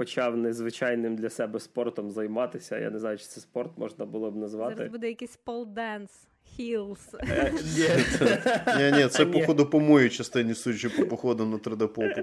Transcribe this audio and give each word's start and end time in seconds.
почав 0.00 0.36
незвичайним 0.36 1.16
для 1.16 1.30
себе 1.30 1.60
спортом 1.60 2.10
займатися. 2.10 2.78
Я 2.78 2.90
не 2.90 2.98
знаю, 2.98 3.18
чи 3.18 3.24
це 3.24 3.40
спорт 3.40 3.70
можна 3.78 4.04
було 4.04 4.30
б 4.30 4.36
назвати. 4.36 4.74
Зараз 4.76 4.92
буде 4.92 5.08
якийсь 5.08 5.36
pole 5.36 5.66
dance. 5.66 6.10
Heels. 6.56 7.14
Ні, 8.78 8.92
ні, 8.92 9.08
це, 9.08 9.26
походу, 9.26 9.66
по 9.66 9.80
моїй 9.80 10.10
частині, 10.10 10.54
судячи 10.54 10.88
по 10.88 11.06
походу 11.06 11.46
на 11.46 11.56
3D-попу. 11.56 12.22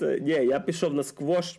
Ні, 0.00 0.30
я 0.32 0.60
пішов 0.60 0.94
на 0.94 1.02
сквош. 1.02 1.58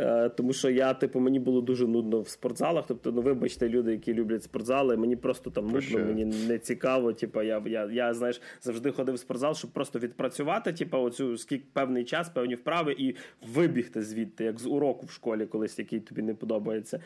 Е, 0.00 0.28
тому 0.28 0.52
що 0.52 0.70
я, 0.70 0.94
типу, 0.94 1.20
мені 1.20 1.40
було 1.40 1.60
дуже 1.60 1.86
нудно 1.86 2.20
в 2.20 2.28
спортзалах. 2.28 2.84
Тобто, 2.88 3.12
ну 3.12 3.22
вибачте, 3.22 3.68
люди, 3.68 3.92
які 3.92 4.14
люблять 4.14 4.42
спортзали, 4.42 4.96
мені 4.96 5.16
просто 5.16 5.50
там 5.50 5.66
нудно, 5.66 5.98
мені 5.98 6.24
не 6.24 6.58
цікаво. 6.58 7.12
Типу, 7.12 7.42
я 7.42 7.62
я, 7.66 7.88
я 7.92 8.14
знаєш, 8.14 8.40
завжди 8.60 8.90
ходив 8.92 9.14
в 9.14 9.18
спортзал, 9.18 9.54
щоб 9.54 9.70
просто 9.70 9.98
відпрацювати, 9.98 10.72
типу, 10.72 10.98
оцю 10.98 11.38
скільки 11.38 11.64
певний 11.72 12.04
час, 12.04 12.28
певні 12.28 12.54
вправи, 12.54 12.96
і 12.98 13.14
вибігти 13.54 14.02
звідти, 14.02 14.44
як 14.44 14.58
з 14.58 14.66
уроку 14.66 15.06
в 15.06 15.10
школі, 15.10 15.46
колись 15.46 15.78
який 15.78 16.00
тобі 16.00 16.22
не 16.22 16.34
подобається. 16.34 16.96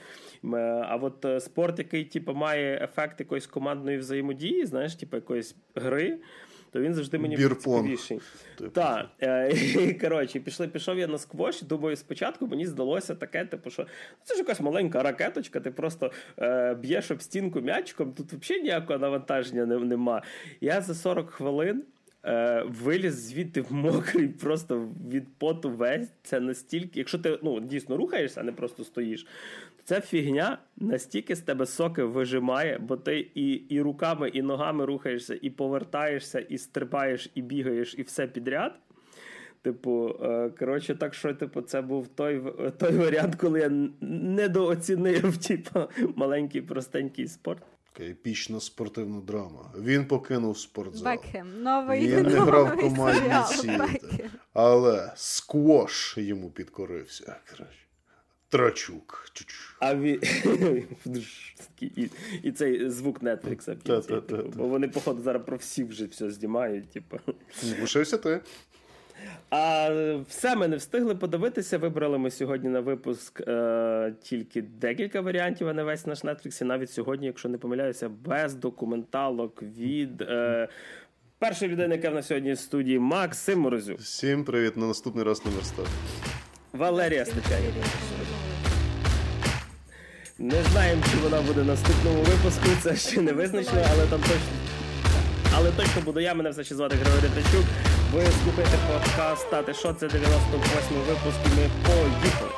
Е, 0.45 0.49
а 0.89 0.99
от 1.03 1.25
е, 1.25 1.41
спорт, 1.41 1.79
який 1.79 2.05
типу, 2.05 2.35
має 2.35 2.85
ефект 2.85 3.21
якоїсь 3.21 3.47
командної 3.47 3.99
взаємодії, 3.99 4.67
знаєш, 4.67 4.95
типу 4.95 5.17
якоїсь 5.17 5.57
гри 5.75 6.19
то 6.75 6.81
він 6.81 6.95
завжди 6.95 7.19
мені 7.19 7.37
цікавіший. 7.37 8.21
Типу. 8.59 8.71
Так. 8.71 9.07
Е, 9.23 9.95
коротше, 10.01 10.41
пішли, 10.41 10.69
пішов 10.69 10.99
я 10.99 11.07
на 11.07 11.19
сквош, 11.19 11.63
думаю, 11.63 11.97
спочатку 11.97 12.47
мені 12.47 12.67
здалося 12.67 13.15
таке, 13.15 13.45
типу, 13.45 13.71
що 13.71 13.83
ну, 13.83 13.89
це 14.25 14.35
ж 14.35 14.41
якась 14.41 14.61
маленька 14.61 15.03
ракеточка, 15.03 15.61
ти 15.61 15.71
просто 15.71 16.13
е, 16.39 16.75
б'єш 16.75 17.11
об 17.11 17.23
стінку 17.23 17.61
м'ячиком, 17.61 18.13
тут 18.13 18.33
взагалі 18.33 18.63
ніякого 18.63 18.99
навантаження 18.99 19.67
нема. 19.67 20.23
Я 20.61 20.81
за 20.81 20.95
40 20.95 21.31
хвилин. 21.31 21.83
Е, 22.27 22.65
виліз 22.69 23.15
звідти 23.15 23.61
в 23.61 23.73
мокрий, 23.73 24.29
просто 24.29 24.89
від 25.11 25.39
поту 25.39 25.71
весь. 25.71 26.09
Це 26.23 26.41
настільки, 26.41 26.99
якщо 26.99 27.19
ти 27.19 27.39
ну, 27.43 27.61
дійсно 27.61 27.97
рухаєшся, 27.97 28.41
а 28.41 28.45
не 28.45 28.53
просто 28.53 28.85
стоїш, 28.85 29.27
Ця 29.85 30.01
фігня 30.01 30.59
настільки 30.77 31.37
з 31.37 31.41
тебе 31.41 31.67
соки 31.67 32.05
вижимає, 32.05 32.79
бо 32.79 32.97
ти 32.97 33.31
і 33.35 33.53
і 33.53 33.81
руками, 33.81 34.29
і 34.29 34.43
ногами 34.43 34.85
рухаєшся, 34.85 35.39
і 35.43 35.51
повертаєшся, 35.51 36.41
і 36.41 36.59
стрибаєш, 36.59 37.31
і 37.35 37.43
бігаєш, 37.43 37.95
і 37.99 38.03
все 38.03 38.27
підряд. 38.27 38.73
Типу, 39.63 40.17
е, 40.23 40.51
коротше, 40.59 40.95
так 40.95 41.15
що, 41.15 41.35
типу, 41.35 41.63
це 41.63 41.83
був 41.83 42.09
той 42.09 42.43
той 42.79 42.97
варіант, 42.97 43.35
коли 43.35 43.61
я 43.61 43.69
недооцінив 44.01 45.37
типу, 45.37 45.81
маленький 46.17 46.63
простенький 46.63 47.29
спорт. 47.29 47.63
Епічна 48.01 48.61
спортивна 48.61 49.21
драма. 49.21 49.73
Він 49.79 50.07
покинув 50.07 50.59
спортзал. 50.59 51.05
Бекхем. 51.05 51.63
Новий 51.63 52.09
Він 52.09 52.23
не 52.23 52.39
грав 52.39 52.67
в 52.67 52.81
команді 52.81 53.31
світи. 53.47 54.31
Але 54.53 55.13
сквош 55.17 56.19
йому 56.19 56.51
підкорився. 56.51 57.37
Коротше. 57.51 57.84
Трачук. 58.55 59.33
А 59.81 59.95
він... 59.95 60.21
і, 61.81 62.09
і 62.43 62.53
цей 62.53 62.91
звук 62.91 63.23
кінці. 63.77 64.09
Типу, 64.09 64.37
бо 64.57 64.67
вони, 64.67 64.89
походу, 64.89 65.23
зараз 65.23 65.43
про 65.47 65.57
всі 65.57 65.85
вже 65.85 66.07
все 66.07 66.31
знімають. 66.31 66.91
Типу. 66.91 67.19
Лишився 67.81 68.19
ти. 68.19 68.41
А 69.51 69.89
все 70.29 70.57
ми 70.57 70.69
не 70.69 70.77
встигли 70.77 71.15
подивитися. 71.15 71.79
Вибрали 71.79 72.19
ми 72.19 72.31
сьогодні 72.31 72.69
на 72.69 72.81
випуск 72.81 73.41
е, 73.41 74.15
тільки 74.23 74.63
декілька 74.63 75.21
варіантів, 75.21 75.69
а 75.69 75.73
не 75.73 75.85
весь 75.85 76.07
наш 76.07 76.25
Netflix. 76.25 76.63
І 76.63 76.65
навіть 76.65 76.91
сьогодні, 76.91 77.27
якщо 77.27 77.49
не 77.49 77.59
помиляюся, 77.59 78.09
без 78.09 78.55
документалок 78.55 79.63
від. 79.63 80.23
Е, 80.23 80.69
Першої 81.39 81.71
людини, 81.71 81.95
яка 81.95 82.11
в 82.11 82.15
нас 82.15 82.27
сьогодні 82.27 82.53
в 82.53 82.59
студії 82.59 82.99
Максим 82.99 83.61
Морозюк. 83.61 83.99
Всім 83.99 84.45
привіт 84.45 84.77
на 84.77 84.87
наступний 84.87 85.25
раз 85.25 85.47
на 85.47 85.53
верстат. 85.53 85.87
Валерія 86.73 87.25
Степані. 87.25 87.69
Не 90.45 90.63
знаємо, 90.63 91.03
чи 91.11 91.17
вона 91.17 91.43
буде 91.43 91.63
в 91.63 91.67
наступному 91.67 92.23
випуску, 92.23 92.67
це 92.83 92.97
ще 92.97 93.21
не 93.21 93.33
визначено, 93.33 93.83
але 93.91 94.07
там 94.07 94.21
точно. 94.21 94.53
Але 95.57 95.73
точно 95.73 96.03
буду 96.03 96.21
я, 96.21 96.35
мене 96.35 96.51
все 96.51 96.65
ще 96.65 96.75
звати 96.75 96.97
Григорій 96.97 97.31
Тачук. 97.35 97.65
Ви 98.13 98.27
слухаєте 98.27 98.79
подкаст 98.93 99.47
«Стати 99.47 99.75
що?» 99.75 99.95
це 99.95 100.09
98 100.09 100.97
випуск 100.97 101.39
і 101.47 101.61
ми 101.61 101.71
поїхали. 101.87 102.51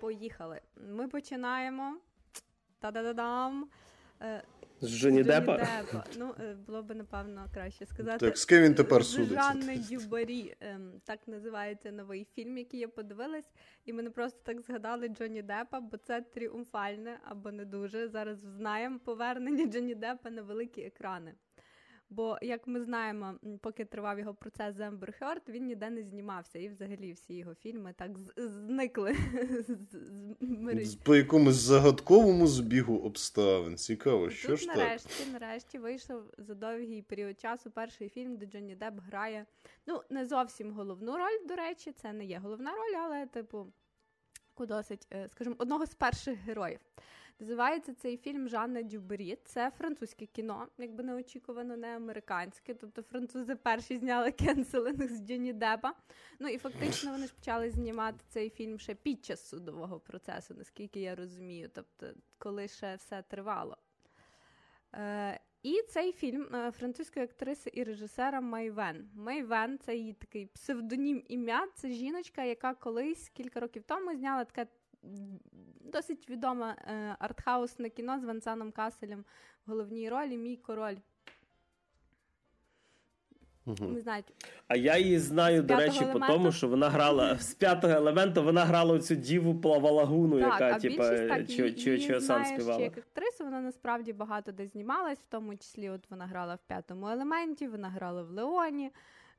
Поїхали. 0.00 0.60
Ми 0.88 1.08
починаємо. 1.08 1.96
Та-да-да-дам. 2.80 3.64
З 4.82 4.98
Джоні 4.98 5.22
Деппа? 5.22 5.56
Депа. 5.56 6.04
Ну, 6.18 6.34
е, 6.40 6.56
було 6.66 6.82
б, 6.82 6.94
напевно, 6.94 7.46
краще 7.54 7.86
сказати. 7.86 8.18
Так, 8.26 8.38
з 8.38 8.44
ким 8.44 8.62
він 8.62 8.74
тепер 8.74 9.04
судиться? 9.04 9.34
Жанни 9.42 9.78
Дюбарі. 9.90 10.54
Ем, 10.60 10.92
так 11.04 11.28
називається 11.28 11.92
новий 11.92 12.26
фільм, 12.34 12.58
який 12.58 12.80
я 12.80 12.88
подивилась. 12.88 13.50
І 13.84 13.92
мене 13.92 14.10
просто 14.10 14.40
так 14.42 14.60
згадали 14.60 15.08
Джоні 15.08 15.42
Деппа, 15.42 15.80
бо 15.80 15.96
це 15.96 16.20
тріумфальне 16.20 17.18
або 17.24 17.52
не 17.52 17.64
дуже. 17.64 18.08
Зараз 18.08 18.38
знаємо 18.38 18.98
повернення 19.04 19.66
Джоні 19.66 19.94
Деппа 19.94 20.30
на 20.30 20.42
великі 20.42 20.82
екрани. 20.82 21.34
Бо, 22.12 22.38
як 22.42 22.66
ми 22.66 22.80
знаємо, 22.80 23.34
поки 23.60 23.84
тривав 23.84 24.18
його 24.18 24.34
процес 24.34 24.76
з 24.76 24.80
Ембер 24.80 25.14
Хёрд, 25.20 25.40
він 25.48 25.66
ніде 25.66 25.90
не 25.90 26.02
знімався, 26.02 26.58
і 26.58 26.68
взагалі 26.68 27.12
всі 27.12 27.34
його 27.34 27.54
фільми 27.54 27.94
так 27.98 28.10
зникли 28.36 29.16
з 30.82 30.94
По 30.94 31.16
якомусь 31.16 31.54
загадковому 31.54 32.46
збігу 32.46 32.98
обставин. 32.98 33.76
Цікаво, 33.76 34.30
що 34.30 34.48
Тут 34.48 34.60
ж 34.60 34.66
нарешті, 34.66 35.24
так? 35.24 35.40
нарешті 35.40 35.78
вийшов 35.78 36.22
за 36.38 36.54
довгий 36.54 37.02
період 37.02 37.40
часу 37.40 37.70
перший 37.70 38.08
фільм, 38.08 38.36
де 38.36 38.46
Джонні 38.46 38.74
Депп 38.74 39.00
грає. 39.00 39.46
Ну, 39.86 40.02
не 40.10 40.26
зовсім 40.26 40.72
головну 40.72 41.16
роль, 41.16 41.46
до 41.48 41.54
речі, 41.54 41.92
це 41.92 42.12
не 42.12 42.24
є 42.24 42.38
головна 42.38 42.70
роль, 42.70 43.00
але, 43.04 43.26
типу, 43.26 43.66
досить, 44.58 45.06
е, 45.12 45.28
скажімо, 45.28 45.56
одного 45.58 45.86
з 45.86 45.94
перших 45.94 46.38
героїв. 46.38 46.80
Називається 47.40 47.94
цей 47.94 48.16
фільм 48.16 48.48
Жанна 48.48 48.82
Дюбаррі. 48.82 49.38
Це 49.44 49.70
французьке 49.70 50.26
кіно, 50.26 50.68
якби 50.78 51.04
неочікувано, 51.04 51.76
не 51.76 51.96
американське. 51.96 52.74
Тобто 52.74 53.02
французи 53.02 53.56
перші 53.56 53.98
зняли 53.98 54.32
canceling 54.32 55.08
з 55.08 55.26
Джонні 55.26 55.52
Деппа. 55.52 55.94
Ну 56.38 56.48
і 56.48 56.58
фактично 56.58 57.12
вони 57.12 57.26
ж 57.26 57.34
почали 57.34 57.70
знімати 57.70 58.18
цей 58.28 58.50
фільм 58.50 58.78
ще 58.78 58.94
під 58.94 59.24
час 59.24 59.48
судового 59.48 60.00
процесу, 60.00 60.54
наскільки 60.54 61.00
я 61.00 61.14
розумію. 61.14 61.70
Тобто, 61.74 62.06
коли 62.38 62.68
ще 62.68 62.94
все 62.94 63.22
тривало. 63.22 63.76
Е, 64.94 65.40
І 65.62 65.82
цей 65.88 66.12
фільм 66.12 66.54
е, 66.54 66.70
французької 66.70 67.24
актриси 67.24 67.70
і 67.74 67.84
режисера 67.84 68.40
Майвен. 68.40 69.10
Майвен 69.14 69.78
це 69.78 69.96
її 69.96 70.12
такий 70.12 70.46
псевдонім 70.46 71.22
ім'я. 71.28 71.68
Це 71.74 71.88
жіночка, 71.88 72.44
яка 72.44 72.74
колись 72.74 73.28
кілька 73.28 73.60
років 73.60 73.82
тому 73.86 74.16
зняла 74.16 74.44
таке 74.44 74.66
досить 75.80 76.30
відоме 76.30 76.76
е, 76.78 77.16
артхаусне 77.18 77.90
кіно 77.90 78.20
з 78.20 78.24
Венсаном 78.24 78.72
Каселем 78.72 79.24
в 79.66 79.70
головній 79.70 80.08
ролі 80.08 80.36
Мій 80.36 80.56
король. 80.56 80.96
Угу. 83.66 84.00
Знають. 84.00 84.32
А 84.68 84.76
я 84.76 84.98
її 84.98 85.18
знаю, 85.18 85.62
до 85.62 85.76
речі, 85.76 86.04
по 86.12 86.18
тому, 86.18 86.52
що 86.52 86.68
вона 86.68 86.88
грала 86.88 87.38
з 87.38 87.54
п'ятого 87.54 87.94
елементу, 87.94 88.42
вона 88.42 88.64
грала 88.64 88.98
цю 88.98 89.14
діву 89.14 89.60
плавалагуну, 89.60 90.40
так, 90.40 90.52
яка 90.52 90.78
типу, 90.78 91.02
чо 91.98 92.20
сам 92.20 92.44
співала. 92.44 92.82
як 92.82 92.98
актриса, 92.98 93.44
вона 93.44 93.60
насправді 93.60 94.12
багато 94.12 94.52
де 94.52 94.66
знімалась, 94.66 95.18
в 95.18 95.26
тому 95.26 95.56
числі 95.56 95.90
от 95.90 96.10
вона 96.10 96.26
грала 96.26 96.54
в 96.54 96.68
п'ятому 96.68 97.08
елементі, 97.08 97.68
вона 97.68 97.88
грала 97.88 98.22
в 98.22 98.30
Леоні. 98.30 98.90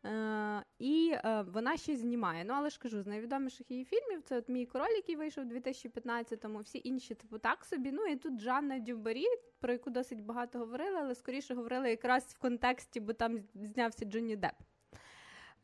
Е, 0.05 0.63
І 0.79 1.11
е, 1.13 1.45
вона 1.53 1.77
ще 1.77 1.95
знімає. 1.95 2.43
Ну, 2.45 2.53
але 2.57 2.69
ж 2.69 2.79
кажу, 2.79 3.01
з 3.01 3.07
найвідоміших 3.07 3.71
її 3.71 3.85
фільмів 3.85 4.21
це 4.21 4.37
от 4.37 4.49
мій 4.49 4.65
король, 4.65 4.95
який 4.95 5.15
вийшов 5.15 5.45
у 5.45 5.49
2015-му, 5.49 6.59
всі 6.59 6.81
інші, 6.83 7.15
типу, 7.15 7.37
так 7.37 7.65
собі. 7.65 7.91
Ну 7.91 8.05
і 8.05 8.15
тут 8.15 8.39
Жанна 8.39 8.79
Дюбарі, 8.79 9.25
про 9.59 9.73
яку 9.73 9.89
досить 9.89 10.21
багато 10.21 10.59
говорили, 10.59 10.97
але 10.99 11.15
скоріше 11.15 11.53
говорили 11.55 11.89
якраз 11.89 12.23
в 12.23 12.37
контексті, 12.37 12.99
бо 12.99 13.13
там 13.13 13.39
знявся 13.53 14.05
Джонні 14.05 14.35
Депп. 14.35 14.55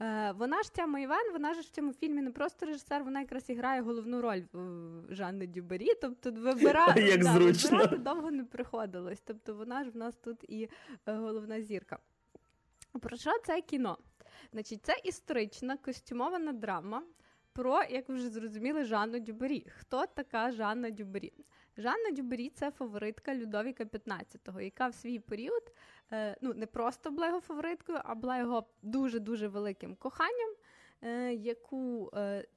Е, 0.02 0.32
Вона 0.32 0.64
ж 0.64 0.74
ця 0.74 0.88
Майвенн, 0.88 1.32
вона 1.32 1.54
ж 1.54 1.60
в 1.60 1.70
цьому 1.70 1.94
фільмі 1.94 2.22
не 2.22 2.32
просто 2.32 2.66
режисер, 2.66 3.04
вона 3.04 3.20
якраз 3.20 3.50
і 3.50 3.54
грає 3.54 3.82
головну 3.82 4.22
роль 4.22 4.42
в 4.54 5.16
Жанни 5.16 5.48
Дюбаррі. 5.48 5.90
Тобто 6.02 6.32
вибирати, 6.32 7.02
Як 7.08 7.24
да, 7.24 7.34
вибирати 7.38 7.98
довго 7.98 8.32
не 8.32 8.44
приходилось. 8.44 9.22
Тобто 9.22 9.56
вона 9.56 9.84
ж 9.84 9.90
в 9.90 9.98
нас 9.98 10.16
тут 10.16 10.44
і 10.44 10.70
головна 11.06 11.62
зірка. 11.62 12.00
Про 13.02 13.18
що 13.18 13.32
це 13.46 13.62
кіно? 13.62 13.98
Значить, 14.52 14.86
це 14.86 14.96
історична 15.04 15.78
костюмована 15.78 16.54
драма 16.54 17.04
про, 17.54 17.84
як 17.84 18.10
ви 18.10 18.16
вже 18.16 18.30
зрозуміли, 18.30 18.84
Жанну 18.84 19.20
Дюбаррі. 19.20 19.66
Хто 19.80 20.06
така 20.06 20.52
Жанна 20.52 20.90
Дюбаррі? 20.90 21.34
Жанна 21.78 22.12
Дюбері 22.12 22.50
це 22.50 22.72
фаворитка 22.72 23.36
Людовіка 23.36 23.84
XV, 23.84 24.62
яка 24.62 24.88
в 24.88 24.94
свій 24.94 25.20
період 25.20 25.74
е, 26.12 26.38
ну, 26.42 26.54
не 26.54 26.66
просто 26.66 27.12
була 27.12 27.28
його 27.28 27.40
фавориткою, 27.40 28.00
а 28.04 28.16
була 28.16 28.38
його 28.38 28.66
дуже-дуже 28.82 29.48
великим 29.48 29.96
коханням, 29.96 30.56
е, 31.02 31.34
яку 31.34 32.12
е, 32.14 32.48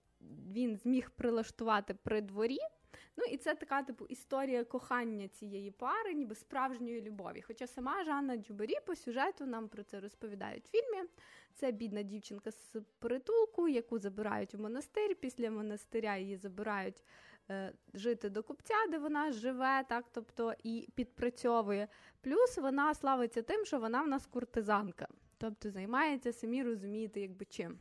він 0.52 0.76
зміг 0.76 1.10
прилаштувати 1.10 1.94
при 1.94 2.20
дворі. 2.20 2.58
Ну 3.16 3.24
і 3.24 3.36
це 3.36 3.54
така 3.54 3.82
типу 3.82 4.06
історія 4.06 4.64
кохання 4.64 5.28
цієї 5.28 5.70
пари, 5.70 6.14
ніби 6.14 6.34
справжньої 6.34 7.02
любові. 7.02 7.42
Хоча 7.42 7.66
сама 7.66 8.04
Жанна 8.04 8.36
Джубері 8.36 8.74
по 8.86 8.96
сюжету 8.96 9.46
нам 9.46 9.68
про 9.68 9.82
це 9.82 10.00
розповідають 10.00 10.64
в 10.64 10.70
фільмі. 10.70 11.08
Це 11.54 11.72
бідна 11.72 12.02
дівчинка 12.02 12.50
з 12.50 12.76
притулку, 12.98 13.68
яку 13.68 13.98
забирають 13.98 14.54
у 14.54 14.58
монастир. 14.58 15.14
Після 15.20 15.50
монастиря 15.50 16.16
її 16.16 16.36
забирають 16.36 17.04
е, 17.50 17.72
жити 17.94 18.30
до 18.30 18.42
купця, 18.42 18.74
де 18.90 18.98
вона 18.98 19.32
живе, 19.32 19.84
так 19.88 20.04
тобто 20.12 20.54
і 20.62 20.88
підпрацьовує. 20.94 21.88
Плюс 22.20 22.58
вона 22.58 22.94
славиться 22.94 23.42
тим, 23.42 23.64
що 23.64 23.78
вона 23.78 24.02
в 24.02 24.08
нас 24.08 24.26
куртизанка, 24.26 25.08
тобто 25.38 25.70
займається 25.70 26.32
самі 26.32 26.62
розумієте, 26.62 27.20
якби 27.20 27.44
чим. 27.44 27.78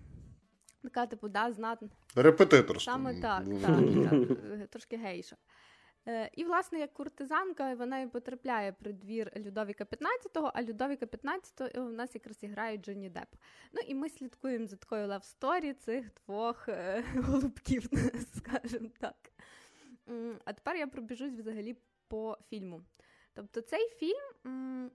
Така, 0.83 1.05
типу, 1.05 1.29
да, 1.29 1.51
знатна. 1.51 1.89
Репетиторство. 2.15 2.93
Саме 2.93 3.21
так, 3.21 3.43
так, 3.61 4.09
так, 4.09 4.69
трошки 4.69 4.97
гейша. 4.97 5.35
Е, 6.07 6.29
І, 6.33 6.43
власне, 6.43 6.79
як 6.79 6.93
куртизанка, 6.93 7.73
вона 7.73 7.99
і 7.99 8.07
потрапляє 8.07 8.71
при 8.71 8.93
двір 8.93 9.31
Людовіка 9.35 9.83
15-го, 9.83 10.51
а 10.53 10.63
Людовіка 10.63 11.05
15-го 11.05 11.85
у 11.85 11.91
нас 11.91 12.15
якраз 12.15 12.37
і 12.41 12.47
грає 12.47 12.77
Джонні 12.77 13.09
Депп. 13.09 13.35
Ну 13.73 13.81
і 13.87 13.95
ми 13.95 14.09
слідкуємо 14.09 14.67
за 14.67 14.75
такою 14.75 15.07
love 15.07 15.37
story 15.37 15.73
цих 15.73 16.05
двох 16.25 16.69
е, 16.69 17.03
голубків, 17.15 17.89
скажімо 18.37 18.89
так. 18.99 19.31
А 20.45 20.53
тепер 20.53 20.75
я 20.75 20.87
пробіжусь 20.87 21.33
взагалі 21.33 21.75
по 22.07 22.37
фільму. 22.49 22.81
Тобто 23.33 23.61
цей 23.61 23.89
фільм 23.89 24.91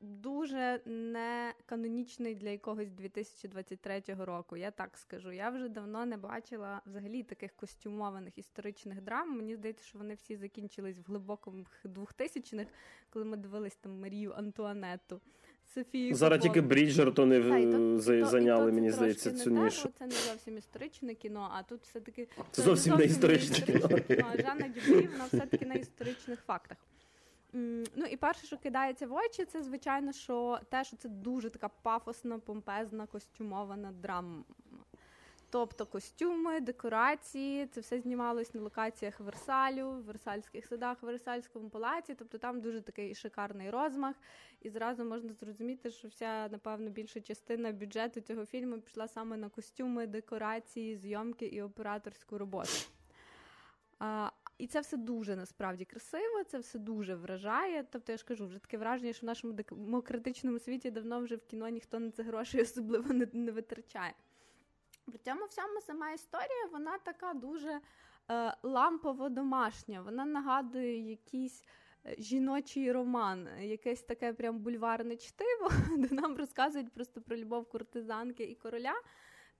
дуже 0.00 0.80
не 0.84 1.54
канонічний 1.66 2.34
для 2.34 2.48
якогось 2.48 2.90
2023 2.90 4.02
року. 4.18 4.56
Я 4.56 4.70
так 4.70 4.98
скажу. 4.98 5.32
Я 5.32 5.50
вже 5.50 5.68
давно 5.68 6.06
не 6.06 6.16
бачила 6.16 6.82
взагалі 6.86 7.22
таких 7.22 7.52
костюмованих 7.52 8.38
історичних 8.38 9.02
драм. 9.02 9.36
Мені 9.36 9.56
здається, 9.56 9.84
що 9.84 9.98
вони 9.98 10.14
всі 10.14 10.36
закінчились 10.36 10.98
в 10.98 11.02
глибокому 11.06 11.64
2000-х, 11.84 12.66
коли 13.10 13.24
ми 13.24 13.36
дивились 13.36 13.76
там 13.76 14.00
Марію 14.00 14.32
Антуанетту. 14.32 15.20
Софію 15.74 16.14
Зараз 16.14 16.42
тільки 16.42 16.60
Бріджертони 16.60 17.98
зайняли, 18.00 18.72
мені 18.72 18.90
здається, 18.90 19.32
цю 19.32 19.50
нішу. 19.50 19.88
Це 19.98 20.06
не 20.06 20.12
зовсім 20.12 20.58
історичне 20.58 21.14
кіно, 21.14 21.50
а 21.52 21.62
тут 21.62 21.82
все-таки 21.82 22.28
це 22.50 22.62
зовсім 22.62 22.94
не 22.94 23.04
історичне 23.04 23.66
кіно. 23.66 23.88
Жанна 24.18 24.68
Дюбрі, 24.68 25.08
вона 25.12 25.24
все-таки 25.24 25.66
на 25.66 25.74
історичних 25.74 26.40
фактах. 26.40 26.78
Ну 27.52 28.06
і 28.10 28.16
перше, 28.16 28.46
що 28.46 28.58
кидається 28.58 29.06
в 29.06 29.14
очі, 29.14 29.44
це 29.44 29.62
звичайно, 29.62 30.12
що 30.12 30.60
те, 30.68 30.84
що 30.84 30.96
це 30.96 31.08
дуже 31.08 31.50
така 31.50 31.68
пафосна, 31.68 32.38
помпезна, 32.38 33.06
костюмована 33.06 33.92
драма. 33.92 34.44
Тобто 35.52 35.86
костюми, 35.86 36.60
декорації, 36.60 37.66
це 37.66 37.80
все 37.80 38.00
знімалось 38.00 38.54
на 38.54 38.60
локаціях 38.60 39.20
Версалю, 39.20 39.90
в 39.90 40.02
Версальських 40.02 40.66
садах, 40.66 41.02
в 41.02 41.06
Версальському 41.06 41.68
палаці. 41.70 42.14
Тобто 42.14 42.38
там 42.38 42.60
дуже 42.60 42.80
такий 42.80 43.14
шикарний 43.14 43.70
розмах. 43.70 44.16
І 44.60 44.70
зразу 44.70 45.04
можна 45.04 45.32
зрозуміти, 45.32 45.90
що 45.90 46.08
вся, 46.08 46.48
напевно, 46.48 46.90
більша 46.90 47.20
частина 47.20 47.72
бюджету 47.72 48.20
цього 48.20 48.46
фільму 48.46 48.80
пішла 48.80 49.08
саме 49.08 49.36
на 49.36 49.48
костюми, 49.48 50.06
декорації, 50.06 50.96
зйомки 50.96 51.46
і 51.46 51.62
операторську 51.62 52.38
роботу. 52.38 52.72
І 54.60 54.66
це 54.66 54.80
все 54.80 54.96
дуже 54.96 55.36
насправді 55.36 55.84
красиво, 55.84 56.44
це 56.46 56.58
все 56.58 56.78
дуже 56.78 57.14
вражає. 57.14 57.86
Тобто 57.90 58.12
я 58.12 58.18
ж 58.18 58.24
кажу, 58.24 58.46
вже 58.46 58.58
таке 58.58 58.78
враження, 58.78 59.12
що 59.12 59.26
в 59.26 59.26
нашому 59.26 59.52
демократичному 59.52 60.58
світі 60.58 60.90
давно 60.90 61.20
вже 61.20 61.36
в 61.36 61.46
кіно 61.46 61.68
ніхто 61.68 62.00
на 62.00 62.10
це 62.10 62.22
гроші 62.22 62.62
особливо 62.62 63.14
не, 63.14 63.28
не 63.32 63.52
витрачає. 63.52 64.14
При 65.06 65.18
цьому 65.18 65.46
всьому 65.46 65.80
сама 65.80 66.10
історія, 66.10 66.66
вона 66.72 66.98
така 66.98 67.34
дуже 67.34 67.80
е, 68.30 68.54
лампово 68.62 69.28
домашня. 69.28 70.02
Вона 70.02 70.24
нагадує 70.24 71.10
якийсь 71.10 71.64
е, 72.06 72.14
жіночий 72.18 72.92
роман, 72.92 73.48
якесь 73.60 74.02
таке 74.02 74.32
прям 74.32 74.58
бульварне 74.58 75.16
чтиво, 75.16 75.70
де 75.96 76.14
нам 76.14 76.36
розказують 76.36 76.92
просто 76.92 77.20
про 77.20 77.36
любов 77.36 77.68
куртизанки 77.68 78.44
і 78.44 78.54
короля. 78.54 78.94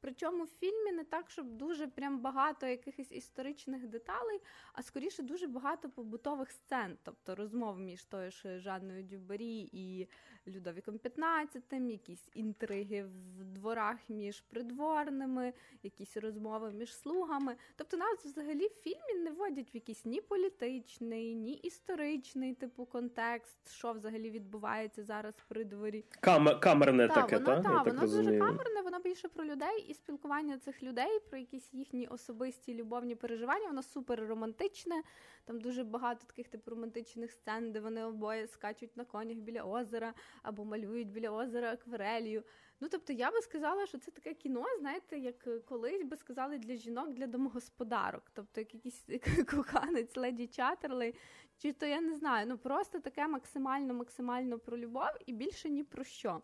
Причому 0.01 0.45
в 0.45 0.49
фільмі 0.49 0.93
не 0.93 1.05
так, 1.05 1.31
щоб 1.31 1.47
дуже 1.47 1.87
прям 1.87 2.21
багато 2.21 2.67
якихось 2.67 3.13
історичних 3.13 3.87
деталей, 3.87 4.41
а 4.73 4.83
скоріше 4.83 5.23
дуже 5.23 5.47
багато 5.47 5.91
побутових 5.91 6.51
сцен, 6.51 6.99
тобто 7.03 7.35
розмов 7.35 7.79
між 7.79 8.05
тою 8.05 8.31
ж 8.31 8.59
Жанною 8.59 9.05
Дюбарі 9.05 9.69
і 9.73 10.09
Людовіком 10.47 10.97
XV, 10.97 11.91
якісь 11.91 12.29
інтриги 12.35 13.03
в 13.03 13.45
дворах 13.45 13.97
між 14.09 14.41
придворними, 14.41 15.53
якісь 15.83 16.17
розмови 16.17 16.71
між 16.73 16.97
слугами. 16.97 17.57
Тобто 17.77 17.97
нас 17.97 18.25
взагалі 18.25 18.67
в 18.67 18.75
фільмі 18.83 19.25
не 19.25 19.31
вводять 19.31 19.75
в 19.75 19.77
якийсь 19.77 20.05
ні 20.05 20.21
політичний, 20.21 21.35
ні 21.35 21.53
історичний 21.53 22.55
типу 22.55 22.87
контекст, 22.87 23.73
що 23.73 23.93
взагалі 23.93 24.31
відбувається 24.31 25.05
зараз 25.05 25.35
при 25.49 25.65
дворі. 25.65 26.05
Кам- 26.23 26.61
камерне 26.61 27.09
та, 27.09 27.15
таке, 27.15 27.39
воно, 27.39 27.47
та? 27.47 27.63
та, 27.63 27.71
Я 27.73 27.83
воно 27.83 28.01
так 28.01 28.11
дуже 28.11 28.39
камерне, 28.39 28.83
воно 28.85 28.99
більше 29.01 29.29
про 29.29 29.45
людей 29.45 29.87
і 29.89 29.95
спілкування 29.95 30.59
цих 30.59 30.83
людей, 30.83 31.21
про 31.29 31.39
якісь 31.39 31.75
їхні 31.75 32.07
особисті 32.07 32.75
любовні 32.75 33.15
переживання. 33.15 33.67
Воно 33.67 33.83
супер 33.83 34.27
романтичне. 34.27 35.03
Там 35.45 35.61
дуже 35.61 35.85
багато 35.85 36.27
таких 36.27 36.49
типу 36.49 36.71
романтичних 36.71 37.33
сцен, 37.33 37.73
де 37.73 37.81
вони 37.81 38.05
обоє 38.05 38.47
скачуть 38.47 38.97
на 38.97 39.05
конях 39.05 39.39
біля 39.39 39.63
озера 39.63 40.15
або 40.43 40.65
малюють 40.65 41.09
біля 41.09 41.31
озера 41.31 41.73
акварелью. 41.73 42.45
Ну 42.81 42.89
тобто 42.89 43.13
я 43.13 43.31
би 43.31 43.41
сказала, 43.43 43.87
що 43.87 43.99
це 43.99 44.11
таке 44.11 44.35
кіно, 44.35 44.65
знаєте, 44.79 45.19
як 45.19 45.65
колись 45.65 46.03
би 46.03 46.17
сказали 46.17 46.59
для 46.59 46.75
жінок, 46.75 47.15
для 47.15 47.27
домогосподарок. 47.27 48.23
Тобто, 48.35 48.61
як 48.61 48.75
якийсь 48.75 49.07
коханець 49.51 50.17
леді 50.17 50.47
Чатерлей, 50.47 51.15
чи 51.59 51.73
то 51.73 51.87
я 51.87 52.01
не 52.01 52.15
знаю, 52.15 52.47
ну 52.47 52.59
просто 52.59 53.01
таке 53.01 53.29
максимально 53.29 53.95
максимально 53.95 54.59
про 54.59 54.79
любов 54.79 55.11
і 55.27 55.33
більше 55.33 55.71
ні 55.71 55.85
про 55.85 56.05
що. 56.05 56.43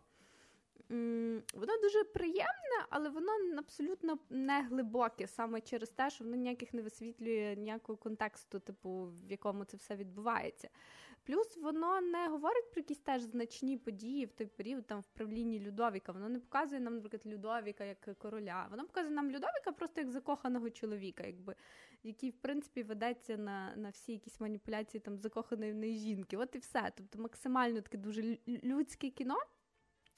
Воно 0.88 1.78
дуже 1.82 2.04
приємне, 2.04 2.86
але 2.90 3.08
воно 3.08 3.32
абсолютно 3.58 4.18
не 4.30 4.62
глибоке, 4.62 5.26
саме 5.26 5.60
через 5.60 5.90
те, 5.90 6.10
що 6.10 6.24
воно 6.24 6.36
ніяких 6.36 6.74
не 6.74 6.82
висвітлює 6.82 7.54
ніякого 7.58 7.96
контексту, 7.96 8.58
типу, 8.58 9.12
в 9.26 9.30
якому 9.30 9.64
це 9.64 9.76
все 9.76 9.96
відбувається. 9.96 10.68
Плюс 11.26 11.56
воно 11.56 12.00
не 12.00 12.28
говорить 12.28 12.70
про 12.70 12.80
якісь 12.80 12.98
теж 12.98 13.22
значні 13.22 13.76
події 13.76 14.26
в 14.26 14.32
той 14.32 14.46
період 14.46 14.86
там 14.86 15.00
в 15.00 15.06
правлінні 15.06 15.60
Людовіка. 15.60 16.12
Воно 16.12 16.28
не 16.28 16.40
показує 16.40 16.80
нам, 16.80 16.94
наприклад, 16.94 17.22
Людовіка 17.26 17.84
як 17.84 18.18
короля. 18.18 18.66
Воно 18.70 18.84
показує 18.84 19.14
нам 19.14 19.26
Людовіка 19.26 19.72
просто 19.72 20.00
як 20.00 20.10
закоханого 20.10 20.70
чоловіка, 20.70 21.24
якби 21.26 21.54
який, 22.02 22.30
в 22.30 22.36
принципі, 22.36 22.82
ведеться 22.82 23.36
на 23.36 23.76
на 23.76 23.88
всі 23.88 24.12
якісь 24.12 24.40
маніпуляції 24.40 25.00
там 25.00 25.18
закоханої 25.18 25.98
жінки. 25.98 26.36
От 26.36 26.54
і 26.54 26.58
все. 26.58 26.92
Тобто 26.96 27.18
максимально 27.18 27.80
таке 27.80 27.98
дуже 27.98 28.38
людське 28.46 29.10
кіно. 29.10 29.36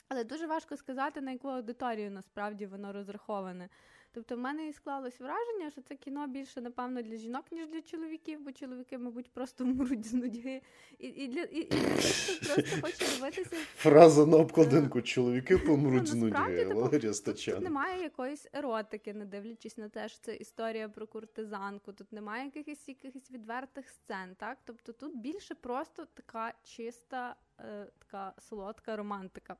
Але 0.08 0.24
дуже 0.24 0.46
важко 0.46 0.76
сказати, 0.76 1.20
на 1.20 1.32
яку 1.32 1.48
аудиторію 1.48 2.10
насправді 2.10 2.66
воно 2.66 2.92
розраховане. 2.92 3.68
Тобто, 4.12 4.36
в 4.36 4.38
мене 4.38 4.68
і 4.68 4.72
склалось 4.72 5.20
враження, 5.20 5.70
що 5.70 5.82
це 5.82 5.96
кіно 5.96 6.26
більше, 6.26 6.60
напевно, 6.60 7.02
для 7.02 7.16
жінок, 7.16 7.44
ніж 7.52 7.66
для 7.66 7.82
чоловіків, 7.82 8.40
бо 8.40 8.52
чоловіки, 8.52 8.98
мабуть, 8.98 9.30
просто 9.32 9.64
вмруть 9.64 10.06
з 10.06 10.14
нудьги. 10.14 10.62
І 10.98 11.06
і, 11.06 11.28
для 11.28 11.42
і, 11.42 11.60
і 11.60 11.66
просто 12.46 12.76
хоче 12.80 13.16
дивитися. 13.16 13.56
Фраза 13.74 14.26
на 14.26 14.36
обкладинку 14.36 15.02
чоловіки 15.02 15.58
помруть 15.58 16.06
з 16.06 16.14
нудьги. 16.14 16.64
Валерія 16.64 17.14
Стачан. 17.14 17.54
Тут 17.54 17.64
немає 17.64 18.02
якоїсь 18.02 18.46
еротики, 18.52 19.14
не 19.14 19.24
дивлячись 19.24 19.78
на 19.78 19.88
те, 19.88 20.08
що 20.08 20.18
це 20.20 20.36
історія 20.36 20.88
про 20.88 21.06
куртизанку. 21.06 21.92
Тут 21.92 22.12
немає 22.12 22.44
якихось 22.44 22.88
якихось 22.88 23.30
відвертих 23.30 23.88
сцен. 23.88 24.34
так? 24.34 24.58
Тобто 24.64 24.92
тут 24.92 25.16
більше 25.16 25.54
просто 25.54 26.06
така 26.14 26.52
чиста, 26.62 27.36
е, 27.60 27.86
така 27.98 28.34
солодка 28.38 28.96
романтика. 28.96 29.56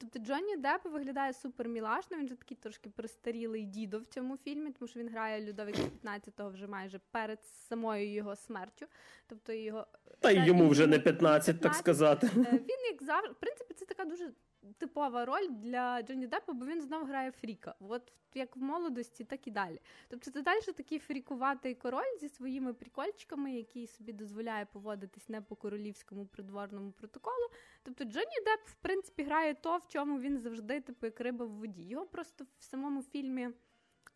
Тобто 0.00 0.18
Джонні 0.18 0.56
Депп 0.56 0.84
виглядає 0.84 1.32
супер 1.32 1.68
мілашно, 1.68 2.18
він 2.18 2.28
же 2.28 2.36
такий 2.36 2.56
трошки 2.56 2.90
пристарілий 2.90 3.64
дідо 3.64 3.98
в 3.98 4.04
цьому 4.04 4.36
фільмі, 4.36 4.70
тому 4.70 4.88
що 4.88 5.00
він 5.00 5.08
грає 5.08 5.46
Людовика 5.46 5.78
15-го 6.04 6.50
вже 6.50 6.66
майже 6.66 7.00
перед 7.10 7.44
самою 7.44 8.12
його 8.12 8.36
смертю. 8.36 8.86
Тобто 9.26 9.52
його 9.52 9.86
Та 10.20 10.30
й 10.30 10.46
йому 10.46 10.68
вже 10.68 10.86
не 10.86 10.98
15, 10.98 11.46
15, 11.46 11.60
так 11.60 11.74
сказати. 11.74 12.26
Е, 12.26 12.52
він, 12.52 12.92
як 12.92 13.02
завжди, 13.02 13.30
в 13.30 13.34
принципі, 13.34 13.74
це 13.74 13.84
така 13.84 14.04
дуже 14.04 14.32
типова 14.78 15.24
роль 15.24 15.48
для 15.48 16.02
Джонні 16.02 16.26
Деппа, 16.26 16.52
бо 16.52 16.66
він 16.66 16.82
знов 16.82 17.04
грає 17.04 17.30
Фріка. 17.30 17.74
От 17.80 18.12
як 18.34 18.56
в 18.56 18.62
молодості, 18.62 19.24
так 19.24 19.46
і 19.46 19.50
далі. 19.50 19.80
Тобто 20.08 20.30
це 20.30 20.42
далі 20.42 20.60
такий 20.60 20.98
фрікуватий 20.98 21.74
король 21.74 22.18
зі 22.20 22.28
своїми 22.28 22.74
прикольчиками, 22.74 23.52
який 23.52 23.86
собі 23.86 24.12
дозволяє 24.12 24.66
поводитись 24.66 25.28
не 25.28 25.40
по 25.40 25.56
королівському 25.56 26.26
придворному 26.26 26.92
протоколу. 26.92 27.48
Тобто 27.82 28.04
Джонні 28.04 28.40
Депп, 28.44 28.68
в 28.68 28.74
принципі, 28.74 29.22
грає 29.22 29.54
то, 29.54 29.76
в 29.76 29.88
чому 29.88 30.20
він 30.20 30.38
завжди, 30.38 30.80
типу, 30.80 31.06
як 31.06 31.20
риба 31.20 31.44
в 31.44 31.50
воді. 31.50 31.82
Його 31.82 32.06
просто 32.06 32.44
в 32.58 32.62
самому 32.62 33.02
фільмі. 33.02 33.50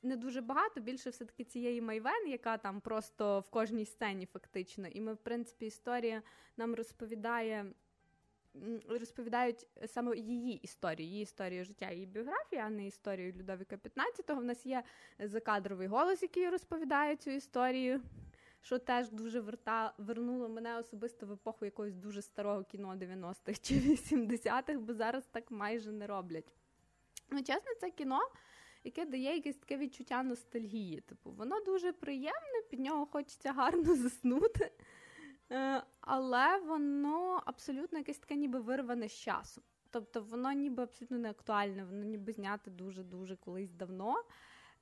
Не 0.02 0.16
дуже 0.16 0.40
багато, 0.40 0.80
більше 0.80 1.10
все-таки 1.10 1.44
цієї 1.44 1.80
Майвен, 1.80 2.28
яка 2.28 2.58
там 2.58 2.80
просто 2.80 3.40
в 3.40 3.50
кожній 3.50 3.84
сцені 3.84 4.26
фактично. 4.26 4.88
І 4.88 5.00
ми, 5.00 5.14
в 5.14 5.18
принципі, 5.18 5.66
історія 5.66 6.22
нам 6.56 6.74
розповідає 6.74 7.72
розповідають 8.88 9.66
саме 9.86 10.16
її 10.16 10.56
історію, 10.56 11.08
її 11.08 11.22
історію 11.22 11.64
життя, 11.64 11.90
її 11.90 12.06
біографії, 12.06 12.62
а 12.62 12.70
не 12.70 12.86
історію 12.86 13.32
Людовіка 13.32 13.76
15-го. 13.76 14.40
В 14.40 14.44
нас 14.44 14.66
є 14.66 14.82
закадровий 15.18 15.86
голос, 15.86 16.22
який 16.22 16.50
розповідає 16.50 17.16
цю 17.16 17.30
історію. 17.30 18.00
що 18.62 18.78
теж 18.78 19.10
дуже 19.10 19.40
верта, 19.40 19.94
вернуло 19.98 20.48
мене 20.48 20.78
особисто 20.78 21.26
в 21.26 21.32
епоху 21.32 21.64
якогось 21.64 21.94
дуже 21.94 22.22
старого 22.22 22.64
кіно 22.64 22.94
90-х 22.94 23.60
чи 23.62 23.74
80-х, 23.74 24.78
бо 24.78 24.94
зараз 24.94 25.24
так 25.26 25.50
майже 25.50 25.92
не 25.92 26.06
роблять. 26.06 26.54
Ну, 27.30 27.42
чесно, 27.42 27.74
це 27.80 27.90
кіно. 27.90 28.18
Яке 28.84 29.04
дає 29.04 29.34
якесь 29.34 29.56
таке 29.56 29.76
відчуття 29.76 30.22
ностальгії. 30.22 31.00
Типу, 31.00 31.30
воно 31.30 31.60
дуже 31.60 31.92
приємне, 31.92 32.62
під 32.70 32.80
нього 32.80 33.06
хочеться 33.06 33.52
гарно 33.52 33.94
заснути, 33.96 34.70
але 36.00 36.58
воно 36.58 37.42
абсолютно 37.46 37.98
якесь 37.98 38.18
таке 38.18 38.36
ніби 38.36 38.60
вирване 38.60 39.08
з 39.08 39.12
часу. 39.12 39.62
Тобто 39.90 40.20
воно 40.22 40.52
ніби 40.52 40.82
абсолютно 40.82 41.18
не 41.18 41.30
актуальне, 41.30 41.84
воно 41.84 42.04
ніби 42.04 42.32
знято 42.32 42.70
дуже-дуже 42.70 43.36
колись 43.36 43.72
давно. 43.72 44.16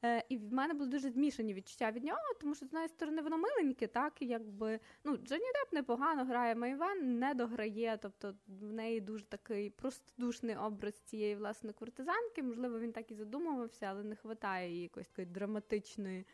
Е, 0.05 0.25
І 0.29 0.37
в 0.37 0.52
мене 0.52 0.75
були 0.75 0.91
дуже 0.91 1.11
змішані 1.11 1.55
відчуття 1.55 1.91
від 1.91 2.05
нього, 2.05 2.21
тому 2.41 2.55
що 2.55 2.67
з 2.67 2.69
однієї 2.69 2.88
сторони 2.88 3.23
воно 3.23 3.38
миленьке, 3.38 3.87
так 3.87 4.12
якби 4.21 4.81
ну 5.05 5.17
Джонні 5.17 5.45
Деп 5.45 5.73
непогано 5.73 6.25
грає, 6.25 6.55
Майвен 6.55 7.19
не 7.19 7.35
дограє, 7.35 7.99
тобто 8.02 8.35
в 8.47 8.73
неї 8.73 9.00
дуже 9.00 9.25
такий 9.25 9.71
простодушний 9.71 10.57
образ 10.57 10.95
цієї 10.95 11.37
власне 11.37 11.73
куртизанки. 11.73 12.43
Можливо, 12.43 12.79
він 12.79 12.93
так 12.93 13.11
і 13.11 13.14
задумувався, 13.14 13.87
але 13.87 14.02
не 14.02 14.17
вистачає 14.23 14.71
її 14.71 14.83
якоїсь 14.83 15.09
такої 15.09 15.26
драматичної. 15.26 16.26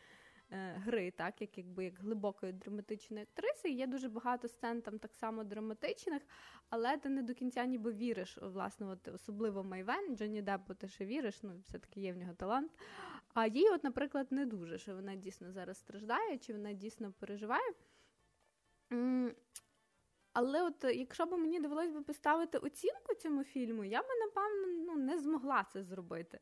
Е, 0.51 0.73
гри, 0.85 1.11
так, 1.11 1.41
як 1.41 1.57
якби 1.57 1.83
як 1.83 1.99
глибокої 1.99 2.53
драматичної 2.53 3.23
актриси. 3.23 3.69
Є 3.69 3.87
дуже 3.87 4.09
багато 4.09 4.47
сцен 4.47 4.81
там 4.81 4.99
так 4.99 5.15
само 5.15 5.43
драматичних, 5.43 6.21
але 6.69 6.97
ти 6.97 7.09
не 7.09 7.23
до 7.23 7.33
кінця 7.33 7.65
ніби 7.65 7.93
віриш, 7.93 8.37
власне, 8.41 8.87
от 8.87 9.07
особливо 9.07 9.63
Майвен, 9.63 10.15
Джонні 10.15 10.41
Деппу 10.41 10.73
ти 10.73 10.87
ще 10.87 11.05
віриш, 11.05 11.43
ну 11.43 11.51
все-таки 11.67 12.01
є 12.01 12.13
в 12.13 12.17
нього 12.17 12.33
талант. 12.33 12.71
А 13.33 13.47
їй, 13.47 13.69
от, 13.69 13.83
наприклад, 13.83 14.27
не 14.31 14.45
дуже, 14.45 14.77
що 14.77 14.95
вона 14.95 15.15
дійсно 15.15 15.51
зараз 15.51 15.77
страждає, 15.77 16.37
чи 16.37 16.53
вона 16.53 16.73
дійсно 16.73 17.13
переживає. 17.19 17.73
Але 20.33 20.63
от 20.63 20.83
якщо 20.83 21.25
б 21.25 21.31
мені 21.31 21.59
довелось 21.59 21.91
би 21.91 22.01
поставити 22.01 22.57
оцінку 22.57 23.15
цьому 23.15 23.43
фільму, 23.43 23.83
я 23.83 24.01
би, 24.01 24.09
напевно, 24.19 24.67
ну, 24.67 24.95
не 24.95 25.19
змогла 25.19 25.65
це 25.73 25.83
зробити. 25.83 26.39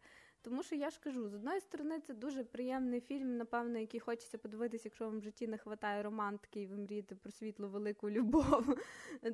Тому 0.50 0.64
що 0.64 0.76
я 0.76 0.90
ж 0.90 1.00
кажу, 1.00 1.30
з 1.30 1.34
одної 1.34 1.60
сторони, 1.60 2.00
це 2.00 2.14
дуже 2.14 2.44
приємний 2.44 3.02
фільм, 3.02 3.38
напевно, 3.38 3.80
який 3.80 4.00
хочеться 4.00 4.38
подивитися, 4.38 4.82
якщо 4.86 5.06
вам 5.06 5.20
в 5.20 5.22
житті 5.22 5.48
не 5.48 5.58
вистачає 5.66 6.04
романтики, 6.04 6.62
і 6.62 6.68
ви 6.68 6.78
мрієте 6.78 7.16
про 7.16 7.32
світлу 7.32 7.70
велику 7.70 8.10
любов. 8.12 8.80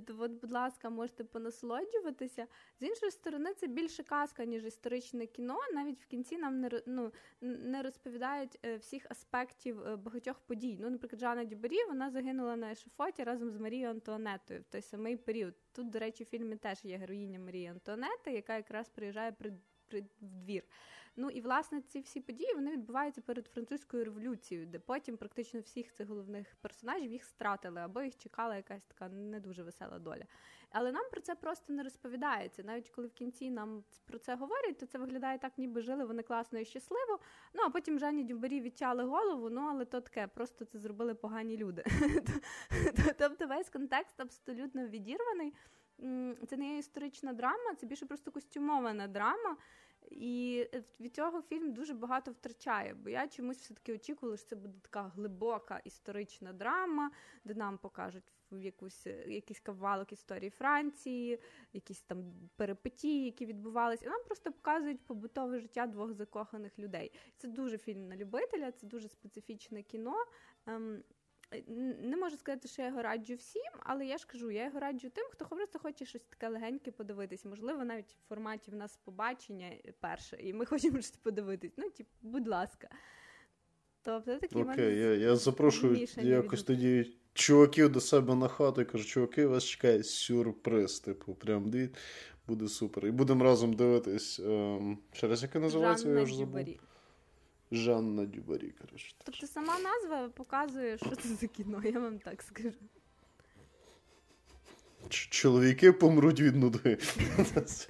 То, 0.07 0.15
от, 0.19 0.31
будь 0.31 0.51
ласка, 0.51 0.89
можете 0.89 1.23
понасолоджуватися. 1.23 2.47
З 2.79 2.83
іншої 2.83 3.11
сторони, 3.11 3.53
це 3.53 3.67
більше 3.67 4.03
казка, 4.03 4.45
ніж 4.45 4.65
історичне 4.65 5.25
кіно. 5.27 5.57
Навіть 5.73 6.01
в 6.01 6.05
кінці 6.05 6.37
нам 6.37 6.59
не 6.59 6.81
ну, 6.85 7.11
не 7.41 7.81
розповідають 7.81 8.59
е, 8.65 8.77
всіх 8.77 9.05
аспектів 9.09 9.87
е, 9.87 9.95
багатьох 9.95 10.39
подій. 10.39 10.77
Ну, 10.81 10.89
наприклад, 10.89 11.19
Жанна 11.19 11.45
Дюбері, 11.45 11.85
вона 11.87 12.09
загинула 12.09 12.55
на 12.55 12.71
ешафоті 12.71 13.23
разом 13.23 13.51
з 13.51 13.57
Марією 13.57 13.89
Антуанетою 13.89 14.61
в 14.61 14.63
той 14.63 14.81
самий 14.81 15.17
період. 15.17 15.53
Тут, 15.71 15.89
до 15.89 15.99
речі, 15.99 16.23
в 16.23 16.27
фільмі 16.27 16.55
теж 16.55 16.85
є 16.85 16.97
героїня 16.97 17.39
Марії 17.39 17.67
Антуанети, 17.67 18.31
яка 18.31 18.55
якраз 18.55 18.89
приїжджає 18.89 19.31
при 19.31 19.53
в 19.91 20.03
двір. 20.21 20.63
Ну 21.15 21.29
і 21.29 21.41
власне 21.41 21.81
ці 21.81 21.99
всі 21.99 22.21
події 22.21 22.53
вони 22.53 22.71
відбуваються 22.71 23.21
перед 23.21 23.47
французькою 23.47 24.05
революцією, 24.05 24.67
де 24.67 24.79
потім 24.79 25.17
практично 25.17 25.59
всіх 25.59 25.93
цих 25.93 26.07
головних 26.07 26.55
персонажів 26.61 27.11
їх 27.11 27.23
стратили, 27.23 27.81
або 27.81 28.01
їх 28.01 28.17
чекала 28.17 28.55
якась 28.55 28.83
така 28.83 29.09
не 29.09 29.39
дуже 29.39 29.63
весела 29.63 29.99
доля. 29.99 30.23
Але 30.69 30.91
нам 30.91 31.09
про 31.11 31.21
це 31.21 31.35
просто 31.35 31.73
не 31.73 31.83
розповідається. 31.83 32.63
Навіть 32.63 32.89
коли 32.89 33.07
в 33.07 33.13
кінці 33.13 33.51
нам 33.51 33.83
про 34.05 34.19
це 34.19 34.35
говорять, 34.35 34.77
то 34.77 34.85
це 34.85 34.97
виглядає 34.97 35.37
так, 35.37 35.57
ніби 35.57 35.81
жили 35.81 36.05
вони 36.05 36.23
класно 36.23 36.59
і 36.59 36.65
щасливо. 36.65 37.19
Ну 37.53 37.63
а 37.63 37.69
потім 37.69 37.99
Жанні 37.99 38.23
Дюбарі 38.23 38.61
відчали 38.61 39.03
голову. 39.03 39.49
Ну 39.49 39.61
але 39.61 39.85
то 39.85 40.01
таке, 40.01 40.27
просто 40.27 40.65
це 40.65 40.79
зробили 40.79 41.15
погані 41.15 41.57
люди. 41.57 41.83
Тобто 43.17 43.47
весь 43.47 43.69
контекст 43.69 44.19
абсолютно 44.19 44.87
відірваний. 44.87 45.53
Це 46.47 46.57
не 46.57 46.73
є 46.73 46.77
історична 46.77 47.33
драма, 47.33 47.75
це 47.77 47.85
більше 47.85 48.05
просто 48.05 48.31
костюмована 48.31 49.07
драма. 49.07 49.57
І 50.11 50.67
е, 50.73 50.83
від 50.99 51.15
цього 51.15 51.41
фільм 51.41 51.73
дуже 51.73 51.93
багато 51.93 52.31
втрачає, 52.31 52.93
бо 52.93 53.09
я 53.09 53.27
чомусь 53.27 53.57
все-таки 53.57 53.93
очікувала, 53.93 54.37
що 54.37 54.47
це 54.47 54.55
буде 54.55 54.79
така 54.81 55.11
глибока 55.15 55.81
історична 55.83 56.53
драма, 56.53 57.11
де 57.43 57.53
нам 57.53 57.77
покажуть 57.77 58.33
якусь, 58.51 59.07
е, 59.07 59.25
якийсь 59.27 59.59
кавалок 59.59 60.11
історії 60.11 60.49
Франції, 60.49 61.39
якісь 61.73 62.01
там 62.01 62.33
перипетії, 62.55 63.25
які 63.25 63.45
відбувалися. 63.45 64.05
І 64.05 64.09
нам 64.09 64.23
просто 64.25 64.51
показують 64.51 65.05
побутове 65.05 65.59
життя 65.59 65.87
двох 65.87 66.13
закоханих 66.13 66.79
людей. 66.79 67.11
Це 67.37 67.47
дуже 67.47 67.77
фільм 67.77 68.07
на 68.07 68.15
любителя, 68.15 68.71
це 68.71 68.87
дуже 68.87 69.09
специфічне 69.09 69.83
кіно. 69.83 70.15
Е, 71.53 71.63
не 72.01 72.17
можу 72.17 72.37
сказати, 72.37 72.67
що 72.67 72.81
я 72.81 72.87
його 72.87 73.01
раджу 73.01 73.35
всім, 73.35 73.71
але 73.79 74.05
я 74.05 74.17
ж 74.17 74.27
кажу, 74.27 74.51
я 74.51 74.65
його 74.65 74.79
раджу 74.79 75.09
тим, 75.09 75.25
хто 75.31 75.45
просто 75.45 75.79
хоче 75.79 76.05
щось 76.05 76.21
таке 76.29 76.47
легеньке 76.47 76.91
подивитись. 76.91 77.45
Можливо, 77.45 77.85
навіть 77.85 78.17
в 78.25 78.29
форматі 78.29 78.71
в 78.71 78.75
нас 78.75 78.99
побачення 79.03 79.71
перше, 79.99 80.37
і 80.39 80.53
ми 80.53 80.65
хочемо 80.65 81.01
щось 81.01 81.11
подивитись. 81.11 81.73
Ну, 81.77 81.89
типу, 81.89 82.09
будь 82.21 82.47
ласка. 82.47 82.89
Тобто 84.01 84.37
такі 84.37 84.55
Окей, 84.55 84.97
я 84.97 85.15
я 85.15 85.35
запрошую 85.35 86.07
якось 86.17 86.63
тоді 86.63 87.17
чуваків 87.33 87.91
до 87.91 88.01
себе 88.01 88.35
на 88.35 88.47
хату 88.47 88.81
і 88.81 88.85
кажу, 88.85 89.05
чуваки, 89.05 89.47
вас 89.47 89.63
чекає 89.63 90.03
сюрприз. 90.03 90.99
Типу, 90.99 91.35
прям 91.35 91.69
дивіться, 91.69 92.01
буде 92.47 92.67
супер. 92.67 93.07
І 93.07 93.11
будемо 93.11 93.43
разом 93.43 93.73
дивитись. 93.73 94.39
Ем, 94.39 94.97
ще 95.11 95.27
раз, 95.27 95.43
яке 95.43 95.59
називається? 95.59 96.05
Жанна 96.05 96.19
я 96.19 96.25
вже 96.25 96.35
забув. 96.35 96.65
Жанна 97.73 98.25
Дюбарі. 98.25 98.73
коротше. 98.81 99.15
Тобто 99.25 99.47
сама 99.47 99.79
назва 99.79 100.29
показує, 100.29 100.97
що 100.97 101.15
це 101.15 101.29
за 101.29 101.47
кіно, 101.47 101.81
я 101.85 101.99
вам 101.99 102.19
так 102.19 102.41
скажу. 102.41 102.71
Чоловіки 105.09 105.91
помруть 105.91 106.39
від 106.41 106.55
нуди. 106.55 106.97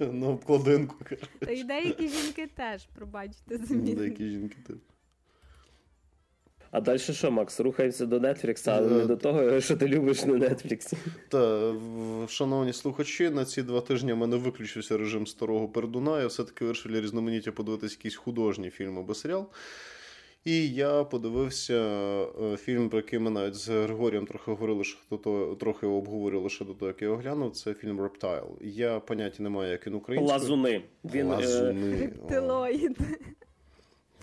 На 0.00 0.26
обкладинку. 0.26 0.96
Та 1.38 1.50
й 1.50 1.64
деякі 1.64 2.08
жінки 2.08 2.46
теж, 2.46 2.86
пробачте, 2.86 3.58
замість. 3.58 3.96
Деякі 3.96 4.28
жінки 4.30 4.56
теж. 4.66 4.76
А 6.74 6.80
далі 6.80 6.98
що, 6.98 7.30
Макс? 7.30 7.60
Рухаємося 7.60 8.06
до 8.06 8.18
Netflix, 8.18 8.70
але 8.70 8.88
не 8.88 9.06
до 9.06 9.16
того, 9.16 9.60
що 9.60 9.76
ти 9.76 9.88
любиш 9.88 10.24
на 10.24 10.32
Netflix. 10.32 10.94
Так, 11.28 12.30
шановні 12.30 12.72
слухачі, 12.72 13.30
на 13.30 13.44
ці 13.44 13.62
два 13.62 13.80
тижні 13.80 14.12
в 14.12 14.16
мене 14.16 14.36
виключився 14.36 14.96
режим 14.96 15.26
старого 15.26 15.68
пердуна. 15.68 16.20
Я 16.20 16.26
все-таки 16.26 16.64
вирішив 16.64 16.92
для 16.92 17.00
різноманіття 17.00 17.52
подивитися 17.52 17.96
якийсь 17.98 18.16
художній 18.16 18.70
фільм 18.70 18.98
або 18.98 19.14
серіал. 19.14 19.46
І 20.44 20.68
я 20.68 21.04
подивився 21.04 21.74
е, 22.42 22.56
фільм, 22.56 22.88
про 22.88 22.98
який 22.98 23.18
ми 23.18 23.30
навіть 23.30 23.54
з 23.54 23.68
Григорієм 23.68 24.26
трохи 24.26 24.50
говорили, 24.50 24.84
що 24.84 24.98
хто 24.98 25.16
то 25.16 25.56
трохи 25.60 25.86
обговорювали 25.86 26.50
ще 26.50 26.64
до 26.64 26.74
того, 26.74 26.88
як 26.88 27.02
я 27.02 27.08
його 27.08 27.20
глянув. 27.20 27.52
Це 27.52 27.74
фільм 27.74 28.00
Рептайл. 28.00 28.58
Я 28.60 29.00
поняття 29.00 29.42
не 29.42 29.48
маю, 29.48 29.70
як 29.70 29.86
він 29.86 29.94
українською. 29.94 30.40
Лазуни. 30.40 30.82
Він, 31.04 31.26
е, 31.26 31.34
Лазуни. 31.34 31.96
Рептилоїд. 31.96 32.98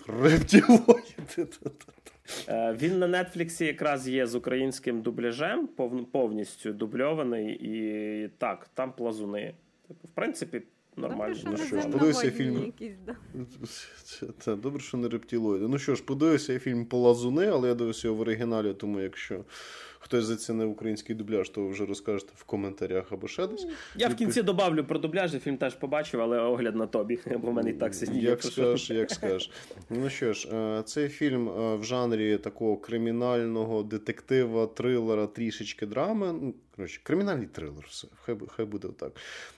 Рептилоїди. 0.07 1.47
Е, 2.47 2.77
він 2.81 2.99
на 2.99 3.23
Нетфліксі 3.23 3.65
якраз 3.65 4.07
є 4.07 4.27
з 4.27 4.35
українським 4.35 5.01
дубляжем, 5.01 5.69
повністю 6.11 6.73
дубльований, 6.73 7.53
і 7.53 8.29
так, 8.37 8.69
там 8.73 8.93
плазуни. 8.93 9.53
Типу, 9.87 10.07
в 10.07 10.11
принципі, 10.11 10.61
нормально. 10.97 11.35
Добре, 11.43 11.65
що 11.65 11.75
ну, 11.75 11.81
що 11.81 11.91
подивися 11.91 12.31
фільм. 12.31 12.63
Якісь, 12.65 12.97
да. 13.05 13.15
Це, 14.39 14.55
добре, 14.55 14.79
що 14.79 14.97
не 14.97 15.09
рептилоїди. 15.09 15.67
Ну 15.67 15.77
що 15.77 15.95
ж, 15.95 16.03
подивився 16.03 16.59
фільм 16.59 16.85
Плазуни, 16.85 17.45
але 17.45 17.67
я 17.67 17.75
дивився 17.75 18.07
його 18.07 18.17
в 18.17 18.21
оригіналі, 18.21 18.73
тому 18.73 19.01
якщо 19.01 19.43
хтось 20.01 20.25
зацінив 20.25 20.69
український 20.69 21.15
дубляж, 21.15 21.49
то 21.49 21.67
вже 21.67 21.85
розкажете 21.85 22.31
в 22.35 22.43
коментарях 22.43 23.11
або 23.11 23.27
ще 23.27 23.47
десь. 23.47 23.67
Я 23.95 24.07
в 24.07 24.15
кінці 24.15 24.41
добавлю 24.41 24.83
про 24.83 24.99
дубляж, 24.99 25.31
фільм 25.31 25.57
теж 25.57 25.75
побачив, 25.75 26.21
але 26.21 26.39
огляд 26.39 26.75
на 26.75 26.87
тобі, 26.87 27.19
бо 27.41 27.51
в 27.51 27.53
мене 27.53 27.69
і 27.69 27.73
так 27.73 27.95
сидів. 27.95 28.23
Як 28.23 28.43
скажеш, 28.43 28.89
як 28.89 29.11
скажеш. 29.11 29.51
Ну 29.89 30.09
що 30.09 30.33
ж, 30.33 30.49
е, 30.53 30.83
цей 30.83 31.09
фільм 31.09 31.49
е, 31.49 31.75
в 31.75 31.83
жанрі 31.83 32.37
такого 32.37 32.77
кримінального 32.77 33.83
детектива, 33.83 34.67
трилера, 34.67 35.27
трішечки 35.27 35.85
драми. 35.85 36.33
Ну, 36.41 36.53
коротше, 36.75 37.01
кримінальний 37.03 37.47
трилер, 37.47 37.85
все, 37.89 38.07
хай 38.21 38.35
хай 38.47 38.65
буде 38.65 38.87
так. 38.87 39.11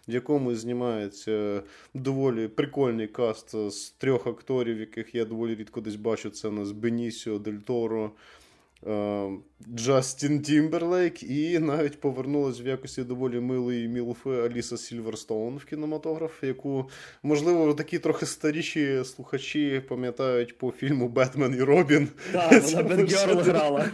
В 0.07 0.11
якому 0.13 0.55
знімається 0.55 1.63
доволі 1.93 2.47
прикольний 2.47 3.07
каст 3.07 3.71
з 3.71 3.89
трьох 3.89 4.27
акторів, 4.27 4.79
яких 4.79 5.15
я 5.15 5.25
доволі 5.25 5.55
рідко 5.55 5.81
десь 5.81 5.95
бачу. 5.95 6.29
Це 6.29 6.47
у 6.47 6.51
нас 6.51 6.71
Бенісіо 6.71 7.39
Дель 7.39 7.57
Торо, 7.65 8.11
Джастін 9.75 10.41
Тімберлейк, 10.41 11.23
і 11.23 11.59
навіть 11.59 11.99
повернулась 11.99 12.61
в 12.61 12.67
якості 12.67 13.03
доволі 13.03 13.39
милої 13.39 13.87
мілфи 13.87 14.29
Аліса 14.29 14.77
Сільверстоун 14.77 15.57
в 15.57 15.65
кінематограф, 15.65 16.43
яку, 16.43 16.89
можливо, 17.23 17.73
такі 17.73 17.99
трохи 17.99 18.25
старіші 18.25 19.03
слухачі 19.03 19.83
пам'ятають 19.89 20.57
по 20.57 20.71
фільму 20.71 21.09
Бетмен 21.09 21.55
і 21.55 21.61
Робін. 21.61 22.09
Так, 22.31 22.63
вона 22.73 22.83
Бетгерл 22.83 23.39
грала. 23.39 23.91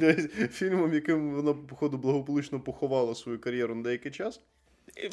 Фільмом, 0.52 0.94
яким 0.94 1.34
вона, 1.34 1.54
походу, 1.54 1.98
благополучно 1.98 2.60
поховала 2.60 3.14
свою 3.14 3.40
кар'єру 3.40 3.74
на 3.74 3.82
деякий 3.82 4.12
час. 4.12 4.40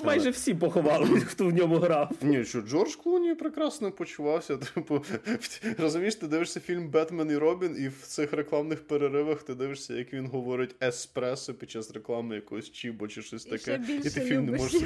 Майже 0.03 0.29
всі 0.29 0.53
поховали, 0.53 1.19
хто 1.27 1.45
в 1.45 1.53
ньому 1.53 1.75
грав. 1.75 2.11
Ні, 2.21 2.45
що 2.45 2.61
Джордж 2.61 2.95
Клуні 2.95 3.35
прекрасно 3.35 3.91
почувався. 3.91 4.57
Типу, 4.75 5.05
розумієш, 5.77 6.15
ти 6.15 6.27
дивишся 6.27 6.59
фільм 6.59 6.89
Бетмен 6.89 7.31
і 7.31 7.37
Робін, 7.37 7.75
і 7.79 7.87
в 7.87 8.01
цих 8.03 8.33
рекламних 8.33 8.87
переривах 8.87 9.43
ти 9.43 9.55
дивишся, 9.55 9.93
як 9.93 10.13
він 10.13 10.27
говорить 10.27 10.75
еспресо 10.83 11.53
під 11.53 11.71
час 11.71 11.91
реклами 11.91 12.35
якогось 12.35 12.71
чібо 12.71 13.07
чи 13.07 13.21
щось 13.21 13.45
таке. 13.45 13.81
І, 13.89 13.93
і 13.93 14.01
ти 14.01 14.09
фільм 14.09 14.47
любиш. 14.47 14.73
не 14.73 14.79
можеш. 14.79 14.81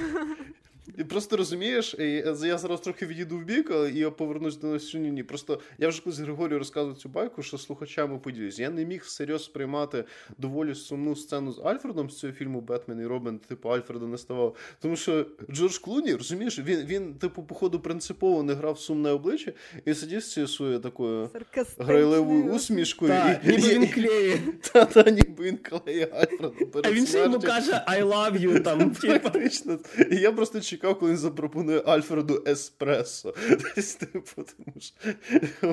І 0.97 1.03
Просто 1.03 1.37
розумієш, 1.37 1.95
я 1.99 2.57
зараз 2.57 2.81
трохи 2.81 3.05
відійду 3.05 3.37
в 3.37 3.43
бік, 3.43 3.71
і 3.93 3.99
я 3.99 4.11
повернусь 4.11 4.57
до 4.57 4.67
нас 4.67 4.93
ні. 4.93 5.23
Просто 5.23 5.59
я 5.77 5.87
вже 5.87 6.01
колись 6.01 6.19
Григорію 6.19 6.59
розказував 6.59 6.97
цю 6.97 7.09
байку, 7.09 7.43
що 7.43 7.57
слухачами 7.57 8.19
поділюсь. 8.19 8.59
Я 8.59 8.69
не 8.69 8.85
міг 8.85 9.01
всерйоз 9.01 9.43
сприймати 9.43 10.03
доволі 10.37 10.75
сумну 10.75 11.15
сцену 11.15 11.51
з 11.51 11.59
Альфредом 11.59 12.09
з 12.09 12.19
цього 12.19 12.33
фільму 12.33 12.61
Бетмен 12.61 12.99
і 12.99 13.05
Робин, 13.05 13.39
типу 13.39 13.69
Альфреда 13.69 14.05
не 14.05 14.17
ставав. 14.17 14.55
Тому 14.81 14.95
що 14.95 15.25
Джордж 15.51 15.77
Клуні, 15.77 16.15
розумієш, 16.15 16.59
він, 16.59 16.79
він 16.85 17.13
типу, 17.13 17.43
походу, 17.43 17.79
принципово 17.79 18.43
не 18.43 18.53
грав 18.53 18.79
сумне 18.79 19.11
обличчя 19.11 19.51
і 19.85 19.93
сидів 19.93 20.23
з 20.23 20.33
цією 20.33 20.47
своєю 20.47 20.79
такою 20.79 21.29
грайливою 21.77 22.43
усмішкою. 22.43 23.11
Та, 23.11 23.39
і, 23.43 23.47
ніби 23.47 23.69
він 23.69 23.87
клеє. 23.87 24.39
Та, 24.73 24.85
та, 24.85 25.11
ніби 25.11 25.43
він 25.43 25.57
клеє 25.57 26.07
Альфреду 26.13 26.67
перед 26.73 26.85
А 26.85 26.91
він 26.91 27.07
ще 27.07 27.19
йому 27.19 27.39
каже 27.39 27.71
I 27.71 28.03
love 28.03 28.41
you, 28.41 28.61
там, 28.61 28.91
типу. 28.91 29.29
Фактично. 29.33 29.79
І 30.11 30.15
я 30.15 30.31
просто 30.31 30.61
чекав, 30.74 31.00
коли 31.00 31.12
він 31.12 31.18
запропонує 31.18 31.80
Альфреду 31.86 32.44
еспресо. 32.48 33.34
Десь 33.50 33.96
типу, 33.96 34.22
тому 34.36 34.77
що... 34.80 34.96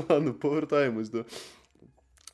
Ладно, 0.09 0.35
повертаємось 0.35 1.09
до. 1.09 1.25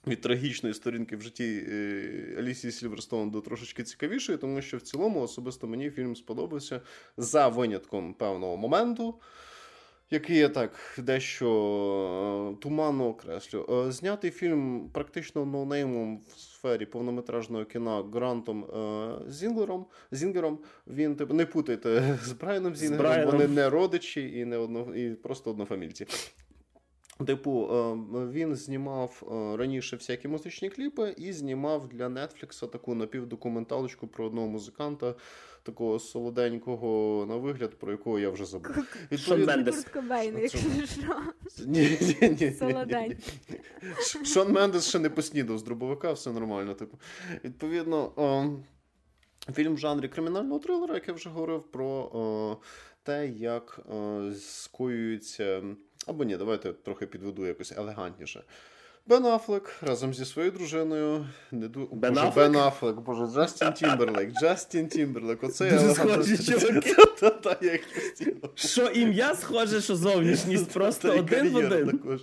Від 0.07 0.21
трагічної 0.21 0.75
сторінки 0.75 1.17
в 1.17 1.23
житті 1.23 1.67
е, 1.69 2.37
Алісії 2.39 2.73
Сільверстоун 2.73 3.31
до 3.31 3.41
трошечки 3.41 3.83
цікавішої, 3.83 4.39
тому 4.39 4.63
що 4.63 4.77
в 4.77 4.81
цілому 4.81 5.21
особисто 5.21 5.67
мені 5.67 5.91
фільм 5.91 6.17
сподобався 6.17 6.81
за 7.17 7.49
винятком 7.49 8.15
певного 8.15 8.57
моменту, 8.57 9.15
який 10.11 10.37
я 10.37 10.49
так 10.49 10.71
дещо 10.99 11.49
е, 12.57 12.63
туманно 12.63 13.09
окреслю. 13.09 13.87
Е, 13.89 13.93
знятий 13.93 14.31
фільм 14.31 14.91
практично 14.93 15.45
ноунеймом 15.47 16.19
в 16.19 16.39
сфері 16.39 16.87
повнометражного 16.87 17.65
кіна 17.65 18.05
Грантом 18.13 18.65
е, 18.65 19.31
Зінгером. 19.31 19.87
Зінгером. 20.11 20.59
Він 20.87 21.17
типу, 21.17 21.35
не 21.35 21.47
путайте 21.47 22.19
з 22.23 22.33
Брайаном 22.33 22.77
Зінгером, 22.77 23.07
Брайаном. 23.07 23.33
вони 23.33 23.49
не 23.49 23.71
родичі 23.71 24.39
і 24.39 24.45
не 24.45 24.57
одно, 24.57 24.95
і 24.95 25.15
просто 25.15 25.51
однофамільці. 25.51 26.07
Типу, 27.25 27.67
він 28.33 28.57
знімав 28.57 29.23
раніше 29.59 29.97
всякі 29.97 30.29
музичні 30.29 30.71
кліпи 30.71 31.15
і 31.19 31.33
знімав 31.33 31.89
для 31.89 32.07
Netflix 32.07 32.69
таку 32.69 32.95
напівдокументалочку 32.95 34.07
про 34.07 34.27
одного 34.27 34.49
музиканта, 34.49 35.15
такого 35.63 35.99
солоденького 35.99 37.27
на 37.29 37.37
вигляд, 37.37 37.75
про 37.79 37.93
якого 37.93 38.19
я 38.19 38.31
вже 38.31 38.45
забув. 38.45 38.77
Шон 39.19 39.45
Мендес. 39.45 39.85
Кобейн, 39.85 40.39
якщо 40.39 40.59
що. 40.87 41.23
Ні, 41.67 41.99
ні, 42.01 42.37
ні, 42.41 42.57
ні, 43.01 43.17
Шон 44.25 44.53
Мендес 44.53 44.89
ще 44.89 44.99
не 44.99 45.11
поснідав 45.11 45.59
з 45.59 45.63
дробовика, 45.63 46.13
все 46.13 46.33
нормально. 46.33 46.75
Типу. 46.75 46.99
Відповідно, 47.45 48.13
о, 48.17 48.45
фільм 49.53 49.75
в 49.75 49.79
жанрі 49.79 50.09
кримінального 50.09 50.59
трилера, 50.59 50.95
як 50.95 51.09
я 51.09 51.15
вже 51.15 51.31
говорив, 51.31 51.63
про 51.63 51.87
о, 51.87 52.57
те, 53.03 53.29
як 53.29 53.81
о, 53.89 54.31
скоюються. 54.39 55.63
Або 56.07 56.25
ні, 56.25 56.37
давайте 56.37 56.73
трохи 56.73 57.07
підведу 57.07 57.47
якось 57.47 57.73
елегантніше. 57.77 58.43
Бен 59.09 59.27
Аффлек 59.27 59.77
разом 59.83 60.15
зі 60.15 60.25
своєю 60.25 60.53
дружиною. 60.53 61.27
Не 61.51 61.69
ду... 61.69 61.89
Бен 61.93 62.15
Боже, 62.15 62.27
Аффлек? 62.27 62.53
Бен 62.53 62.57
Аффлек, 62.63 62.97
боже, 62.97 63.27
Джастін 63.27 63.73
Тімберлейк, 63.75 64.33
Джастін 64.33 64.89
Тімберлейк. 64.89 65.45
Оце 65.45 65.71
Дуже 65.71 65.95
схожі 65.95 66.39
чуваки. 66.39 66.95
Та-та, 67.21 67.57
як 67.61 67.81
постійно. 67.95 68.51
Що 68.55 68.87
ім'я 68.87 69.35
схоже, 69.35 69.81
що 69.81 69.97
зовнішність 69.97 70.71
просто 70.71 71.09
Та 71.09 71.15
й 71.15 71.19
один 71.19 71.49
в 71.49 71.53
кар'єра 71.53 71.77
один. 71.77 71.99
Також. 71.99 72.21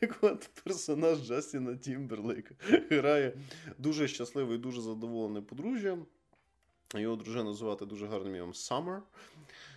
Так 0.00 0.16
от 0.20 0.50
персонаж 0.64 1.18
Джастіна 1.26 1.76
Тімберлейка 1.76 2.54
грає 2.90 3.32
дуже 3.78 4.08
щасливий, 4.08 4.58
дуже 4.58 4.80
задоволений 4.80 5.42
подружжя. 5.42 5.98
Його 6.94 7.16
дружину 7.16 7.54
звати 7.54 7.86
дуже 7.86 8.06
гарним 8.06 8.34
ім'ям 8.34 8.52
Summer. 8.52 8.98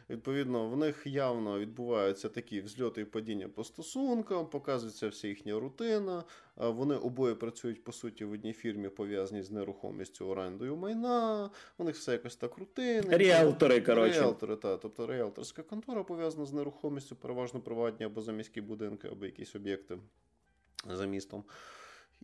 Відповідно, 0.10 0.70
в 0.70 0.78
них 0.78 1.08
явно 1.08 1.60
відбуваються 1.60 2.30
такі 2.30 2.62
взльоти 2.62 3.02
і 3.02 3.06
падіння 3.06 3.50
по 3.50 3.64
стосункам, 3.64 4.50
показується 4.50 5.08
вся 5.08 5.28
їхня 5.28 5.60
рутина. 5.60 6.24
Вони 6.56 6.96
обоє 6.96 7.36
працюють 7.36 7.84
по 7.84 7.92
суті 7.92 8.26
в 8.26 8.32
одній 8.32 8.54
фірмі, 8.54 8.90
пов'язаній 8.90 9.44
з 9.44 9.52
нерухомістю 9.52 10.28
орендою 10.28 10.76
майна. 10.76 11.50
У 11.78 11.84
них 11.84 11.96
все 11.96 12.12
якось 12.12 12.36
так 12.36 12.58
рутинно. 12.58 13.18
Ріелтори, 13.18 13.82
коротше. 13.82 14.20
Ріелтори, 14.20 14.56
так. 14.56 14.80
Тобто 14.80 15.08
ріелторська 15.08 15.64
контора 15.64 16.04
пов'язана 16.04 16.46
з 16.46 16.54
нерухомістю, 16.54 17.16
переважно 17.16 17.60
приватні 17.60 18.06
або 18.06 18.22
заміські 18.22 18.62
будинки, 18.62 19.08
або 19.08 19.26
якісь 19.26 19.56
об'єкти 19.56 19.98
за 20.88 21.06
містом. 21.06 21.44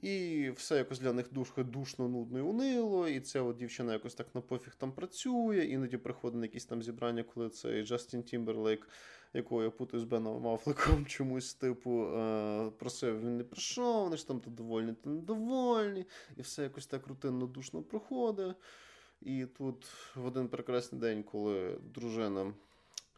І 0.01 0.49
все 0.55 0.77
якось 0.77 0.99
для 0.99 1.13
них 1.13 1.33
дуже 1.33 1.63
душно, 1.63 2.07
нудно 2.07 2.39
і 2.39 2.41
унило. 2.41 3.07
І 3.07 3.19
ця 3.19 3.41
от 3.41 3.57
дівчина 3.57 3.93
якось 3.93 4.15
так 4.15 4.35
на 4.35 4.41
пофіг 4.41 4.75
там 4.75 4.91
працює. 4.91 5.65
Іноді 5.65 5.97
приходить 5.97 6.39
на 6.39 6.45
якісь 6.45 6.65
там 6.65 6.83
зібрання, 6.83 7.23
коли 7.23 7.49
цей 7.49 7.83
Джастін 7.83 8.23
Тімберлейк, 8.23 8.87
якого 9.33 9.63
я 9.63 9.69
путаю 9.69 10.01
з 10.01 10.03
Беном 10.03 10.47
Афлеком, 10.47 11.05
чомусь, 11.07 11.53
типу, 11.53 12.03
е- 12.05 12.71
просив, 12.79 13.19
він 13.19 13.37
не 13.37 13.43
прийшов, 13.43 14.03
вони 14.03 14.17
ж 14.17 14.27
там 14.27 14.39
то 14.39 14.49
довольні, 14.49 14.93
то 14.93 15.09
недовольні. 15.09 16.05
І 16.37 16.41
все 16.41 16.63
якось 16.63 16.87
так 16.87 17.07
рутинно 17.07 17.47
душно 17.47 17.81
проходить. 17.83 18.55
І 19.21 19.45
тут 19.45 19.85
в 20.15 20.25
один 20.25 20.47
прекрасний 20.47 21.01
день, 21.01 21.23
коли 21.23 21.79
дружина 21.93 22.53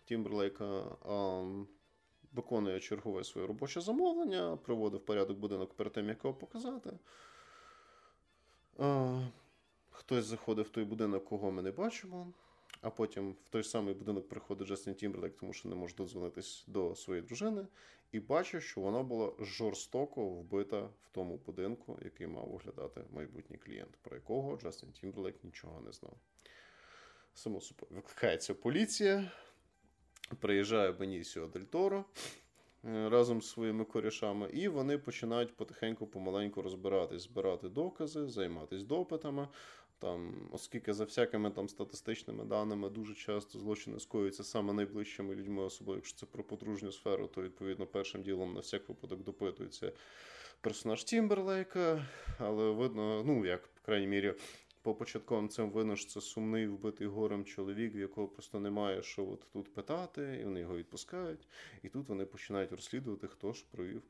Тімберлейка. 0.06 0.66
е- 1.10 1.66
виконує 2.34 2.80
чергове 2.80 3.24
своє 3.24 3.48
робоче 3.48 3.82
замовлення, 3.82 4.58
приводив 4.64 5.06
порядок 5.06 5.38
будинок 5.38 5.74
перед 5.74 5.94
тим, 5.94 6.10
як 6.10 6.24
його 6.24 6.36
показати. 6.36 6.90
Хтось 9.90 10.26
заходить 10.26 10.68
в 10.68 10.70
той 10.70 10.84
будинок, 10.84 11.26
кого 11.26 11.52
ми 11.52 11.62
не 11.62 11.72
бачимо, 11.72 12.34
а 12.82 12.90
потім 12.90 13.32
в 13.32 13.50
той 13.50 13.64
самий 13.64 13.94
будинок 13.94 14.30
приходить 14.30 14.68
Джастін 14.68 14.96
Тімберлейк, 14.96 15.38
тому 15.38 15.54
що 15.54 15.70
не 15.70 15.76
може 15.76 15.96
додзвонитись 15.96 16.64
до 16.68 16.96
своєї 16.96 17.26
дружини, 17.26 17.68
і 18.12 18.20
бачить, 18.20 18.64
що 18.64 18.82
вона 18.82 19.04
була 19.04 19.32
жорстоко 19.40 20.30
вбита 20.30 20.82
в 20.82 21.10
тому 21.12 21.38
будинку, 21.38 22.00
який 22.02 22.28
мав 22.28 22.56
оглядати 22.56 23.02
майбутній 23.12 23.58
клієнт, 23.58 23.98
про 24.02 24.16
якого 24.16 24.58
Джастін 24.58 24.92
Тімберлейк 24.92 25.44
нічого 25.44 25.82
не 25.82 25.92
знав. 25.92 26.14
Само 27.34 27.62
собою, 27.62 27.92
викликається 27.92 28.54
поліція. 28.54 29.32
Приїжджає 30.40 30.92
Бенісіо 30.92 31.48
Дель 31.48 31.62
Торо 31.62 32.06
е, 32.86 33.10
разом 33.10 33.42
з 33.42 33.50
своїми 33.50 33.86
корішами, 33.86 34.50
і 34.54 34.68
вони 34.68 34.98
починають 34.98 35.56
потихеньку, 35.56 36.08
помаленьку 36.08 36.62
розбиратись, 36.62 37.22
збирати 37.22 37.70
докази, 37.70 38.28
займатися 38.28 38.86
допитами. 38.86 39.48
Там, 40.00 40.50
оскільки 40.52 40.94
за 40.94 41.04
всякими 41.04 41.52
там 41.52 41.70
статистичними 41.70 42.46
даними 42.46 42.90
дуже 42.90 43.16
часто 43.16 43.60
злочини 43.60 44.00
скоюються 44.00 44.44
саме 44.44 44.74
найближчими 44.74 45.36
людьми, 45.36 45.64
особливо 45.64 45.96
якщо 45.96 46.18
це 46.18 46.26
про 46.26 46.44
подружню 46.44 46.92
сферу, 46.92 47.28
то 47.28 47.42
відповідно 47.42 47.86
першим 47.86 48.24
ділом 48.24 48.54
на 48.54 48.60
всяк 48.60 48.90
випадок 48.90 49.24
допитується 49.24 49.92
персонаж 50.62 51.04
Тімберлейка, 51.04 52.06
але 52.40 52.72
видно, 52.72 53.24
ну 53.26 53.46
як, 53.46 53.68
по 53.68 53.82
крайній 53.86 54.08
мірі, 54.08 54.34
по 54.88 54.96
початковим 54.96 55.50
цим 55.50 55.72
видно, 55.72 55.98
це 55.98 56.22
сумний 56.22 56.68
вбитий 56.68 57.08
горем 57.08 57.46
чоловік, 57.46 57.96
в 57.96 57.98
якого 57.98 58.28
просто 58.28 58.60
немає 58.60 59.02
що 59.02 59.30
от 59.30 59.48
тут 59.54 59.74
питати, 59.74 60.40
і 60.42 60.44
вони 60.44 60.60
його 60.60 60.78
відпускають. 60.78 61.48
І 61.84 61.90
тут 61.90 62.10
вони 62.10 62.26
починають 62.26 62.72
розслідувати, 62.72 63.28
хто 63.28 63.54
ж 63.54 63.66
провів 63.72 64.04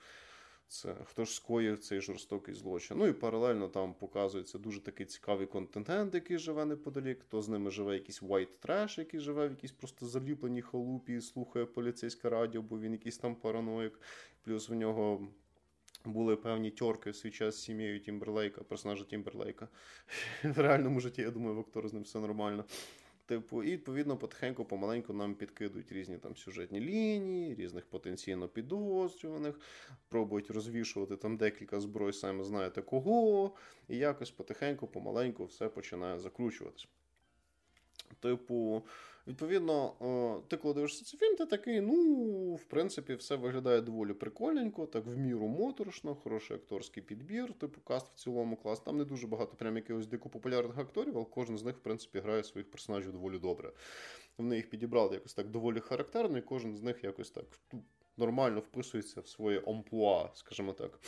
це, 0.67 0.95
хто 1.05 1.25
ж 1.25 1.35
скоїв 1.35 1.79
цей 1.79 2.01
жорстокий 2.01 2.53
злочин. 2.53 2.97
Ну 2.97 3.07
і 3.07 3.13
паралельно 3.13 3.67
там 3.67 3.93
показується 3.93 4.57
дуже 4.57 4.83
такий 4.83 5.05
цікавий 5.05 5.47
контингент, 5.47 6.13
який 6.13 6.37
живе 6.37 6.65
неподалік. 6.65 7.21
Хто 7.21 7.41
з 7.41 7.49
ними 7.49 7.71
живе 7.71 7.93
якийсь 7.93 8.23
white 8.23 8.67
trash, 8.67 8.99
який 8.99 9.19
живе 9.19 9.47
в 9.47 9.51
якійсь 9.51 9.71
просто 9.71 10.05
заліпленій 10.05 10.61
халупі 10.61 11.21
слухає 11.21 11.65
поліцейське 11.65 12.29
радіо, 12.29 12.61
бо 12.61 12.79
він 12.79 12.91
якийсь 12.91 13.17
там 13.17 13.35
параноїк. 13.35 13.99
Плюс 14.43 14.69
в 14.69 14.73
нього. 14.73 15.27
Були 16.07 16.35
певні 16.35 16.71
тьорки 16.71 17.09
в 17.09 17.15
свій 17.15 17.31
час 17.31 17.55
з 17.55 17.61
сім'єю 17.61 17.99
Тімберлейка, 17.99 18.63
персонажа 18.63 19.03
Тімберлейка. 19.03 19.67
В 20.43 20.59
реальному 20.59 20.99
житті, 20.99 21.21
я 21.21 21.31
думаю, 21.31 21.55
в 21.55 21.59
актора 21.59 21.87
з 21.89 21.93
ним 21.93 22.03
все 22.03 22.19
нормально. 22.19 22.65
Типу, 23.25 23.63
і 23.63 23.71
відповідно 23.71 24.17
потихеньку, 24.17 24.65
помаленьку 24.65 25.13
нам 25.13 25.35
підкидують 25.35 25.91
різні 25.91 26.17
там 26.17 26.35
сюжетні 26.35 26.79
лінії, 26.79 27.55
різних 27.55 27.85
потенційно 27.85 28.47
підозрюваних, 28.47 29.59
пробують 30.09 30.51
розвішувати 30.51 31.17
там 31.17 31.37
декілька 31.37 31.79
зброй, 31.79 32.13
саме 32.13 32.43
знаєте 32.43 32.81
кого, 32.81 33.55
і 33.87 33.97
якось 33.97 34.31
потихеньку, 34.31 34.87
помаленьку 34.87 35.45
все 35.45 35.69
починає 35.69 36.19
закручуватись. 36.19 36.87
Типу, 38.19 38.83
відповідно, 39.27 39.93
ти 40.47 40.57
коли 40.57 40.73
дивишся 40.73 41.05
цей 41.05 41.19
фільм, 41.19 41.35
ти 41.35 41.45
такий, 41.45 41.81
ну, 41.81 42.53
в 42.53 42.63
принципі, 42.63 43.15
все 43.15 43.35
виглядає 43.35 43.81
доволі 43.81 44.13
прикольненько, 44.13 44.85
так 44.85 45.05
в 45.05 45.17
міру 45.17 45.47
моторошно, 45.47 46.15
хороший 46.15 46.57
акторський 46.57 47.03
підбір, 47.03 47.53
типу 47.53 47.81
каст 47.81 48.07
в 48.07 48.15
цілому 48.15 48.55
клас. 48.55 48.79
Там 48.79 48.97
не 48.97 49.05
дуже 49.05 49.27
багато 49.27 49.55
прям 49.55 49.75
якихось 49.75 50.07
дико 50.07 50.29
популярних 50.29 50.77
акторів, 50.77 51.13
але 51.15 51.25
кожен 51.25 51.57
з 51.57 51.63
них, 51.63 51.75
в 51.75 51.79
принципі, 51.79 52.19
грає 52.19 52.43
своїх 52.43 52.71
персонажів 52.71 53.11
доволі 53.11 53.39
добре. 53.39 53.71
Вони 54.37 54.55
їх 54.55 54.69
підібрали 54.69 55.13
якось 55.13 55.33
так 55.33 55.49
доволі 55.49 55.79
характерно, 55.79 56.37
і 56.37 56.41
кожен 56.41 56.75
з 56.75 56.81
них 56.81 57.03
якось 57.03 57.31
так 57.31 57.45
ну, 57.73 57.83
нормально 58.17 58.59
вписується 58.59 59.21
в 59.21 59.27
своє 59.27 59.61
амплуа, 59.67 60.29
скажімо 60.33 60.73
так. 60.73 60.99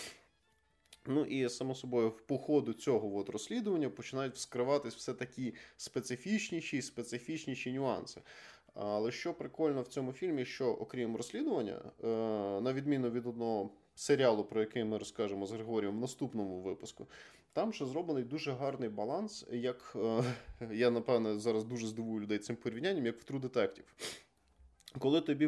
Ну 1.05 1.25
і 1.25 1.49
само 1.49 1.75
собою, 1.75 2.09
в 2.09 2.21
походу 2.21 2.73
цього 2.73 3.17
от 3.17 3.29
розслідування 3.29 3.89
починають 3.89 4.35
вскриватись 4.35 4.95
все 4.95 5.13
такі 5.13 5.53
специфічніші 5.77 6.77
і 6.77 6.81
специфічніші 6.81 7.73
нюанси. 7.73 8.21
Але 8.73 9.11
що 9.11 9.33
прикольно 9.33 9.81
в 9.81 9.87
цьому 9.87 10.13
фільмі, 10.13 10.45
що 10.45 10.67
окрім 10.67 11.15
розслідування, 11.15 11.81
е, 12.03 12.07
на 12.61 12.73
відміну 12.73 13.09
від 13.09 13.25
одного 13.25 13.69
серіалу, 13.95 14.43
про 14.43 14.61
який 14.61 14.83
ми 14.83 14.97
розкажемо 14.97 15.45
з 15.45 15.51
Григорієм 15.51 15.97
в 15.97 16.01
наступному 16.01 16.61
випуску, 16.61 17.07
там 17.53 17.73
ще 17.73 17.85
зроблений 17.85 18.23
дуже 18.23 18.51
гарний 18.51 18.89
баланс, 18.89 19.45
як 19.51 19.95
е, 19.95 20.23
я 20.71 20.89
напевне 20.89 21.39
зараз 21.39 21.63
дуже 21.63 21.87
здивую 21.87 22.21
людей 22.21 22.39
цим 22.39 22.55
порівнянням, 22.55 23.05
як 23.05 23.21
в 23.21 23.33
True 23.33 23.41
Detective. 23.41 24.15
Коли 24.99 25.21
тобі 25.21 25.47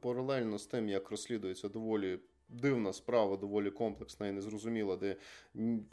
паралельно 0.00 0.58
з 0.58 0.66
тим, 0.66 0.88
як 0.88 1.10
розслідується 1.10 1.68
доволі 1.68 2.18
дивна 2.48 2.92
справа, 2.92 3.36
доволі 3.36 3.70
комплексна 3.70 4.28
і 4.28 4.32
незрозуміла, 4.32 4.96
де 4.96 5.16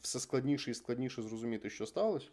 все 0.01 0.19
складніше 0.19 0.71
і 0.71 0.73
складніше 0.73 1.21
зрозуміти, 1.21 1.69
що 1.69 1.85
сталося. 1.85 2.27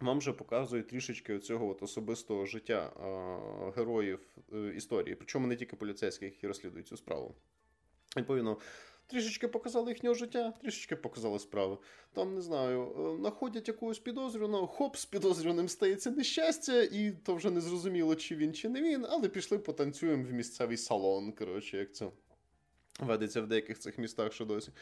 Вам 0.00 0.18
вже 0.18 0.32
показує 0.32 0.82
трішечки 0.82 1.38
цього 1.38 1.68
от 1.68 1.82
особистого 1.82 2.46
життя 2.46 2.92
а, 3.00 3.70
героїв 3.76 4.20
е, 4.52 4.72
історії, 4.76 5.14
причому 5.14 5.46
не 5.46 5.56
тільки 5.56 5.76
поліцейських, 5.76 6.32
які 6.32 6.46
розслідують 6.46 6.86
цю 6.86 6.96
справу. 6.96 7.34
Відповідно, 8.16 8.58
трішечки 9.06 9.48
показали 9.48 9.90
їхнього 9.90 10.14
життя, 10.14 10.52
трішечки 10.62 10.96
показали 10.96 11.38
справи. 11.38 11.78
Там, 12.12 12.34
не 12.34 12.40
знаю, 12.40 12.82
е, 12.82 13.16
знаходять 13.16 13.68
якогось 13.68 13.98
підозрюваного, 13.98 14.66
хоп, 14.66 14.96
з 14.96 15.04
підозрюваним 15.04 15.68
стається 15.68 16.10
нещастя, 16.10 16.82
і 16.82 17.10
то 17.10 17.34
вже 17.34 17.50
не 17.50 17.60
зрозуміло, 17.60 18.14
чи 18.14 18.36
він, 18.36 18.52
чи 18.52 18.68
не 18.68 18.82
він, 18.82 19.06
але 19.08 19.28
пішли 19.28 19.58
потанцюємо 19.58 20.24
в 20.24 20.32
місцевий 20.32 20.76
салон. 20.76 21.32
Коротше, 21.32 21.78
як 21.78 21.94
це 21.94 22.06
ведеться 23.00 23.42
в 23.42 23.46
деяких 23.46 23.78
цих 23.78 23.98
містах 23.98 24.32
що 24.32 24.44
досі. 24.44 24.72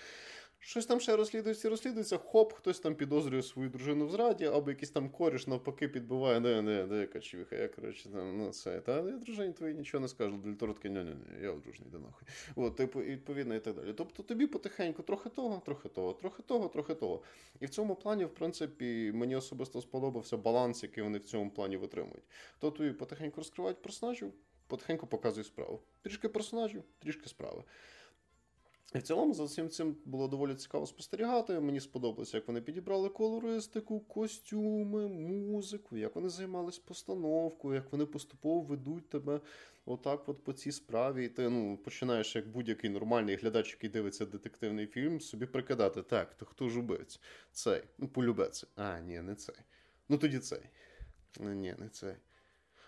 Щось 0.62 0.86
там 0.86 1.00
ще 1.00 1.16
розслідується, 1.16 1.68
розслідується, 1.68 2.18
хоп, 2.18 2.52
хтось 2.52 2.80
там 2.80 2.94
підозрює 2.94 3.42
свою 3.42 3.68
дружину 3.68 4.06
в 4.06 4.10
зраді, 4.10 4.44
або 4.44 4.70
якийсь 4.70 4.90
там 4.90 5.10
коріш 5.10 5.46
навпаки 5.46 5.88
підбиває, 5.88 6.40
не, 6.40 6.62
не, 6.62 6.86
не, 6.86 7.00
яка 7.00 7.20
чвіха, 7.20 7.56
я, 7.56 7.68
коротше, 7.68 8.08
там, 8.08 8.38
ну, 8.38 8.50
це, 8.50 8.80
та 8.80 8.96
я 8.96 9.16
дружині 9.16 9.52
твої 9.52 9.74
нічого 9.74 10.02
не 10.02 10.08
скажу, 10.08 10.36
Дельторо 10.36 10.72
таке, 10.72 10.88
ні, 10.88 10.98
ні, 10.98 11.10
ні, 11.10 11.42
я 11.42 11.50
одружений, 11.50 11.92
де 11.92 11.98
нахуй. 11.98 12.28
От, 12.56 12.76
типу, 12.76 13.02
і 13.02 13.10
відповідно, 13.10 13.54
і 13.54 13.60
так 13.60 13.74
далі. 13.74 13.92
Тобто 13.96 14.22
тобі 14.22 14.46
потихеньку 14.46 15.02
трохи 15.02 15.28
того, 15.28 15.62
трохи 15.64 15.88
того, 15.88 16.12
трохи 16.12 16.42
того, 16.42 16.68
трохи 16.68 16.94
того. 16.94 17.22
І 17.60 17.66
в 17.66 17.70
цьому 17.70 17.94
плані, 17.94 18.24
в 18.24 18.34
принципі, 18.34 19.12
мені 19.14 19.36
особисто 19.36 19.80
сподобався 19.80 20.36
баланс, 20.36 20.82
який 20.82 21.04
вони 21.04 21.18
в 21.18 21.24
цьому 21.24 21.50
плані 21.50 21.76
витримують. 21.76 22.24
Тобто 22.58 22.84
і 22.84 22.92
потихеньку 22.92 23.36
розкривають 23.36 23.82
персонажів, 23.82 24.32
потихеньку 24.66 25.06
показують 25.06 25.46
справу. 25.46 25.80
Трішки 26.02 26.28
персонажів, 26.28 26.82
трішки 26.98 27.28
справи. 27.28 27.64
І 28.94 28.98
в 28.98 29.02
цілому 29.02 29.34
за 29.34 29.44
всім 29.44 29.68
цим 29.68 29.96
було 30.04 30.28
доволі 30.28 30.54
цікаво 30.54 30.86
спостерігати. 30.86 31.60
Мені 31.60 31.80
сподобалося, 31.80 32.36
як 32.36 32.48
вони 32.48 32.60
підібрали 32.60 33.08
колористику, 33.08 34.00
костюми, 34.00 35.08
музику, 35.08 35.96
як 35.96 36.14
вони 36.14 36.28
займались 36.28 36.78
постановкою, 36.78 37.74
як 37.74 37.92
вони 37.92 38.06
поступово 38.06 38.60
ведуть 38.60 39.08
тебе 39.08 39.40
отак 39.86 40.28
от 40.28 40.44
по 40.44 40.52
цій 40.52 40.72
справі. 40.72 41.24
І 41.24 41.28
ти 41.28 41.48
ну, 41.48 41.76
починаєш, 41.76 42.36
як 42.36 42.48
будь-який 42.48 42.90
нормальний 42.90 43.36
глядач, 43.36 43.72
який 43.72 43.90
дивиться 43.90 44.26
детективний 44.26 44.86
фільм, 44.86 45.20
собі 45.20 45.46
прикидати, 45.46 46.02
так, 46.02 46.34
то 46.34 46.46
хто 46.46 46.68
ж 46.68 46.78
убивць? 46.78 47.20
Цей. 47.52 47.82
Ну, 47.98 48.08
полюбеться. 48.08 48.66
А, 48.76 49.00
ні, 49.00 49.20
не 49.20 49.34
цей. 49.34 49.56
Ну 50.08 50.18
тоді 50.18 50.38
цей. 50.38 50.62
Ні, 51.40 51.74
не 51.78 51.88
цей. 51.88 52.14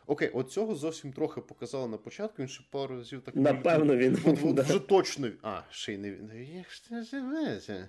Окей, 0.07 0.29
от 0.29 0.51
цього 0.51 0.75
зовсім 0.75 1.13
трохи 1.13 1.41
показали 1.41 1.89
на 1.89 1.97
початку, 1.97 2.37
він 2.39 2.49
ще 2.49 2.65
пару 2.71 2.97
разів 2.97 3.23
так. 3.23 3.37
Напевно, 3.37 3.97
він. 3.97 4.19
От, 4.27 4.61
Вже 4.61 4.79
точно. 4.79 5.31
А, 5.43 5.61
ще 5.71 5.93
й 5.93 5.99
не 5.99 6.11
він. 6.11 6.31
Як 6.57 6.71
ж 6.71 6.85
це 6.89 7.03
живеться? 7.03 7.89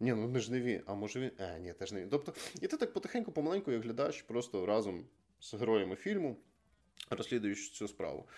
Ні, 0.00 0.12
ну 0.12 0.28
не 0.28 0.40
ж 0.40 0.52
не 0.52 0.60
він, 0.60 0.80
а 0.86 0.94
може 0.94 1.20
він. 1.20 1.30
А, 1.38 1.58
ні, 1.58 1.72
теж 1.72 1.92
не 1.92 2.00
він. 2.00 2.08
Тобто, 2.08 2.32
і 2.62 2.66
ти 2.66 2.76
так 2.76 2.92
потихеньку, 2.92 3.32
помаленьку, 3.32 3.72
як 3.72 3.82
глядач, 3.82 4.22
просто 4.22 4.66
разом 4.66 5.04
з 5.40 5.54
героями 5.54 5.96
фільму 5.96 6.36
розслідуєш 7.10 7.70
цю 7.70 7.88
справу. 7.88 8.28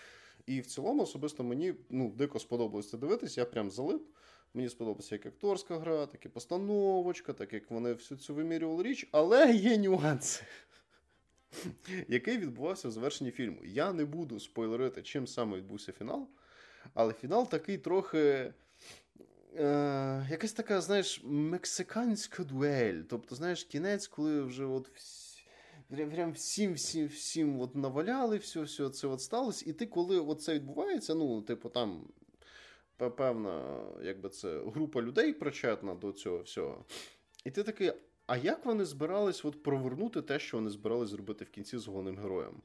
І 0.46 0.61
в 0.61 0.66
цілому, 0.66 1.02
особисто 1.02 1.44
мені 1.44 1.74
ну, 1.90 2.11
дико 2.11 2.38
сподобалось 2.38 2.90
це 2.90 2.98
дивитися, 2.98 3.40
я 3.40 3.44
прям 3.44 3.70
залип. 3.70 4.02
Мені 4.54 4.68
сподобалася 4.68 5.14
як 5.14 5.26
акторська 5.26 5.78
гра, 5.78 6.06
так 6.06 6.26
і 6.26 6.28
постановочка, 6.28 7.33
так 7.33 7.52
як 7.52 7.70
вони 7.70 7.92
всю 7.92 8.18
цю 8.18 8.35
вимірювали 8.35 8.83
річ, 8.83 9.09
але 9.12 9.52
є 9.52 9.78
нюанси 9.78 10.44
який 12.08 12.38
відбувався 12.38 12.88
в 12.88 12.90
завершенні 12.90 13.30
фільму. 13.30 13.58
Я 13.64 13.92
не 13.92 14.04
буду 14.04 14.40
спойлерити, 14.40 15.02
чим 15.02 15.26
саме 15.26 15.56
відбувся 15.56 15.92
фінал, 15.92 16.28
але 16.94 17.12
фінал 17.12 17.48
такий 17.48 17.78
трохи. 17.78 18.52
Е, 19.56 20.26
Якась 20.30 20.52
така, 20.52 20.80
знаєш, 20.80 21.20
мексиканська 21.24 22.44
дуель. 22.44 23.02
Тобто, 23.08 23.34
знаєш, 23.34 23.64
кінець, 23.64 24.06
коли 24.06 24.42
вже 24.42 24.64
от 24.64 24.90
прям 25.88 26.32
всім 26.32 26.74
всім 26.74 27.06
всім 27.06 27.60
от 27.60 27.76
наваляли, 27.76 28.36
все 28.36 28.60
все 28.60 28.90
це 28.90 29.06
от 29.06 29.20
сталося. 29.20 29.70
І 29.70 29.72
ти, 29.72 29.86
коли 29.86 30.20
от 30.20 30.42
це 30.42 30.54
відбувається, 30.54 31.14
ну, 31.14 31.42
типу, 31.42 31.68
там 31.68 32.08
певна, 32.96 33.82
якби 34.02 34.28
це 34.28 34.60
група 34.66 35.02
людей 35.02 35.32
причетна 35.32 35.94
до 35.94 36.12
цього 36.12 36.38
всього. 36.38 36.84
І 37.44 37.50
ти 37.50 37.62
такий, 37.62 37.92
а 38.30 38.36
як 38.36 38.66
вони 38.66 38.84
збирались 38.84 39.44
от 39.44 39.62
провернути 39.62 40.22
те, 40.22 40.38
що 40.38 40.56
вони 40.56 40.70
збирались 40.70 41.08
зробити 41.08 41.44
в 41.44 41.50
кінці 41.50 41.78
з 41.78 41.86
головним 41.86 42.18
героєм? 42.18 42.62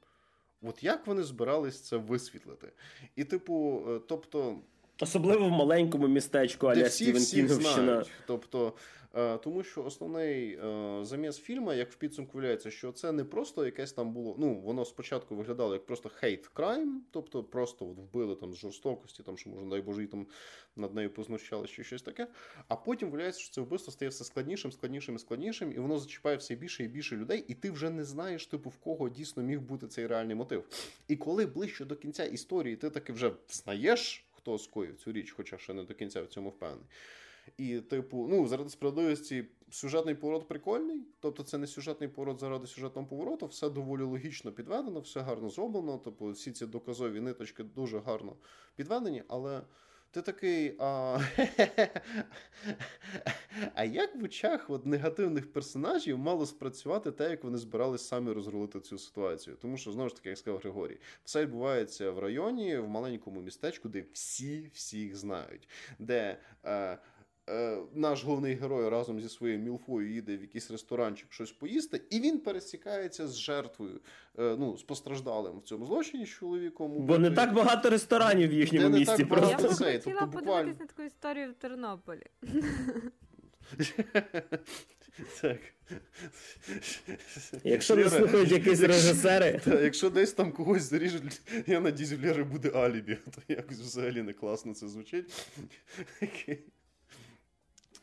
От 0.62 0.84
як 0.84 1.08
вони 1.08 1.24
збирались 1.24 1.82
це 1.82 1.98
висвітлити? 1.98 2.72
І, 3.16 3.24
типу, 3.24 3.84
е, 3.88 4.00
тобто. 4.08 4.60
Особливо 5.00 5.48
в 5.48 5.52
маленькому 5.52 6.08
містечку 6.08 6.68
Аля 6.68 6.90
Стівен 6.90 7.26
Кінгівщина. 7.26 8.04
Тобто, 8.28 8.74
Е, 9.18 9.38
тому 9.38 9.64
що 9.64 9.84
основний 9.84 10.54
е, 10.54 11.00
заміс 11.06 11.40
фільму, 11.40 11.74
як 11.74 11.92
в 11.92 11.96
підсумку 11.96 12.38
виявляється, 12.38 12.72
що 12.72 12.92
це 12.92 13.12
не 13.12 13.24
просто 13.24 13.66
якесь 13.66 13.94
там 13.94 14.14
було. 14.14 14.36
Ну, 14.40 14.60
воно 14.60 14.86
спочатку 14.86 15.36
виглядало 15.36 15.74
як 15.74 15.86
просто 15.86 16.10
хейт 16.10 16.48
крайм, 16.48 17.04
тобто 17.12 17.44
просто 17.44 17.90
от 17.90 17.98
вбили 17.98 18.36
там 18.36 18.54
з 18.54 18.58
жорстокості, 18.58 19.24
там 19.24 19.38
що 19.38 19.50
можна, 19.50 19.70
дай 19.70 19.82
Боже, 19.82 20.04
і 20.04 20.08
там 20.08 20.28
над 20.76 20.96
нею 20.96 21.10
познущали 21.10 21.68
чи 21.68 21.84
щось 21.84 22.02
таке. 22.02 22.28
А 22.68 22.76
потім 22.76 23.10
виявляється, 23.10 23.42
що 23.42 23.54
це 23.54 23.62
вбивство 23.62 23.94
стає 23.94 24.10
все 24.10 24.24
складнішим, 24.24 24.72
складнішим 24.72 25.16
і 25.16 25.20
складнішим, 25.20 25.72
і 25.72 25.80
воно 25.80 26.00
зачіпає 26.00 26.38
все 26.38 26.56
більше 26.56 26.84
і 26.84 26.88
більше 26.88 27.16
людей, 27.16 27.46
і 27.48 27.54
ти 27.54 27.72
вже 27.72 27.90
не 27.90 28.04
знаєш, 28.04 28.48
типу, 28.48 28.70
в 28.70 28.78
кого 28.78 29.10
дійсно 29.10 29.44
міг 29.44 29.62
бути 29.62 29.88
цей 29.88 30.08
реальний 30.08 30.36
мотив. 30.36 30.64
І 31.08 31.16
коли 31.16 31.46
ближче 31.46 31.86
до 31.86 31.96
кінця 31.96 32.26
історії 32.26 32.76
ти 32.76 32.90
таки 32.90 33.14
вже 33.14 33.32
знаєш, 33.50 34.26
хто 34.46 34.58
скоїв 34.58 34.96
цю 34.96 35.12
річ, 35.12 35.32
хоча 35.32 35.58
ще 35.58 35.74
не 35.74 35.84
до 35.84 35.94
кінця 35.94 36.22
в 36.22 36.28
цьому 36.28 36.50
впевнений. 36.50 36.86
І, 37.58 37.80
типу, 37.80 38.28
ну, 38.30 38.48
заради 38.48 38.70
справедливості, 38.70 39.46
сюжетний 39.70 40.16
поворот 40.16 40.48
прикольний. 40.48 41.02
Тобто, 41.20 41.44
це 41.44 41.58
не 41.58 41.68
сюжетний 41.68 42.10
поворот 42.10 42.40
заради 42.40 42.68
сюжетного 42.68 43.08
повороту, 43.08 43.48
все 43.48 43.70
доволі 43.70 44.02
логічно 44.02 44.52
підведено, 44.52 45.00
все 45.00 45.20
гарно 45.20 45.50
зроблено. 45.50 46.02
Тобто, 46.04 46.32
всі 46.32 46.52
ці 46.52 46.66
доказові 46.66 47.22
ниточки 47.22 47.64
дуже 47.64 48.00
гарно 48.00 48.36
підведені, 48.76 49.24
але. 49.28 49.62
Ти 50.16 50.22
такий. 50.22 50.76
А 50.80 51.20
а 53.74 53.84
як 53.84 54.16
в 54.16 54.24
очах 54.24 54.70
от 54.70 54.86
негативних 54.86 55.54
персонажів 55.54 56.18
мало 56.18 56.46
спрацювати 56.46 57.12
те, 57.12 57.30
як 57.30 57.44
вони 57.44 57.58
збирались 57.58 58.08
самі 58.08 58.32
розрулити 58.32 58.80
цю 58.80 58.98
ситуацію? 58.98 59.58
Тому 59.62 59.78
що, 59.78 59.92
знову 59.92 60.10
ж 60.10 60.16
таки, 60.16 60.30
як 60.30 60.38
сказав 60.38 60.60
Григорій, 60.60 60.98
все 61.24 61.42
відбувається 61.42 62.12
в 62.12 62.20
районі, 62.20 62.78
в 62.78 62.88
маленькому 62.88 63.42
містечку, 63.42 63.90
де 63.90 64.06
всі 64.14 64.72
всіх 64.74 65.16
знають, 65.16 65.70
де. 66.00 66.38
Е, 66.66 66.98
наш 67.94 68.24
головний 68.24 68.56
герой 68.56 68.90
разом 68.90 69.22
зі 69.22 69.30
своєю 69.30 69.60
мілфою 69.60 70.14
їде 70.14 70.38
в 70.38 70.42
якийсь 70.42 70.72
ресторанчик 70.72 71.28
щось 71.30 71.52
поїсти, 71.52 72.02
і 72.10 72.20
він 72.20 72.40
пересікається 72.40 73.28
з 73.28 73.38
жертвою, 73.38 74.00
е, 74.40 74.56
ну 74.60 74.78
з 74.78 74.84
постраждалим 74.84 75.60
в 75.60 75.64
цьому 75.64 75.86
злочині 75.86 76.26
з 76.26 76.30
чоловіком. 76.30 77.06
Бо 77.06 77.18
не 77.18 77.32
так 77.32 77.54
багато 77.54 77.90
ресторанів 77.90 78.50
в 78.50 78.54
їхньому 78.54 78.90
не 78.90 79.00
місті. 79.00 79.18
Так 79.18 79.30
просто. 79.30 79.88
Я 79.88 79.98
б 79.98 80.04
хотіла 80.04 80.20
тобто, 80.20 80.40
подивитися 80.40 80.80
на 80.80 80.86
таку 80.86 81.02
історію 81.02 81.52
в 81.52 81.54
Тернополі. 81.54 82.24
Так. 85.42 85.60
Якщо 87.64 87.96
не 87.96 88.10
слухають 88.10 88.52
якісь 88.52 88.80
режисери. 88.80 89.62
Якщо 89.66 90.10
десь 90.10 90.34
там 90.34 90.52
когось 90.52 90.84
заріжуть, 90.84 91.42
я 91.68 91.80
надіюсь, 91.80 92.12
в 92.12 92.26
Лєри 92.26 92.44
буде 92.44 92.70
алібі, 92.70 93.18
то 93.36 93.54
якось 93.54 93.80
взагалі 93.80 94.22
не 94.22 94.34
класно 94.34 94.74
це 94.74 94.88
звучить. 94.88 95.48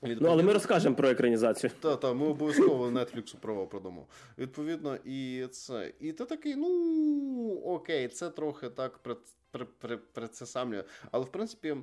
Відповідно... 0.02 0.28
Ну, 0.28 0.32
але 0.32 0.42
ми 0.42 0.52
розкажемо 0.52 0.96
про 0.96 1.08
екранізацію. 1.08 1.70
Так, 1.80 2.00
так, 2.00 2.14
ми 2.14 2.26
обов'язково 2.26 2.86
Netflix 2.86 3.36
права 3.36 3.66
продамо. 3.66 4.06
Відповідно, 4.38 4.96
і 5.04 5.46
це. 5.50 5.92
І 6.00 6.12
ти 6.12 6.24
такий, 6.24 6.56
ну 6.56 7.62
окей, 7.64 8.08
це 8.08 8.30
трохи 8.30 8.68
так 8.68 8.98
при, 8.98 9.16
при, 9.50 9.66
при, 9.78 9.96
при 9.96 10.28
це 10.28 10.46
самлює. 10.46 10.84
Але 11.10 11.24
в 11.24 11.32
принципі, 11.32 11.76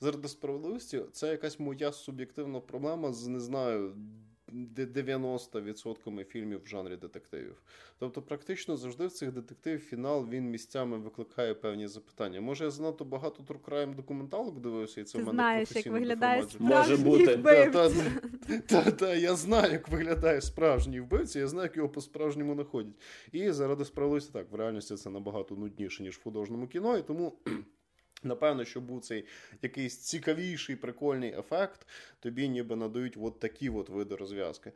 заради 0.00 0.28
справедливості, 0.28 1.02
це 1.12 1.28
якась 1.28 1.60
моя 1.60 1.92
суб'єктивна 1.92 2.60
проблема 2.60 3.12
з 3.12 3.26
не 3.26 3.40
знаю. 3.40 3.96
90% 4.52 6.24
фільмів 6.24 6.62
в 6.64 6.66
жанрі 6.66 6.96
детективів. 6.96 7.62
Тобто, 7.98 8.22
практично 8.22 8.76
завжди 8.76 9.06
в 9.06 9.12
цих 9.12 9.32
детективів 9.32 9.80
фінал 9.80 10.28
він 10.28 10.50
місцями 10.50 10.98
викликає 10.98 11.54
певні 11.54 11.88
запитання. 11.88 12.40
Може, 12.40 12.64
я 12.64 12.70
занадто 12.70 13.04
багато 13.04 13.42
трукраєм 13.42 13.94
документалок 13.94 14.60
дивився, 14.60 15.00
і 15.00 15.04
це 15.04 15.18
Ти 15.18 15.24
в 15.24 15.26
мене 15.26 15.36
знаєш, 15.36 15.76
як 15.76 15.86
виглядає 15.86 16.44
Може 16.58 16.96
бути. 16.96 17.36
Та-та, 18.66 19.14
я 19.14 19.34
знаю, 19.34 19.72
як 19.72 19.88
виглядає 19.88 20.40
справжній 20.40 21.00
вбивця, 21.00 21.38
я 21.38 21.48
знаю, 21.48 21.66
як 21.66 21.76
його 21.76 21.88
по-справжньому 21.88 22.54
знаходять. 22.54 22.94
І 23.32 23.50
заради 23.50 23.84
справедливості 23.84 24.32
так, 24.32 24.52
в 24.52 24.54
реальності 24.54 24.94
це 24.96 25.10
набагато 25.10 25.54
нудніше, 25.54 26.02
ніж 26.02 26.16
в 26.16 26.22
художньому 26.22 26.66
кіно, 26.66 26.98
і 26.98 27.02
тому. 27.02 27.32
Напевно, 28.22 28.64
що 28.64 28.80
був 28.80 29.00
цей 29.00 29.24
якийсь 29.62 29.98
цікавіший 29.98 30.76
прикольний 30.76 31.34
ефект, 31.38 31.86
тобі 32.20 32.48
ніби 32.48 32.76
надають 32.76 33.16
от 33.20 33.40
такі 33.40 33.70
от 33.70 33.88
види 33.88 34.16
розв'язки. 34.16 34.72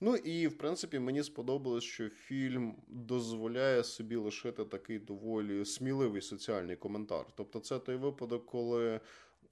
Ну 0.00 0.16
і 0.16 0.46
в 0.48 0.58
принципі 0.58 0.98
мені 0.98 1.22
сподобалось, 1.22 1.84
що 1.84 2.08
фільм 2.08 2.74
дозволяє 2.88 3.84
собі 3.84 4.16
лишити 4.16 4.64
такий 4.64 4.98
доволі 4.98 5.64
сміливий 5.64 6.22
соціальний 6.22 6.76
коментар. 6.76 7.26
Тобто, 7.34 7.60
це 7.60 7.78
той 7.78 7.96
випадок, 7.96 8.46
коли 8.46 9.00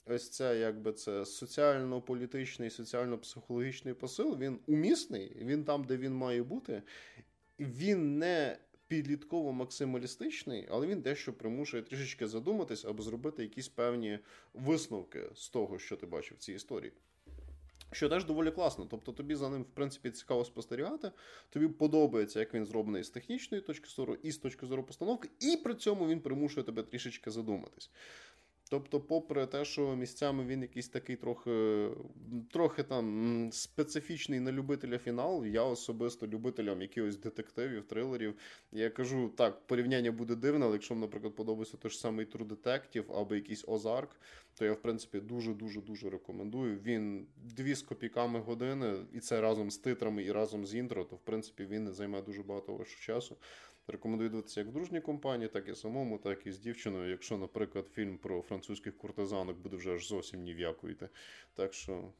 ось 0.06 0.28
це 0.28 0.58
якби 0.58 0.92
це 0.92 1.26
соціально-політичний, 1.26 2.70
соціально-психологічний 2.70 3.94
посил, 3.94 4.38
він 4.38 4.58
умісний, 4.66 5.36
він 5.40 5.64
там, 5.64 5.84
де 5.84 5.96
він 5.96 6.14
має 6.14 6.42
бути, 6.42 6.82
він 7.58 8.18
не 8.18 8.58
підлітково 8.90 9.52
максималістичний, 9.52 10.68
але 10.70 10.86
він 10.86 11.00
дещо 11.00 11.32
примушує 11.32 11.82
трішечки 11.82 12.26
задуматись 12.26 12.84
або 12.84 13.02
зробити 13.02 13.42
якісь 13.42 13.68
певні 13.68 14.18
висновки 14.54 15.30
з 15.34 15.48
того, 15.48 15.78
що 15.78 15.96
ти 15.96 16.06
бачив 16.06 16.36
в 16.36 16.40
цій 16.40 16.52
історії. 16.52 16.92
Що 17.92 18.08
теж 18.08 18.24
доволі 18.24 18.50
класно. 18.50 18.86
Тобто 18.90 19.12
тобі 19.12 19.34
за 19.34 19.50
ним, 19.50 19.62
в 19.62 19.74
принципі, 19.74 20.10
цікаво 20.10 20.44
спостерігати. 20.44 21.10
Тобі 21.50 21.68
подобається, 21.68 22.40
як 22.40 22.54
він 22.54 22.66
зроблений 22.66 23.04
з 23.04 23.10
технічної 23.10 23.62
точки 23.62 23.88
зору, 23.88 24.16
і 24.22 24.32
з 24.32 24.38
точки 24.38 24.66
зору 24.66 24.82
постановки, 24.82 25.28
і 25.40 25.56
при 25.56 25.74
цьому 25.74 26.08
він 26.08 26.20
примушує 26.20 26.64
тебе 26.64 26.82
трішечки 26.82 27.30
задуматись. 27.30 27.90
Тобто, 28.70 29.00
попри 29.00 29.46
те, 29.46 29.64
що 29.64 29.96
місцями 29.96 30.44
він 30.44 30.62
якийсь 30.62 30.88
такий 30.88 31.16
трохи 31.16 31.88
трохи 32.50 32.82
там 32.82 33.48
специфічний 33.52 34.40
на 34.40 34.52
любителя 34.52 34.98
фінал, 34.98 35.46
я 35.46 35.62
особисто 35.62 36.26
любителям 36.26 36.82
якихось 36.82 37.16
детективів, 37.16 37.84
трилерів. 37.84 38.34
Я 38.72 38.90
кажу, 38.90 39.28
так, 39.28 39.66
порівняння 39.66 40.12
буде 40.12 40.34
дивне, 40.34 40.64
але 40.64 40.74
якщо, 40.74 40.94
наприклад, 40.94 41.36
подобається 41.36 41.76
той 41.76 41.90
ж 41.90 41.98
самий 41.98 42.26
True 42.26 42.46
Detective 42.46 43.20
або 43.20 43.34
якийсь 43.34 43.64
Озарк, 43.68 44.10
то 44.58 44.64
я, 44.64 44.72
в 44.72 44.82
принципі, 44.82 45.20
дуже-дуже 45.20 45.80
дуже 45.80 46.10
рекомендую. 46.10 46.78
Він 46.78 47.26
дві 47.36 47.74
з 47.74 47.82
копійками 47.82 48.40
години, 48.40 48.94
і 49.12 49.20
це 49.20 49.40
разом 49.40 49.70
з 49.70 49.78
титрами 49.78 50.24
і 50.24 50.32
разом 50.32 50.66
з 50.66 50.74
інтро, 50.74 51.04
то 51.04 51.16
в 51.16 51.20
принципі 51.20 51.64
він 51.64 51.84
не 51.84 51.92
займе 51.92 52.22
дуже 52.22 52.42
багато 52.42 52.72
вашого 52.72 53.02
часу. 53.02 53.36
Рекомендую 53.88 54.30
дивитися 54.30 54.60
як 54.60 54.68
в 54.68 54.72
дружній 54.72 55.00
компанії, 55.00 55.48
так 55.48 55.68
і 55.68 55.74
самому, 55.74 56.18
так 56.18 56.46
і 56.46 56.52
з 56.52 56.58
дівчиною. 56.58 57.10
Якщо, 57.10 57.38
наприклад, 57.38 57.86
фільм 57.94 58.18
про 58.18 58.42
французьких 58.42 58.98
куртизанок 58.98 59.58
буде 59.58 59.76
вже 59.76 59.94
аж 59.94 60.08
зовсім 60.08 60.42
ні 60.42 60.54
в 60.54 60.58
яку. 60.58 60.88
Так 61.54 61.74
що. 61.74 62.12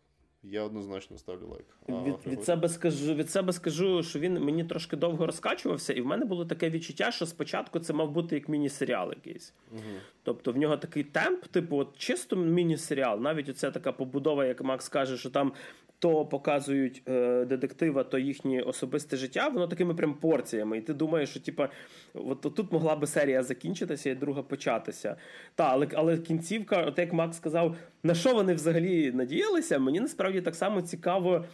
Я 0.42 0.62
однозначно 0.62 1.18
ставлю 1.18 1.48
лайк. 1.48 1.66
А, 1.88 2.08
від 2.08 2.26
від, 2.26 2.44
себе 2.44 2.68
скажу, 2.68 3.14
від 3.14 3.30
себе 3.30 3.52
скажу, 3.52 4.02
що 4.02 4.18
він 4.18 4.40
мені 4.40 4.64
трошки 4.64 4.96
довго 4.96 5.26
розкачувався, 5.26 5.92
і 5.92 6.00
в 6.00 6.06
мене 6.06 6.24
було 6.24 6.44
таке 6.44 6.70
відчуття, 6.70 7.10
що 7.10 7.26
спочатку 7.26 7.80
це 7.80 7.92
мав 7.92 8.10
бути 8.10 8.34
як 8.34 8.48
міні-серіал 8.48 9.08
якийсь. 9.08 9.54
Угу. 9.72 9.80
Тобто 10.22 10.52
в 10.52 10.56
нього 10.56 10.76
такий 10.76 11.04
темп, 11.04 11.46
типу, 11.46 11.76
от 11.76 11.98
чисто 11.98 12.36
міні-серіал. 12.36 13.20
Навіть 13.20 13.48
оця 13.48 13.70
така 13.70 13.92
побудова, 13.92 14.44
як 14.44 14.62
Макс 14.62 14.88
каже, 14.88 15.18
що 15.18 15.30
там 15.30 15.52
то 16.00 16.26
показують 16.26 17.02
е, 17.08 17.44
детектива, 17.44 18.04
то 18.04 18.18
їхнє 18.18 18.62
особисте 18.62 19.16
життя, 19.16 19.48
воно 19.48 19.66
такими 19.66 19.94
прям 19.94 20.14
порціями. 20.14 20.78
І 20.78 20.80
ти 20.80 20.94
думаєш, 20.94 21.30
що 21.30 21.40
типа, 21.40 21.68
от 22.14 22.40
тут 22.40 22.72
могла 22.72 22.96
би 22.96 23.06
серія 23.06 23.42
закінчитися 23.42 24.10
і 24.10 24.14
друга 24.14 24.42
початися. 24.42 25.16
Та, 25.54 25.64
але 25.64 25.88
але 25.94 26.18
кінцівка, 26.18 26.84
от 26.84 26.98
як 26.98 27.12
Макс 27.12 27.36
сказав, 27.36 27.76
на 28.02 28.14
що 28.14 28.34
вони 28.34 28.54
взагалі 28.54 29.12
надіялися, 29.12 29.78
мені 29.78 30.00
насправді 30.00 30.40
так 30.40 30.54
само 30.54 30.82
цікаво. 30.82 31.44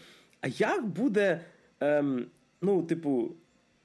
А 0.41 0.49
як 0.49 0.87
буде, 0.87 1.41
ем, 1.81 2.27
ну, 2.61 2.83
типу. 2.83 3.33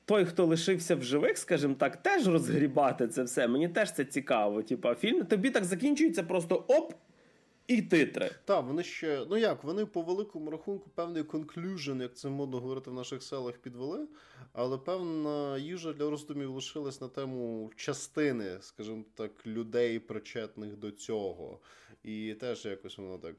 Той, 0.06 0.26
хто 0.26 0.46
лишився 0.46 0.96
в 0.96 1.04
живих, 1.04 1.38
скажімо 1.38 1.76
так, 1.78 1.98
теж 1.98 2.28
розгрібати 2.28 3.08
це 3.08 3.24
все. 3.24 3.48
Мені 3.48 3.68
теж 3.68 3.92
це 3.92 4.06
цікаво. 4.06 4.62
Типа, 4.62 4.96
фільм 4.96 5.26
тобі 5.26 5.50
так 5.50 5.66
закінчується, 5.66 6.24
просто 6.24 6.66
оп, 6.68 6.94
і 7.72 7.82
титри. 7.82 8.32
Так, 8.46 8.66
вони 8.66 8.84
ще, 8.84 9.26
ну 9.30 9.38
як, 9.38 9.64
вони 9.64 9.86
по 9.86 10.02
великому 10.02 10.52
рахунку 10.52 10.90
певний 10.96 11.24
конклюжен, 11.24 12.02
як 12.02 12.16
це 12.18 12.30
модно 12.30 12.60
говорити 12.60 12.90
в 12.90 12.94
наших 12.94 13.24
селах, 13.24 13.58
підвели, 13.58 14.08
але 14.54 14.78
певна 14.78 15.58
їжа 15.58 15.94
для 15.94 16.10
роздумів 16.10 16.52
лишилась 16.52 17.02
на 17.02 17.08
тему 17.08 17.72
частини, 17.76 18.58
скажімо 18.62 19.04
так, 19.16 19.48
людей, 19.48 20.00
причетних 20.00 20.78
до 20.78 20.92
цього. 20.92 21.60
І 22.04 22.34
теж 22.34 22.66
якось 22.66 22.98
воно 22.98 23.18
так. 23.18 23.36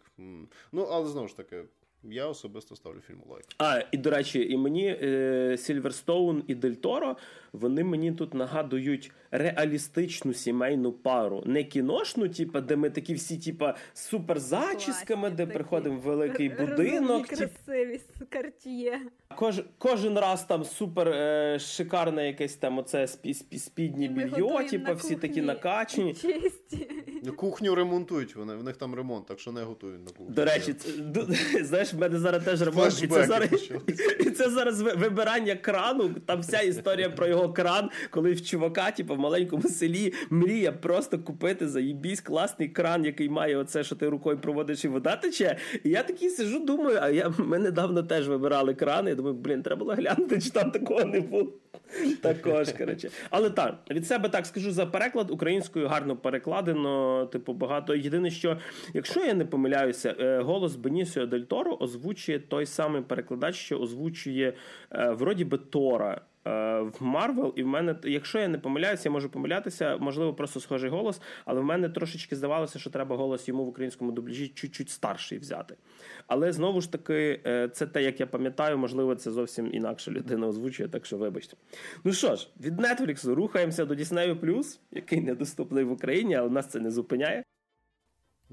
Ну, 0.73 0.83
але 0.83 1.09
знову 1.09 1.29
ж 1.29 1.37
таки. 1.37 1.65
Я 2.05 2.27
особисто 2.27 2.77
ставлю 2.77 3.01
фільму 3.01 3.27
лайк. 3.31 3.45
А, 3.59 3.83
і 3.93 3.97
до 3.97 4.11
речі, 4.11 4.49
і 4.51 4.57
мені 4.57 4.97
Сільверстоун 5.59 6.45
і 6.47 6.55
Дель 6.55 6.73
Торо, 6.73 7.17
вони 7.53 7.85
мені 7.85 8.13
тут 8.13 8.35
нагадують 8.35 9.13
реалістичну 9.31 10.35
сімейну 10.35 10.93
пару. 10.93 11.43
Не 11.47 11.65
кіношну, 11.65 12.29
типу, 12.29 12.61
де 12.61 12.77
ми 12.77 12.91
такі 12.91 13.15
всі, 13.15 13.39
типу, 13.39 13.67
з 13.95 14.01
супер 14.01 14.41
зачісками, 14.41 15.31
де 15.31 15.37
такі. 15.37 15.59
приходимо 15.59 15.97
в 15.97 16.01
великий 16.01 16.49
будинок. 16.49 17.27
Красиві 17.27 17.99
з 17.99 18.25
карт'є. 18.29 19.01
Кож, 19.37 19.63
кожен 19.79 20.19
раз 20.19 20.45
там 20.45 20.65
супер 20.65 21.09
е, 21.09 21.59
шикарне 21.59 22.27
якесь 22.27 22.55
там 22.55 22.79
оце 22.79 23.07
спіднє 23.59 24.09
більйо, 24.09 24.63
типу, 24.71 24.95
всі 24.95 25.17
такі 25.17 25.43
накачені. 25.43 26.15
Чисті. 26.15 26.89
Кухню 27.37 27.75
ремонтують 27.75 28.37
вони, 28.37 28.55
в 28.55 28.65
них 28.65 28.77
там 28.77 28.95
ремонт, 28.95 29.27
так 29.27 29.41
що 29.41 29.53
не 29.53 29.63
готують 29.63 30.05
на 30.05 30.11
кухню. 30.11 30.35
До 30.35 30.45
речі, 30.45 30.75
це, 30.75 30.91
знаєш, 31.65 31.95
в 31.95 31.99
мене 31.99 32.19
зараз 32.19 32.45
теж 32.45 32.63
ремонт, 32.63 33.03
і 33.03 33.07
це 33.07 33.27
зараз 33.27 33.53
і 34.21 34.31
це 34.31 34.51
зараз 34.51 34.81
вибирання 34.81 35.57
крану. 35.57 36.15
Там 36.27 36.41
вся 36.41 36.61
історія 36.61 37.11
про 37.11 37.27
його 37.27 37.42
кран, 37.49 37.91
коли 38.11 38.33
в 38.33 38.43
чувака, 38.43 38.91
типу, 38.91 39.15
в 39.15 39.19
маленькому 39.19 39.63
селі 39.63 40.13
мріє 40.31 40.73
просто 40.73 41.19
купити 41.19 41.69
заїбісь 41.69 42.21
класний 42.21 42.69
кран, 42.69 43.05
який 43.05 43.29
має 43.29 43.57
оце, 43.57 43.85
що 43.85 43.97
ти 43.97 44.09
рукою 44.09 44.39
проводиш 44.39 44.85
і 44.85 44.89
вода 44.89 45.17
тече. 45.17 45.57
І 45.85 45.91
я 45.91 46.03
такий 46.03 46.31
сижу, 46.31 46.61
думаю, 46.61 46.99
а 47.03 47.09
я 47.09 47.33
ми 47.39 47.59
недавно 47.59 48.03
теж 48.03 48.29
вибирали 48.29 48.75
крани 48.75 49.15
думаю, 49.15 49.35
блін, 49.35 49.63
треба 49.63 49.79
було 49.79 49.95
глянути, 49.95 50.41
чи 50.41 50.51
там 50.51 50.71
такого 50.71 51.05
не 51.05 51.21
було. 51.21 51.53
Також, 52.21 52.73
коротше. 52.73 53.11
Але 53.31 53.51
так, 53.51 53.79
від 53.91 54.07
себе 54.07 54.29
так 54.29 54.47
скажу 54.47 54.73
за 54.73 54.87
переклад 54.87 55.31
українською 55.31 55.89
гарно 55.89 56.17
перекладено. 56.17 57.27
Типу, 57.27 57.53
багато. 57.53 57.95
Єдине, 57.95 58.31
що, 58.31 58.59
якщо 58.95 59.21
я 59.21 59.35
не 59.35 59.45
помиляюся, 59.45 60.15
е, 60.21 60.39
голос 60.41 60.77
Бенісіо 60.77 61.27
Дель 61.27 61.41
Торо 61.41 61.77
озвучує 61.81 62.39
той 62.39 62.67
самий 62.67 63.03
перекладач, 63.03 63.55
що 63.55 63.79
озвучує 63.79 64.53
е, 64.93 65.11
вроді 65.11 65.45
би 65.45 65.59
Тора. 65.59 66.21
Е, 66.47 66.81
в 66.81 66.97
Марвел, 67.01 67.53
і 67.57 67.63
в 67.63 67.67
мене, 67.67 67.97
якщо 68.05 68.39
я 68.39 68.49
не 68.49 68.59
помиляюся, 68.59 69.03
я 69.05 69.13
можу 69.13 69.31
помилятися, 69.31 69.97
можливо, 69.97 70.35
просто 70.35 70.61
схожий 70.61 70.91
голос, 70.91 71.21
але 71.45 71.61
в 71.61 71.65
мене 71.65 71.89
трошечки 71.89 72.37
здавалося, 72.37 72.79
що 72.79 72.91
треба 72.91 73.17
голос 73.17 73.49
йому 73.49 73.65
в 73.65 73.69
українському 73.69 74.13
дубляжі 74.13 74.49
чуть-чуть 74.49 74.91
старший 74.91 75.39
взяти. 75.39 75.77
Але 76.27 76.53
знову 76.53 76.81
ж 76.81 76.93
таки, 76.93 77.41
е, 77.47 77.69
це 77.69 77.87
те, 77.87 78.03
як 78.03 78.21
я 78.21 78.27
пам'ятаю, 78.27 78.79
можливо, 78.79 79.15
це 79.15 79.31
зовсім 79.31 79.75
інакша 79.75 80.11
людина 80.11 80.47
озвучує, 80.47 80.89
так 80.89 81.07
що 81.07 81.17
вибачте. 81.17 81.57
Ну 82.05 82.13
що 82.13 82.37
ж, 82.37 82.49
від 82.61 82.81
Netflix 82.81 83.35
рухаємося 83.35 83.85
до 83.85 83.95
Disney+, 83.95 84.79
який 84.93 85.21
недоступний 85.21 85.85
в 85.85 85.93
Україні, 85.93 86.35
але 86.35 86.51
нас 86.51 86.67
це 86.67 86.81
не 86.81 86.91
зупиняє. 86.91 87.43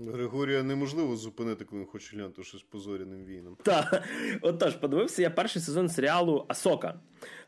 Григорія 0.07 0.63
неможливо 0.63 1.15
зупинити, 1.15 1.65
коли 1.65 1.81
він 1.81 1.87
хоче 1.87 2.15
глянути 2.15 2.43
щось 2.43 2.61
позоряним 2.61 3.25
війнам. 3.25 3.57
Так, 3.63 4.03
отож, 4.41 4.75
подивився 4.75 5.21
я 5.21 5.29
перший 5.29 5.61
сезон 5.61 5.89
серіалу 5.89 6.45
Асока 6.47 6.99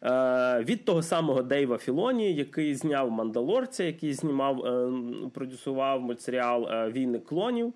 Е, 0.04 0.64
від 0.64 0.86
того 0.86 1.04
самого 1.04 1.44
Дейва 1.44 1.78
Філоні, 1.78 2.34
який 2.34 2.76
зняв 2.76 3.12
Мандалорця, 3.12 3.84
який 3.84 4.14
знімав, 4.14 4.66
е, 4.66 4.92
продюсував 5.34 6.02
мультсеріал 6.02 6.68
е, 6.68 6.92
Війни 6.92 7.20
клонів, 7.20 7.74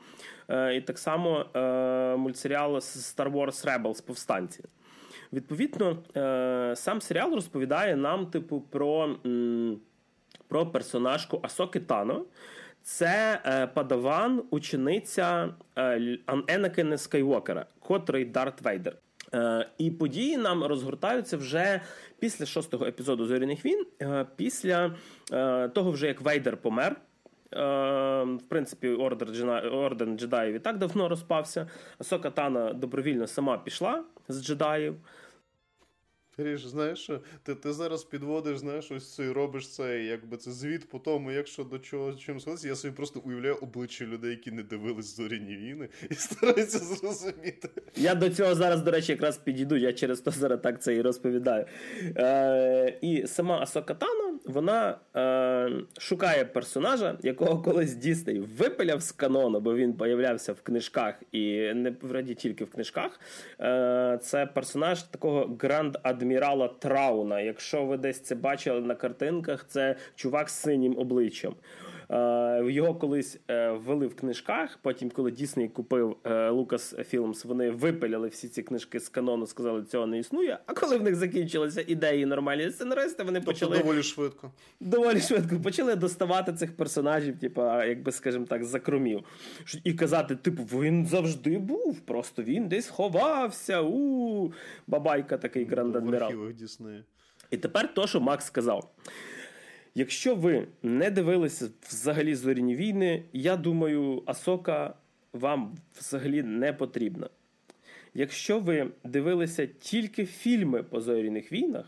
е, 0.47 0.75
і 0.75 0.81
так 0.81 0.99
само 0.99 1.45
е, 1.55 2.15
мультсеріал 2.15 2.75
Star 2.75 3.31
Wars 3.31 3.65
Rebels 3.65 4.05
Повстанці. 4.05 4.63
Відповідно, 5.33 5.97
е, 6.17 6.73
сам 6.75 7.01
серіал 7.01 7.33
розповідає 7.33 7.95
нам, 7.95 8.25
типу, 8.25 8.63
про, 8.69 9.15
про 10.47 10.65
персонажку 10.65 11.39
Асоки 11.43 11.79
Тано. 11.79 12.25
Це 12.85 13.41
е, 13.45 13.67
Падаван, 13.67 14.43
учениця 14.49 15.49
е, 15.77 16.17
Енакена 16.47 16.97
Скайуокера, 16.97 17.65
котрий 17.79 18.25
Дарт 18.25 18.61
Вейдер. 18.61 18.97
Е, 19.33 19.67
і 19.77 19.91
події 19.91 20.37
нам 20.37 20.63
розгортаються 20.63 21.37
вже 21.37 21.81
після 22.19 22.45
шостого 22.45 22.85
епізоду 22.85 23.25
Зоряних 23.25 23.65
війн, 23.65 23.85
е, 24.01 24.25
після 24.35 24.95
е, 25.33 25.67
того, 25.67 25.91
вже 25.91 26.07
як 26.07 26.21
Вейдер 26.21 26.57
помер. 26.57 26.95
В 27.51 28.39
принципі, 28.49 28.89
орден 28.89 30.17
джедаїв 30.17 30.55
і 30.55 30.59
так 30.59 30.77
давно 30.77 31.09
розпався. 31.09 31.69
Асока 31.97 32.29
Тана 32.29 32.73
добровільно 32.73 33.27
сама 33.27 33.57
пішла 33.57 34.03
з 34.27 34.43
джедаїв. 34.43 34.95
Ріж, 36.37 36.65
знаєш, 36.65 37.09
ти 37.43 37.55
ти 37.55 37.73
зараз 37.73 38.03
підводиш, 38.03 38.57
знаєш, 38.57 38.91
ось 38.91 39.15
це 39.15 39.25
і 39.25 39.31
робиш 39.31 39.67
цей, 39.67 40.05
якби 40.05 40.37
це 40.37 40.51
звіт 40.51 40.89
по 40.89 40.99
тому, 40.99 41.31
якщо 41.31 41.63
до 41.63 41.79
чого 41.79 42.13
чим 42.13 42.39
сходиться. 42.39 42.67
Я 42.67 42.75
собі 42.75 42.93
просто 42.93 43.19
уявляю 43.19 43.55
обличчя 43.55 44.05
людей, 44.05 44.29
які 44.29 44.51
не 44.51 44.63
дивились 44.63 45.15
зоряні 45.15 45.57
війни, 45.57 45.89
і 46.09 46.13
стараються 46.15 46.79
зрозуміти. 46.79 47.69
Я 47.95 48.15
до 48.15 48.29
цього 48.29 48.55
зараз, 48.55 48.81
до 48.81 48.91
речі, 48.91 49.11
якраз 49.11 49.37
підійду. 49.37 49.77
Я 49.77 49.93
через 49.93 50.21
то 50.21 50.31
зараз 50.31 50.59
так 50.63 50.81
це 50.81 50.95
і 50.95 51.01
розповідаю. 51.01 51.65
Е, 52.17 52.97
І 53.01 53.27
сама 53.27 53.59
Асока 53.59 53.93
Тано, 53.93 54.24
вона 54.45 54.97
е, 55.15 55.71
шукає 55.99 56.45
персонажа, 56.45 57.17
якого 57.23 57.61
колись 57.61 57.93
Дісней 57.95 58.39
випиляв 58.39 59.01
з 59.01 59.11
канону, 59.11 59.59
бо 59.59 59.75
він 59.75 59.93
появлявся 59.93 60.53
в 60.53 60.61
книжках 60.61 61.15
і 61.31 61.73
не 61.73 61.93
вроді 62.01 62.35
тільки 62.35 62.63
в 62.63 62.69
книжках. 62.71 63.19
Е, 63.61 64.19
Це 64.21 64.45
персонаж 64.45 65.03
такого 65.03 65.45
гранд-адмірала 65.45 66.69
Трауна. 66.79 67.41
Якщо 67.41 67.85
ви 67.85 67.97
десь 67.97 68.19
це 68.19 68.35
бачили 68.35 68.81
на 68.81 68.95
картинках, 68.95 69.65
це 69.67 69.95
чувак 70.15 70.49
з 70.49 70.53
синім 70.53 70.97
обличчям. 70.97 71.55
Е, 72.09 72.71
його 72.71 72.95
колись 72.95 73.39
е, 73.49 73.71
ввели 73.71 74.07
в 74.07 74.15
книжках. 74.15 74.79
Потім, 74.81 75.09
коли 75.09 75.31
Дісней 75.31 75.69
купив 75.69 76.17
Лукас 76.49 76.95
е, 76.99 77.03
Філмс, 77.03 77.45
вони 77.45 77.69
випиляли 77.69 78.27
всі 78.27 78.47
ці 78.47 78.63
книжки 78.63 78.99
з 78.99 79.09
канону, 79.09 79.47
сказали, 79.47 79.81
що 79.81 79.89
цього 79.91 80.05
не 80.05 80.19
існує. 80.19 80.59
А 80.65 80.73
коли 80.73 80.97
в 80.97 81.03
них 81.03 81.15
закінчилися 81.15 81.83
ідеї 81.87 82.25
нормальні 82.25 82.69
сценаристи, 82.69 83.23
вони 83.23 83.39
тобто 83.39 83.51
почали 83.51 83.77
доволі 83.77 84.03
швидко. 84.03 84.51
Доволі 84.79 85.19
швидко 85.19 85.59
почали 85.63 85.95
доставати 85.95 86.53
цих 86.53 86.77
персонажів, 86.77 87.39
типу, 87.39 87.61
якби 87.61 88.11
скажімо 88.11 88.45
так, 88.45 88.63
закромів. 88.63 89.23
І 89.83 89.93
казати, 89.93 90.35
типу, 90.35 90.63
він 90.63 91.05
завжди 91.05 91.57
був, 91.57 91.99
просто 91.99 92.43
він 92.43 92.67
десь 92.67 92.87
ховався. 92.87 93.81
У 93.81 94.53
бабайка 94.87 95.37
такий 95.37 95.65
гранд-адмірал. 95.65 96.51
І 97.51 97.57
тепер 97.57 97.93
то, 97.93 98.07
що 98.07 98.21
Макс 98.21 98.45
сказав. 98.45 98.91
Якщо 99.95 100.35
ви 100.35 100.67
не 100.83 101.11
дивилися 101.11 101.69
взагалі 101.89 102.35
зоряні 102.35 102.75
війни, 102.75 103.23
я 103.33 103.57
думаю, 103.57 104.23
Асока 104.25 104.93
вам 105.33 105.77
взагалі 105.99 106.43
не 106.43 106.73
потрібна. 106.73 107.29
Якщо 108.13 108.59
ви 108.59 108.87
дивилися 109.03 109.67
тільки 109.79 110.25
фільми 110.25 110.83
по 110.83 111.01
зоряних 111.01 111.51
війнах, 111.51 111.85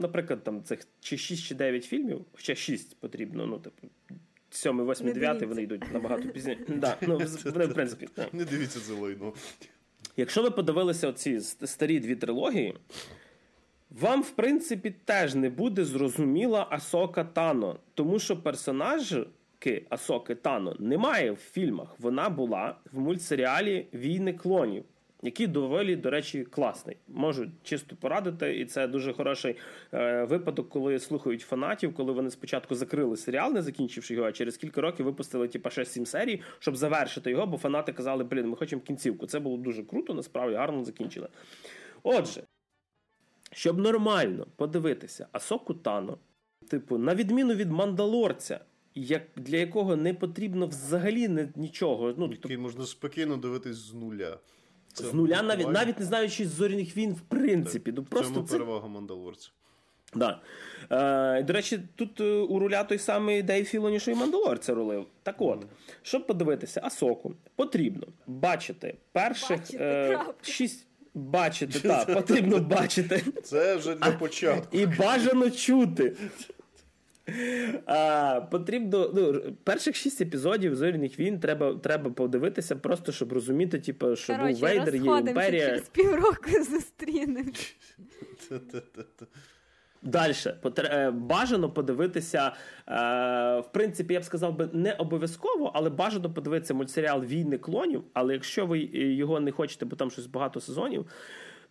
наприклад, 0.00 0.44
там 0.44 0.62
цих 0.62 0.86
чи 1.00 1.18
6 1.18 1.44
чи 1.44 1.54
9 1.54 1.84
фільмів, 1.84 2.24
хоча 2.32 2.54
6 2.54 2.96
потрібно, 3.00 3.46
ну, 3.46 3.58
типу, 3.58 3.88
7, 4.50 4.90
8, 4.90 5.12
9 5.12 5.42
вони 5.42 5.62
йдуть 5.62 5.92
набагато 5.92 6.28
пізніше. 6.28 6.60
Да, 6.68 6.96
ну, 7.00 7.20
вони, 7.44 7.66
в 7.66 7.74
принципі, 7.74 8.08
Не 8.32 8.44
дивіться 8.44 8.80
це 8.80 8.92
лайно. 8.92 9.32
Якщо 10.16 10.42
ви 10.42 10.50
подивилися 10.50 11.08
оці 11.08 11.40
старі 11.40 12.00
дві 12.00 12.16
трилогії, 12.16 12.74
вам, 14.00 14.22
в 14.22 14.30
принципі, 14.30 14.94
теж 15.04 15.34
не 15.34 15.50
буде 15.50 15.84
зрозуміла 15.84 16.66
Асока 16.70 17.24
Тано, 17.24 17.78
тому 17.94 18.18
що 18.18 18.42
персонажки 18.42 19.86
Асоки 19.88 20.34
Тано 20.34 20.76
немає 20.78 21.32
в 21.32 21.36
фільмах. 21.36 21.88
Вона 21.98 22.28
була 22.28 22.76
в 22.92 22.98
мультсеріалі 22.98 23.86
Війни 23.94 24.32
клонів. 24.32 24.84
Який 25.22 25.46
доволі, 25.46 25.96
до 25.96 26.10
речі, 26.10 26.44
класний. 26.44 26.96
Можу 27.08 27.50
чисто 27.62 27.96
порадити, 27.96 28.58
і 28.58 28.64
це 28.64 28.88
дуже 28.88 29.12
хороший 29.12 29.56
е, 29.94 30.24
випадок, 30.24 30.68
коли 30.68 30.98
слухають 30.98 31.40
фанатів, 31.40 31.94
коли 31.94 32.12
вони 32.12 32.30
спочатку 32.30 32.74
закрили 32.74 33.16
серіал, 33.16 33.52
не 33.52 33.62
закінчивши 33.62 34.14
його, 34.14 34.26
а 34.26 34.32
через 34.32 34.56
кілька 34.56 34.80
років 34.80 35.06
випустили 35.06 35.48
типа 35.48 35.68
6-7 35.68 36.06
серій, 36.06 36.40
щоб 36.58 36.76
завершити 36.76 37.30
його, 37.30 37.46
бо 37.46 37.56
фанати 37.56 37.92
казали, 37.92 38.24
блін, 38.24 38.48
ми 38.48 38.56
хочемо 38.56 38.82
кінцівку. 38.82 39.26
Це 39.26 39.40
було 39.40 39.56
дуже 39.56 39.82
круто, 39.82 40.14
насправді 40.14 40.56
гарно 40.56 40.84
закінчили. 40.84 41.28
Отже, 42.02 42.42
щоб 43.54 43.78
нормально 43.78 44.46
подивитися 44.56 45.26
Асоку 45.32 45.74
Тано, 45.74 46.18
типу, 46.68 46.98
на 46.98 47.14
відміну 47.14 47.54
від 47.54 47.70
мандалорця, 47.70 48.60
як, 48.94 49.22
для 49.36 49.56
якого 49.56 49.96
не 49.96 50.14
потрібно 50.14 50.66
взагалі 50.66 51.28
не, 51.28 51.48
нічого. 51.56 52.14
Ну, 52.18 52.30
Який 52.30 52.56
можна 52.56 52.86
спокійно 52.86 53.36
дивитись 53.36 53.76
з 53.76 53.94
нуля. 53.94 54.38
Це 54.92 55.04
з 55.04 55.14
нуля, 55.14 55.42
навіть 55.42 55.68
навіть 55.68 55.98
не 55.98 56.04
знаючи 56.04 56.46
зоряних 56.46 56.96
війн, 56.96 57.12
в 57.12 57.20
принципі. 57.20 57.92
Так, 57.92 57.98
ну, 57.98 58.04
просто 58.10 58.34
Цьому 58.34 58.46
це... 58.46 58.52
перевага 58.52 58.88
мандалорця. 58.88 59.50
Да. 60.14 60.40
Е, 60.90 61.42
До 61.42 61.52
речі, 61.52 61.80
тут 61.94 62.20
е, 62.20 62.24
у 62.24 62.58
руля 62.58 62.84
той 62.84 62.98
самий 62.98 63.42
Дейв 63.42 63.64
Філоні, 63.64 64.00
що 64.00 64.10
і 64.10 64.14
Мандалорця 64.14 64.74
рулив. 64.74 65.06
Так 65.22 65.36
от, 65.38 65.60
mm. 65.60 65.66
щоб 66.02 66.26
подивитися, 66.26 66.80
Асоку 66.84 67.34
потрібно 67.56 68.06
бачити 68.26 68.96
перших 69.12 69.58
бачити, 69.58 69.78
е, 69.80 70.24
шість. 70.42 70.86
Бачити, 71.14 71.80
так, 71.80 72.14
потрібно 72.14 72.58
бачити. 72.58 73.22
Це 73.42 73.76
вже 73.76 73.94
для 73.94 74.10
початку. 74.10 74.76
І 74.76 74.86
бажано 74.86 75.50
чути. 75.50 76.16
А, 77.86 78.40
Потрібно 78.50 79.10
ну, 79.14 79.42
перших 79.64 79.96
шість 79.96 80.20
епізодів 80.20 80.76
зоряних 80.76 81.18
війн 81.20 81.40
треба 81.40 81.74
треба 81.74 82.10
подивитися, 82.10 82.76
просто 82.76 83.12
щоб 83.12 83.32
розуміти, 83.32 83.78
типу, 83.78 84.16
що 84.16 84.32
Короче, 84.36 84.52
був 84.52 84.60
Вейдер, 84.62 84.94
є 84.96 85.00
імперія. 85.02 85.66
через 85.66 85.82
півроку 85.88 86.50
зустрінемось. 86.70 87.76
Далі 90.04 90.32
е, 90.78 91.10
бажано 91.10 91.70
подивитися. 91.70 92.52
Е, 92.88 92.92
в 93.60 93.72
принципі, 93.72 94.14
я 94.14 94.20
б 94.20 94.24
сказав 94.24 94.56
би 94.56 94.68
не 94.72 94.92
обов'язково, 94.92 95.70
але 95.74 95.90
бажано 95.90 96.30
подивитися 96.30 96.74
мультсеріал 96.74 97.22
Війни 97.22 97.58
клонів. 97.58 98.04
Але 98.12 98.32
якщо 98.32 98.66
ви 98.66 98.78
його 98.92 99.40
не 99.40 99.50
хочете, 99.50 99.84
бо 99.84 99.96
там 99.96 100.10
щось 100.10 100.26
багато 100.26 100.60
сезонів, 100.60 101.06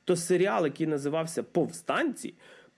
то 0.06 0.16
серіал, 0.16 0.66
який 0.66 0.88
називався 0.88 1.44
Повстанці, 1.44 2.34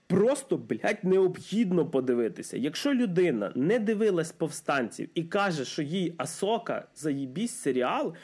просто 0.06 0.56
блядь, 0.56 1.04
необхідно 1.04 1.86
подивитися. 1.86 2.56
Якщо 2.56 2.94
людина 2.94 3.52
не 3.54 3.78
дивилась 3.78 4.32
повстанців 4.32 5.08
і 5.14 5.22
каже, 5.22 5.64
що 5.64 5.82
їй 5.82 6.14
Асока 6.16 6.84
заїбісь 6.94 7.54
серіал, 7.54 8.14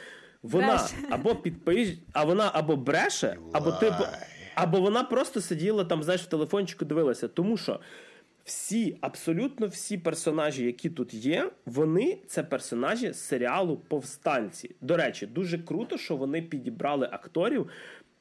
вона 0.42 0.66
бреше. 0.66 0.94
або 1.10 1.34
підпише, 1.34 1.96
а 2.12 2.24
вона 2.24 2.50
або 2.54 2.76
бреше, 2.76 3.36
або 3.52 3.72
типу. 3.72 4.04
Або 4.54 4.80
вона 4.80 5.04
просто 5.04 5.40
сиділа 5.40 5.84
там, 5.84 6.02
знаєш, 6.02 6.22
в 6.22 6.26
телефончику 6.26 6.84
дивилася. 6.84 7.28
Тому 7.28 7.56
що 7.56 7.80
всі, 8.44 8.98
абсолютно 9.00 9.66
всі 9.66 9.98
персонажі, 9.98 10.64
які 10.64 10.90
тут 10.90 11.14
є, 11.14 11.50
вони 11.66 12.18
це 12.26 12.42
персонажі 12.42 13.14
серіалу 13.14 13.76
Повстанці. 13.76 14.74
До 14.80 14.96
речі, 14.96 15.26
дуже 15.26 15.58
круто, 15.58 15.98
що 15.98 16.16
вони 16.16 16.42
підібрали 16.42 17.08
акторів. 17.12 17.68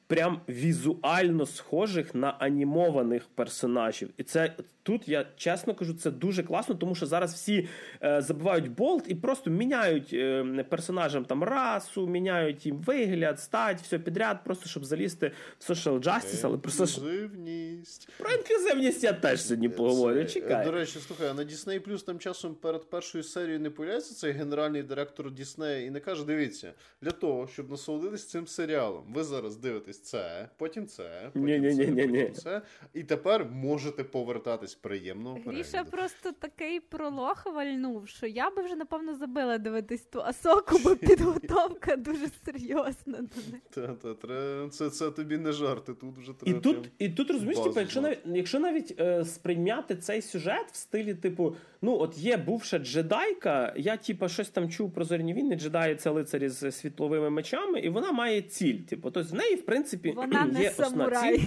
Прям 0.08 0.42
візуально 0.50 1.46
схожих 1.46 2.16
на 2.16 2.30
анімованих 2.40 3.28
персонажів, 3.36 4.10
і 4.18 4.24
це 4.24 4.54
Тут 4.84 5.08
я 5.08 5.26
чесно 5.36 5.76
кажу, 5.76 5.94
це 5.94 6.12
дуже 6.12 6.44
класно, 6.44 6.76
тому 6.76 6.96
що 6.96 7.06
зараз 7.06 7.34
всі 7.34 7.68
е, 8.04 8.22
забивають 8.22 8.72
болт 8.72 9.04
і 9.08 9.16
просто 9.16 9.50
міняють 9.50 10.10
е, 10.14 10.66
персонажам 10.70 11.26
там 11.26 11.44
расу, 11.44 12.08
міняють 12.08 12.66
їм 12.66 12.78
вигляд, 12.78 13.40
стать, 13.40 13.82
все 13.82 14.00
підряд, 14.00 14.44
просто 14.44 14.70
щоб 14.70 14.86
залізти 14.86 15.32
в 15.60 15.72
social 15.72 16.04
justice, 16.04 16.42
але 16.44 16.58
просто 16.58 16.84
інклюзивність. 16.84 18.10
Про 18.18 18.32
інклюзивність 18.32 19.04
я 19.04 19.14
теж 19.14 19.42
сьогодні 19.42 19.70
поговорю. 19.70 20.26
Чекай. 20.26 20.66
До 20.66 20.72
речі, 20.72 21.00
слухай, 21.08 21.28
а 21.28 21.34
на 21.34 21.44
Disney 21.44 21.88
Plus 21.88 22.06
там 22.06 22.20
часом 22.20 22.56
перед 22.56 22.90
першою 22.90 23.24
серією 23.24 23.60
не 23.60 23.70
появляється 23.70 24.16
цей 24.16 24.32
генеральний 24.32 24.84
директор 24.84 25.32
Діснея 25.32 25.86
і 25.86 25.90
не 25.90 26.00
каже: 26.00 26.26
дивіться, 26.26 26.74
для 27.02 27.12
того, 27.12 27.48
щоб 27.48 27.72
насолодитись 27.72 28.28
цим 28.28 28.48
серіалом, 28.48 29.14
ви 29.14 29.24
зараз 29.24 29.58
дивитесь 29.58 30.02
це, 30.02 30.50
потім 30.58 30.88
це, 30.88 31.30
потім 31.34 31.62
ні, 31.62 31.76
це, 31.76 31.86
ні, 31.86 32.08
потім 32.08 32.34
це, 32.34 32.62
і 32.94 33.04
тепер 33.04 33.46
можете 33.46 34.04
повертатись 34.04 34.71
якогось 34.72 34.76
приємного 34.76 35.36
перегляду. 35.36 35.58
Гріша 35.58 35.84
просто 35.84 36.32
такий 36.32 36.80
пролог 36.80 37.44
вальнув, 37.46 38.08
що 38.08 38.28
я 38.28 38.50
би 38.50 38.62
вже, 38.64 38.76
напевно, 38.76 39.16
забила 39.16 39.58
дивитись 39.58 40.02
ту 40.02 40.22
асоку, 40.22 40.80
бо 40.84 40.96
підготовка 41.08 41.96
дуже 41.96 42.28
серйозна 42.46 43.18
до 43.18 43.42
неї. 43.52 44.70
Це 44.70 44.90
це 44.90 45.12
тобі 45.12 45.38
не 45.38 45.52
жарти, 45.52 45.94
тут 45.94 46.18
вже 46.18 46.34
треба. 46.34 46.58
І 46.58 46.62
тут, 46.62 46.90
і 47.00 47.10
тут 47.10 47.32
розумієш, 47.32 47.60
типу, 47.60 47.80
якщо 47.80 48.02
навіть 48.02 48.20
якщо 48.26 48.60
навіть 48.60 49.00
е, 49.00 49.26
сприйняти 49.26 49.96
цей 49.96 50.22
сюжет 50.22 50.72
в 50.72 50.76
стилі, 50.76 51.14
типу, 51.14 51.56
ну 51.82 52.00
от 52.00 52.18
є 52.18 52.38
бувша 52.38 52.80
джедайка, 52.80 53.74
я 53.78 53.98
типу, 53.98 54.30
щось 54.30 54.50
там 54.50 54.70
чув 54.70 54.94
про 54.94 55.06
зорні 55.06 55.34
війни, 55.34 55.56
джедаї 55.56 55.96
це 55.96 56.10
лицарі 56.10 56.50
з 56.50 56.72
світловими 56.72 57.30
мечами, 57.30 57.80
і 57.80 57.90
вона 57.90 58.12
має 58.12 58.42
ціль. 58.42 58.78
Типу, 58.78 59.12
тобто 59.12 59.30
в 59.32 59.38
неї, 59.38 59.56
в 59.56 59.66
принципі, 59.66 60.14
вона 60.16 60.46
є 60.46 60.52
не 60.52 60.70
самурай. 60.70 61.38
ціль. 61.38 61.46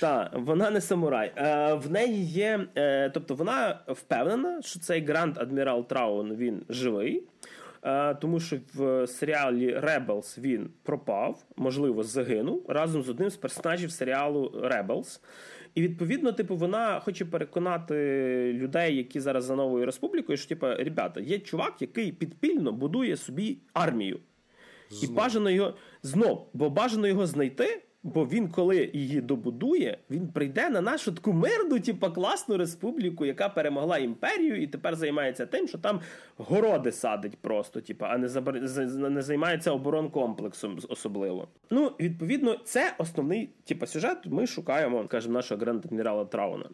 Так, 0.00 0.30
вона 0.34 0.70
не 0.70 0.80
самурай. 0.80 1.32
Е, 1.36 1.74
В 1.74 1.90
неї 1.90 2.24
є. 2.24 2.66
Е, 2.76 3.10
тобто 3.10 3.34
вона 3.34 3.80
впевнена, 3.88 4.62
що 4.62 4.80
цей 4.80 5.04
гранд 5.04 5.38
адмірал 5.38 5.86
Траун 5.86 6.34
він 6.36 6.62
живий. 6.68 7.22
Е, 7.82 8.14
тому 8.14 8.40
що 8.40 8.56
в 8.74 9.06
серіалі 9.06 9.76
Rebels 9.76 10.40
він 10.40 10.70
пропав, 10.82 11.44
можливо, 11.56 12.02
загинув 12.02 12.64
разом 12.68 13.02
з 13.02 13.08
одним 13.08 13.30
з 13.30 13.36
персонажів 13.36 13.90
серіалу 13.90 14.52
Rebels. 14.64 15.20
І 15.74 15.82
відповідно, 15.82 16.32
типу, 16.32 16.56
вона 16.56 17.00
хоче 17.00 17.24
переконати 17.24 17.94
людей, 18.52 18.96
які 18.96 19.20
зараз 19.20 19.44
за 19.44 19.54
новою 19.54 19.86
республікою, 19.86 20.38
що 20.38 20.48
типу, 20.48 20.66
ребята, 20.66 21.20
є 21.20 21.38
чувак, 21.38 21.74
який 21.80 22.12
підпільно 22.12 22.72
будує 22.72 23.16
собі 23.16 23.58
армію. 23.72 24.20
Знов. 24.90 25.10
І 25.10 25.14
бажано 25.14 25.50
його 25.50 25.74
знов, 26.02 26.48
бо 26.52 26.70
бажано 26.70 27.06
його 27.06 27.26
знайти. 27.26 27.82
Бо 28.02 28.26
він, 28.26 28.48
коли 28.48 28.90
її 28.92 29.20
добудує, 29.20 29.98
він 30.10 30.28
прийде 30.28 30.70
на 30.70 30.80
нашу 30.80 31.12
таку 31.12 31.32
мирну, 31.32 31.80
типу, 31.80 32.10
класну 32.12 32.56
республіку, 32.56 33.26
яка 33.26 33.48
перемогла 33.48 33.98
імперію, 33.98 34.62
і 34.62 34.66
тепер 34.66 34.96
займається 34.96 35.46
тим, 35.46 35.68
що 35.68 35.78
там 35.78 36.00
городи 36.36 36.92
садить 36.92 37.36
просто, 37.38 37.80
типу, 37.80 38.04
а 38.04 38.18
не 38.18 38.28
забар... 38.28 38.60
не 39.10 39.22
займається 39.22 39.70
оборонкомплексом 39.70 40.78
особливо. 40.88 41.48
Ну, 41.70 41.92
відповідно, 42.00 42.56
це 42.64 42.94
основний 42.98 43.50
типу, 43.64 43.86
сюжет. 43.86 44.18
Ми 44.26 44.46
шукаємо, 44.46 45.04
скажімо, 45.06 45.34
нашого 45.34 45.64
гранд-адмірала 45.64 46.28
Трауна. 46.28 46.68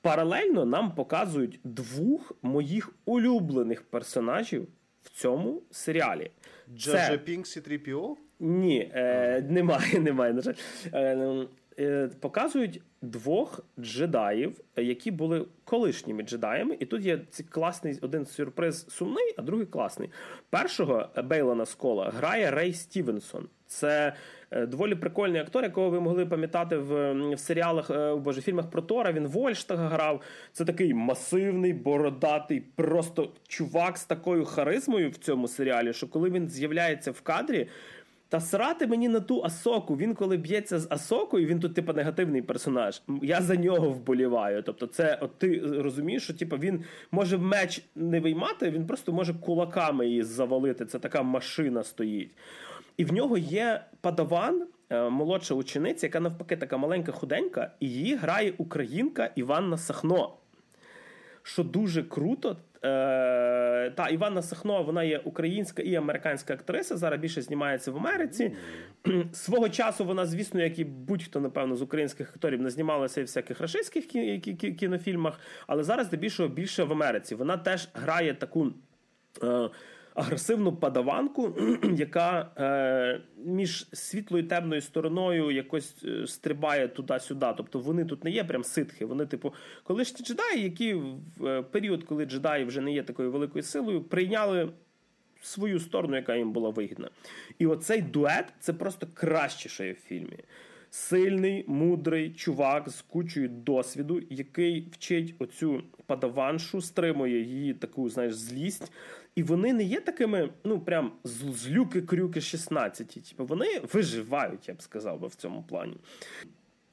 Паралельно 0.00 0.64
нам 0.64 0.94
показують 0.94 1.60
двох 1.64 2.32
моїх 2.42 2.94
улюблених 3.04 3.82
персонажів 3.82 4.68
в 5.02 5.10
цьому 5.10 5.62
серіалі. 5.70 6.30
Джаджа 6.74 7.18
Пінкс 7.18 7.56
і 7.56 7.60
3PO? 7.60 8.16
Ні, 8.42 8.90
е, 8.94 9.44
немає, 9.48 9.98
немає. 10.00 10.32
На 10.32 10.40
жаль. 10.40 10.54
Е, 10.92 11.46
е, 11.78 12.10
Показують 12.20 12.80
двох 13.02 13.60
джедаїв, 13.80 14.60
які 14.76 15.10
були 15.10 15.44
колишніми 15.64 16.22
джедаями. 16.22 16.76
І 16.80 16.86
тут 16.86 17.04
є 17.04 17.20
цей 17.30 17.46
класний 17.46 17.98
один 18.02 18.26
сюрприз 18.26 18.86
сумний, 18.88 19.34
а 19.36 19.42
другий 19.42 19.66
класний. 19.66 20.10
Першого 20.50 21.08
Бейлона 21.24 21.66
Скола 21.66 22.10
грає 22.10 22.50
Рей 22.50 22.72
Стівенсон. 22.72 23.48
Це 23.66 24.12
е, 24.50 24.66
доволі 24.66 24.94
прикольний 24.94 25.40
актор, 25.40 25.62
якого 25.64 25.90
ви 25.90 26.00
могли 26.00 26.26
пам'ятати 26.26 26.76
в 26.76 27.12
в 27.34 27.38
серіалах 27.38 27.90
е, 27.90 28.12
в 28.12 28.20
боже 28.20 28.42
фільмах 28.42 28.70
про 28.70 28.82
Тора. 28.82 29.12
Він 29.12 29.26
Вольштага 29.26 29.88
грав. 29.88 30.20
Це 30.52 30.64
такий 30.64 30.94
масивний, 30.94 31.72
бородатий, 31.72 32.60
просто 32.60 33.30
чувак 33.48 33.98
з 33.98 34.04
такою 34.04 34.44
харизмою 34.44 35.10
в 35.10 35.16
цьому 35.16 35.48
серіалі, 35.48 35.92
що 35.92 36.08
коли 36.08 36.30
він 36.30 36.48
з'являється 36.48 37.10
в 37.10 37.20
кадрі. 37.20 37.68
Та 38.32 38.40
срати 38.40 38.86
мені 38.86 39.08
на 39.08 39.20
ту 39.20 39.42
Асоку. 39.44 39.96
Він 39.96 40.14
коли 40.14 40.36
б'ється 40.36 40.78
з 40.78 40.86
Асокою, 40.90 41.46
він 41.46 41.60
тут, 41.60 41.74
типу, 41.74 41.92
негативний 41.92 42.42
персонаж. 42.42 43.02
Я 43.22 43.40
за 43.40 43.56
нього 43.56 43.90
вболіваю. 43.90 44.62
Тобто, 44.62 44.86
це 44.86 45.18
от 45.20 45.38
ти 45.38 45.60
розумієш, 45.60 46.24
що 46.24 46.34
типу, 46.34 46.56
він 46.56 46.84
може 47.10 47.38
меч 47.38 47.82
не 47.94 48.20
виймати, 48.20 48.70
він 48.70 48.86
просто 48.86 49.12
може 49.12 49.34
кулаками 49.34 50.06
її 50.06 50.22
завалити. 50.22 50.86
Це 50.86 50.98
така 50.98 51.22
машина 51.22 51.82
стоїть. 51.82 52.30
І 52.96 53.04
в 53.04 53.12
нього 53.12 53.38
є 53.38 53.84
падаван, 54.00 54.66
е, 54.90 55.08
молодша 55.08 55.54
учениця, 55.54 56.06
яка 56.06 56.20
навпаки 56.20 56.56
така 56.56 56.76
маленька 56.76 57.12
худенька, 57.12 57.70
і 57.80 57.88
її 57.88 58.16
грає 58.16 58.54
українка 58.58 59.30
Іванна 59.36 59.78
Сахно. 59.78 60.34
Що 61.42 61.64
дуже 61.64 62.02
круто, 62.02 62.56
Е, 62.84 63.90
Та 63.90 64.08
Іванна 64.08 64.42
Сахно, 64.42 64.82
вона 64.82 65.04
є 65.04 65.18
українська 65.18 65.82
і 65.82 65.94
американська 65.94 66.54
актриса. 66.54 66.96
Зараз 66.96 67.20
більше 67.20 67.42
знімається 67.42 67.90
в 67.90 67.96
Америці. 67.96 68.52
Mm. 69.04 69.34
Свого 69.34 69.68
часу 69.68 70.04
вона, 70.04 70.26
звісно, 70.26 70.62
як 70.62 70.78
і 70.78 70.84
будь-хто, 70.84 71.40
напевно, 71.40 71.76
з 71.76 71.82
українських 71.82 72.30
акторів 72.30 72.60
не 72.60 72.70
знімалася 72.70 73.20
в 73.20 73.24
всяких 73.24 73.60
рашистських 73.60 74.06
кінофільмах, 74.78 75.40
але 75.66 75.82
зараз 75.82 76.06
здебільшого 76.06 76.48
більше 76.48 76.84
в 76.84 76.92
Америці. 76.92 77.34
Вона 77.34 77.56
теж 77.56 77.88
грає 77.94 78.34
таку. 78.34 78.72
Е, 79.42 79.68
агресивну 80.14 80.72
падаванку, 80.72 81.58
яка 81.96 82.50
е, 82.58 83.20
між 83.44 83.88
світлою 83.92 84.44
і 84.44 84.46
темною 84.46 84.80
стороною 84.80 85.50
якось 85.50 86.04
е, 86.04 86.26
стрибає 86.26 86.88
туди-сюди. 86.88 87.46
Тобто 87.56 87.78
вони 87.78 88.04
тут 88.04 88.24
не 88.24 88.30
є 88.30 88.44
прям 88.44 88.64
ситхи. 88.64 89.04
Вони, 89.04 89.26
типу, 89.26 89.54
колишні 89.84 90.26
джедаї, 90.26 90.62
які 90.62 90.94
в 90.94 91.46
е, 91.46 91.62
період, 91.62 92.04
коли 92.04 92.24
джедаї 92.24 92.64
вже 92.64 92.80
не 92.80 92.92
є 92.92 93.02
такою 93.02 93.30
великою 93.32 93.62
силою, 93.62 94.02
прийняли. 94.02 94.68
Свою 95.44 95.80
сторону, 95.80 96.16
яка 96.16 96.36
їм 96.36 96.52
була 96.52 96.70
вигідна. 96.70 97.10
І 97.58 97.66
оцей 97.66 98.02
дует 98.02 98.44
це 98.60 98.72
просто 98.72 99.06
краще, 99.14 99.68
що 99.68 99.84
є 99.84 99.92
в 99.92 99.96
фільмі. 99.96 100.38
Сильний, 100.90 101.64
мудрий 101.66 102.30
чувак 102.30 102.88
з 102.88 103.02
кучою 103.02 103.48
досвіду, 103.48 104.22
який 104.30 104.88
вчить 104.92 105.34
оцю 105.38 105.82
падаваншу, 106.06 106.80
стримує 106.80 107.40
її 107.40 107.74
таку, 107.74 108.08
знаєш, 108.08 108.34
злість. 108.34 108.92
І 109.34 109.42
вони 109.42 109.72
не 109.72 109.82
є 109.82 110.00
такими, 110.00 110.50
ну 110.64 110.80
прям 110.80 111.12
злюки-крюки 111.24 112.40
16. 112.40 113.28
Типу, 113.28 113.44
вони 113.44 113.80
виживають, 113.92 114.68
я 114.68 114.74
б 114.74 114.82
сказав 114.82 115.20
би, 115.20 115.28
в 115.28 115.34
цьому 115.34 115.62
плані. 115.62 115.96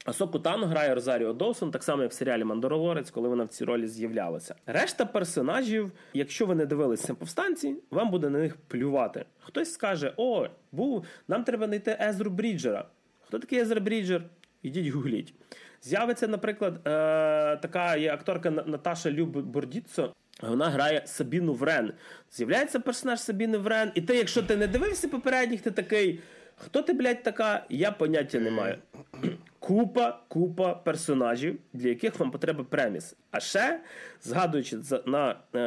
Асоку 0.05 0.39
Тану 0.39 0.65
грає 0.65 0.95
Розаріо 0.95 1.33
Доусон, 1.33 1.71
так 1.71 1.83
само, 1.83 2.03
як 2.03 2.11
в 2.11 2.15
серіалі 2.15 2.43
Мандоролорець, 2.43 3.11
коли 3.11 3.29
вона 3.29 3.43
в 3.43 3.47
цій 3.47 3.65
ролі 3.65 3.87
з'являлася. 3.87 4.55
Решта 4.65 5.05
персонажів, 5.05 5.91
якщо 6.13 6.45
ви 6.45 6.55
не 6.55 6.65
дивилися 6.65 7.13
повстанці, 7.13 7.75
вам 7.91 8.11
буде 8.11 8.29
на 8.29 8.39
них 8.39 8.55
плювати. 8.67 9.25
Хтось 9.39 9.73
скаже: 9.73 10.13
О, 10.17 10.47
був, 10.71 11.05
нам 11.27 11.43
треба 11.43 11.67
знайти 11.67 11.97
Езру 12.01 12.31
Бріджера. 12.31 12.85
Хто 13.21 13.39
такий 13.39 13.59
Езра 13.59 13.79
Бріджер? 13.79 14.23
Ідіть 14.63 14.87
гугліть. 14.87 15.33
З'явиться, 15.81 16.27
наприклад, 16.27 16.73
е- 16.87 17.57
така 17.57 17.95
є 17.95 18.13
акторка 18.13 18.49
Наташа 18.51 19.11
Люб 19.11 19.37
Бордіцо. 19.37 20.13
Вона 20.41 20.69
грає 20.69 21.01
Сабіну 21.05 21.53
Врен. 21.53 21.93
З'являється 22.31 22.79
персонаж 22.79 23.19
Сабіни 23.19 23.57
Врен, 23.57 23.91
і 23.95 24.01
ти, 24.01 24.15
якщо 24.15 24.43
ти 24.43 24.55
не 24.57 24.67
дивився 24.67 25.07
попередніх, 25.07 25.61
ти 25.61 25.71
такий. 25.71 26.19
Хто 26.55 26.81
ти, 26.81 26.93
блядь, 26.93 27.23
така? 27.23 27.65
Я 27.69 27.91
поняття 27.91 28.39
не 28.39 28.51
маю. 28.51 28.77
Купа, 29.59 30.19
купа 30.27 30.73
персонажів, 30.73 31.59
для 31.73 31.89
яких 31.89 32.19
вам 32.19 32.31
потреба 32.31 32.63
premise. 32.63 33.15
А 33.31 33.39
ще, 33.39 33.81
згадуючи 34.21 34.77
на 35.05 35.31
е, 35.55 35.59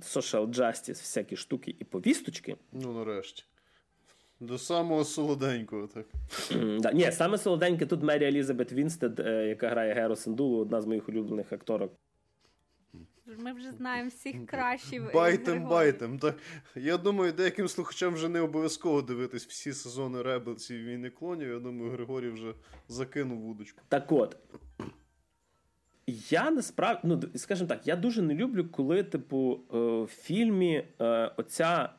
Social 0.00 0.46
Justice 0.46 0.90
всякі 0.90 1.36
штуки 1.36 1.74
і 1.78 1.84
повісточки. 1.84 2.56
Ну, 2.72 2.92
нарешті. 2.92 3.44
До 4.40 4.58
самого 4.58 5.04
солоденького, 5.04 5.86
так. 5.86 6.06
да. 6.80 6.92
Ні, 6.92 7.12
саме 7.12 7.38
солоденьке 7.38 7.86
тут 7.86 8.02
Мері 8.02 8.24
Елізабет 8.24 8.72
Вінстед, 8.72 9.20
е, 9.20 9.46
яка 9.48 9.68
грає 9.68 9.94
Геру 9.94 10.16
Сендулу, 10.16 10.58
одна 10.58 10.80
з 10.80 10.86
моїх 10.86 11.08
улюблених 11.08 11.52
акторок. 11.52 11.92
Ми 13.38 13.52
вже 13.52 13.72
знаємо 13.72 14.08
всіх 14.08 14.46
кращих. 14.46 15.12
Байтем, 15.12 15.68
байтем. 15.68 16.18
Так. 16.18 16.36
Я 16.74 16.96
думаю, 16.96 17.32
деяким 17.32 17.68
слухачам 17.68 18.14
вже 18.14 18.28
не 18.28 18.40
обов'язково 18.40 19.02
дивитись 19.02 19.46
всі 19.46 19.72
сезони 19.72 20.22
Ребелсів 20.22 20.76
і 20.76 20.84
війни 20.84 21.10
клонів. 21.10 21.48
Я 21.48 21.58
думаю, 21.58 21.90
Григорій 21.90 22.28
вже 22.28 22.54
закинув 22.88 23.38
вудочку. 23.38 23.82
Так 23.88 24.12
от. 24.12 24.36
Я 26.30 26.50
насправді, 26.50 27.00
ну, 27.04 27.22
скажімо 27.34 27.68
так, 27.68 27.86
я 27.86 27.96
дуже 27.96 28.22
не 28.22 28.34
люблю, 28.34 28.68
коли, 28.68 29.02
типу, 29.02 29.60
е, 29.74 29.78
в 30.02 30.06
фільмі 30.06 30.84
е, 31.00 31.30
оця 31.36 31.92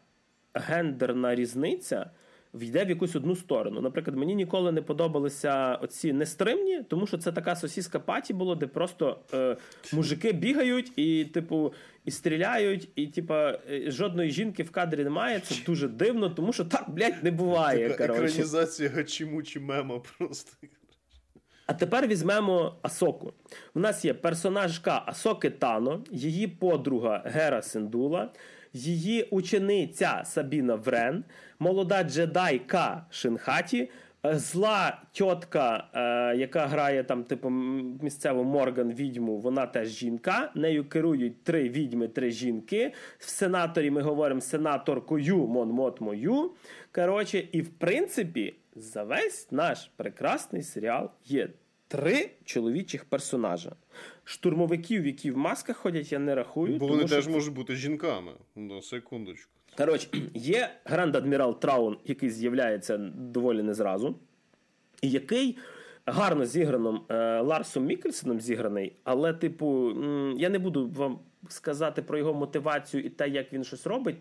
гендерна 0.53 1.35
різниця 1.35 2.11
війде 2.57 2.85
в 2.85 2.89
якусь 2.89 3.15
одну 3.15 3.35
сторону. 3.35 3.81
Наприклад, 3.81 4.17
мені 4.17 4.35
ніколи 4.35 4.71
не 4.71 4.81
подобалися 4.81 5.75
оці 5.75 6.13
нестримні, 6.13 6.81
тому 6.87 7.07
що 7.07 7.17
це 7.17 7.31
така 7.31 7.55
сосіска 7.55 7.99
паті 7.99 8.33
було, 8.33 8.55
де 8.55 8.67
просто 8.67 9.19
е, 9.33 9.57
мужики 9.93 10.31
бігають 10.31 10.91
і, 10.95 11.25
типу, 11.25 11.73
і 12.05 12.11
стріляють, 12.11 12.89
і 12.95 13.07
типа 13.07 13.59
е, 13.71 13.91
жодної 13.91 14.31
жінки 14.31 14.63
в 14.63 14.71
кадрі 14.71 15.03
немає. 15.03 15.39
Це 15.39 15.55
дуже 15.65 15.87
дивно, 15.87 16.29
тому 16.29 16.53
що 16.53 16.65
так, 16.65 16.89
блядь, 16.89 17.23
не 17.23 17.31
буває. 17.31 17.89
Така 17.89 18.03
Екранізація 18.03 18.89
гачімучі 18.89 19.59
мема 19.59 19.99
просто. 20.17 20.51
А 21.67 21.73
тепер 21.73 22.07
візьмемо 22.07 22.75
Асоку. 22.81 23.33
У 23.73 23.79
нас 23.79 24.05
є 24.05 24.13
персонажка 24.13 25.03
Асоки 25.05 25.49
Тано, 25.49 26.03
її 26.11 26.47
подруга 26.47 27.23
Гера 27.25 27.61
Сендула, 27.61 28.31
її 28.73 29.23
учениця 29.23 30.21
Сабіна 30.25 30.75
Врен, 30.75 31.23
молода 31.59 32.03
джедайка 32.03 33.05
Шинхаті, 33.09 33.89
е, 34.25 34.35
зла 34.39 35.01
тітка, 35.11 35.87
е, 35.93 36.37
яка 36.37 36.67
грає 36.67 37.03
там, 37.03 37.23
типу, 37.23 37.49
місцеву 38.01 38.43
Морган 38.43 38.93
відьму, 38.93 39.37
вона 39.37 39.65
теж 39.65 39.87
жінка. 39.87 40.51
Нею 40.55 40.89
керують 40.89 41.43
три 41.43 41.69
відьми, 41.69 42.07
три 42.07 42.31
жінки. 42.31 42.93
В 43.17 43.29
сенаторі 43.29 43.91
ми 43.91 44.01
говоримо 44.01 44.41
сенаторкою 44.41 45.37
Мон 45.37 45.69
Мот 45.69 46.01
Мою. 46.01 46.51
Коротше, 46.91 47.43
і 47.51 47.61
в 47.61 47.69
принципі, 47.69 48.55
за 48.75 49.03
весь 49.03 49.51
наш 49.51 49.91
прекрасний 49.95 50.63
серіал 50.63 51.09
є 51.25 51.49
три 51.87 52.29
чоловічих 52.45 53.05
персонажа. 53.05 53.75
Штурмовиків, 54.23 55.05
які 55.05 55.31
в 55.31 55.37
масках 55.37 55.77
ходять, 55.77 56.11
я 56.11 56.19
не 56.19 56.35
рахую. 56.35 56.77
Бо 56.77 56.87
вони 56.87 57.07
що... 57.07 57.15
теж 57.15 57.27
можуть 57.27 57.53
бути 57.53 57.75
жінками. 57.75 58.31
На 58.55 58.81
секундочку. 58.81 59.51
Коротше, 59.77 60.07
є 60.33 60.69
гранд 60.85 61.15
адмірал 61.15 61.59
Траун, 61.59 61.97
який 62.05 62.29
з'являється 62.29 62.97
доволі 63.15 63.63
не 63.63 63.73
зразу, 63.73 64.19
і 65.01 65.09
який 65.09 65.57
гарно 66.05 66.45
зіграно 66.45 67.05
е, 67.09 67.41
Ларсом 67.41 67.85
Мікельсоном 67.85 68.41
зіграний, 68.41 68.95
але, 69.03 69.33
типу, 69.33 69.91
я 70.37 70.49
не 70.49 70.59
буду 70.59 70.89
вам 70.89 71.19
сказати 71.49 72.01
про 72.01 72.17
його 72.17 72.33
мотивацію 72.33 73.03
і 73.03 73.09
те, 73.09 73.29
як 73.29 73.53
він 73.53 73.63
щось 73.63 73.87
робить, 73.87 74.17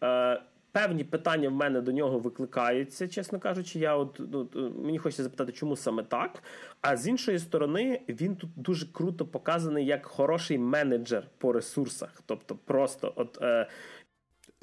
але 0.00 0.42
певні 0.72 1.04
питання 1.04 1.48
в 1.48 1.52
мене 1.52 1.80
до 1.80 1.92
нього 1.92 2.18
викликаються, 2.18 3.08
чесно 3.08 3.38
кажучи. 3.38 3.78
Я 3.78 3.96
от 3.96 4.20
ну, 4.32 4.48
мені 4.76 4.98
хочеться 4.98 5.22
запитати, 5.22 5.52
чому 5.52 5.76
саме 5.76 6.02
так. 6.02 6.42
А 6.80 6.96
з 6.96 7.08
іншої 7.08 7.38
сторони, 7.38 8.00
він 8.08 8.36
тут 8.36 8.50
дуже 8.56 8.86
круто 8.92 9.26
показаний 9.26 9.86
як 9.86 10.06
хороший 10.06 10.58
менеджер 10.58 11.28
по 11.38 11.52
ресурсах. 11.52 12.22
Тобто, 12.26 12.56
просто 12.64 13.12
от. 13.16 13.38
Е, 13.42 13.68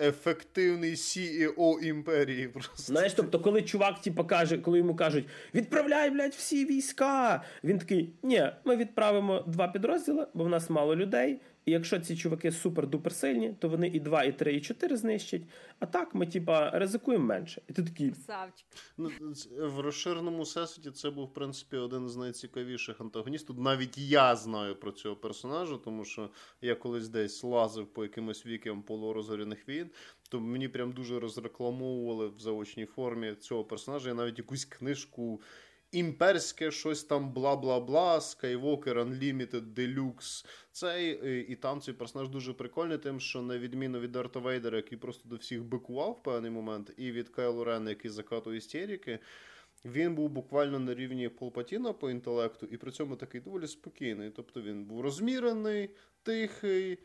Ефективний 0.01 0.91
CEO 0.91 1.80
імперії. 1.80 2.47
просто. 2.47 2.74
Знаєш, 2.76 3.14
тобто, 3.14 3.39
коли 3.39 3.62
чувак 3.62 4.01
типу, 4.01 4.26
каже, 4.26 4.57
коли 4.57 4.78
йому 4.78 4.95
кажуть, 4.95 5.26
відправляй, 5.53 6.10
блядь, 6.10 6.34
всі 6.34 6.66
війська. 6.66 7.43
Він 7.64 7.80
такий: 7.80 8.14
ні, 8.24 8.51
ми 8.66 8.76
відправимо 8.76 9.43
два 9.47 9.68
підрозділи, 9.68 10.28
бо 10.34 10.43
в 10.43 10.49
нас 10.49 10.70
мало 10.70 10.95
людей. 10.95 11.39
І 11.70 11.72
якщо 11.72 11.99
ці 11.99 12.15
чуваки 12.15 12.49
супер-дупер 12.49 13.09
сильні, 13.09 13.55
то 13.59 13.70
вони 13.70 13.88
і 13.88 13.99
2, 13.99 14.24
і 14.24 14.38
3, 14.38 14.55
і 14.55 14.61
4 14.61 14.97
знищать. 14.97 15.41
А 15.80 15.86
так 15.86 16.15
ми, 16.15 16.28
типа, 16.28 16.70
ризикуємо 16.70 17.26
менше. 17.26 17.61
І 17.67 17.74
ти 17.74 17.84
такий. 17.84 18.13
Савчик. 18.13 18.67
Ну, 18.97 19.11
в 19.57 19.80
розширеному 19.80 20.43
всесвіті 20.43 20.91
це 20.91 21.09
був, 21.09 21.26
в 21.26 21.34
принципі, 21.34 21.78
один 21.78 22.09
з 22.09 22.15
найцікавіших 22.15 23.01
антагоністів. 23.01 23.59
Навіть 23.59 23.97
я 23.97 24.36
знаю 24.36 24.76
про 24.76 24.91
цього 24.91 25.15
персонажа, 25.15 25.78
тому 25.78 26.05
що 26.05 26.30
я 26.61 26.76
колись 26.76 27.09
десь 27.09 27.43
лазив 27.43 27.88
по 27.88 28.03
якимось 28.03 28.45
вікам 28.45 28.82
полуорозоряних 28.82 29.70
війн. 29.70 29.89
То 30.30 30.39
мені 30.39 30.67
прям 30.67 30.91
дуже 30.91 31.20
розрекламовували 31.20 32.28
в 32.28 32.39
заочній 32.39 32.86
формі 32.86 33.36
цього 33.36 33.63
персонажа. 33.63 34.09
Я 34.09 34.15
навіть 34.15 34.38
якусь 34.38 34.65
книжку 34.65 35.41
імперське 35.91 36.71
щось 36.71 37.03
там 37.03 37.33
бла 37.33 37.55
бла 37.55 37.79
бла, 37.79 38.19
Skywalker 38.19 38.93
Unlimited 38.93 39.73
Deluxe. 39.73 40.45
Цей 40.71 41.11
і 41.51 41.55
там 41.55 41.81
цей 41.81 41.93
персонаж 41.93 42.29
дуже 42.29 42.53
прикольний, 42.53 42.97
тим, 42.97 43.19
що 43.19 43.41
на 43.41 43.57
відміну 43.57 43.99
від 43.99 44.11
Дарта 44.11 44.39
Вейдера, 44.39 44.77
який 44.77 44.97
просто 44.97 45.29
до 45.29 45.35
всіх 45.35 45.63
бикував 45.63 46.11
в 46.11 46.23
певний 46.23 46.51
момент, 46.51 46.91
і 46.97 47.11
від 47.11 47.29
Кайло 47.29 47.63
Рена, 47.63 47.89
який 47.89 48.11
закатує 48.11 48.57
істерики. 48.57 49.19
Він 49.85 50.15
був 50.15 50.29
буквально 50.29 50.79
на 50.79 50.95
рівні 50.95 51.29
Полпатіна 51.29 51.93
по 51.93 52.09
інтелекту, 52.09 52.65
і 52.65 52.77
при 52.77 52.91
цьому 52.91 53.15
такий 53.15 53.41
доволі 53.41 53.67
спокійний. 53.67 54.31
Тобто 54.31 54.61
він 54.61 54.85
був 54.85 55.01
розмірений, 55.01 55.89
тихий, 56.23 56.97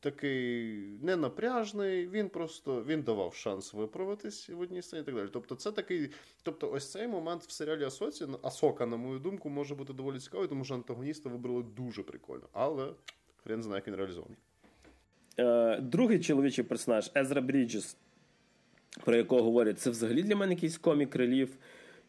такий 0.00 0.78
ненапряжний, 1.02 2.08
він 2.08 2.28
просто 2.28 2.84
він 2.84 3.02
давав 3.02 3.34
шанс 3.34 3.74
виправитись 3.74 4.48
в 4.48 4.60
одній 4.60 4.82
сцені 4.82 5.02
і 5.02 5.04
так 5.04 5.14
далі. 5.14 5.28
Тобто, 5.32 5.54
це 5.54 5.72
такий, 5.72 6.10
тобто, 6.42 6.70
ось 6.70 6.90
цей 6.90 7.08
момент 7.08 7.42
в 7.42 7.50
серіалі 7.50 7.84
Асоці, 7.84 8.26
Асока, 8.42 8.86
на 8.86 8.96
мою 8.96 9.18
думку, 9.18 9.48
може 9.48 9.74
бути 9.74 9.92
доволі 9.92 10.18
цікавий, 10.18 10.48
тому 10.48 10.64
що 10.64 10.74
антагоніста 10.74 11.28
вибрали 11.28 11.62
дуже 11.76 12.02
прикольно. 12.02 12.48
Але 12.52 12.92
хрен 13.36 13.62
знає, 13.62 13.78
як 13.78 13.88
він 13.88 13.94
реалізований. 13.94 14.36
Е, 15.38 15.80
Другий 15.80 16.20
чоловічий 16.20 16.64
персонаж 16.64 17.10
Езра 17.16 17.40
Бріджес, 17.40 17.96
про 19.04 19.16
якого 19.16 19.42
говорять, 19.42 19.80
це 19.80 19.90
взагалі 19.90 20.22
для 20.22 20.36
мене 20.36 20.54
якийсь 20.54 20.78
комік 20.78 21.16
релів. 21.16 21.56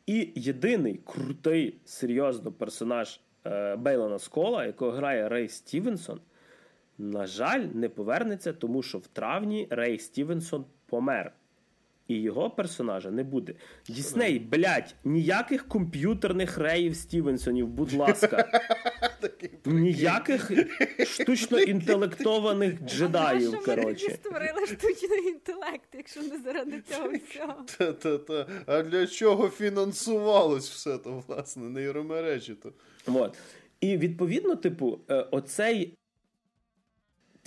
І 0.06 0.30
єдиний 0.36 1.00
крутий, 1.06 1.78
серйозно 1.86 2.52
персонаж 2.52 3.20
е, 3.46 3.76
Бейлана 3.76 4.20
Скола, 4.20 4.66
якого 4.66 4.92
грає 4.92 5.30
Рей 5.30 5.50
Стівенсон, 5.50 6.20
на 7.00 7.26
жаль, 7.26 7.66
не 7.74 7.90
повернеться, 7.90 8.54
тому 8.54 8.84
що 8.84 8.98
в 8.98 9.08
травні 9.08 9.68
Рей 9.70 10.00
Стівенсон 10.00 10.66
помер. 10.86 11.34
І 12.08 12.22
його 12.22 12.50
персонажа 12.50 13.12
не 13.12 13.24
буде. 13.24 13.54
Дісней, 13.88 14.40
блядь, 14.40 14.96
ніяких 15.04 15.68
комп'ютерних 15.68 16.58
реїв 16.58 16.96
Стівенсонів, 16.96 17.68
будь 17.68 17.94
ласка. 17.94 18.62
Ніяких 19.66 20.52
штучно 21.06 21.60
інтелектованих 21.60 22.82
джедаїв. 22.86 23.64
коротше. 23.66 24.10
створили 24.10 24.68
штучний 24.68 25.28
інтелект, 25.28 25.90
якщо 25.94 26.22
не 26.22 26.40
заради 26.40 26.82
цього 26.82 27.10
всього. 27.30 27.66
Та-та-та. 27.78 28.48
А 28.66 28.82
для 28.84 29.08
чого 29.08 29.50
фінансувалось 29.50 30.70
все 30.70 30.98
то, 30.98 31.24
власне, 31.28 31.70
нейромережі 31.70 32.54
то? 32.54 32.74
От. 33.08 33.38
І 33.82 33.98
відповідно, 33.98 34.56
типу, 34.56 35.00
е, 35.10 35.16
оцей 35.16 35.94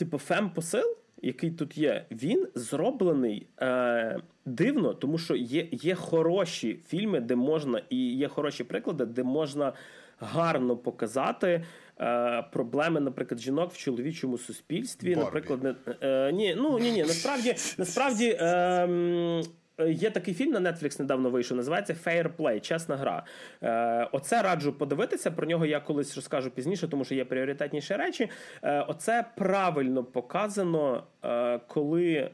типу, 0.04 0.16
фем-посил, 0.16 0.96
який 1.22 1.50
тут 1.50 1.78
є, 1.78 2.06
він 2.10 2.48
зроблений 2.54 3.46
е, 3.60 4.20
дивно, 4.44 4.94
тому 4.94 5.18
що 5.18 5.36
є, 5.36 5.68
є 5.72 5.94
хороші 5.94 6.78
фільми, 6.88 7.20
де 7.20 7.36
можна, 7.36 7.82
і 7.90 8.16
є 8.16 8.28
хороші 8.28 8.64
приклади, 8.64 9.04
де 9.04 9.22
можна 9.22 9.72
гарно 10.18 10.76
показати. 10.76 11.64
Е, 12.00 12.44
проблеми, 12.52 13.00
наприклад, 13.00 13.40
жінок 13.40 13.72
в 13.72 13.76
чоловічому 13.76 14.38
суспільстві, 14.38 15.14
Барбі. 15.14 15.24
наприклад, 15.24 15.62
не 15.62 15.74
е, 16.02 16.32
ні, 16.32 16.54
ну 16.58 16.78
ні, 16.78 16.92
ні, 16.92 17.02
насправді 17.02 17.54
насправді 17.78 18.36
е, 18.40 18.42
Е, 18.46 19.42
є 19.78 20.10
такий 20.10 20.34
фільм 20.34 20.52
на 20.52 20.60
Netflix 20.60 21.00
недавно 21.00 21.30
вийшов, 21.30 21.56
називається 21.56 21.96
Fair 22.04 22.36
Play, 22.36 22.60
чесна 22.60 22.96
гра. 22.96 23.24
Е, 23.62 24.08
Оце 24.12 24.42
раджу 24.42 24.74
подивитися. 24.78 25.30
Про 25.30 25.46
нього 25.46 25.66
я 25.66 25.80
колись 25.80 26.16
розкажу 26.16 26.50
пізніше, 26.50 26.88
тому 26.88 27.04
що 27.04 27.14
є 27.14 27.24
пріоритетніші 27.24 27.94
речі. 27.94 28.30
Е, 28.62 28.80
Оце 28.80 29.24
правильно 29.36 30.04
показано, 30.04 31.04
е, 31.24 31.58
коли 31.58 32.30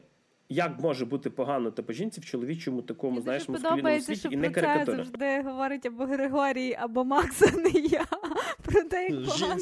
як 0.49 0.79
може 0.79 1.05
бути 1.05 1.29
погано 1.29 1.71
типу 1.71 1.93
жінці 1.93 2.21
в 2.21 2.25
чоловічому 2.25 2.81
такому, 2.81 3.11
Мені 3.11 3.23
знаєш, 3.23 3.49
мускулінному 3.49 4.01
світі 4.01 4.19
що 4.19 4.29
і 4.29 4.37
не 4.37 4.49
це 4.49 4.83
завжди 4.85 5.41
говорить 5.41 5.85
або 5.85 6.05
Григорій, 6.05 6.77
або 6.79 7.03
Макс, 7.03 7.41
а 7.53 7.57
не 7.57 7.69
я. 7.69 8.05
Про 8.61 8.83
те, 8.83 9.07
як 9.07 9.25
погано. 9.25 9.61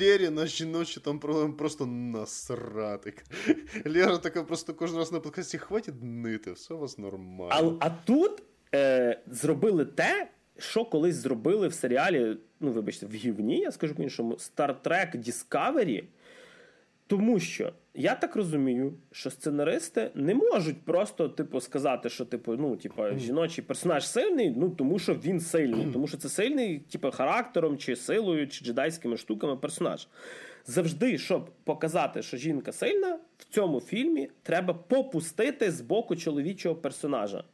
Лєрі 0.00 0.30
на 0.30 0.46
жіночі 0.46 1.00
там 1.00 1.18
просто 1.58 1.86
насрати. 1.86 3.14
Лєра 3.86 4.18
така 4.18 4.42
просто 4.42 4.74
кожен 4.74 4.96
раз 4.96 5.12
на 5.12 5.20
подкасті 5.20 5.58
хватить 5.58 6.02
нити, 6.02 6.52
все 6.52 6.74
у 6.74 6.78
вас 6.78 6.98
нормально. 6.98 7.78
А, 7.80 7.86
а 7.86 7.90
тут 7.90 8.42
е, 8.74 9.20
зробили 9.26 9.84
те. 9.84 10.28
Що 10.58 10.84
колись 10.84 11.14
зробили 11.14 11.68
в 11.68 11.74
серіалі, 11.74 12.36
ну 12.60 12.72
вибачте, 12.72 13.06
в 13.06 13.14
гівні, 13.14 13.58
я 13.58 13.72
скажу 13.72 13.94
по 13.94 14.02
іншому, 14.02 14.34
Star 14.34 14.74
Trek 14.84 15.16
Discovery, 15.28 16.04
тому 17.06 17.40
що 17.40 17.72
я 17.96 18.14
так 18.14 18.36
розумію, 18.36 18.94
що 19.12 19.30
сценаристи 19.30 20.10
не 20.14 20.34
можуть 20.34 20.82
просто 20.84 21.28
типу 21.28 21.60
сказати, 21.60 22.08
що 22.08 22.24
типу, 22.24 22.56
ну, 22.56 22.76
типу, 22.76 23.02
жіночий 23.16 23.64
персонаж 23.64 24.08
сильний, 24.08 24.50
ну 24.56 24.70
тому 24.70 24.98
що 24.98 25.14
він 25.14 25.40
сильний, 25.40 25.86
тому 25.92 26.06
що 26.06 26.16
це 26.16 26.28
сильний, 26.28 26.78
типу, 26.78 27.10
характером, 27.10 27.78
чи 27.78 27.96
силою, 27.96 28.48
чи 28.48 28.64
джедайськими 28.64 29.16
штуками 29.16 29.56
персонаж. 29.56 30.08
Завжди, 30.66 31.18
щоб 31.18 31.50
показати, 31.64 32.22
що 32.22 32.36
жінка 32.36 32.72
сильна, 32.72 33.18
в 33.38 33.44
цьому 33.44 33.80
фільмі 33.80 34.28
треба 34.42 34.74
попустити 34.74 35.70
з 35.70 35.80
боку 35.80 36.16
чоловічого 36.16 36.74
персонажа. 36.74 37.44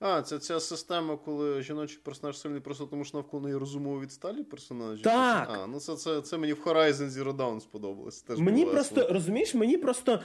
А, 0.00 0.22
це 0.22 0.38
ця 0.38 0.60
система, 0.60 1.16
коли 1.16 1.62
жіночий 1.62 1.98
персонаж 2.02 2.38
сильний 2.38 2.60
просто 2.60 2.86
тому, 2.86 3.04
що 3.04 3.18
навколо 3.18 3.42
неї 3.42 3.56
розумово 3.56 4.00
відсталі 4.00 4.42
персонажі. 4.42 5.02
Так. 5.02 5.48
А, 5.52 5.66
ну 5.66 5.80
це 5.80 5.96
це, 5.96 6.20
це 6.20 6.38
мені 6.38 6.52
в 6.52 6.62
Horizon 6.64 7.08
Zero 7.08 7.36
Dawn 7.36 7.60
сподобалось. 7.60 8.22
Теж 8.22 8.38
Мені 8.38 8.66
просто, 8.66 9.08
розумієш, 9.10 9.54
мені 9.54 9.78
просто. 9.78 10.20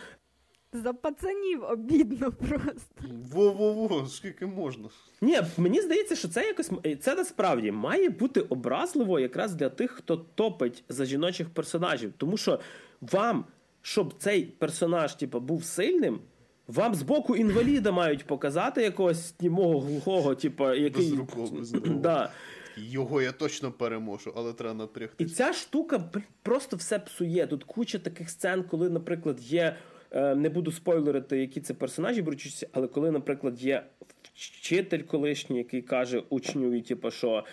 За 0.74 0.93
пацанів 0.93 1.64
обідно 1.64 2.32
просто. 2.32 2.95
Во-во-во, 3.32 4.08
скільки 4.08 4.45
можна. 4.45 4.89
Ні, 5.22 5.41
мені 5.58 5.82
здається, 5.82 6.16
що 6.16 6.28
це 6.28 6.47
якось 6.47 6.72
це 7.01 7.16
насправді 7.16 7.72
має 7.72 8.10
бути 8.10 8.41
образливо 8.41 9.20
якраз 9.20 9.56
для 9.56 9.70
тих, 9.70 9.91
хто 9.91 10.18
топить 10.18 10.84
за 10.89 11.06
жіночих 11.06 11.49
персонажів. 11.49 12.14
Тому 12.18 12.38
що 12.38 12.60
вам, 13.01 13.45
щоб 13.82 14.14
цей 14.18 14.45
персонаж, 14.45 15.16
типу, 15.16 15.39
був 15.39 15.64
сильним. 15.64 16.20
Вам 16.68 16.95
з 16.95 17.01
боку 17.01 17.36
інваліда 17.36 17.91
мають 17.91 18.26
показати 18.26 18.82
якогось 18.82 19.36
німого 19.39 19.80
глухого, 19.80 20.36
типу, 20.36 20.74
який. 20.74 21.09
Безрукого, 21.09 21.49
да. 21.86 22.32
Його 22.78 23.22
я 23.22 23.32
точно 23.32 23.72
переможу, 23.72 24.34
але 24.36 24.53
треба 24.53 24.74
напрягти. 24.74 25.24
І 25.24 25.28
ця 25.28 25.53
штука 25.53 26.11
просто 26.43 26.78
все 26.78 26.99
псує. 26.99 27.47
Тут 27.47 27.64
куча 27.64 27.99
таких 27.99 28.30
сцен, 28.30 28.64
коли, 28.64 28.89
наприклад, 28.89 29.41
є. 29.41 29.76
Е, 30.16 30.36
не 30.36 30.49
буду 30.49 30.72
спойлерити, 30.72 31.38
які 31.38 31.61
це 31.61 31.74
персонажі 31.74 32.22
беручися, 32.22 32.68
але 32.72 32.88
коли, 32.88 33.11
наприклад, 33.11 33.61
є 33.61 33.84
вчитель 34.34 35.01
колишній, 35.01 35.57
який 35.57 35.82
каже 35.82 36.24
учню, 36.30 36.82
типу, 36.82 37.11
що 37.11 37.43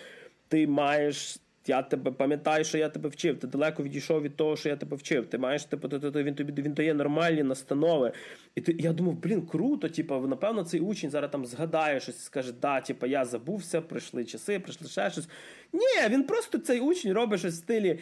ти 0.47 0.67
маєш 0.67 1.37
я 1.67 1.81
тебе 1.81 2.11
пам'ятаю, 2.11 2.63
що 2.63 2.77
я 2.77 2.89
тебе 2.89 3.09
вчив. 3.09 3.39
Ти 3.39 3.47
далеко 3.47 3.83
відійшов 3.83 4.21
від 4.21 4.35
того, 4.35 4.55
що 4.57 4.69
я 4.69 4.75
тебе 4.75 4.97
вчив. 4.97 5.25
Ти 5.25 5.37
маєш 5.37 5.65
типу, 5.65 5.87
ти, 5.87 6.11
ти, 6.11 6.23
він 6.23 6.35
тобі 6.35 6.61
він 6.61 6.73
дає 6.73 6.93
нормальні 6.93 7.43
настанови. 7.43 8.11
І 8.55 8.61
ти 8.61 8.75
я 8.79 8.93
думав, 8.93 9.13
блін, 9.13 9.41
круто. 9.41 9.89
Типу, 9.89 10.19
напевно, 10.19 10.63
цей 10.63 10.79
учень 10.79 11.09
зараз 11.09 11.31
там 11.31 11.45
згадає 11.45 11.99
щось 11.99 12.15
і 12.15 12.19
скаже, 12.19 12.53
да, 12.61 12.81
типу, 12.81 13.05
я 13.05 13.25
забувся, 13.25 13.81
прийшли 13.81 14.25
часи, 14.25 14.59
прийшли 14.59 14.87
ще 14.87 15.11
щось. 15.11 15.27
Ні, 15.73 16.09
він 16.09 16.23
просто 16.23 16.57
цей 16.57 16.79
учень 16.79 17.13
робить 17.13 17.39
щось 17.39 17.53
в 17.53 17.57
стилі. 17.57 17.99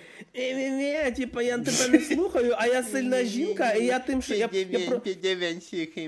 Типу, 1.17 1.41
я 1.41 1.57
тебе 1.57 1.89
не 1.89 1.99
слухаю, 1.99 2.55
а 2.57 2.67
я 2.67 2.83
сильна 2.83 3.23
жінка, 3.23 3.71
і 3.71 3.85
я 3.85 3.99
тим, 3.99 4.21
що 4.21 4.35
я. 4.35 4.47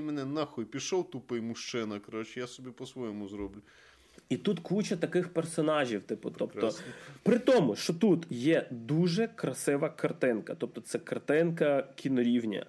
мене 0.02 0.24
нахуй 0.24 0.64
пішов 0.64 1.10
тупий 1.10 1.40
мужчина. 1.40 2.00
Коротше, 2.00 2.40
я 2.40 2.46
собі 2.46 2.70
по-своєму 2.70 3.28
зроблю. 3.28 3.60
І 4.32 4.36
тут 4.36 4.60
куча 4.60 4.96
таких 4.96 5.28
персонажів, 5.28 6.02
типу, 6.02 6.30
тобто, 6.30 6.70
при 7.22 7.38
тому, 7.38 7.76
що 7.76 7.94
тут 7.94 8.26
є 8.30 8.66
дуже 8.70 9.26
красива 9.26 9.88
картинка, 9.88 10.54
тобто 10.58 10.80
це 10.80 10.98
картинка 10.98 11.84
кінорівня. 11.94 12.66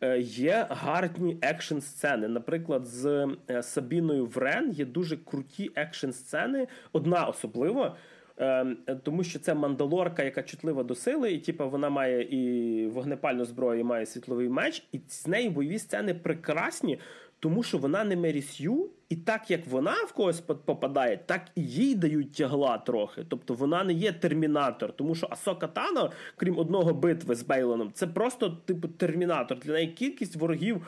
Е, 0.00 0.18
є 0.20 0.66
гарні 0.70 1.36
екшн 1.42 1.78
сцени. 1.78 2.28
Наприклад, 2.28 2.86
з 2.86 3.28
е, 3.50 3.62
Сабіною 3.62 4.26
Врен 4.26 4.70
є 4.70 4.84
дуже 4.84 5.16
круті 5.16 5.70
екшн 5.74 6.10
сцени. 6.10 6.66
Одна 6.92 7.24
особливо. 7.24 7.96
Ем, 8.36 8.76
тому 9.02 9.24
що 9.24 9.38
це 9.38 9.54
мандалорка, 9.54 10.22
яка 10.22 10.42
чутлива 10.42 10.82
до 10.82 10.94
сили, 10.94 11.32
і 11.32 11.38
типу, 11.38 11.70
вона 11.70 11.90
має 11.90 12.22
і 12.22 12.86
вогнепальну 12.86 13.44
зброю, 13.44 13.80
і 13.80 13.84
має 13.84 14.06
світловий 14.06 14.48
меч, 14.48 14.86
і 14.92 15.00
з 15.08 15.26
неї 15.26 15.50
бойові 15.50 15.78
сцени 15.78 16.14
прекрасні, 16.14 16.98
тому 17.42 17.62
що 17.62 17.78
вона 17.78 18.04
не 18.04 18.16
Мерісю, 18.16 18.90
і 19.08 19.16
так 19.16 19.50
як 19.50 19.66
вона 19.66 19.92
в 19.92 20.12
когось 20.12 20.40
попадає, 20.40 21.16
так 21.26 21.42
і 21.54 21.62
їй 21.62 21.94
дають 21.94 22.32
тягла 22.32 22.78
трохи. 22.78 23.24
Тобто 23.28 23.54
вона 23.54 23.84
не 23.84 23.92
є 23.92 24.12
термінатор, 24.12 24.92
тому 24.92 25.14
що 25.14 25.28
Асока 25.30 25.66
Тано, 25.66 26.10
крім 26.36 26.58
одного 26.58 26.94
битви 26.94 27.34
з 27.34 27.42
Бейлоном, 27.42 27.90
це 27.94 28.06
просто 28.06 28.50
типу 28.50 28.88
термінатор. 28.88 29.58
Для 29.58 29.72
неї 29.72 29.88
кількість 29.88 30.36
ворогів 30.36 30.86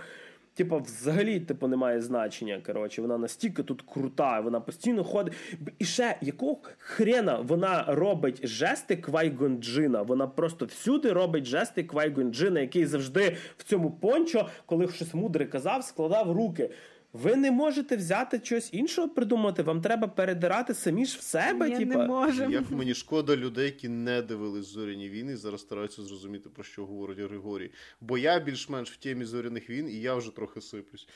типу, 0.54 0.78
взагалі 0.78 1.40
типу, 1.40 1.68
немає 1.68 2.00
значення. 2.00 2.60
Коротше, 2.66 3.02
вона 3.02 3.18
настільки 3.18 3.62
тут 3.62 3.82
крута, 3.82 4.40
вона 4.40 4.60
постійно 4.60 5.04
ходить. 5.04 5.34
І 5.78 5.84
ще 5.84 6.16
якого 6.20 6.58
хрена 6.78 7.40
вона 7.40 7.84
робить 7.88 8.46
жести 8.46 8.96
Квай-Гон 8.96 9.53
Джина? 9.53 10.02
Вона 10.02 10.26
просто 10.26 10.66
всюди 10.66 11.12
робить 11.12 11.44
жести 11.44 11.82
Квай-Гон 11.82 12.24
Джина, 12.24 12.60
який 12.60 12.86
завжди 12.86 13.36
в 13.56 13.62
цьому 13.64 13.90
пончо, 13.90 14.48
коли 14.66 14.88
щось 14.88 15.14
мудре 15.14 15.44
казав, 15.44 15.84
складав 15.84 16.32
руки. 16.32 16.70
Ви 17.14 17.36
не 17.36 17.50
можете 17.50 17.96
взяти 17.96 18.40
щось 18.44 18.68
іншого 18.72 19.08
придумати, 19.08 19.62
вам 19.62 19.80
треба 19.80 20.08
передирати 20.08 20.74
самі 20.74 21.06
ж 21.06 21.18
в 21.18 21.22
себе. 21.22 21.70
Я 21.70 21.78
типа. 21.78 21.98
не 21.98 22.06
можем. 22.06 22.52
Як 22.52 22.70
мені 22.70 22.94
шкода 22.94 23.36
людей, 23.36 23.64
які 23.64 23.88
не 23.88 24.22
дивились 24.22 24.66
зоряні 24.66 25.08
війни, 25.08 25.36
зараз 25.36 25.60
стараються 25.60 26.02
зрозуміти, 26.02 26.48
про 26.48 26.64
що 26.64 26.86
говорить 26.86 27.18
Григорій. 27.18 27.70
Бо 28.00 28.18
я 28.18 28.38
більш-менш 28.38 28.90
в 28.90 28.96
темі 28.96 29.24
зоряних 29.24 29.70
війн, 29.70 29.88
і 29.88 30.00
я 30.00 30.14
вже 30.14 30.36
трохи 30.36 30.60
сиплюсь. 30.60 31.08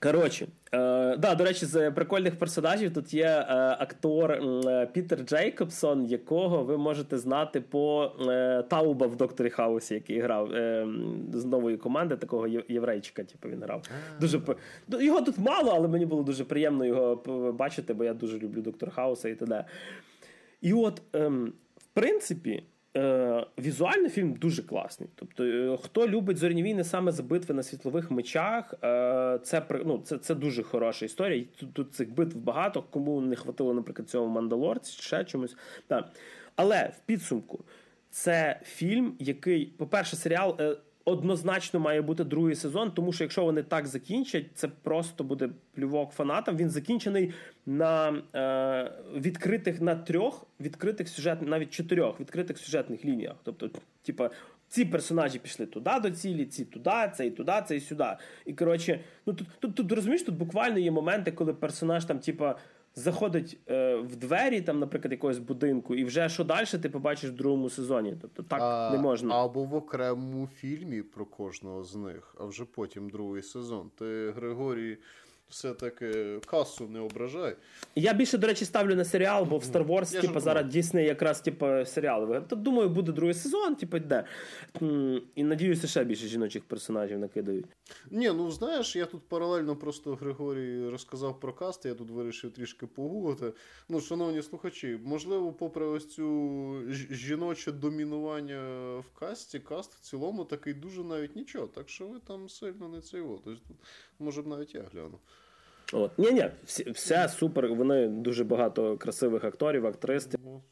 Коротше, 0.00 0.46
е, 0.72 1.16
да, 1.16 1.34
до 1.34 1.44
речі, 1.44 1.66
з 1.66 1.90
прикольних 1.90 2.38
персонажів 2.38 2.94
тут 2.94 3.14
є 3.14 3.26
е, 3.26 3.44
актор 3.78 4.32
е, 4.32 4.88
Пітер 4.92 5.20
Джейкобсон, 5.20 6.04
якого 6.04 6.64
ви 6.64 6.78
можете 6.78 7.18
знати 7.18 7.60
по 7.60 8.12
е, 8.28 8.62
Тауба 8.62 9.06
в 9.06 9.16
Докторі 9.16 9.50
Хаусі, 9.50 9.94
який 9.94 10.20
грав 10.20 10.52
е, 10.52 10.86
з 11.32 11.44
нової 11.44 11.76
команди, 11.76 12.16
такого 12.16 12.46
єврейчика. 12.68 13.24
Типу 13.24 13.48
він 13.48 13.62
грав. 13.62 13.82
Дуже 14.20 14.40
ну, 14.88 15.00
Його 15.00 15.20
тут 15.20 15.38
мало, 15.38 15.72
але 15.74 15.88
мені 15.88 16.06
було 16.06 16.22
дуже 16.22 16.44
приємно 16.44 16.84
його 16.84 17.16
бачити, 17.58 17.94
бо 17.94 18.04
я 18.04 18.14
дуже 18.14 18.38
люблю 18.38 18.62
Доктор 18.62 18.90
Хауса 18.90 19.28
і 19.28 19.34
т.д. 19.34 19.64
І 20.60 20.72
от, 20.72 21.02
е, 21.14 21.28
в 21.76 21.84
принципі. 21.94 22.62
Е, 22.96 23.46
Візуально 23.58 24.08
фільм 24.08 24.32
дуже 24.32 24.62
класний. 24.62 25.08
Тобто, 25.14 25.44
е, 25.44 25.78
хто 25.82 26.08
любить 26.08 26.36
зоряні 26.36 26.62
війни 26.62 26.84
саме 26.84 27.12
за 27.12 27.22
битви 27.22 27.54
на 27.54 27.62
світлових 27.62 28.10
мечах, 28.10 28.74
е, 28.84 29.38
це 29.42 29.62
ну, 29.84 30.02
це, 30.04 30.18
це 30.18 30.34
дуже 30.34 30.62
хороша 30.62 31.06
історія. 31.06 31.44
Тут, 31.56 31.74
тут 31.74 31.94
цих 31.94 32.14
битв 32.14 32.36
багато, 32.36 32.82
кому 32.82 33.20
не 33.20 33.36
хватило, 33.36 33.74
наприклад, 33.74 34.10
цього 34.10 34.28
Мандалорці, 34.28 35.02
ще 35.02 35.24
чомусь. 35.24 35.56
Так. 35.86 36.08
Але 36.56 36.92
в 36.96 37.06
підсумку 37.06 37.64
це 38.10 38.60
фільм, 38.64 39.16
який, 39.18 39.66
по-перше, 39.66 40.16
серіал. 40.16 40.56
Однозначно 41.06 41.80
має 41.80 42.02
бути 42.02 42.24
другий 42.24 42.54
сезон, 42.54 42.90
тому 42.90 43.12
що 43.12 43.24
якщо 43.24 43.44
вони 43.44 43.62
так 43.62 43.86
закінчать, 43.86 44.46
це 44.54 44.68
просто 44.68 45.24
буде 45.24 45.48
плювок 45.74 46.12
фанатам. 46.12 46.56
Він 46.56 46.70
закінчений 46.70 47.32
на 47.66 48.22
е, 48.34 48.92
відкритих 49.20 49.80
на 49.80 49.94
трьох 49.94 50.46
відкритих 50.60 51.08
сюжетних, 51.08 51.50
навіть 51.50 51.70
чотирьох 51.70 52.20
відкритих 52.20 52.58
сюжетних 52.58 53.04
лініях. 53.04 53.34
Тобто, 53.42 53.70
типа, 54.02 54.30
ці 54.68 54.84
персонажі 54.84 55.38
пішли 55.38 55.66
туди 55.66 55.90
до 56.02 56.10
цілі, 56.10 56.44
ці 56.44 56.64
туди, 56.64 57.12
цей 57.14 57.30
туди, 57.30 57.52
цей 57.66 57.80
сюди. 57.80 58.08
І 58.46 58.52
коротше, 58.52 59.00
ну 59.26 59.32
тут 59.32 59.46
тут, 59.60 59.74
тут 59.74 59.92
розумієш, 59.92 60.22
тут 60.22 60.34
буквально 60.34 60.78
є 60.78 60.90
моменти, 60.90 61.32
коли 61.32 61.54
персонаж 61.54 62.04
там, 62.04 62.18
типа 62.18 62.56
заходить 62.94 63.58
е, 63.68 63.96
в 63.96 64.16
двері, 64.16 64.60
там, 64.60 64.78
наприклад, 64.78 65.12
якогось 65.12 65.38
будинку, 65.38 65.94
і 65.94 66.04
вже 66.04 66.28
що 66.28 66.44
далі 66.44 66.66
ти 66.82 66.88
побачиш 66.88 67.30
в 67.30 67.34
другому 67.34 67.70
сезоні. 67.70 68.16
Тобто 68.22 68.42
так 68.42 68.60
а, 68.62 68.90
не 68.92 68.98
можна. 68.98 69.34
Або 69.34 69.64
в 69.64 69.74
окремому 69.74 70.46
фільмі 70.46 71.02
про 71.02 71.26
кожного 71.26 71.84
з 71.84 71.94
них, 71.94 72.34
а 72.40 72.44
вже 72.44 72.64
потім 72.64 73.10
другий 73.10 73.42
сезон. 73.42 73.90
Ти 73.98 74.30
Григорій 74.36 74.98
все-таки 75.48 76.40
касу 76.46 76.88
не 76.88 77.00
ображай. 77.00 77.56
Я 77.94 78.14
більше, 78.14 78.38
до 78.38 78.46
речі, 78.46 78.64
ставлю 78.64 78.96
на 78.96 79.04
серіал, 79.04 79.44
бо 79.44 79.58
в 79.58 79.62
Star 79.62 79.86
Wars, 79.86 80.20
типу, 80.20 80.40
зараз 80.40 80.66
Дісней 80.66 81.06
якраз 81.06 81.40
типу, 81.40 81.66
серіали. 81.86 82.40
То 82.48 82.56
думаю, 82.56 82.88
буде 82.88 83.12
другий 83.12 83.34
сезон, 83.34 83.76
типу, 83.76 83.96
йде. 83.96 84.24
І 85.34 85.44
надіюся, 85.44 85.86
ще 85.86 86.04
більше 86.04 86.26
жіночих 86.26 86.64
персонажів 86.64 87.18
накидають. 87.18 87.66
Ні, 88.10 88.28
ну 88.28 88.50
знаєш, 88.50 88.96
я 88.96 89.06
тут 89.06 89.22
паралельно 89.28 89.76
просто 89.76 90.14
Григорій 90.14 90.88
розказав 90.88 91.40
про 91.40 91.52
каст, 91.52 91.86
я 91.86 91.94
тут 91.94 92.10
вирішив 92.10 92.52
трішки 92.52 92.86
погуглити. 92.86 93.52
Ну, 93.88 94.00
шановні 94.00 94.42
слухачі, 94.42 94.98
можливо, 95.04 95.52
попри 95.52 95.86
ось 95.86 96.08
цю 96.08 96.74
жіноче 97.10 97.72
домінування 97.72 98.60
в 98.98 99.18
касті, 99.18 99.58
каст 99.58 99.94
в 99.94 100.00
цілому 100.00 100.44
такий 100.44 100.74
дуже 100.74 101.04
навіть 101.04 101.36
нічого. 101.36 101.66
Так 101.66 101.88
що 101.88 102.06
ви 102.06 102.18
там 102.26 102.48
сильно 102.48 102.88
не 102.88 103.00
цей. 103.00 103.22
Тобто, 103.44 103.56
може 104.18 104.42
б 104.42 104.46
навіть 104.46 104.74
я 104.74 104.82
гляну. 104.82 105.18
От. 105.92 106.18
Ні, 106.18 106.32
ні, 106.32 106.50
все 106.92 107.28
супер. 107.28 107.74
Вони 107.74 108.08
дуже 108.08 108.44
багато 108.44 108.96
красивих 108.96 109.44
акторів, 109.44 109.86
актрис. 109.86 110.28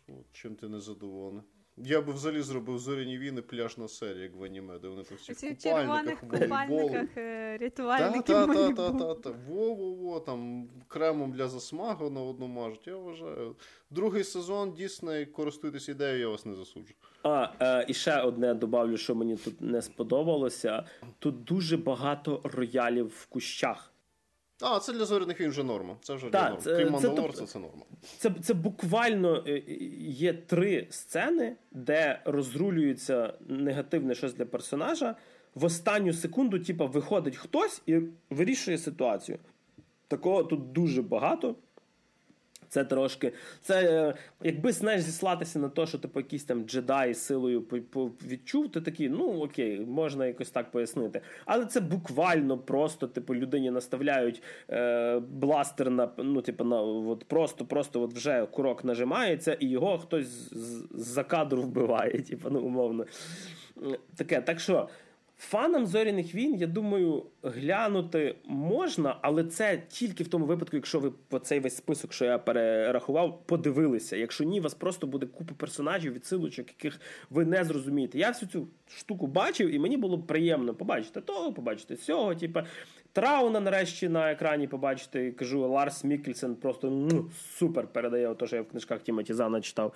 От, 0.08 0.26
чим 0.32 0.54
ти 0.54 0.68
не 0.68 0.80
задоволений? 0.80 1.42
Я 1.76 2.00
би 2.00 2.12
взагалі 2.12 2.42
зробив 2.42 2.78
зоряні 2.78 3.18
війни 3.18 3.42
пляжна 3.42 3.88
серія, 3.88 4.22
як 4.22 4.36
в 4.36 4.44
аніме, 4.44 4.78
де 4.78 4.88
вони 4.88 5.02
там 5.02 5.18
всі 5.18 5.32
в 5.32 5.56
купальниках, 5.56 6.20
купальниках 6.20 7.16
е, 7.16 7.58
рятувальників 7.60 8.24
та, 8.24 8.46
та, 8.46 8.72
та, 8.72 8.90
та, 8.90 9.14
та, 9.14 9.30
Во-во-во, 9.48 10.20
там 10.20 10.68
кремом 10.88 11.32
для 11.32 11.48
засмаги 11.48 12.10
на 12.10 12.20
одну 12.20 12.46
мажуть, 12.46 12.86
я 12.86 12.96
вважаю. 12.96 13.56
Другий 13.90 14.24
сезон, 14.24 14.72
Дісней, 14.72 15.26
користуйтесь 15.26 15.88
ідеєю, 15.88 16.20
я 16.20 16.28
вас 16.28 16.46
не 16.46 16.54
засуджу. 16.54 16.94
А, 17.22 17.48
е, 17.60 17.86
і 17.88 17.94
ще 17.94 18.20
одне 18.20 18.54
добавлю, 18.54 18.96
що 18.96 19.14
мені 19.14 19.36
тут 19.36 19.60
не 19.60 19.82
сподобалося. 19.82 20.84
Тут 21.18 21.44
дуже 21.44 21.76
багато 21.76 22.40
роялів 22.44 23.06
в 23.06 23.26
кущах. 23.26 23.91
А, 24.60 24.80
це 24.80 24.92
для 24.92 25.04
зоряних 25.04 25.40
він 25.40 25.50
вже 25.50 25.62
норма. 25.62 25.96
Це 26.02 26.14
вже 26.14 26.30
для 26.30 26.50
норм. 26.50 26.62
Крім 26.64 26.90
Мандалорца, 26.90 27.40
це, 27.40 27.46
це 27.46 27.58
норма. 27.58 27.82
Це 28.18 28.30
це 28.42 28.54
буквально 28.54 29.44
е, 29.46 29.62
є 30.00 30.32
три 30.32 30.86
сцени, 30.90 31.56
де 31.72 32.22
розрулюється 32.24 33.34
негативне 33.48 34.14
щось 34.14 34.34
для 34.34 34.44
персонажа. 34.44 35.16
В 35.54 35.64
останню 35.64 36.12
секунду, 36.12 36.58
типа, 36.58 36.86
виходить 36.86 37.36
хтось 37.36 37.82
і 37.86 38.00
вирішує 38.30 38.78
ситуацію. 38.78 39.38
Такого 40.08 40.44
тут 40.44 40.72
дуже 40.72 41.02
багато. 41.02 41.54
Це 42.72 42.84
трошки. 42.84 43.32
Це 43.60 43.82
е, 43.82 44.14
якби 44.42 44.72
знаєш, 44.72 45.02
зіслатися 45.02 45.58
на 45.58 45.68
те, 45.68 45.86
що 45.86 45.98
типу 45.98 46.20
якийсь 46.20 46.44
там 46.44 46.64
джедай 46.64 47.14
силою 47.14 47.60
відчув, 48.28 48.72
то 48.72 48.80
такий, 48.80 49.08
ну 49.08 49.42
окей, 49.42 49.80
можна 49.80 50.26
якось 50.26 50.50
так 50.50 50.70
пояснити. 50.70 51.20
Але 51.44 51.66
це 51.66 51.80
буквально 51.80 52.58
просто, 52.58 53.06
типу, 53.06 53.34
людині 53.34 53.70
наставляють 53.70 54.42
е, 54.70 55.18
бластер 55.18 55.90
на 55.90 56.10
ну, 56.18 56.42
типу, 56.42 56.64
на 56.64 56.82
от 56.82 57.24
просто, 57.24 57.64
просто 57.64 58.02
от 58.02 58.12
вже 58.12 58.46
курок 58.46 58.84
нажимається, 58.84 59.56
і 59.60 59.66
його 59.66 59.98
хтось 59.98 60.54
з-за 60.94 61.24
кадру 61.24 61.62
вбиває, 61.62 62.22
типу, 62.22 62.50
ну 62.50 62.60
умовно. 62.60 63.04
Таке, 64.16 64.40
так 64.40 64.60
що. 64.60 64.88
Фанам 65.42 65.86
зоряних 65.86 66.34
війн, 66.34 66.54
я 66.54 66.66
думаю, 66.66 67.26
глянути 67.42 68.34
можна, 68.44 69.18
але 69.22 69.44
це 69.44 69.82
тільки 69.88 70.24
в 70.24 70.28
тому 70.28 70.46
випадку, 70.46 70.76
якщо 70.76 71.00
ви 71.00 71.10
по 71.28 71.38
цей 71.38 71.60
весь 71.60 71.76
список, 71.76 72.12
що 72.12 72.24
я 72.24 72.38
перерахував, 72.38 73.46
подивилися. 73.46 74.16
Якщо 74.16 74.44
ні, 74.44 74.60
вас 74.60 74.74
просто 74.74 75.06
буде 75.06 75.26
купа 75.26 75.54
персонажів, 75.54 76.12
відсилочок, 76.12 76.68
яких 76.68 77.00
ви 77.30 77.44
не 77.44 77.64
зрозумієте. 77.64 78.18
Я 78.18 78.28
всю 78.28 78.48
цю 78.48 78.68
штуку 78.96 79.26
бачив, 79.26 79.74
і 79.74 79.78
мені 79.78 79.96
було 79.96 80.18
приємно 80.18 80.74
побачити 80.74 81.20
того, 81.20 81.52
побачити 81.52 81.96
цього. 81.96 82.34
Типу, 82.34 82.60
Трауна 83.14 83.60
нарешті 83.60 84.08
на 84.08 84.32
екрані 84.32 84.66
побачити. 84.66 85.32
Кажу, 85.32 85.68
Ларс 85.68 86.04
Мікельсен 86.04 86.54
просто 86.54 86.90
ну, 86.90 87.30
супер 87.58 87.86
передає 87.86 88.34
те, 88.34 88.46
що 88.46 88.56
я 88.56 88.62
в 88.62 88.68
книжках 88.68 89.02
Тімоті 89.02 89.34
Зана 89.34 89.60
читав. 89.60 89.92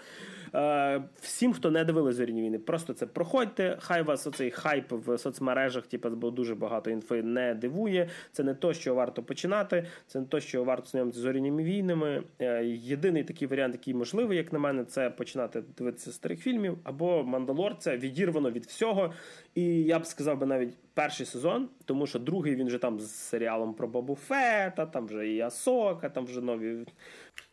Е, 0.54 1.02
Всім, 1.20 1.52
хто 1.52 1.70
не 1.70 1.84
дивилися 1.84 2.16
зоряні 2.16 2.42
війни, 2.42 2.58
просто 2.58 2.92
це 2.92 3.06
проходьте. 3.06 3.76
Хай 3.80 4.02
вас 4.02 4.26
оцей 4.26 4.50
хайп 4.50 4.92
в 4.92 5.18
соцмережах, 5.18 5.86
типу, 5.86 6.10
бо 6.10 6.30
дуже 6.30 6.54
багато 6.54 6.90
інфи 6.90 7.22
не 7.22 7.54
дивує. 7.54 8.08
Це 8.32 8.44
не 8.44 8.54
то, 8.54 8.74
що 8.74 8.94
варто 8.94 9.22
починати, 9.22 9.86
це 10.06 10.20
не 10.20 10.26
то, 10.26 10.40
що 10.40 10.64
варто 10.64 10.86
знайомитися 10.86 11.20
з 11.20 11.22
зоряними 11.22 11.64
війнами. 11.64 12.22
Е, 12.38 12.64
єдиний 12.64 13.24
такий 13.24 13.48
варіант, 13.48 13.74
який 13.74 13.94
можливий, 13.94 14.38
як 14.38 14.52
на 14.52 14.58
мене, 14.58 14.84
це 14.84 15.10
починати 15.10 15.62
дивитися 15.78 16.12
старих 16.12 16.40
фільмів 16.40 16.78
або 16.84 17.24
Мандалор. 17.24 17.76
Це 17.78 17.96
відірвано 17.96 18.50
від 18.50 18.66
всього. 18.66 19.12
І 19.56 19.64
я 19.64 19.98
б 19.98 20.06
сказав 20.06 20.38
би 20.38 20.46
навіть 20.46 20.74
перший 20.94 21.26
сезон, 21.26 21.68
тому 21.84 22.06
що 22.06 22.18
другий 22.18 22.54
він 22.54 22.66
вже 22.66 22.78
там 22.78 23.00
з 23.00 23.10
серіалом 23.10 23.74
про 23.74 23.88
Бобу 23.88 24.14
Фета, 24.14 24.86
там 24.86 25.06
вже 25.06 25.28
і 25.28 25.40
Асока, 25.40 26.08
там 26.08 26.24
вже 26.24 26.40
нові. 26.40 26.86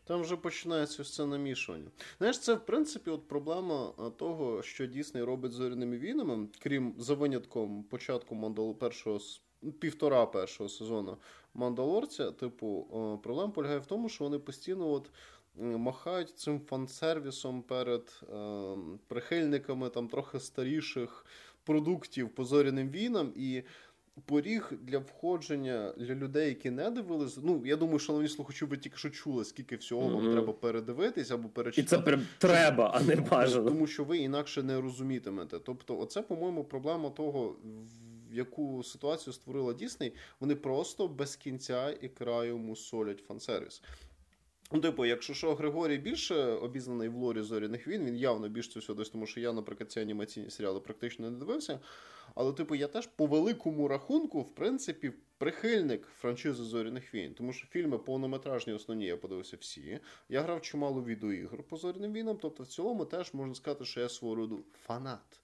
Там 0.04 0.20
вже 0.20 0.36
починається 0.36 1.02
все 1.02 1.26
намішування. 1.26 1.90
Знаєш, 2.18 2.38
це 2.38 2.54
в 2.54 2.66
принципі 2.66 3.10
от 3.10 3.28
проблема 3.28 3.92
того, 4.16 4.62
що 4.62 4.86
Дісней 4.86 5.24
робить 5.24 5.52
з 5.52 5.54
зоряними 5.54 5.98
війнами, 5.98 6.48
крім 6.58 6.94
за 6.98 7.14
винятком 7.14 7.82
початку 7.82 8.34
Мандал 8.34 8.78
першого 8.78 9.20
півтора 9.80 10.26
першого 10.26 10.68
сезону 10.68 11.16
Мандалорця. 11.54 12.30
Типу, 12.30 12.86
проблема 13.22 13.52
полягає 13.52 13.78
в 13.78 13.86
тому, 13.86 14.08
що 14.08 14.24
вони 14.24 14.38
постійно 14.38 14.90
от. 14.90 15.10
Махають 15.56 16.38
цим 16.38 16.60
фан-сервісом 16.60 17.62
перед 17.62 18.20
е, 18.22 18.76
прихильниками 19.08 19.88
там 19.88 20.08
трохи 20.08 20.40
старіших 20.40 21.26
продуктів 21.64 22.28
по 22.28 22.44
зоряним 22.44 22.90
війнам, 22.90 23.32
і 23.36 23.62
поріг 24.26 24.72
для 24.82 24.98
входження 24.98 25.92
для 25.96 26.14
людей, 26.14 26.48
які 26.48 26.70
не 26.70 26.90
дивились. 26.90 27.38
Ну 27.42 27.62
я 27.66 27.76
думаю, 27.76 27.98
шановні 27.98 28.28
слухачі, 28.28 28.64
ви 28.64 28.76
тільки 28.76 28.96
що 28.96 29.10
чули, 29.10 29.44
скільки 29.44 29.76
всього 29.76 30.08
mm-hmm. 30.08 30.14
вам 30.14 30.32
треба 30.32 30.52
передивитись 30.52 31.30
або 31.30 31.48
перечитати. 31.48 31.96
І 31.96 31.98
це 31.98 32.04
прям 32.04 32.26
треба, 32.38 32.90
а 32.94 33.00
не 33.00 33.16
бажано. 33.16 33.68
Тому 33.68 33.86
що 33.86 34.04
ви 34.04 34.18
інакше 34.18 34.62
не 34.62 34.80
розумітимете. 34.80 35.58
Тобто, 35.58 35.98
оце, 35.98 36.22
по-моєму, 36.22 36.64
проблема 36.64 37.10
того. 37.10 37.56
в 38.30 38.34
Яку 38.34 38.82
ситуацію 38.82 39.34
створила 39.34 39.72
Дісней, 39.72 40.12
вони 40.40 40.54
просто 40.54 41.08
без 41.08 41.36
кінця 41.36 41.90
і 42.00 42.08
краю 42.08 42.58
мусолять 42.58 43.24
фан-сервіс. 43.28 43.82
Ну, 44.72 44.80
типу, 44.80 45.04
якщо 45.04 45.34
що 45.34 45.54
Григорій 45.54 45.98
більше 45.98 46.34
обізнаний 46.44 47.08
в 47.08 47.14
лорі 47.14 47.42
зоряних 47.42 47.88
війн, 47.88 48.04
він 48.04 48.16
явно 48.16 48.48
більше 48.48 48.70
це 48.72 48.80
все 48.80 48.94
десь, 48.94 49.08
тому 49.10 49.26
що 49.26 49.40
я, 49.40 49.52
наприклад, 49.52 49.92
ці 49.92 50.00
анімаційні 50.00 50.50
серіали 50.50 50.80
практично 50.80 51.30
не 51.30 51.38
дивився. 51.38 51.80
Але, 52.34 52.52
типу, 52.52 52.74
я 52.74 52.88
теж 52.88 53.06
по 53.06 53.26
великому 53.26 53.88
рахунку, 53.88 54.40
в 54.40 54.54
принципі, 54.54 55.12
прихильник 55.38 56.06
франшизи 56.06 56.62
зоряних 56.62 57.14
війн, 57.14 57.34
тому 57.34 57.52
що 57.52 57.66
фільми 57.66 57.98
повнометражні 57.98 58.72
основні 58.72 59.06
я 59.06 59.16
подивився 59.16 59.56
всі. 59.60 60.00
Я 60.28 60.42
грав 60.42 60.62
чимало 60.62 61.04
відеоігр 61.04 61.62
по 61.62 61.76
зоряним 61.76 62.12
війнам, 62.12 62.38
тобто 62.42 62.62
в 62.62 62.66
цілому 62.66 63.04
теж 63.04 63.34
можна 63.34 63.54
сказати, 63.54 63.84
що 63.84 64.00
я 64.00 64.08
свого 64.08 64.34
роду 64.34 64.64
фанат. 64.86 65.43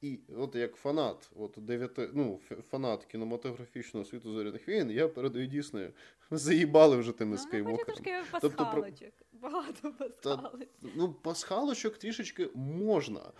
І 0.00 0.18
от 0.36 0.54
як 0.54 0.76
фанат, 0.76 1.30
от 1.36 1.54
дев'яти, 1.56 2.10
ну, 2.14 2.40
фанат 2.70 3.04
кінематографічного 3.04 4.06
світу 4.06 4.32
зоряних 4.32 4.68
війн, 4.68 4.90
я 4.90 5.08
передаю 5.08 5.46
дійсно, 5.46 5.88
заїбали 6.30 6.96
вже 6.96 7.12
тими 7.12 7.30
ну, 7.30 7.38
скайвокерами. 7.38 8.24
Тобто, 8.40 8.64
пасхалочок. 8.64 9.12
Багато 9.32 9.92
пасхалочок. 9.92 10.20
Та, 10.20 10.52
ну, 10.96 11.12
пасхалочок 11.12 11.98
трішечки 11.98 12.48
можна. 12.54 13.32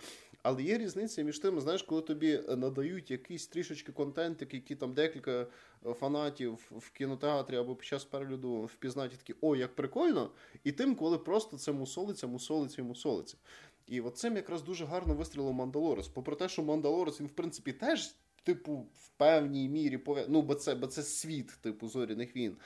Але 0.43 0.63
є 0.63 0.77
різниця 0.77 1.21
між 1.21 1.39
тим, 1.39 1.61
знаєш, 1.61 1.83
коли 1.83 2.01
тобі 2.01 2.39
надають 2.57 3.11
якийсь 3.11 3.47
трішечки 3.47 3.91
контент, 3.91 4.41
який 4.41 4.77
там 4.77 4.93
декілька 4.93 5.47
фанатів 5.83 6.71
в 6.71 6.89
кінотеатрі 6.89 7.57
або 7.57 7.75
під 7.75 7.85
час 7.85 8.05
перегляду 8.05 8.61
впізнають 8.61 9.17
такі, 9.17 9.35
о, 9.41 9.55
як 9.55 9.75
прикольно, 9.75 10.31
і 10.63 10.71
тим, 10.71 10.95
коли 10.95 11.17
просто 11.17 11.57
це 11.57 11.71
мусолиться, 11.71 12.27
мусолиться 12.27 12.81
і 12.81 12.85
мусолиться. 12.85 13.37
І 13.89 14.01
от 14.01 14.17
цим 14.17 14.35
якраз 14.35 14.61
дуже 14.61 14.85
гарно 14.85 15.13
вистрілив 15.13 15.53
Мандалорес. 15.53 16.07
Попри 16.07 16.35
те, 16.35 16.49
що 16.49 16.63
Мандалорес, 16.63 17.19
він, 17.19 17.27
в 17.27 17.31
принципі, 17.31 17.73
теж, 17.73 18.15
типу, 18.43 18.87
в 18.95 19.09
певній 19.17 19.69
мірі 19.69 19.97
пов'я... 19.97 20.25
ну, 20.27 20.41
бо 20.41 20.55
це, 20.55 20.75
бо 20.75 20.87
це 20.87 21.03
світ, 21.03 21.57
типу, 21.61 21.87
зоряних 21.87 22.35
війн. 22.35 22.57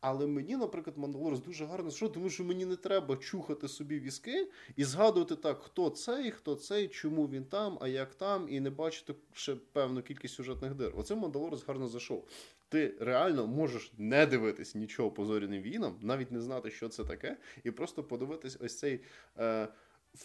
Але 0.00 0.26
мені, 0.26 0.56
наприклад, 0.56 0.98
Мандалорес 0.98 1.40
дуже 1.40 1.66
гарно 1.66 1.90
що, 1.90 2.08
тому 2.08 2.30
що 2.30 2.44
мені 2.44 2.64
не 2.64 2.76
треба 2.76 3.16
чухати 3.16 3.68
собі 3.68 4.00
візки 4.00 4.50
і 4.76 4.84
згадувати 4.84 5.36
так, 5.36 5.58
хто 5.58 5.90
цей, 5.90 6.30
хто 6.30 6.54
цей, 6.54 6.88
чому 6.88 7.26
він 7.26 7.44
там, 7.44 7.78
а 7.80 7.88
як 7.88 8.14
там, 8.14 8.48
і 8.48 8.60
не 8.60 8.70
бачити 8.70 9.14
ще 9.32 9.54
певну 9.72 10.02
кількість 10.02 10.34
сюжетних 10.34 10.74
дир. 10.74 10.92
Оце 10.96 11.14
Мандалорес 11.14 11.64
гарно 11.66 11.88
зайшов. 11.88 12.28
Ти 12.68 12.94
реально 13.00 13.46
можеш 13.46 13.92
не 13.98 14.26
дивитись 14.26 14.74
нічого 14.74 15.10
по 15.10 15.24
зоряним 15.24 15.62
війнам, 15.62 15.98
навіть 16.02 16.32
не 16.32 16.40
знати, 16.40 16.70
що 16.70 16.88
це 16.88 17.04
таке, 17.04 17.36
і 17.64 17.70
просто 17.70 18.04
подивитись 18.04 18.58
ось 18.60 18.78
цей. 18.78 19.00
Е, 19.38 19.68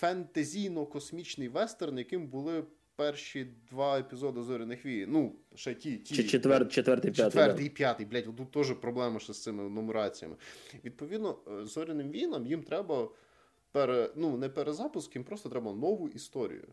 фентезійно-космічний 0.01 1.49
вестерн, 1.49 1.97
яким 1.97 2.27
були 2.27 2.63
перші 2.95 3.47
два 3.71 3.99
епізоди 3.99 4.41
зоряних 4.41 4.85
війн. 4.85 5.09
Ну, 5.11 5.35
ще 5.55 5.73
ті. 5.73 5.97
ті 5.97 6.15
Чи 6.15 6.23
четвер, 6.23 6.69
четвертий, 6.69 7.11
п'ятий. 7.11 7.31
Четвертий 7.31 7.65
і 7.65 7.69
п'ятий, 7.69 8.05
блядь, 8.05 8.35
тут 8.37 8.51
теж 8.51 8.71
проблема 8.71 9.19
ще 9.19 9.33
з 9.33 9.43
цими 9.43 9.69
нумераціями. 9.69 10.35
Відповідно, 10.85 11.37
е, 11.47 11.65
зоряним 11.65 12.11
війнам 12.11 12.45
їм 12.45 12.63
треба 12.63 13.09
пере, 13.71 14.09
ну, 14.15 14.37
не 14.37 14.49
перезапуск, 14.49 15.15
їм 15.15 15.23
просто 15.23 15.49
треба 15.49 15.73
нову 15.73 16.09
історію. 16.09 16.67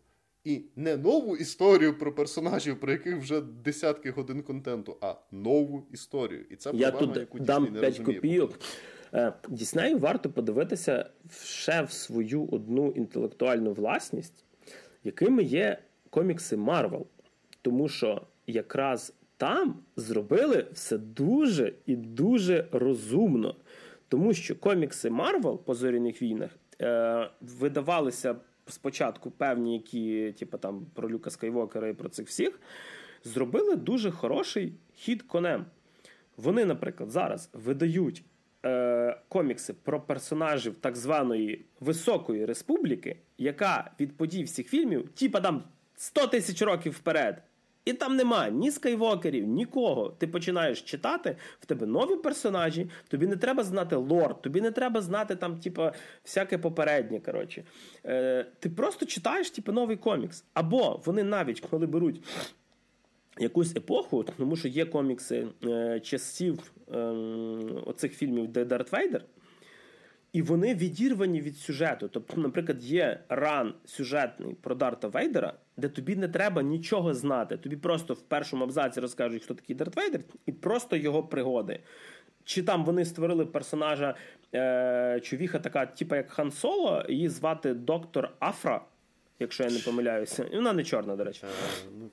І 0.45 0.63
не 0.77 0.97
нову 0.97 1.37
історію 1.37 1.99
про 1.99 2.15
персонажів, 2.15 2.81
про 2.81 2.93
яких 2.93 3.17
вже 3.17 3.41
десятки 3.41 4.11
годин 4.11 4.43
контенту, 4.43 4.97
а 5.01 5.15
нову 5.33 5.87
історію. 5.93 6.47
І 6.51 6.57
це 6.57 6.71
проблема, 6.71 6.93
Я 7.01 7.07
тут 7.07 7.17
яку 7.17 7.39
дам 7.39 7.65
не 7.65 7.81
5 7.81 7.85
розуміє. 7.99 8.15
копійок. 8.21 8.59
Е, 9.15 9.33
Діснею 9.49 9.99
варто 9.99 10.31
подивитися 10.31 11.11
ще 11.45 11.83
в 11.83 11.93
свою 11.93 12.49
одну 12.53 12.91
інтелектуальну 12.91 13.73
власність, 13.73 14.45
якими 15.05 15.43
є 15.43 15.79
комікси 16.11 16.57
Марвел. 16.57 17.07
Тому 17.63 17.89
що 17.89 18.23
якраз 18.47 19.13
там 19.37 19.75
зробили 19.97 20.67
все 20.73 20.99
дуже 20.99 21.73
і 21.87 21.97
дуже 21.97 22.67
розумно. 22.73 23.57
Тому 24.09 24.35
що 24.35 24.57
комікси 24.57 25.11
Марвел 25.11 25.65
по 25.65 25.75
зоряних 25.75 26.23
війнах 26.23 26.51
е, 26.81 27.31
видавалися 27.41 28.37
спочатку 28.67 29.31
певні, 29.31 29.75
які, 29.75 30.35
типу, 30.39 30.59
там 30.59 30.87
про 30.95 31.11
Люка 31.11 31.31
Скайвокера 31.31 31.89
і 31.89 31.93
про 31.95 32.09
цих 32.09 32.29
всіх, 32.29 32.61
зробили 33.25 33.77
дуже 33.77 34.11
хороший 34.11 34.73
хід 34.95 35.23
конем. 35.23 35.67
Вони, 36.37 36.65
наприклад, 36.65 37.11
зараз 37.11 37.51
видають 37.53 38.25
е, 38.65 39.17
комікси 39.29 39.73
про 39.73 40.01
персонажів 40.01 40.77
так 40.77 40.97
званої 40.97 41.65
Високої 41.81 42.45
Республіки, 42.47 43.17
яка 43.39 43.91
від 44.01 44.17
подій 44.17 44.43
всіх 44.43 44.69
фільмів, 44.69 45.09
типа 45.09 45.41
там 45.41 45.63
100 45.97 46.27
тисяч 46.27 46.63
років 46.63 46.93
вперед. 46.93 47.43
І 47.85 47.93
там 47.93 48.17
немає 48.17 48.51
ні 48.51 48.71
скайвокерів, 48.71 49.47
нікого. 49.47 50.11
Ти 50.11 50.27
починаєш 50.27 50.83
читати, 50.83 51.37
в 51.61 51.67
тебе 51.67 51.87
нові 51.87 52.17
персонажі, 52.17 52.91
тобі 53.09 53.27
не 53.27 53.37
треба 53.37 53.65
знати 53.65 53.97
лор, 53.97 54.43
тобі 54.43 54.61
не 54.61 54.71
треба 54.71 55.01
знати 55.01 55.37
там, 55.37 55.59
типу, 55.61 55.91
всяке 56.25 56.59
попереднє. 56.59 57.21
коротше. 57.21 57.65
Е, 58.07 58.47
Ти 58.59 58.71
просто 58.71 59.07
читаєш 59.07 59.51
типу, 59.51 59.73
новий 59.73 59.97
комікс. 59.97 60.45
Або 60.55 61.03
вони 61.05 61.23
навіть 61.25 61.61
коли 61.61 61.87
беруть 61.87 62.25
якусь 63.41 63.77
епоху, 63.77 64.25
тому 64.25 64.57
що 64.57 64.69
є 64.69 64.85
комікси 64.85 65.47
е, 65.65 66.01
часів 66.01 66.73
е, 66.93 66.99
оцих 67.87 68.15
фільмів, 68.15 68.49
де 68.49 68.65
Дарт 68.65 68.93
Вейдер, 68.93 69.25
і 70.33 70.43
вони 70.43 70.75
відірвані 70.75 71.41
від 71.41 71.57
сюжету. 71.57 72.09
Тобто, 72.09 72.41
наприклад, 72.41 72.85
є 72.85 73.21
run 73.29 73.75
сюжетний 73.85 74.55
про 74.55 74.75
Дарта 74.75 75.09
Вейдера, 75.09 75.55
де 75.77 75.89
тобі 75.89 76.17
не 76.17 76.29
треба 76.29 76.63
нічого 76.63 77.15
знати. 77.15 77.57
Тобі 77.57 77.77
просто 77.77 78.15
в 78.15 78.21
першому 78.21 78.65
абзаці 78.65 79.01
розкажуть, 79.01 79.45
хто 79.45 79.55
такий 79.55 79.77
Дарт 79.77 79.97
Вейдер, 79.97 80.21
і 80.47 80.53
просто 80.53 80.97
його 80.97 81.23
пригоди. 81.23 81.81
Чи 82.45 82.63
там 82.63 82.85
вони 82.85 83.05
створили 83.05 83.47
персонажа 83.47 84.15
е, 84.55 85.21
чувіха, 85.23 85.59
така, 85.59 85.87
типу 85.87 86.15
як 86.15 86.31
Хан 86.31 86.51
Соло, 86.51 87.05
її 87.09 87.29
звати 87.29 87.75
доктор 87.75 88.33
Афра, 88.41 88.81
якщо 89.39 89.65
я 89.65 89.71
не 89.71 89.79
помиляюся. 89.79 90.45
І 90.53 90.57
вона 90.57 90.73
не 90.73 90.85
чорна, 90.85 91.17
до 91.17 91.25
речі. 91.25 91.45
Ну, 91.99 92.11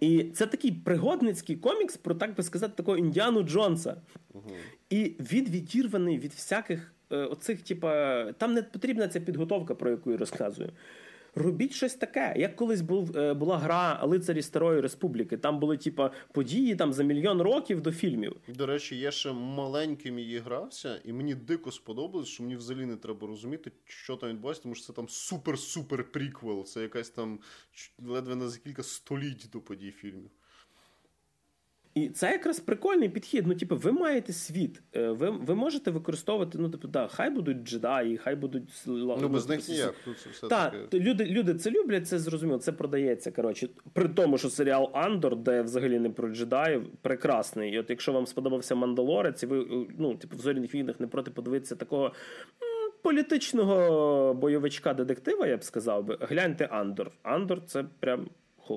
і 0.00 0.24
це 0.24 0.46
такий 0.46 0.72
пригодницький 0.72 1.56
комікс 1.56 1.96
про, 1.96 2.14
так 2.14 2.36
би 2.36 2.42
сказати, 2.42 2.72
такого 2.76 2.96
Індіану 2.96 3.42
Джонса. 3.42 3.96
Угу. 4.34 4.50
І 4.90 5.04
він 5.04 5.44
відірваний 5.44 6.18
від 6.18 6.32
всяких 6.32 6.92
е, 7.10 7.16
оцих, 7.16 7.62
типа, 7.62 8.24
там 8.32 8.54
не 8.54 8.62
потрібна 8.62 9.08
ця 9.08 9.20
підготовка, 9.20 9.74
про 9.74 9.90
яку 9.90 10.10
я 10.10 10.16
розказую. 10.16 10.70
Робіть 11.34 11.72
щось 11.72 11.94
таке, 11.94 12.34
як 12.36 12.56
колись 12.56 12.80
був, 12.80 13.16
е, 13.16 13.34
була 13.34 13.58
гра 13.58 14.00
Лицарі 14.04 14.42
Старої 14.42 14.80
Республіки. 14.80 15.36
Там 15.36 15.60
були 15.60 15.76
типа 15.76 16.10
події 16.32 16.76
там 16.76 16.92
за 16.92 17.02
мільйон 17.02 17.42
років 17.42 17.80
до 17.80 17.92
фільмів. 17.92 18.36
До 18.48 18.66
речі, 18.66 18.98
я 18.98 19.10
ще 19.10 19.32
маленьким 19.32 20.18
її 20.18 20.38
грався, 20.38 21.00
і 21.04 21.12
мені 21.12 21.34
дико 21.34 21.72
сподобалось, 21.72 22.28
що 22.28 22.42
мені 22.42 22.56
взагалі 22.56 22.86
не 22.86 22.96
треба 22.96 23.26
розуміти, 23.26 23.72
що 23.84 24.16
там 24.16 24.30
відбувається, 24.30 24.62
тому 24.62 24.74
що 24.74 24.86
це 24.86 24.92
там 24.92 25.06
супер-супер 25.06 26.02
приквел. 26.02 26.64
Це 26.64 26.82
якась 26.82 27.10
там 27.10 27.38
ледве 27.98 28.36
на 28.36 28.48
за 28.48 28.58
кілька 28.58 28.82
століть 28.82 29.48
до 29.52 29.60
подій 29.60 29.90
фільмів. 29.90 30.30
І 32.04 32.08
це 32.08 32.30
якраз 32.30 32.60
прикольний 32.60 33.08
підхід. 33.08 33.46
Ну, 33.46 33.54
типу, 33.54 33.76
ви 33.76 33.92
маєте 33.92 34.32
світ, 34.32 34.82
е, 34.96 35.08
ви 35.08 35.30
ви 35.30 35.54
можете 35.54 35.90
використовувати, 35.90 36.58
ну, 36.58 36.68
типу, 36.70 36.88
да, 36.88 37.08
хай 37.08 37.30
будуть 37.30 37.56
джедаї, 37.56 38.16
хай 38.16 38.36
будуть 38.36 38.82
Ну, 38.86 39.28
без 39.28 39.48
них 39.48 39.68
ніяк. 39.68 39.94
Тут 40.04 40.18
це 40.18 40.30
все 40.30 40.48
Так, 40.48 40.72
таке. 40.72 40.98
люди 41.04 41.24
люди 41.24 41.54
це 41.54 41.70
люблять, 41.70 42.08
це 42.08 42.18
зрозуміло, 42.18 42.58
це 42.58 42.72
продається. 42.72 43.30
коротше. 43.32 43.68
При 43.92 44.08
тому, 44.08 44.38
що 44.38 44.50
серіал 44.50 44.90
Андор, 44.94 45.36
де 45.36 45.62
взагалі 45.62 45.98
не 45.98 46.10
про 46.10 46.28
джедаїв, 46.28 46.86
прекрасний. 47.02 47.72
І 47.74 47.78
от 47.78 47.90
якщо 47.90 48.12
вам 48.12 48.26
сподобався 48.26 48.74
Мандалорець, 48.74 49.42
і 49.42 49.46
ви 49.46 49.60
е, 49.60 49.86
ну, 49.98 50.14
типу, 50.14 50.36
в 50.36 50.40
зоряних 50.40 50.74
війнах 50.74 51.00
не 51.00 51.06
проти 51.06 51.30
подивитися 51.30 51.76
такого. 51.76 52.12
Політичного 53.02 54.34
бойовичка 54.34 54.94
детектива, 54.94 55.46
я 55.46 55.56
б 55.56 55.64
сказав 55.64 56.04
би, 56.04 56.18
гляньте 56.20 56.64
Андор. 56.64 57.10
Андор 57.22 57.62
це 57.66 57.84
прям 58.00 58.28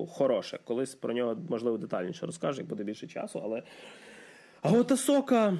хороше. 0.06 0.58
Колись 0.64 0.94
про 0.94 1.14
нього 1.14 1.36
можливо 1.48 1.78
детальніше 1.78 2.26
розкаже, 2.26 2.60
як 2.60 2.68
буде 2.68 2.84
більше 2.84 3.06
часу. 3.06 3.40
Але 3.44 3.62
а 4.62 4.72
от 4.72 4.92
Асока, 4.92 5.58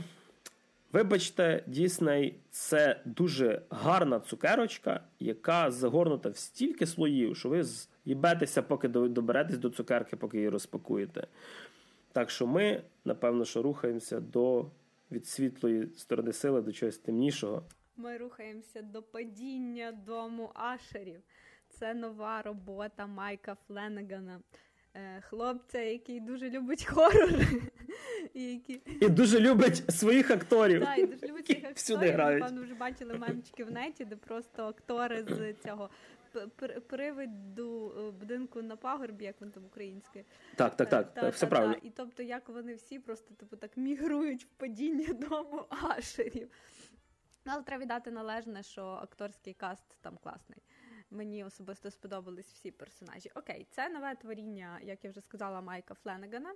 вибачте, 0.93 1.65
Дісней 1.67 2.35
це 2.51 3.01
дуже 3.05 3.63
гарна 3.71 4.21
цукерочка, 4.21 5.01
яка 5.21 5.71
загорнута 5.71 6.29
в 6.29 6.37
стільки 6.37 6.87
слоїв, 6.87 7.37
що 7.37 7.49
ви 7.49 7.65
з'їбетеся, 7.65 8.63
поки 8.63 8.89
доберетесь 8.89 9.59
до 9.59 9.71
цукерки, 9.71 10.17
поки 10.17 10.37
її 10.37 10.49
розпакуєте. 10.49 11.27
Так 12.13 12.31
що 12.31 12.47
ми, 12.47 12.83
напевно, 13.05 13.45
що 13.45 13.63
рухаємося 13.63 14.21
до 14.21 14.67
від 15.13 15.27
світлої 15.27 15.89
сторони 15.97 16.33
сили 16.33 16.63
до 16.63 16.73
чогось 16.73 16.99
темнішого. 16.99 17.63
Ми 17.97 18.17
рухаємося 18.17 18.83
до 18.83 19.03
падіння 19.03 19.93
дому 19.93 20.51
Ашерів. 20.55 21.21
Це 21.83 21.95
нова 21.95 22.43
робота 22.43 23.07
Майка 23.07 23.57
Фленегана. 23.67 24.41
Е, 24.95 25.21
хлопця, 25.21 25.81
який 25.81 26.21
дуже 26.21 26.51
любить 26.51 26.85
хорор. 26.85 27.31
І 28.35 28.53
який... 28.53 28.83
І 29.01 29.09
дуже 29.09 29.41
любить 29.41 29.91
своїх 29.91 30.31
акторів. 30.31 30.85
Так, 30.85 30.99
і 30.99 31.07
дуже 31.07 31.27
любить 31.27 31.47
своїх 31.47 31.65
акторів. 31.65 31.77
Всюди 31.77 32.11
грають. 32.11 32.41
Напевно, 32.41 32.63
вже 32.63 32.75
бачили 32.75 33.15
мемчики 33.15 33.65
в 33.65 33.71
неті, 33.71 34.05
де 34.05 34.17
просто 34.17 34.63
актори 34.63 35.23
з 35.23 35.55
цього 35.55 35.91
привиду 36.87 37.95
е, 37.99 38.11
будинку 38.11 38.63
на 38.63 38.77
пагорбі, 38.77 39.25
як 39.25 39.43
він 39.43 39.51
там 39.51 39.65
українське. 39.65 40.25
Так, 40.57 40.77
так, 40.77 40.89
так, 40.89 41.15
так, 41.15 41.35
все 41.35 41.47
правильно. 41.47 41.77
І 41.83 41.91
тобто, 41.91 42.23
як 42.23 42.49
вони 42.49 42.75
всі 42.75 42.99
просто 42.99 43.35
типу 43.35 43.57
так 43.57 43.77
мігрують 43.77 44.45
в 44.45 44.49
падіння 44.49 45.13
дому 45.29 45.65
Ашерів. 45.69 46.49
Ну, 47.45 47.53
але 47.55 47.63
треба 47.63 47.83
віддати 47.83 48.11
належне, 48.11 48.63
що 48.63 48.85
акторський 48.85 49.55
каст 49.55 49.99
там 50.01 50.19
класний. 50.23 50.59
Мені 51.13 51.45
особисто 51.45 51.91
сподобались 51.91 52.53
всі 52.53 52.71
персонажі. 52.71 53.31
Окей, 53.35 53.67
це 53.71 53.89
нове 53.89 54.15
творіння, 54.15 54.81
як 54.83 55.05
я 55.05 55.11
вже 55.11 55.21
сказала, 55.21 55.61
Майка 55.61 55.95
Фленегана. 55.95 56.55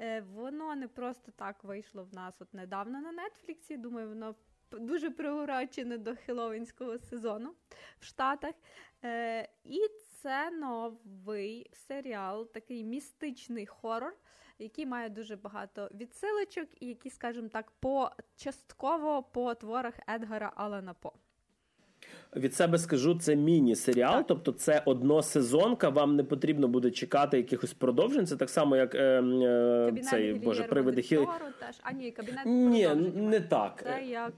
Е, 0.00 0.20
воно 0.20 0.74
не 0.74 0.88
просто 0.88 1.32
так 1.32 1.64
вийшло 1.64 2.04
в 2.04 2.14
нас 2.14 2.42
от 2.42 2.54
недавно 2.54 3.00
на 3.00 3.12
Нетфліксі. 3.12 3.76
Думаю, 3.76 4.08
воно 4.08 4.34
дуже 4.70 5.10
приурочене 5.10 5.98
до 5.98 6.16
хеловінського 6.16 6.98
сезону 6.98 7.54
в 8.00 8.04
Штатах. 8.04 8.54
Е, 9.04 9.48
І 9.64 9.88
це 10.22 10.50
новий 10.50 11.70
серіал, 11.72 12.52
такий 12.52 12.84
містичний 12.84 13.66
хорор, 13.66 14.16
який 14.58 14.86
має 14.86 15.08
дуже 15.08 15.36
багато 15.36 15.90
відсилочок, 15.94 16.82
і 16.82 16.86
який, 16.86 17.10
скажімо 17.10 17.48
так, 17.48 17.70
по 17.70 18.10
частково 18.36 19.22
по 19.22 19.54
творах 19.54 19.94
Едгара 20.08 20.52
Алана 20.56 20.94
По. 20.94 21.12
Від 22.36 22.54
себе 22.54 22.78
скажу, 22.78 23.14
це 23.14 23.36
міні-серіал, 23.36 24.24
тобто 24.28 24.52
це 24.52 24.82
односезонка, 24.84 25.88
вам 25.88 26.16
не 26.16 26.24
потрібно 26.24 26.68
буде 26.68 26.90
чекати 26.90 27.36
якихось 27.36 27.72
продовжень. 27.72 28.26
Це 28.26 28.36
так 28.36 28.50
само, 28.50 28.76
як 28.76 28.94
е, 28.94 28.98
е, 28.98 30.02
цей 30.10 30.34
боже 30.34 30.62
привиди 30.62 31.02
хі... 31.02 31.16
теж. 31.16 31.76
А 31.82 31.92
ні, 31.92 32.10
кабінет 32.10 32.46
Ні, 32.46 32.88
не 33.14 33.40
так. 33.40 33.82
Це 33.84 34.02
як 34.04 34.32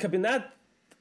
кабінет. 0.00 0.42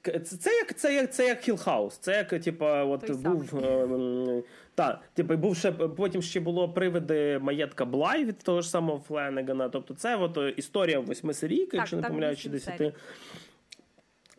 Це, 0.02 0.20
це 0.20 0.50
як 0.56 0.76
це 0.76 0.94
як 0.94 1.14
це 1.14 1.28
як 1.28 1.40
Хілл 1.40 1.66
Хаус. 1.66 1.98
Це 1.98 2.12
як 2.12 2.44
типа, 2.44 2.84
от 2.84 3.02
Той 3.02 3.16
був 3.16 3.60
е, 3.64 4.44
та, 4.76 5.02
типу, 5.14 5.38
був 5.38 5.58
ще 5.58 5.72
потім 5.72 6.22
ще 6.22 6.40
було 6.40 6.70
привиди 6.70 7.40
маєтка 7.40 7.86
Блай 7.86 8.26
від 8.26 8.38
того 8.38 8.62
ж 8.62 8.70
самого 8.70 9.00
Фленегана. 9.00 9.70
Тобто, 9.70 9.94
це 9.94 10.16
от 10.16 10.38
історія 10.58 11.00
восьми 11.00 11.34
серійки, 11.34 11.78
якщо 11.78 11.96
не 11.96 12.02
помиляюсь, 12.02 12.40
чи 12.40 12.50
десяти. 12.50 12.94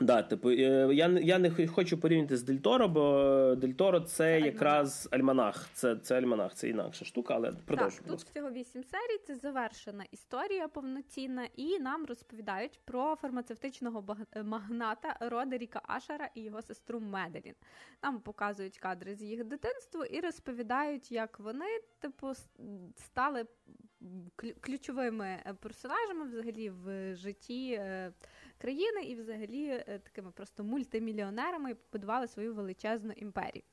Да, 0.00 0.22
типу, 0.22 0.50
е, 0.50 0.88
я 0.94 1.08
я 1.08 1.38
не 1.38 1.66
хочу 1.66 1.98
порівняти 1.98 2.36
з 2.36 2.42
Дель 2.42 2.62
Торо, 2.62 2.88
бо 2.88 3.54
Дель 3.56 3.78
Торо 3.78 4.00
це, 4.00 4.06
це 4.06 4.40
якраз 4.40 5.08
альманах. 5.10 5.68
Це 5.72 5.96
це 5.96 6.18
альманах, 6.18 6.54
це 6.54 6.68
інакша 6.68 7.04
штука, 7.04 7.34
але 7.34 7.52
продовжуємо. 7.52 8.16
Тут 8.16 8.24
всього 8.24 8.50
вісім 8.50 8.84
серій. 8.84 9.18
Це 9.26 9.36
завершена 9.36 10.04
історія 10.10 10.68
повноцінна, 10.68 11.48
і 11.56 11.78
нам 11.78 12.06
розповідають 12.06 12.80
про 12.84 13.16
фармацевтичного 13.16 14.16
магната 14.44 15.16
Родеріка 15.20 15.82
Ашера 15.86 16.30
і 16.34 16.40
його 16.40 16.62
сестру 16.62 17.00
Меделін. 17.00 17.54
Нам 18.02 18.20
показують 18.20 18.78
кадри 18.78 19.14
з 19.14 19.22
їх 19.22 19.44
дитинства 19.44 20.06
і 20.06 20.20
розповідають, 20.20 21.12
як 21.12 21.40
вони, 21.40 21.66
типу, 21.98 22.32
стали 22.96 23.46
ключовими 24.60 25.38
персонажами 25.60 26.24
взагалі 26.24 26.70
в 26.70 27.14
житті. 27.14 27.80
Країни 28.60 29.02
і, 29.02 29.14
взагалі, 29.14 29.66
е, 29.66 29.98
такими 29.98 30.30
просто 30.30 30.64
мультимільйонерами 30.64 31.74
побудували 31.74 32.26
свою 32.26 32.54
величезну 32.54 33.12
імперію. 33.12 33.64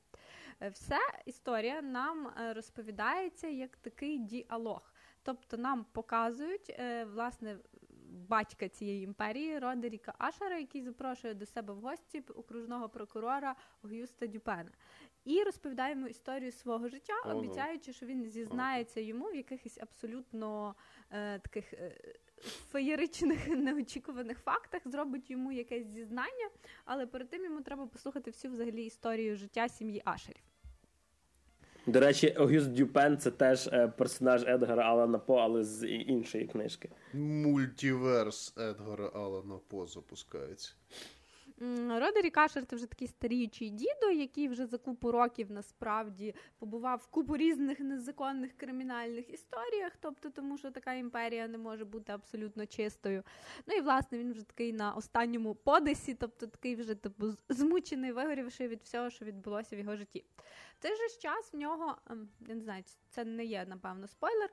Е, 0.60 0.68
вся 0.68 0.98
історія 1.26 1.82
нам 1.82 2.26
е, 2.26 2.52
розповідається 2.52 3.48
як 3.48 3.76
такий 3.76 4.18
діалог. 4.18 4.92
Тобто 5.22 5.56
нам 5.56 5.86
показують 5.92 6.80
власне 7.12 7.58
батька 8.28 8.68
цієї 8.68 9.04
імперії 9.04 9.58
Родеріка 9.58 10.14
Ашера, 10.18 10.58
який 10.58 10.82
запрошує 10.82 11.34
до 11.34 11.46
себе 11.46 11.74
в 11.74 11.80
гості 11.80 12.20
окружного 12.20 12.88
прокурора 12.88 13.56
Гюста 13.82 14.26
Дюпена. 14.26 14.70
І 15.24 15.42
розповідаємо 15.42 16.06
історію 16.06 16.52
свого 16.52 16.88
життя, 16.88 17.14
обіцяючи, 17.24 17.92
що 17.92 18.06
він 18.06 18.24
зізнається 18.24 19.00
йому 19.00 19.26
в 19.26 19.34
якихось 19.34 19.78
абсолютно 19.78 20.74
е, 21.10 21.38
таких 21.38 21.72
е, 21.72 22.14
феєричних 22.72 23.48
неочікуваних 23.56 24.38
фактах, 24.38 24.82
зробить 24.84 25.30
йому 25.30 25.52
якесь 25.52 25.86
зізнання, 25.86 26.48
але 26.84 27.06
перед 27.06 27.30
тим 27.30 27.44
йому 27.44 27.60
треба 27.60 27.86
послухати 27.86 28.30
всю 28.30 28.52
взагалі 28.52 28.84
історію 28.84 29.36
життя 29.36 29.68
сім'ї 29.68 30.02
Ашерів. 30.04 30.42
До 31.88 32.00
речі, 32.00 32.28
Огюст 32.28 32.72
Дюпен 32.72 33.18
це 33.18 33.30
теж 33.30 33.66
е, 33.66 33.88
персонаж 33.88 34.44
Едгара 34.44 34.84
Алана 34.84 35.18
По, 35.18 35.36
але 35.36 35.64
з 35.64 35.86
іншої 35.86 36.46
книжки. 36.46 36.90
Мультиверс 37.12 38.54
Едгара 38.58 39.10
Алана 39.14 39.58
По 39.68 39.86
запускається. 39.86 40.72
Родері 41.88 42.30
Кашер 42.30 42.66
це 42.66 42.76
вже 42.76 42.86
такий 42.86 43.08
старіючий 43.08 43.70
дідо, 43.70 44.10
який 44.10 44.48
вже 44.48 44.66
за 44.66 44.78
купу 44.78 45.12
років 45.12 45.50
насправді 45.50 46.34
побував 46.58 46.98
в 46.98 47.06
купу 47.06 47.36
різних 47.36 47.80
незаконних 47.80 48.56
кримінальних 48.56 49.30
історіях, 49.30 49.92
тобто 50.00 50.30
тому, 50.30 50.58
що 50.58 50.70
така 50.70 50.92
імперія 50.92 51.48
не 51.48 51.58
може 51.58 51.84
бути 51.84 52.12
абсолютно 52.12 52.66
чистою. 52.66 53.22
Ну 53.66 53.74
і 53.74 53.80
власне 53.80 54.18
він 54.18 54.32
вже 54.32 54.42
такий 54.42 54.72
на 54.72 54.92
останньому 54.92 55.54
подисі, 55.54 56.14
тобто 56.14 56.46
такий 56.46 56.76
вже 56.76 56.94
типу 56.94 57.26
змучений, 57.48 58.12
вигорівши 58.12 58.68
від 58.68 58.82
всього, 58.82 59.10
що 59.10 59.24
відбулося 59.24 59.76
в 59.76 59.78
його 59.78 59.96
житті. 59.96 60.24
В 60.78 60.82
той 60.82 60.96
же 60.96 61.20
час 61.22 61.52
в 61.52 61.56
нього 61.56 61.96
ем, 62.10 62.28
я 62.48 62.54
не 62.54 62.60
знаю, 62.60 62.84
це 63.10 63.24
не 63.24 63.44
є 63.44 63.66
напевно 63.68 64.06
спойлер 64.06 64.50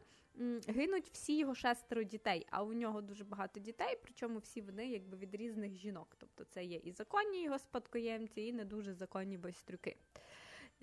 гинуть 0.68 1.10
всі 1.12 1.38
його 1.38 1.56
шестеро 1.56 2.04
дітей, 2.04 2.48
а 2.52 2.64
у 2.64 2.74
нього 2.74 3.02
дуже 3.02 3.24
багато 3.24 3.60
дітей, 3.60 4.00
причому 4.04 4.40
всі 4.40 4.62
вони 4.62 4.88
якби 4.88 5.18
від 5.18 5.36
різних 5.36 5.76
жінок. 5.76 6.16
Тобто 6.18 6.44
це 6.44 6.64
є 6.64 6.78
і 6.78 6.92
законні 6.92 7.44
його 7.44 7.60
спадкоємці, 7.60 8.42
і 8.42 8.54
не 8.54 8.66
дуже 8.66 8.94
законні 8.94 9.38
байстрюки. 9.38 9.98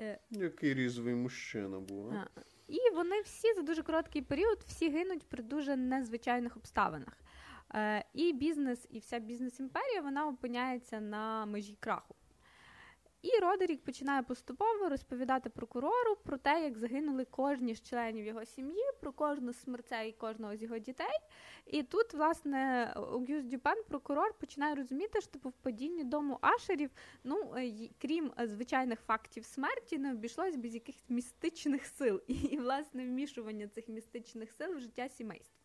Е, 0.00 0.18
Який 0.30 0.74
різвий 0.74 1.14
мужчина 1.14 1.80
був. 1.80 2.10
А? 2.10 2.28
І 2.68 2.94
вони 2.94 3.20
всі 3.20 3.54
за 3.54 3.62
дуже 3.62 3.82
короткий 3.82 4.22
період 4.22 4.58
всі 4.66 4.88
гинуть 4.88 5.22
при 5.28 5.42
дуже 5.42 5.76
незвичайних 5.76 6.56
обставинах. 6.56 7.18
Е, 7.74 8.04
і 8.14 8.32
бізнес, 8.32 8.86
і 8.90 8.98
вся 8.98 9.18
бізнес-імперія 9.18 10.00
вона 10.00 10.28
опиняється 10.28 11.00
на 11.00 11.46
межі 11.46 11.76
краху. 11.80 12.14
І 13.22 13.38
Родерік 13.40 13.84
починає 13.84 14.22
поступово 14.22 14.88
розповідати 14.88 15.50
прокурору 15.50 16.16
про 16.24 16.38
те, 16.38 16.64
як 16.64 16.78
загинули 16.78 17.24
кожні 17.24 17.74
з 17.74 17.82
членів 17.82 18.26
його 18.26 18.44
сім'ї, 18.44 18.84
про 19.00 19.12
кожну 19.12 19.52
смертей 19.52 20.12
кожного 20.12 20.56
з 20.56 20.62
його 20.62 20.78
дітей. 20.78 21.18
І 21.66 21.82
тут, 21.82 22.14
власне, 22.14 22.92
Огюст 22.96 23.48
Дюпен, 23.48 23.82
прокурор, 23.88 24.34
починає 24.38 24.74
розуміти, 24.74 25.20
що 25.20 25.30
типу, 25.30 25.48
в 25.48 25.52
падінні 25.52 26.04
дому 26.04 26.38
Ашерів, 26.40 26.90
ну 27.24 27.54
е, 27.56 27.88
крім 27.98 28.32
е, 28.40 28.46
звичайних 28.46 29.00
фактів 29.00 29.44
смерті, 29.44 29.98
не 29.98 30.12
обійшлось 30.12 30.56
без 30.56 30.74
якихось 30.74 31.04
містичних 31.08 31.86
сил 31.86 32.20
і, 32.26 32.58
власне, 32.58 33.06
вмішування 33.06 33.68
цих 33.68 33.88
містичних 33.88 34.52
сил 34.52 34.74
в 34.74 34.80
життя 34.80 35.08
сімейства. 35.08 35.61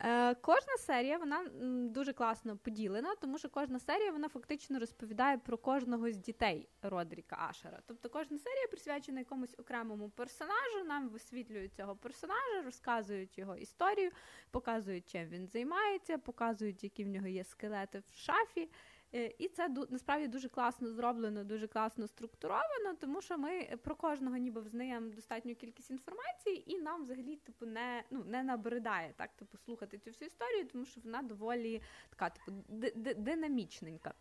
Е, 0.00 0.34
Кожна 0.34 0.76
серія 0.78 1.18
вона 1.18 1.44
дуже 1.88 2.12
класно 2.12 2.56
поділена, 2.56 3.14
тому 3.14 3.38
що 3.38 3.48
кожна 3.48 3.78
серія 3.78 4.12
вона 4.12 4.28
фактично 4.28 4.78
розповідає 4.78 5.38
про 5.38 5.58
кожного 5.58 6.10
з 6.10 6.16
дітей 6.16 6.68
Родріка 6.82 7.46
Ашера. 7.50 7.78
Тобто 7.86 8.08
кожна 8.10 8.38
серія 8.38 8.66
присвячена 8.68 9.18
якомусь 9.18 9.54
окремому 9.58 10.10
персонажу. 10.10 10.84
Нам 10.86 11.08
висвітлюють 11.08 11.74
цього 11.74 11.96
персонажа, 11.96 12.62
розказують 12.64 13.38
його 13.38 13.56
історію, 13.56 14.10
показують, 14.50 15.08
чим 15.08 15.28
він 15.28 15.46
займається, 15.46 16.18
показують, 16.18 16.84
які 16.84 17.04
в 17.04 17.08
нього 17.08 17.26
є 17.26 17.44
скелети 17.44 18.02
в 18.10 18.14
шафі. 18.14 18.70
Е, 19.14 19.34
і 19.38 19.48
це 19.48 19.68
насправді 19.90 20.28
дуже 20.28 20.48
класно 20.48 20.90
зроблено, 20.92 21.44
дуже 21.44 21.66
класно 21.66 22.06
структуровано, 22.06 22.94
тому 23.00 23.20
що 23.20 23.38
ми 23.38 23.78
про 23.82 23.96
кожного 23.96 24.36
ніби 24.36 24.60
взнаємо 24.60 25.10
достатню 25.10 25.54
кількість 25.54 25.90
інформації, 25.90 26.72
і 26.72 26.78
нам 26.78 27.02
взагалі 27.02 27.36
типу 27.36 27.66
не 27.66 28.04
ну 28.10 28.24
не 28.24 28.42
набридає 28.42 29.14
так, 29.16 29.32
типу 29.32 29.58
слухати 29.58 29.98
цю 29.98 30.10
всю 30.10 30.26
історію, 30.26 30.66
тому 30.66 30.84
що 30.84 31.00
вона 31.04 31.22
доволі 31.22 31.82
така, 32.10 32.30
типу, 32.30 32.52
динамічненька. 33.16 34.14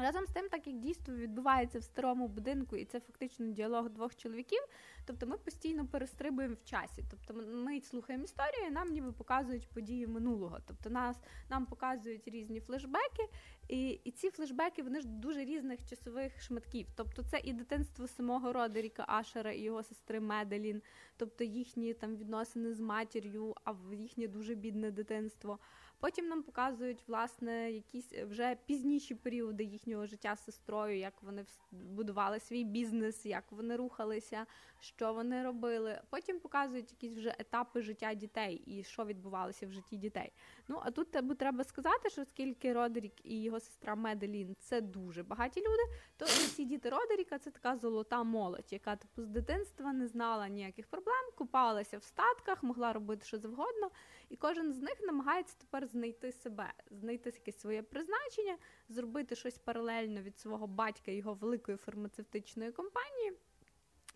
Разом 0.00 0.26
з 0.26 0.30
тим, 0.30 0.48
так 0.48 0.66
як 0.66 0.78
дійство 0.78 1.14
відбувається 1.14 1.78
в 1.78 1.82
старому 1.82 2.28
будинку, 2.28 2.76
і 2.76 2.84
це 2.84 3.00
фактично 3.00 3.46
діалог 3.46 3.90
двох 3.90 4.16
чоловіків, 4.16 4.60
тобто 5.06 5.26
ми 5.26 5.38
постійно 5.38 5.86
перестрибуємо 5.86 6.54
в 6.54 6.64
часі. 6.64 7.04
Тобто 7.10 7.34
ми 7.34 7.80
слухаємо 7.80 8.24
історію, 8.24 8.66
і 8.66 8.70
нам 8.70 8.88
ніби 8.88 9.12
показують 9.12 9.68
події 9.68 10.06
минулого. 10.06 10.58
Тобто 10.66 10.90
нас 10.90 11.16
нам 11.50 11.66
показують 11.66 12.28
різні 12.28 12.60
флешбеки, 12.60 13.28
і 13.68 13.90
і 14.04 14.10
ці 14.10 14.30
флешбеки 14.30 14.82
вони 14.82 15.00
ж 15.00 15.06
дуже 15.06 15.44
різних 15.44 15.88
часових 15.88 16.42
шматків. 16.42 16.86
Тобто, 16.96 17.22
це 17.22 17.40
і 17.44 17.52
дитинство 17.52 18.06
самого 18.06 18.52
Родеріка 18.52 19.04
Ашера 19.08 19.52
і 19.52 19.60
його 19.60 19.82
сестри 19.82 20.20
Меделін, 20.20 20.82
тобто 21.16 21.44
їхні 21.44 21.94
там 21.94 22.16
відносини 22.16 22.74
з 22.74 22.80
матір'ю, 22.80 23.54
а 23.64 23.74
їхнє 23.92 24.28
дуже 24.28 24.54
бідне 24.54 24.90
дитинство. 24.90 25.58
Потім 26.00 26.28
нам 26.28 26.42
показують 26.42 27.02
власне 27.06 27.72
якісь 27.72 28.12
вже 28.12 28.56
пізніші 28.66 29.14
періоди 29.14 29.64
їхнього 29.64 30.06
життя 30.06 30.36
з 30.36 30.44
сестрою, 30.44 30.98
як 30.98 31.22
вони 31.22 31.44
будували 31.70 32.40
свій 32.40 32.64
бізнес, 32.64 33.26
як 33.26 33.44
вони 33.52 33.76
рухалися, 33.76 34.46
що 34.80 35.12
вони 35.12 35.42
робили. 35.42 36.00
Потім 36.10 36.40
показують 36.40 36.90
якісь 36.90 37.16
вже 37.16 37.34
етапи 37.38 37.82
життя 37.82 38.14
дітей 38.14 38.62
і 38.66 38.84
що 38.84 39.04
відбувалося 39.04 39.66
в 39.66 39.72
житті 39.72 39.96
дітей. 39.96 40.32
Ну 40.68 40.80
а 40.84 40.90
тут 40.90 41.10
тебе 41.10 41.34
треба 41.34 41.64
сказати, 41.64 42.10
що 42.10 42.22
оскільки 42.22 42.72
Родерік 42.72 43.24
і 43.24 43.42
його 43.42 43.60
сестра 43.60 43.94
Меделін 43.94 44.56
це 44.58 44.80
дуже 44.80 45.22
багаті 45.22 45.56
люди, 45.56 45.82
то 46.16 46.26
ці 46.26 46.64
діти 46.64 46.88
Родеріка 46.88 47.38
це 47.38 47.50
така 47.50 47.76
золота 47.76 48.22
молодь, 48.22 48.72
яка 48.72 48.96
типу 48.96 49.22
з 49.22 49.26
дитинства 49.26 49.92
не 49.92 50.06
знала 50.06 50.48
ніяких 50.48 50.86
проблем, 50.86 51.30
купалася 51.36 51.98
в 51.98 52.02
статках, 52.02 52.62
могла 52.62 52.92
робити 52.92 53.26
що 53.26 53.38
завгодно, 53.38 53.90
і 54.30 54.36
кожен 54.36 54.72
з 54.72 54.78
них 54.78 55.00
намагається 55.06 55.56
тепер 55.58 55.86
знайти 55.86 56.32
себе, 56.32 56.72
знайти 56.90 57.30
якесь 57.30 57.60
своє 57.60 57.82
призначення, 57.82 58.56
зробити 58.88 59.36
щось 59.36 59.58
паралельно 59.58 60.22
від 60.22 60.38
свого 60.38 60.66
батька 60.66 61.10
його 61.10 61.34
великої 61.34 61.78
фармацевтичної 61.78 62.72
компанії. 62.72 63.32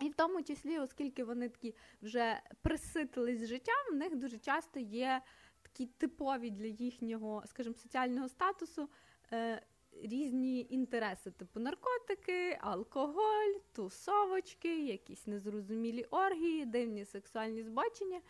І 0.01 0.09
в 0.09 0.15
тому 0.15 0.43
числі, 0.43 0.79
оскільки 0.79 1.25
вони 1.25 1.49
такі 1.49 1.75
вже 2.03 2.41
приситились 2.63 3.47
життям, 3.47 3.93
в 3.93 3.95
них 3.95 4.17
дуже 4.17 4.39
часто 4.39 4.81
є 4.81 5.23
такі 5.63 5.87
типові 5.87 6.51
для 6.51 6.67
їхнього, 6.67 7.43
скажімо, 7.47 7.75
соціального 7.75 8.29
статусу. 8.29 8.89
Е, 9.33 9.63
Різні 10.03 10.67
інтереси, 10.71 11.31
типу 11.31 11.61
наркотики, 11.61 12.59
алкоголь, 12.61 13.55
тусовочки, 13.73 14.87
якісь 14.87 15.27
незрозумілі 15.27 16.05
оргії, 16.11 16.67
дивні 16.67 17.05
сексуальні 17.05 17.63
збочення 17.63 18.21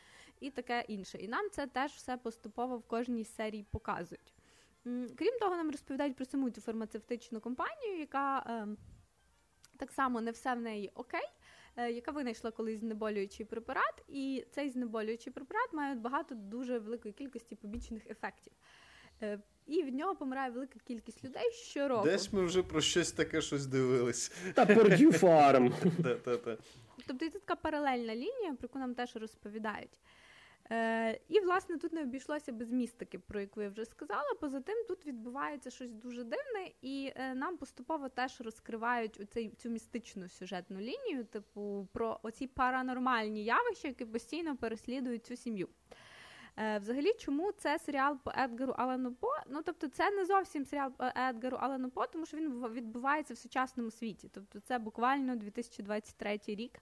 і 0.41 0.51
таке 0.51 0.85
інше. 0.89 1.19
І 1.19 1.29
нам 1.29 1.51
це 1.51 1.67
теж 1.67 1.93
все 1.93 2.17
поступово 2.17 2.79
в 2.79 2.83
кожній 2.83 3.25
серії 3.25 3.67
показують. 3.71 4.35
Крім 5.17 5.39
того, 5.41 5.57
нам 5.57 5.71
розповідають 5.71 6.17
про 6.17 6.25
саму 6.25 6.51
цю 6.51 6.61
фармацевтичну 6.61 7.41
компанію, 7.41 7.99
яка 7.99 8.39
е, 8.39 8.67
так 9.77 9.93
само 9.93 10.21
не 10.21 10.31
все 10.31 10.55
в 10.55 10.61
неї 10.61 10.91
окей. 10.95 11.29
Е, 11.77 11.91
яка 11.91 12.11
винайшла 12.11 12.51
колись 12.51 12.81
знеболюючий 12.81 13.47
препарат, 13.47 14.03
і 14.09 14.45
цей 14.51 14.69
знеболюючий 14.71 15.33
препарат 15.33 15.73
має 15.73 15.95
багато 15.95 16.35
дуже 16.35 16.79
великої 16.79 17.15
кількості 17.15 17.55
побічних 17.55 18.11
ефектів. 18.11 18.53
Е, 19.23 19.39
і 19.67 19.83
від 19.83 19.95
нього 19.95 20.17
помирає 20.17 20.51
велика 20.51 20.79
кількість 20.87 21.25
людей 21.25 21.51
щороку. 21.53 22.05
Десь 22.05 22.33
ми 22.33 22.45
вже 22.45 22.63
про 22.63 22.81
щось 22.81 23.13
таке 23.13 23.41
щось 23.41 23.67
дивились. 23.67 24.33
Та 24.55 24.65
Purdue 24.65 25.21
Farm. 25.21 25.73
Тобто 27.07 27.31
це 27.31 27.39
така 27.39 27.57
паралельна 27.57 28.15
лінія, 28.15 28.55
про 28.55 28.63
яку 28.63 28.79
нам 28.79 28.95
теж 28.95 29.17
розповідають. 29.17 30.01
Е, 30.71 31.21
І, 31.29 31.41
власне, 31.41 31.79
тут 31.79 31.93
не 31.93 32.03
обійшлося 32.03 32.53
без 32.53 32.71
містики, 32.71 33.19
про 33.19 33.41
яку 33.41 33.63
я 33.63 33.69
вже 33.69 33.85
сказала. 33.85 34.35
Поза 34.41 34.61
тим, 34.61 34.85
тут 34.89 35.07
відбувається 35.07 35.71
щось 35.71 35.93
дуже 35.93 36.25
дивне, 36.25 36.71
і 36.83 37.13
е, 37.17 37.35
нам 37.35 37.57
поступово 37.57 38.09
теж 38.09 38.41
розкривають 38.41 39.21
оцей, 39.21 39.51
цю 39.51 39.71
містичну 39.71 40.29
сюжетну 40.29 40.81
лінію, 40.81 41.25
типу 41.25 41.89
про 41.93 42.21
оці 42.23 42.47
паранормальні 42.47 43.45
явища, 43.45 43.89
які 43.89 44.05
постійно 44.05 44.57
переслідують 44.57 45.27
цю 45.27 45.37
сім'ю. 45.37 45.69
Е, 46.57 46.79
Взагалі, 46.79 47.15
чому 47.19 47.53
це 47.53 47.79
серіал 47.79 48.19
по 48.25 48.33
Едгару 48.39 48.73
Алану 48.73 49.15
По? 49.15 49.29
Ну 49.47 49.63
тобто, 49.63 49.89
це 49.89 50.11
не 50.11 50.25
зовсім 50.25 50.65
серіал 50.65 50.91
по 50.91 51.05
Едгару 51.05 51.57
Алану 51.57 51.91
По, 51.91 52.07
тому 52.07 52.27
що 52.27 52.37
він 52.37 52.67
відбувається 52.69 53.35
в 53.35 53.39
сучасному 53.39 53.91
світі. 53.91 54.31
Тобто, 54.33 54.61
це 54.61 54.79
буквально 54.79 55.37
2023 55.37 56.41
рік. 56.47 56.79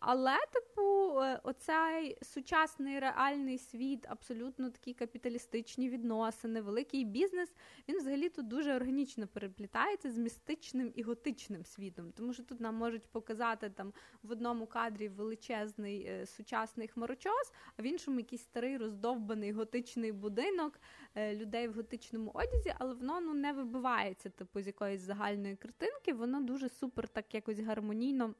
Але, 0.00 0.36
типу, 0.52 1.20
е, 1.20 1.40
оцей 1.42 2.18
сучасний 2.22 2.98
реальний 2.98 3.58
світ, 3.58 4.06
абсолютно 4.08 4.70
такі 4.70 4.94
капіталістичні 4.94 5.88
відносини, 5.88 6.60
великий 6.60 7.04
бізнес, 7.04 7.54
він 7.88 7.96
взагалі 7.98 8.28
тут 8.28 8.48
дуже 8.48 8.74
органічно 8.74 9.26
переплітається 9.26 10.10
з 10.10 10.18
містичним 10.18 10.92
і 10.94 11.02
готичним 11.02 11.64
світом. 11.64 12.12
Тому 12.12 12.32
що 12.32 12.42
тут 12.42 12.60
нам 12.60 12.74
можуть 12.74 13.06
показати 13.06 13.70
там 13.70 13.92
в 14.22 14.30
одному 14.30 14.66
кадрі 14.66 15.08
величезний 15.08 16.02
е, 16.02 16.26
сучасний 16.26 16.88
хмарочос, 16.88 17.52
а 17.76 17.82
в 17.82 17.84
іншому 17.84 18.18
якийсь 18.18 18.42
старий 18.42 18.76
роздовбаний 18.76 19.52
готичний 19.52 20.12
будинок 20.12 20.80
е, 21.14 21.36
людей 21.36 21.68
в 21.68 21.74
готичному 21.74 22.30
одязі, 22.34 22.74
але 22.78 22.94
воно 22.94 23.20
ну 23.20 23.34
не 23.34 23.52
вибивається, 23.52 24.30
типу, 24.30 24.60
з 24.60 24.66
якоїсь 24.66 25.00
загальної 25.00 25.56
картинки, 25.56 26.12
воно 26.12 26.40
дуже 26.40 26.68
супер 26.68 27.08
так 27.08 27.34
якось 27.34 27.58
гармонійно 27.58 28.34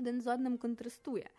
один 0.00 0.20
з 0.20 0.26
одним 0.26 0.58
контрастує. 0.58 1.30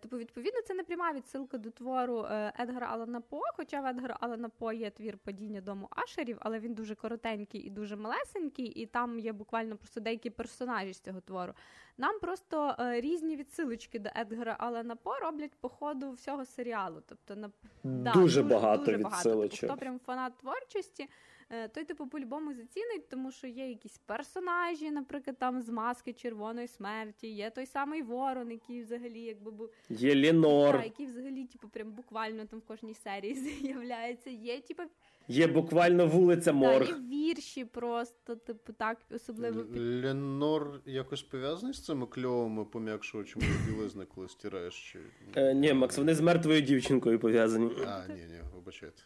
Типу, 0.00 0.18
відповідно, 0.18 0.60
це 0.62 0.74
не 0.74 0.82
пряма 0.82 1.12
відсилка 1.12 1.58
до 1.58 1.70
твору 1.70 2.26
е, 2.30 2.52
Едгара 2.60 2.86
Алана 2.86 3.20
По, 3.20 3.40
хоча 3.56 3.80
в 3.80 3.86
Едгара 3.86 4.16
Алана 4.20 4.48
По 4.48 4.72
є 4.72 4.90
твір 4.90 5.18
падіння 5.18 5.60
дому 5.60 5.88
Ашерів, 5.90 6.36
але 6.40 6.58
він 6.58 6.74
дуже 6.74 6.94
коротенький 6.94 7.60
і 7.60 7.70
дуже 7.70 7.96
малесенький, 7.96 8.66
і 8.66 8.86
там 8.86 9.18
є 9.18 9.32
буквально 9.32 9.76
просто 9.76 10.00
деякі 10.00 10.30
персонажі 10.30 10.92
з 10.92 11.00
цього 11.00 11.20
твору. 11.20 11.52
Нам 11.98 12.20
просто 12.20 12.76
е, 12.80 13.00
різні 13.00 13.36
відсилочки 13.36 13.98
до 13.98 14.10
Едгара 14.16 14.56
Алана 14.58 14.96
По 14.96 15.14
роблять 15.14 15.52
по 15.60 15.68
ходу 15.68 16.10
всього 16.10 16.44
серіалу. 16.44 17.02
Тобто, 17.06 17.36
на 17.36 17.50
да, 17.84 18.12
дуже, 18.12 18.20
дуже 18.20 18.42
багато 18.42 18.84
дуже 18.84 18.98
багато. 18.98 19.30
Тобто, 19.30 19.66
хто 19.66 19.76
прям 19.76 19.98
фанат 19.98 20.36
творчості. 20.38 21.08
Е, 21.50 21.68
той 21.68 21.84
типу 21.84 22.06
по-любому 22.06 22.54
зацінить, 22.54 23.08
тому 23.08 23.32
що 23.32 23.46
є 23.46 23.68
якісь 23.68 23.98
персонажі, 23.98 24.90
наприклад, 24.90 25.36
там 25.38 25.62
з 25.62 25.68
маски 25.68 26.12
червоної 26.12 26.68
смерті, 26.68 27.28
є 27.28 27.50
той 27.50 27.66
самий 27.66 28.02
Ворон, 28.02 28.50
який 28.50 28.82
взагалі 28.82 29.20
якби 29.20 29.50
був 29.50 29.70
є 29.88 30.14
Лінор, 30.14 30.76
та, 30.76 30.84
який 30.84 31.06
взагалі, 31.06 31.44
типу, 31.44 31.68
прям 31.68 31.92
буквально 31.92 32.46
там 32.46 32.58
в 32.58 32.62
кожній 32.62 32.94
серії 32.94 33.34
з'являється. 33.62 34.30
Є 34.30 34.60
типу. 34.60 34.82
Є 35.28 35.46
буквально 35.46 36.06
вулиця 36.06 36.52
Морг. 36.52 36.86
Так, 36.88 36.98
є 36.98 37.34
вірші 37.34 37.64
просто, 37.64 38.36
типу, 38.36 38.72
так, 38.72 38.98
особливо 39.10 39.64
під... 39.64 39.82
Ленор 40.04 40.80
якось 40.86 41.22
пов'язаний 41.22 41.74
з 41.74 41.84
цими 41.84 42.06
кльовими 42.06 42.64
пом'якшувачами 42.64 43.46
білизни, 43.66 44.04
коли 44.04 44.28
стираєш? 44.28 44.92
Чи... 44.92 44.98
Е, 45.36 45.54
ні, 45.54 45.72
Макс, 45.72 45.98
вони 45.98 46.14
з 46.14 46.20
мертвою 46.20 46.60
дівчинкою 46.60 47.18
пов'язані. 47.18 47.70
А, 47.86 48.06
ні, 48.08 48.14
ні, 48.14 48.40
вибачайте. 48.54 49.02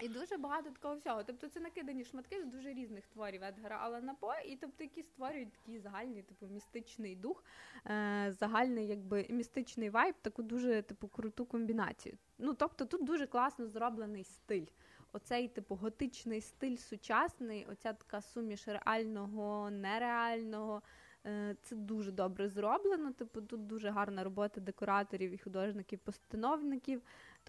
І 0.00 0.08
дуже 0.08 0.36
багато 0.36 0.70
такого 0.70 0.94
всього. 0.94 1.24
Тобто 1.24 1.48
це 1.48 1.60
накидані 1.60 2.04
шматки 2.04 2.42
з 2.42 2.46
дуже 2.46 2.72
різних 2.72 3.06
творів 3.06 3.44
Едгара 3.44 3.76
Алана 3.76 4.14
По, 4.14 4.34
і 4.46 4.56
тобто, 4.56 4.84
які 4.84 5.02
створюють 5.02 5.52
такий 5.52 5.78
загальний, 5.78 6.22
типу, 6.22 6.46
містичний 6.46 7.16
дух, 7.16 7.44
е, 7.86 8.34
загальний, 8.40 8.86
якби 8.86 9.26
містичний 9.30 9.90
вайб, 9.90 10.14
таку 10.22 10.42
дуже 10.42 10.82
типу 10.82 11.08
круту 11.08 11.46
комбінацію. 11.46 12.18
Ну 12.38 12.54
тобто 12.54 12.84
тут 12.84 13.04
дуже 13.04 13.26
класно 13.26 13.66
зроблений 13.66 14.24
стиль. 14.24 14.66
Оцей 15.12 15.48
типу 15.48 15.74
готичний 15.74 16.40
стиль 16.40 16.76
сучасний, 16.76 17.66
оця 17.66 17.92
така 17.92 18.20
суміш 18.22 18.68
реального, 18.68 19.70
нереального. 19.70 20.82
Е, 21.26 21.56
це 21.62 21.76
дуже 21.76 22.12
добре 22.12 22.48
зроблено. 22.48 23.12
Типу, 23.12 23.40
тут 23.40 23.66
дуже 23.66 23.90
гарна 23.90 24.24
робота 24.24 24.60
декораторів 24.60 25.30
і 25.30 25.38
художників-постановників. 25.38 27.02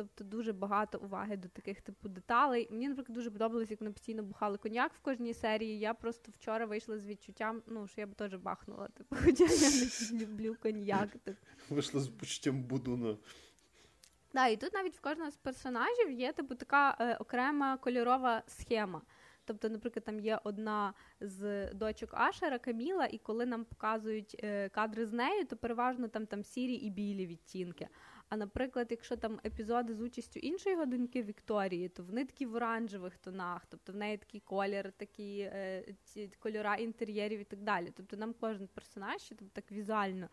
Тобто 0.04 0.24
дуже 0.24 0.54
багато 0.54 1.00
уваги 1.00 1.38
до 1.38 1.48
таких 1.48 1.82
типу 1.82 2.10
деталей. 2.10 2.68
Мені, 2.72 2.90
наприклад, 2.90 3.16
дуже 3.16 3.32
подобалось, 3.32 3.72
як 3.72 3.82
вони 3.82 3.92
постійно 3.92 4.24
бухали 4.24 4.58
коньяк 4.58 4.94
в 4.94 5.00
кожній 5.00 5.34
серії. 5.34 5.80
Я 5.80 5.94
просто 5.94 6.32
вчора 6.32 6.66
вийшла 6.66 6.98
з 6.98 7.06
відчуттям, 7.06 7.62
ну 7.68 7.88
що 7.88 8.02
я 8.02 8.08
б 8.08 8.16
теж 8.16 8.36
бахнула. 8.36 8.88
Типу, 8.88 9.16
хоча 9.24 9.44
я 9.44 9.70
не 10.12 10.26
люблю 10.26 10.56
коньяк. 10.62 11.10
Типу. 11.10 11.38
Вийшла 11.70 12.02
з 12.02 12.08
почуттям 12.08 12.64
будуна. 12.64 13.18
Да, 14.34 14.48
і 14.48 14.58
тут 14.58 14.74
навіть 14.74 14.96
в 14.96 15.02
кожного 15.02 15.32
з 15.32 15.38
персонажів 15.38 16.12
є 16.12 16.34
типу 16.34 16.56
така 16.56 16.98
е, 17.00 17.16
окрема 17.16 17.78
кольорова 17.78 18.44
схема. 18.48 19.02
Тобто, 19.46 19.70
наприклад, 19.70 20.04
там 20.06 20.20
є 20.20 20.40
одна 20.44 20.94
з 21.20 21.70
дочок 21.74 22.14
Ашера 22.14 22.60
Каміла, 22.60 23.06
і 23.06 23.18
коли 23.18 23.46
нам 23.46 23.66
показують 23.66 24.36
е, 24.44 24.70
кадри 24.70 25.06
з 25.06 25.14
нею, 25.14 25.46
то 25.46 25.58
переважно 25.58 26.08
там 26.08 26.26
там 26.26 26.44
сірі 26.44 26.74
і 26.74 26.90
білі 26.90 27.28
відтінки. 27.28 27.88
А 28.32 28.38
наприклад, 28.38 28.88
якщо 28.90 29.18
там 29.18 29.40
епізоди 29.46 29.96
з 29.96 30.02
участю 30.02 30.40
іншої 30.40 30.76
годинки 30.76 31.24
Вікторії, 31.24 31.90
то 31.90 32.04
вони 32.04 32.26
такі 32.26 32.46
в 32.46 32.56
оранжевих 32.56 33.18
тонах, 33.18 33.66
тобто 33.70 33.92
в 33.92 33.96
неї 33.96 34.18
такий 34.18 34.40
колір, 34.40 34.92
такі 34.92 35.40
е, 35.40 35.96
кольора 36.40 36.76
інтер'єрів 36.76 37.40
і 37.40 37.44
так 37.44 37.62
далі. 37.62 37.92
Тобто 37.98 38.18
нам 38.18 38.34
кожен 38.40 38.68
персонаж 38.68 39.30
тобто, 39.30 39.46
так 39.54 39.72
візуально 39.72 40.30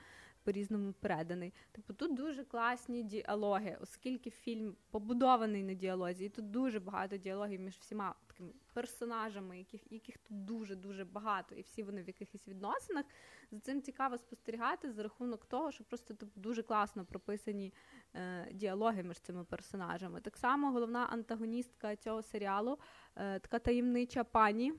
по-різному 0.49 0.93
переданий. 0.93 1.53
Типу, 1.73 1.93
тут 1.93 2.15
дуже 2.15 2.45
класні 2.45 3.03
діалоги, 3.03 3.79
оскільки 3.81 4.31
фільм 4.31 4.77
побудований 4.91 5.63
на 5.63 5.75
діалозі, 5.75 6.25
і 6.25 6.29
тут 6.29 6.51
дуже 6.51 6.81
багато 6.81 7.17
діалогів 7.17 7.61
між 7.61 7.75
всіма 7.75 8.15
такими 8.27 8.51
персонажами, 8.73 9.59
яких 9.59 9.93
яких 9.93 10.19
тут 10.19 10.45
дуже 10.45 10.77
дуже 10.77 11.05
багато, 11.05 11.55
і 11.55 11.61
всі 11.61 11.83
вони 11.83 12.03
в 12.03 12.07
якихось 12.07 12.49
відносинах. 12.49 13.05
За 13.51 13.61
цим 13.61 13.83
цікаво 13.83 14.19
спостерігати 14.19 14.93
за 14.93 15.03
рахунок 15.03 15.45
того, 15.45 15.73
що 15.73 15.85
просто 15.85 16.15
типу, 16.15 16.41
дуже 16.41 16.63
класно 16.63 17.05
прописані 17.05 17.75
е, 18.15 18.49
діалоги 18.53 19.03
між 19.03 19.21
цими 19.21 19.45
персонажами. 19.45 20.21
Так 20.21 20.37
само 20.37 20.71
головна 20.71 21.07
антагоністка 21.11 21.97
цього 21.97 22.23
серіалу, 22.23 22.79
е, 23.17 23.39
така 23.39 23.59
таємнича 23.59 24.25
пані, 24.25 24.75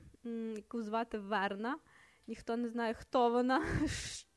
яку 0.56 0.82
звати 0.82 1.18
Верна. 1.18 1.78
Ніхто 2.26 2.56
не 2.56 2.68
знає, 2.68 2.94
хто 2.94 3.30
вона. 3.30 3.64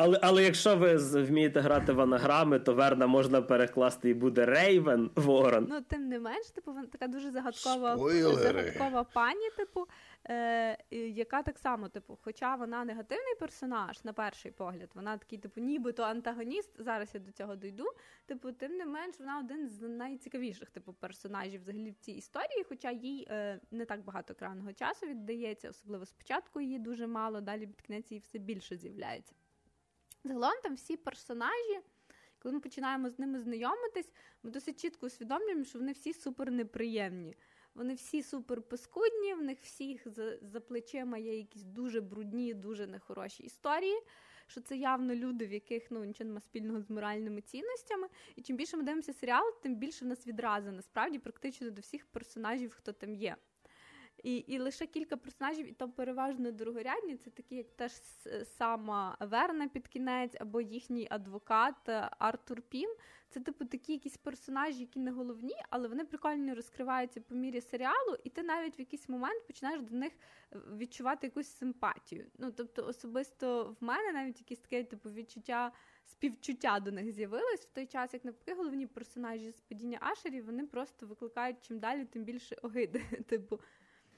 Але 0.00 0.18
але 0.22 0.44
якщо 0.44 0.76
ви 0.76 0.96
вмієте 0.96 1.60
грати 1.60 1.92
в 1.92 2.00
анаграми, 2.00 2.58
то 2.58 2.74
Верна 2.74 3.06
можна 3.06 3.42
перекласти 3.42 4.10
і 4.10 4.14
буде 4.14 4.46
Рейвен 4.46 5.10
Ворон. 5.16 5.66
Ну, 5.70 5.80
тим 5.80 6.08
не 6.08 6.18
менш, 6.20 6.50
типу, 6.50 6.72
вона 6.72 6.86
така 6.86 7.06
дуже 7.06 7.30
загадкова 7.30 7.96
загадкова 7.96 9.04
пані, 9.04 9.50
типу, 9.56 9.86
е, 10.24 10.78
яка 10.90 11.42
так 11.42 11.58
само, 11.58 11.88
типу, 11.88 12.18
хоча 12.22 12.54
вона 12.54 12.84
негативний 12.84 13.34
персонаж 13.40 14.04
на 14.04 14.12
перший 14.12 14.52
погляд, 14.52 14.90
вона 14.94 15.16
такий, 15.18 15.38
типу, 15.38 15.60
нібито 15.60 16.02
антагоніст. 16.02 16.70
Зараз 16.78 17.10
я 17.14 17.20
до 17.20 17.32
цього 17.32 17.56
дойду. 17.56 17.86
Типу, 18.26 18.52
тим 18.52 18.72
не 18.72 18.86
менш, 18.86 19.14
вона 19.18 19.38
один 19.38 19.68
з 19.68 19.88
найцікавіших 19.88 20.70
типу 20.70 20.92
персонажів 20.92 21.60
взагалі 21.60 21.90
в 21.90 21.98
цій 21.98 22.12
історії, 22.12 22.64
хоча 22.68 22.90
їй 22.90 23.26
е, 23.30 23.60
не 23.70 23.84
так 23.84 24.04
багато 24.04 24.32
екранного 24.32 24.72
часу 24.72 25.06
віддається, 25.06 25.70
особливо 25.70 26.06
спочатку 26.06 26.60
її 26.60 26.78
дуже 26.78 27.06
мало, 27.06 27.40
далі 27.40 27.66
під 27.66 27.80
кінець 27.80 28.10
її 28.10 28.20
все 28.20 28.38
більше 28.38 28.76
з'являється. 28.76 29.34
Загалом 30.24 30.54
там 30.62 30.74
всі 30.74 30.96
персонажі, 30.96 31.80
коли 32.38 32.54
ми 32.54 32.60
починаємо 32.60 33.10
з 33.10 33.18
ними 33.18 33.40
знайомитись, 33.40 34.12
ми 34.42 34.50
досить 34.50 34.80
чітко 34.80 35.06
усвідомлюємо, 35.06 35.64
що 35.64 35.78
вони 35.78 35.92
всі 35.92 36.12
супер 36.12 36.50
неприємні. 36.50 37.36
Вони 37.74 37.94
всі 37.94 38.22
супер 38.22 38.62
паскудні, 38.62 39.34
в 39.34 39.42
них 39.42 39.58
всіх 39.62 40.08
за, 40.08 40.38
за 40.42 40.60
плечима 40.60 41.18
є 41.18 41.36
якісь 41.36 41.62
дуже 41.62 42.00
брудні, 42.00 42.54
дуже 42.54 42.86
нехороші 42.86 43.42
історії. 43.42 44.02
Що 44.46 44.60
це 44.60 44.76
явно 44.76 45.14
люди, 45.14 45.46
в 45.46 45.52
яких 45.52 45.90
ну 45.90 46.04
нічого 46.04 46.28
немає 46.28 46.40
спільного 46.40 46.80
з 46.80 46.90
моральними 46.90 47.40
цінностями. 47.40 48.08
І 48.36 48.42
чим 48.42 48.56
більше 48.56 48.76
ми 48.76 48.82
дивимося 48.82 49.12
серіал, 49.12 49.54
тим 49.62 49.74
більше 49.74 50.04
в 50.04 50.08
нас 50.08 50.26
відрази 50.26 50.70
насправді 50.70 51.18
практично 51.18 51.70
до 51.70 51.80
всіх 51.80 52.06
персонажів, 52.06 52.74
хто 52.74 52.92
там 52.92 53.14
є. 53.14 53.36
І 54.22 54.36
і 54.36 54.58
лише 54.58 54.86
кілька 54.86 55.16
персонажів, 55.16 55.68
і 55.68 55.72
то 55.72 55.88
переважно 55.88 56.52
другорядні. 56.52 57.16
Це 57.16 57.30
такі, 57.30 57.56
як 57.56 57.70
теж 57.76 57.92
сама 58.44 59.16
Верна 59.20 59.68
під 59.68 59.88
кінець, 59.88 60.36
або 60.40 60.60
їхній 60.60 61.06
адвокат 61.10 61.88
е, 61.88 62.10
Артур 62.18 62.62
Пім. 62.62 62.90
Це, 63.30 63.40
типу, 63.40 63.64
такі 63.64 63.92
якісь 63.92 64.16
персонажі, 64.16 64.80
які 64.80 64.98
не 64.98 65.10
головні, 65.10 65.56
але 65.70 65.88
вони 65.88 66.04
прикольно 66.04 66.54
розкриваються 66.54 67.20
по 67.20 67.34
мірі 67.34 67.60
серіалу, 67.60 68.16
і 68.24 68.30
ти 68.30 68.42
навіть 68.42 68.78
в 68.78 68.80
якийсь 68.80 69.08
момент 69.08 69.46
починаєш 69.46 69.82
до 69.82 69.96
них 69.96 70.12
е, 70.52 70.58
відчувати 70.76 71.26
якусь 71.26 71.48
симпатію. 71.48 72.26
Ну, 72.38 72.52
тобто, 72.52 72.86
особисто 72.86 73.76
в 73.80 73.84
мене 73.84 74.12
навіть 74.12 74.40
якісь 74.40 74.58
таке 74.58 74.84
типу 74.84 75.10
відчуття. 75.10 75.72
Співчуття 76.04 76.80
до 76.80 76.92
них 76.92 77.12
з'явилось 77.12 77.60
в 77.60 77.72
той 77.72 77.86
час, 77.86 78.14
як 78.14 78.24
навпаки, 78.24 78.54
головні 78.54 78.86
персонажі 78.86 79.52
з 79.52 79.60
падіння 79.60 79.98
Ашерів 80.00 80.46
вони 80.46 80.66
просто 80.66 81.06
викликають 81.06 81.56
чим 81.62 81.78
далі, 81.78 82.04
тим 82.04 82.24
більше 82.24 82.56
огиди. 82.62 83.02
Типу, 83.28 83.60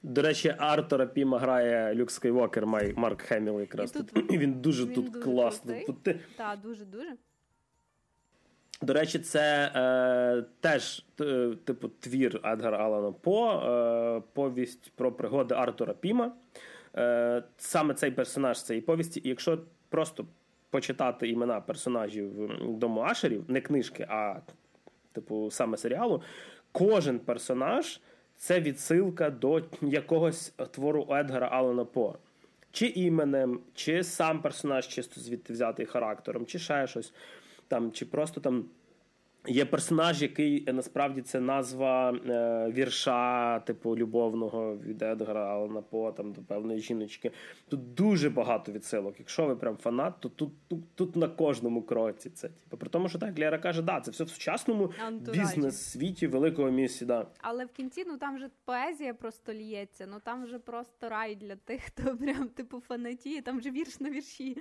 до 0.03 0.21
речі, 0.21 0.55
Артура 0.57 1.05
Піма 1.05 1.39
грає 1.39 1.95
Люк 1.95 2.11
Скайвокер, 2.11 2.65
Марк 2.95 3.21
Хеміл 3.21 3.59
якраз. 3.59 3.95
І 3.95 3.97
тут, 3.97 4.31
Він 4.31 4.53
дуже 4.53 4.85
він 4.85 4.93
тут 4.93 5.11
дуже. 5.11 5.85
Тут 5.85 6.03
ти... 6.03 6.19
Так, 6.37 6.59
дуже-дуже. 6.59 7.15
До 8.81 8.93
речі, 8.93 9.19
це 9.19 9.71
е, 9.75 10.43
теж 10.59 11.05
е, 11.21 11.51
типу 11.63 11.87
твір 11.87 12.41
Едгара 12.43 12.77
Алана 12.77 13.11
По, 13.11 13.51
е, 13.51 14.21
повість 14.33 14.91
про 14.95 15.11
пригоди 15.11 15.55
Артура 15.55 15.93
Піма. 15.93 16.31
Е, 16.95 17.43
Саме 17.57 17.93
цей 17.93 18.11
персонаж 18.11 18.63
цієї 18.63 18.81
повісті, 18.81 19.21
і 19.23 19.29
якщо 19.29 19.59
просто 19.89 20.25
почитати 20.69 21.29
імена 21.29 21.61
персонажів 21.61 22.31
Дому 22.79 23.01
Ашерів, 23.01 23.45
не 23.47 23.61
книжки, 23.61 24.07
а 24.09 24.35
типу 25.11 25.51
саме 25.51 25.77
серіалу, 25.77 26.21
кожен 26.71 27.19
персонаж 27.19 27.99
це 28.41 28.59
відсилка 28.59 29.29
до 29.29 29.61
якогось 29.81 30.53
твору 30.71 31.07
Едгара 31.11 31.47
Алана 31.47 31.85
По. 31.85 32.15
Чи 32.71 32.85
іменем, 32.85 33.59
чи 33.73 34.03
сам 34.03 34.41
персонаж 34.41 34.87
чисто 34.87 35.21
звідти 35.21 35.53
взятий 35.53 35.85
характером, 35.85 36.45
чи 36.45 36.59
ще 36.59 36.87
щось 36.87 37.13
там, 37.67 37.91
чи 37.91 38.05
просто 38.05 38.41
там 38.41 38.65
Є 39.47 39.65
персонаж, 39.65 40.21
який 40.21 40.69
е, 40.69 40.73
насправді 40.73 41.21
це 41.21 41.39
назва 41.39 42.11
е, 42.11 42.71
вірша, 42.71 43.59
типу 43.59 43.97
любовного 43.97 44.77
від 44.77 45.01
Едгара 45.01 45.53
Алана 45.53 45.81
По, 45.81 46.11
там 46.11 46.33
до 46.33 46.41
певної 46.41 46.79
жіночки. 46.79 47.31
Тут 47.69 47.93
дуже 47.93 48.29
багато 48.29 48.71
відсилок. 48.71 49.15
Якщо 49.19 49.45
ви 49.45 49.55
прям 49.55 49.77
фанат, 49.77 50.13
то 50.19 50.29
тут 50.29 50.51
тут, 50.67 50.95
тут 50.95 51.15
на 51.15 51.27
кожному 51.27 51.81
кроці 51.81 52.29
це. 52.29 52.49
Типу, 52.49 52.77
при 52.77 52.89
тому, 52.89 53.09
що 53.09 53.19
так 53.19 53.39
Лера 53.39 53.57
каже, 53.57 53.81
да, 53.81 54.01
це 54.01 54.11
все 54.11 54.23
в 54.23 54.29
сучасному 54.29 54.93
бізнес-світі 55.33 56.27
великого 56.27 56.71
місця. 56.71 57.05
Да. 57.05 57.27
Але 57.41 57.65
в 57.65 57.71
кінці 57.71 58.03
ну 58.07 58.17
там 58.17 58.35
вже 58.35 58.49
поезія 58.65 59.13
просто 59.13 59.53
лється, 59.53 60.07
ну 60.11 60.17
там 60.23 60.43
вже 60.43 60.59
просто 60.59 61.09
рай 61.09 61.35
для 61.35 61.55
тих, 61.55 61.81
хто 61.85 62.17
прям 62.17 62.47
типу 62.49 62.79
фанатіє, 62.79 63.41
там 63.41 63.57
вже 63.57 63.71
вірш 63.71 63.99
на 63.99 64.09
вірші. 64.09 64.57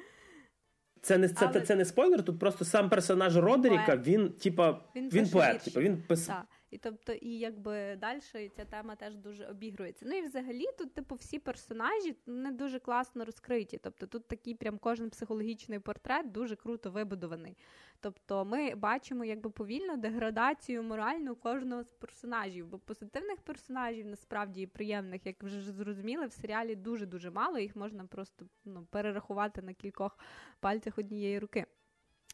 Це 1.02 1.18
не 1.18 1.28
це, 1.28 1.46
Але... 1.46 1.60
це 1.60 1.76
не 1.76 1.84
спойлер, 1.84 2.22
тут 2.22 2.38
просто 2.38 2.64
сам 2.64 2.90
персонаж 2.90 3.36
Родеріка, 3.36 3.96
він, 3.96 4.32
типа, 4.32 4.80
він, 4.96 5.10
він 5.10 5.28
поет, 5.28 5.60
типа, 5.62 5.80
він 5.80 6.02
пис... 6.02 6.30
І 6.70 6.78
тобто, 6.78 7.12
і 7.12 7.38
якби 7.38 7.96
далі 7.96 8.20
ця 8.56 8.64
тема 8.64 8.96
теж 8.96 9.16
дуже 9.16 9.46
обігрується. 9.46 10.04
Ну 10.08 10.16
і 10.16 10.22
взагалі 10.22 10.64
тут, 10.78 10.94
типу, 10.94 11.14
всі 11.14 11.38
персонажі 11.38 12.16
не 12.26 12.52
дуже 12.52 12.78
класно 12.78 13.24
розкриті. 13.24 13.80
Тобто 13.82 14.06
тут 14.06 14.28
такий 14.28 14.54
прям 14.54 14.78
кожен 14.78 15.10
психологічний 15.10 15.78
портрет 15.78 16.32
дуже 16.32 16.56
круто 16.56 16.90
вибудований. 16.90 17.56
Тобто 18.00 18.44
ми 18.44 18.74
бачимо 18.74 19.24
якби 19.24 19.50
повільно 19.50 19.96
деградацію 19.96 20.82
моральну 20.82 21.36
кожного 21.36 21.82
з 21.82 21.92
персонажів, 21.92 22.66
бо 22.66 22.78
позитивних 22.78 23.40
персонажів 23.40 24.06
насправді 24.06 24.66
приємних, 24.66 25.26
як 25.26 25.42
вже 25.42 25.60
зрозуміли, 25.60 26.26
в 26.26 26.32
серіалі 26.32 26.76
дуже 26.76 27.06
дуже 27.06 27.30
мало. 27.30 27.58
Їх 27.58 27.76
можна 27.76 28.04
просто 28.04 28.46
ну, 28.64 28.86
перерахувати 28.90 29.62
на 29.62 29.74
кількох 29.74 30.18
пальцях 30.60 30.98
однієї 30.98 31.38
руки. 31.38 31.66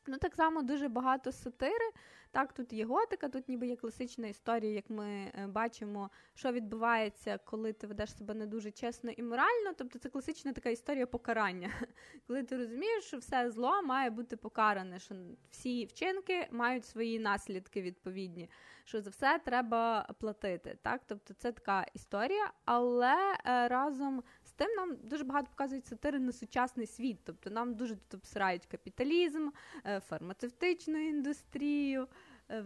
Ну, 0.07 0.19
так 0.19 0.35
само 0.35 0.63
дуже 0.63 0.89
багато 0.89 1.33
сатири. 1.33 1.91
Так, 2.31 2.53
тут 2.53 2.73
є 2.73 2.85
готика, 2.85 3.29
тут 3.29 3.49
ніби 3.49 3.67
є 3.67 3.77
класична 3.77 4.27
історія, 4.27 4.73
як 4.73 4.91
ми 4.91 5.07
е, 5.07 5.47
бачимо, 5.47 6.11
що 6.35 6.53
відбувається, 6.53 7.39
коли 7.45 7.73
ти 7.73 7.87
ведеш 7.87 8.17
себе 8.17 8.35
не 8.35 8.47
дуже 8.47 8.71
чесно 8.71 9.11
і 9.11 9.23
морально. 9.23 9.73
Тобто 9.77 9.99
це 9.99 10.09
класична 10.09 10.53
така 10.53 10.71
історія 10.71 11.07
покарання. 11.07 11.71
Коли 12.27 12.43
ти 12.43 12.57
розумієш, 12.57 13.05
що 13.05 13.19
все 13.19 13.51
зло 13.51 13.83
має 13.83 14.11
бути 14.11 14.37
покаране, 14.37 14.99
що 14.99 15.15
всі 15.51 15.85
вчинки 15.85 16.49
мають 16.51 16.85
свої 16.85 17.19
наслідки 17.19 17.83
відповідні, 17.83 18.51
що 18.85 19.01
за 19.01 19.11
все 19.11 19.41
треба 19.45 20.09
платити. 20.21 20.79
Так, 20.83 21.01
тобто 21.07 21.35
це 21.35 21.53
така 21.53 21.87
історія, 21.95 22.53
але 22.65 23.17
е, 23.47 23.69
разом 23.69 24.23
тим 24.57 24.69
нам 24.77 24.97
дуже 25.03 25.25
багато 25.25 25.49
показують 25.51 25.87
сатири 25.87 26.19
на 26.19 26.33
сучасний 26.33 26.87
світ. 26.87 27.17
Тобто 27.25 27.51
нам 27.51 27.75
дуже 27.75 27.95
тут 27.97 28.15
обсирають 28.15 28.67
капіталізм, 28.67 29.49
е, 29.87 30.01
фармацевтичну 30.01 30.99
індустрію. 31.09 32.07
Е, 32.51 32.65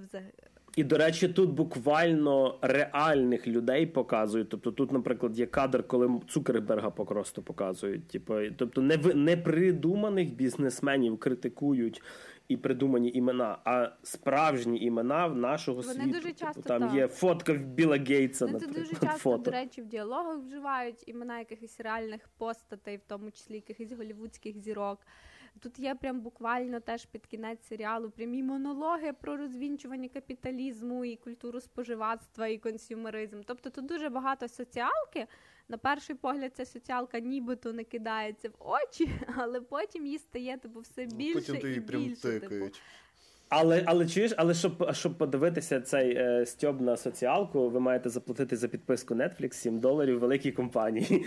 І, 0.77 0.85
до 0.85 0.99
речі, 0.99 1.29
тут 1.29 1.51
буквально 1.51 2.59
реальних 2.63 3.47
людей 3.47 3.87
показують. 3.87 4.49
Тобто, 4.49 4.73
тут, 4.73 4.93
наприклад, 4.93 5.39
є 5.39 5.47
кадр, 5.47 5.87
коли 5.87 6.21
Цукерберга 6.29 6.91
просто 6.91 7.43
показують. 7.43 8.09
Типу, 8.09 8.35
тобто, 8.57 8.81
не 8.83 8.97
непридуманих 9.15 10.35
бізнесменів 10.35 11.19
критикують 11.19 12.03
і 12.51 12.57
придумані 12.57 13.11
імена, 13.15 13.59
а 13.65 13.89
справжні 14.03 14.81
імена 14.85 15.27
в 15.27 15.37
нашого 15.37 15.81
Вони 15.81 15.95
світу. 15.95 16.11
Дуже 16.11 16.33
часто 16.33 16.63
Там 16.63 16.83
так. 16.83 16.95
є 16.95 17.09
фотка 17.09 17.53
Біла 17.53 17.97
Гейтса. 17.97 18.47
Вони 18.47 18.59
наприклад, 18.59 18.85
дуже 18.85 19.01
часто, 19.01 19.19
фото. 19.19 19.43
до 19.43 19.51
речі, 19.51 19.83
в 19.83 19.87
діалогах 19.87 20.39
вживають 20.39 21.09
імена 21.09 21.39
якихось 21.39 21.81
реальних 21.81 22.29
постатей, 22.39 22.97
в 22.97 23.03
тому 23.07 23.31
числі 23.31 23.55
якихось 23.55 23.93
голівудських 23.93 24.59
зірок. 24.59 24.99
Тут 25.61 25.79
є 25.79 25.95
прям 25.95 26.21
буквально 26.21 26.81
теж 26.81 27.07
під 27.07 27.27
кінець 27.27 27.67
серіалу 27.67 28.11
прямі 28.11 28.43
монологи 28.43 29.13
про 29.13 29.37
розвінчування 29.37 30.09
капіталізму 30.09 31.05
і 31.05 31.17
культуру 31.17 31.61
споживацтва 31.61 32.47
і 32.47 32.59
консюмеризм. 32.59 33.41
Тобто 33.47 33.71
тут 33.71 33.87
дуже 33.87 34.09
багато 34.09 34.49
соціалки. 34.49 35.27
На 35.71 35.79
перший 35.79 36.17
погляд, 36.17 36.53
ця 36.57 36.65
соціалка 36.65 37.21
нібито 37.21 37.73
не 37.73 37.85
кидається 37.85 38.49
в 38.49 38.55
очі, 38.59 39.11
але 39.37 39.61
потім 39.61 40.07
їй 40.07 40.19
стає 40.19 40.59
типу 40.59 40.81
все 40.81 41.07
більше 41.07 41.53
потім 41.53 41.73
і 41.73 41.81
більше. 41.81 42.41
Типу. 42.41 42.77
Але 43.51 43.83
але 43.87 44.09
чуєш, 44.09 44.33
але 44.37 44.55
щоб 44.55 44.95
щоб 44.95 45.19
подивитися 45.19 45.81
цей 45.81 46.17
е, 46.17 46.47
стьоб 46.47 46.81
на 46.81 46.97
соціалку, 46.97 47.69
ви 47.69 47.81
маєте 47.81 48.09
заплатити 48.09 48.57
за 48.57 48.69
підписку 48.69 49.15
Netflix 49.15 49.53
7 49.53 49.79
доларів 49.79 50.19
великій 50.19 50.53
компанії. 50.53 51.27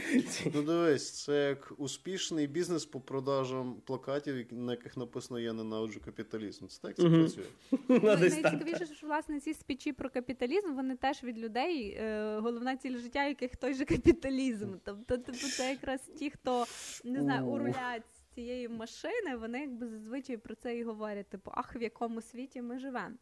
Ну 0.54 0.62
дивись, 0.62 1.24
це 1.24 1.48
як 1.50 1.74
успішний 1.78 2.48
бізнес 2.48 2.86
по 2.86 3.00
продажам 3.00 3.76
плакатів, 3.86 4.45
на 4.52 4.72
яких 4.72 4.98
написано 4.98 5.40
Я 5.40 5.54
ненавиджу 5.54 6.00
капіталізм. 6.06 6.68
Це 6.68 6.82
так 6.82 6.95
це 6.95 7.04
угу. 7.04 7.18
працює. 7.18 7.44
Ну, 7.88 8.00
Найцікавіше, 8.04 8.86
що 8.86 9.08
власне 9.08 9.40
ці 9.40 9.54
спічі 9.54 9.94
про 9.94 10.10
капіталізм 10.10 10.76
вони 10.76 10.95
теж 10.95 11.24
від 11.24 11.40
людей. 11.40 11.90
Е, 11.90 12.38
головна 12.40 12.78
ціль 12.78 12.98
життя, 12.98 13.26
яких 13.26 13.56
той 13.56 13.74
же 13.74 13.86
капіталізм. 13.86 14.74
Тобто, 14.84 15.18
типу, 15.18 15.38
це 15.38 15.70
якраз 15.70 16.02
ті, 16.20 16.30
хто 16.30 16.66
не 17.04 17.22
знаю, 17.22 17.45
урулять 17.45 18.23
цієї 18.35 18.68
машини, 18.68 19.35
вони 19.35 19.61
якби 19.61 19.88
зазвичай 19.88 20.38
про 20.38 20.55
це 20.55 20.77
і 20.77 20.84
говорять, 20.84 21.30
типу, 21.30 21.51
ах, 21.53 21.76
в 21.76 21.81
якому 21.81 22.22
світі 22.22 22.61
ми 22.61 22.80
живемо. 22.80 23.15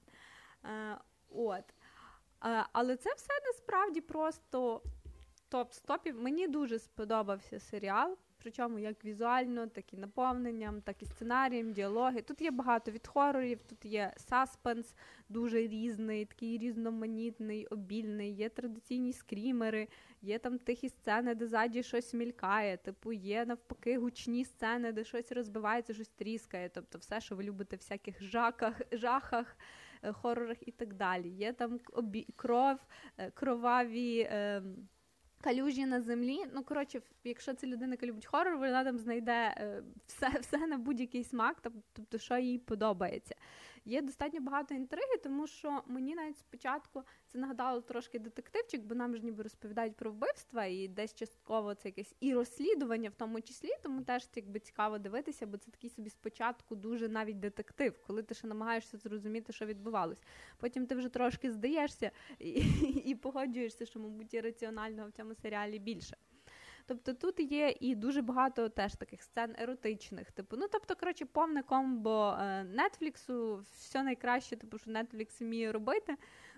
Е, 0.65 0.97
от. 1.29 1.63
Е, 2.45 2.65
але 2.73 2.97
це 2.97 3.13
все 3.13 3.33
насправді 3.45 4.01
просто 4.01 4.81
топ-стопів. 5.51 6.21
Мені 6.21 6.47
дуже 6.47 6.79
сподобався 6.79 7.59
серіал. 7.59 8.17
Причому 8.43 8.80
як 8.80 9.05
візуально, 9.05 9.68
так 9.68 9.93
і 9.93 9.97
наповненням, 9.97 10.81
так 10.81 11.03
і 11.03 11.05
сценарієм, 11.05 11.73
діалоги. 11.73 12.22
Тут 12.22 12.41
є 12.41 12.51
багато 12.51 12.91
від 12.91 13.07
хорорів, 13.07 13.61
тут 13.63 13.85
є 13.85 14.13
саспенс, 14.18 14.95
дуже 15.30 15.57
різний, 15.57 16.26
такий 16.26 16.57
різноманітний, 16.57 17.65
обільний, 17.65 18.34
є 18.34 18.49
традиційні 18.49 19.13
скрімери, 19.13 19.88
є 20.22 20.39
там 20.39 20.59
тихі 20.59 20.89
сцени, 20.89 21.35
де 21.35 21.47
ззаді 21.47 21.84
щось 21.84 22.13
мількає, 22.13 22.77
типу 22.77 23.13
є 23.13 23.45
навпаки 23.45 23.97
гучні 23.97 24.45
сцени, 24.45 24.91
де 24.91 25.03
щось 25.03 25.31
розбивається, 25.31 25.93
щось 25.93 26.09
тріскає. 26.09 26.69
Тобто 26.69 26.97
все, 26.97 27.22
що 27.22 27.35
ви 27.35 27.43
любите 27.43 27.76
в 27.76 27.80
всяких 27.80 28.23
жаках, 28.23 28.81
жахах, 28.91 29.57
е, 30.03 30.11
хорорах 30.11 30.57
і 30.68 30.72
так 30.72 30.93
далі. 30.93 31.30
Є 31.30 31.53
там 31.53 31.80
обі... 31.93 32.27
кров, 32.35 32.77
е, 33.18 33.31
кроваві. 33.31 34.19
Е... 34.19 34.63
Калюжі 35.41 35.85
на 35.85 36.01
землі. 36.01 36.39
Ну, 36.53 36.63
коротше, 36.63 37.01
якщо 37.23 37.53
це 37.53 37.68
людина, 37.68 37.91
яка 37.91 38.05
любить 38.05 38.26
хорор, 38.26 38.57
вона 38.57 38.84
там 38.84 38.97
знайде 38.97 39.55
е, 39.57 39.84
все 40.07 40.30
все 40.41 40.57
на 40.68 40.77
будь-який 40.77 41.23
смак, 41.23 41.57
тобто, 41.93 42.18
що 42.18 42.38
їй 42.38 42.57
подобається. 42.57 43.35
Є 43.86 44.02
достатньо 44.02 44.41
багато 44.41 44.76
інтриги, 44.76 45.18
тому 45.24 45.48
що 45.48 45.82
мені 45.88 46.16
навіть 46.16 46.38
спочатку 46.38 47.03
це 47.28 47.38
нагадало 47.38 47.82
трошки 47.82 48.20
детективчик, 48.20 48.82
бо 48.82 48.95
нам 48.95 49.16
ж 49.16 49.26
ніби 49.26 49.44
розповідають 49.44 49.95
про 49.95 50.12
вбивства, 50.12 50.66
і 50.66 50.88
десь 50.88 51.16
частково 51.16 51.76
це 51.76 51.88
якесь 51.88 52.16
і 52.20 52.34
розслідування, 52.34 53.10
в 53.10 53.16
тому 53.16 53.41
числі, 53.41 53.70
тому 53.84 54.02
теж 54.02 54.30
якби 54.36 54.60
цікаво 54.60 54.98
дивитися, 54.98 55.48
бо 55.48 55.58
це 55.58 55.72
такий 55.72 55.90
собі 55.90 56.10
спочатку 56.10 56.76
дуже 56.76 57.10
навіть 57.10 57.40
детектив, 57.40 57.99
коли 58.08 58.24
ти 58.24 58.34
ще 58.34 58.48
намагаєшся 58.48 58.98
зрозуміти, 58.98 59.53
що 59.53 59.66
відбувалось. 59.66 60.22
Потім 60.58 60.88
ти 60.88 60.95
вже 60.95 61.10
трошки 61.10 61.52
здаєшся 61.52 62.12
і, 62.40 62.49
і 63.06 63.16
погоджуєшся, 63.16 63.86
що, 63.86 63.99
мабуть, 63.99 64.34
і 64.34 64.41
раціонального 64.41 65.10
в 65.10 65.12
цьому 65.12 65.36
серіалі 65.36 65.80
більше. 65.80 66.18
Тобто 66.86 67.14
тут 67.14 67.40
є 67.40 67.76
і 67.80 67.95
дуже 67.95 68.22
багато 68.22 68.70
теж 68.70 68.95
таких 68.95 69.24
сцен 69.24 69.56
еротичних. 69.60 70.32
Типу, 70.32 70.58
ну 70.58 70.68
тобто, 70.72 70.95
коротше, 70.95 71.26
повне 71.26 71.64
комбо 71.64 72.38
Нетфліксу, 72.66 73.64
все 73.78 74.03
найкраще, 74.03 74.56
типу, 74.56 74.78
що 74.78 74.91
Netflix 74.91 75.44
вміє 75.44 75.72
робити. 75.72 76.16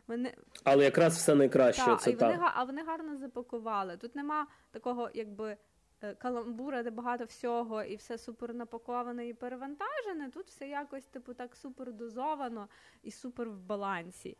Вони... 0.07 0.35
Але 0.63 0.83
якраз 0.83 1.17
все 1.17 1.35
найкраще. 1.35 1.85
Та, 1.85 1.95
це 1.95 2.11
і 2.11 2.15
вони, 2.15 2.39
А 2.41 2.63
вони 2.63 2.83
гарно 2.83 3.17
запакували. 3.17 3.97
Тут 3.97 4.15
нема 4.15 4.47
такого, 4.71 5.09
якби. 5.13 5.57
Е, 6.01 6.15
каламбура, 6.15 6.83
де 6.83 6.89
багато 6.89 7.25
всього, 7.25 7.83
і 7.83 7.95
все 7.95 8.17
супер 8.17 8.53
напаковане 8.53 9.27
і 9.27 9.33
перевантажене. 9.33 10.29
Тут 10.33 10.47
все 10.47 10.67
якось, 10.67 11.05
типу, 11.05 11.33
так 11.33 11.55
супер 11.55 11.93
дозовано 11.93 12.67
і 13.03 13.11
супер 13.11 13.49
в 13.49 13.59
балансі. 13.59 14.37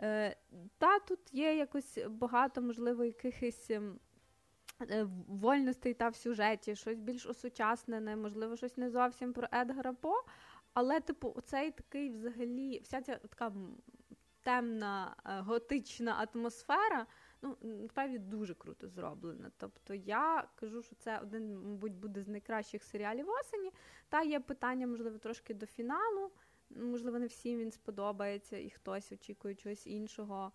Е, 0.00 0.36
Та 0.78 0.98
тут 0.98 1.18
є 1.32 1.56
якось 1.56 1.98
багато, 2.08 2.62
можливо, 2.62 3.04
якихось 3.04 3.70
ем, 3.70 3.98
Е, 4.13 4.13
вольностей 5.28 5.94
та 5.94 6.08
в 6.08 6.16
сюжеті, 6.16 6.76
щось 6.76 6.98
більш 6.98 7.26
осучаснене, 7.26 8.16
можливо, 8.16 8.56
щось 8.56 8.76
не 8.76 8.90
зовсім 8.90 9.32
про 9.32 9.48
Едгара 9.52 9.92
По. 9.92 10.24
Але, 10.74 11.00
типу, 11.00 11.32
оцей 11.36 11.70
такий 11.70 12.10
взагалі, 12.10 12.80
вся 12.80 13.02
ця 13.02 13.16
така 13.16 13.52
темна 14.42 15.16
е, 15.26 15.40
готична 15.40 16.28
атмосфера, 16.28 17.06
ну, 17.42 17.56
насправді 17.62 18.18
дуже 18.18 18.54
круто 18.54 18.88
зроблена. 18.88 19.50
Тобто 19.56 19.94
я 19.94 20.48
кажу, 20.54 20.82
що 20.82 20.96
це 20.96 21.18
один, 21.18 21.54
мабуть, 21.54 21.94
буде 21.94 22.22
з 22.22 22.28
найкращих 22.28 22.82
серіалів 22.82 23.28
осені. 23.30 23.72
Та 24.08 24.22
є 24.22 24.40
питання, 24.40 24.86
можливо, 24.86 25.18
трошки 25.18 25.54
до 25.54 25.66
фіналу. 25.66 26.30
Можливо, 26.70 27.18
не 27.18 27.26
всім 27.26 27.58
він 27.58 27.70
сподобається, 27.70 28.56
і 28.56 28.70
хтось 28.70 29.12
очікує 29.12 29.54
чогось 29.54 29.86
іншого. 29.86 30.52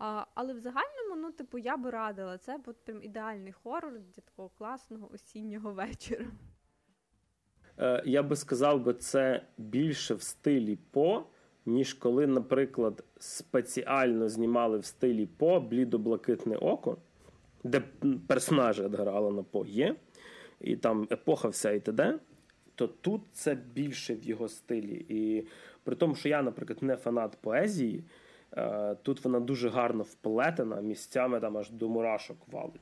А, 0.00 0.24
Але 0.34 0.54
в 0.54 0.58
загальному, 0.58 1.16
ну, 1.16 1.32
типу, 1.32 1.58
я 1.58 1.76
би 1.76 1.90
радила. 1.90 2.38
Це 2.38 2.58
от 2.66 2.84
прям 2.84 3.02
ідеальний 3.02 3.52
хорор 3.52 3.92
для 3.92 4.22
такого 4.22 4.48
класного 4.48 5.10
осіннього 5.14 5.72
вечора. 5.72 6.26
Е, 7.78 8.02
Я 8.06 8.22
би 8.22 8.36
сказав, 8.36 8.82
би, 8.82 8.94
це 8.94 9.42
більше 9.58 10.14
в 10.14 10.22
стилі 10.22 10.78
по, 10.90 11.22
ніж 11.66 11.94
коли, 11.94 12.26
наприклад, 12.26 13.04
спеціально 13.18 14.28
знімали 14.28 14.78
в 14.78 14.84
стилі 14.84 15.26
по 15.26 15.60
блідо-блакитне 15.60 16.56
око, 16.56 16.96
де 17.64 17.82
персонажі 18.28 18.82
Едгара 18.82 19.12
Алана 19.12 19.42
По 19.42 19.64
є, 19.64 19.96
і 20.60 20.76
там 20.76 21.08
епоха 21.10 21.48
вся 21.48 21.70
і 21.70 21.80
т.д., 21.80 22.18
то 22.74 22.88
тут 22.88 23.22
це 23.32 23.54
більше 23.54 24.14
в 24.14 24.24
його 24.24 24.48
стилі. 24.48 25.06
І 25.08 25.46
при 25.84 25.96
тому, 25.96 26.14
що 26.14 26.28
я, 26.28 26.42
наприклад, 26.42 26.82
не 26.82 26.96
фанат 26.96 27.38
поезії. 27.40 28.04
Е, 28.56 28.96
тут 29.02 29.24
вона 29.24 29.40
дуже 29.40 29.68
гарно 29.68 30.02
вплетена, 30.02 30.80
місцями 30.80 31.40
там 31.40 31.56
аж 31.56 31.70
до 31.70 31.88
мурашок 31.88 32.36
валить. 32.52 32.80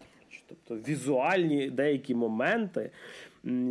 Тобто 0.48 0.90
візуальні 0.90 1.70
деякі 1.70 2.14
моменти. 2.14 2.90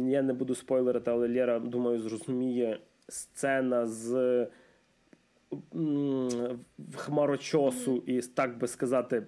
Я 0.08 0.22
не 0.22 0.34
буду 0.34 0.56
спойлерити, 0.56 1.12
але 1.12 1.30
Лєра, 1.30 1.60
думаю, 1.60 2.00
зрозуміє 2.00 2.80
сцена 3.08 3.86
з 3.86 4.48
хмарочосу 6.96 8.04
і, 8.06 8.22
так 8.22 8.58
би 8.58 8.68
сказати, 8.68 9.24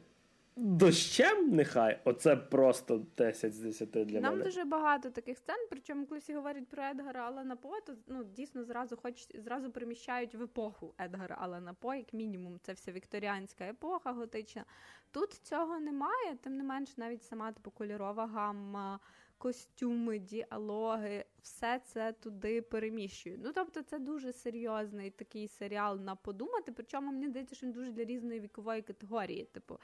дощем, 0.60 1.56
нехай, 1.56 2.00
оце 2.06 2.36
просто 2.36 3.06
10 3.18 3.54
з 3.54 3.60
10 3.60 3.90
для 3.90 4.00
Нам 4.04 4.06
мене. 4.06 4.22
Нам 4.22 4.42
дуже 4.44 4.64
багато 4.64 5.10
таких 5.10 5.38
сцен, 5.38 5.68
причому, 5.70 6.06
коли 6.06 6.20
всі 6.20 6.34
говорять 6.34 6.68
про 6.68 6.84
Едгара 6.84 7.28
Алана 7.28 7.56
По, 7.56 7.82
то 7.86 7.94
ну, 8.08 8.24
дійсно 8.24 8.64
зразу 8.64 8.98
хоч 8.98 9.28
зразу 9.34 9.72
приміщають 9.72 10.36
в 10.36 10.44
епоху 10.44 10.94
Едгара 11.00 11.38
Алана 11.40 11.74
По, 11.74 11.94
як 11.94 12.14
мінімум, 12.14 12.60
це 12.62 12.74
вся 12.74 12.92
вікторіанська 12.92 13.64
епоха 13.64 14.12
готична. 14.12 14.66
Тут 15.12 15.34
цього 15.34 15.80
немає, 15.80 16.38
тим 16.44 16.58
не 16.58 16.64
менш, 16.64 16.98
навіть 16.98 17.24
сама 17.24 17.52
типу 17.52 17.72
кольорова 17.72 18.28
гамма. 18.28 19.00
Костюми, 19.42 20.20
діалоги, 20.20 21.26
все 21.42 21.80
це 21.86 22.12
туди 22.12 22.62
переміщує. 22.62 23.40
Ну 23.44 23.52
тобто, 23.56 23.82
це 23.82 24.00
дуже 24.00 24.34
серйозний 24.34 25.10
такий 25.10 25.48
серіал 25.48 26.00
на 26.00 26.16
подумати. 26.16 26.72
Причому 26.72 27.12
мені 27.12 27.28
здається, 27.28 27.56
що 27.56 27.66
він 27.66 27.74
дуже 27.74 27.92
для 27.92 28.04
різної 28.04 28.40
вікової 28.40 28.82
категорії. 28.82 29.46
Типу, 29.46 29.80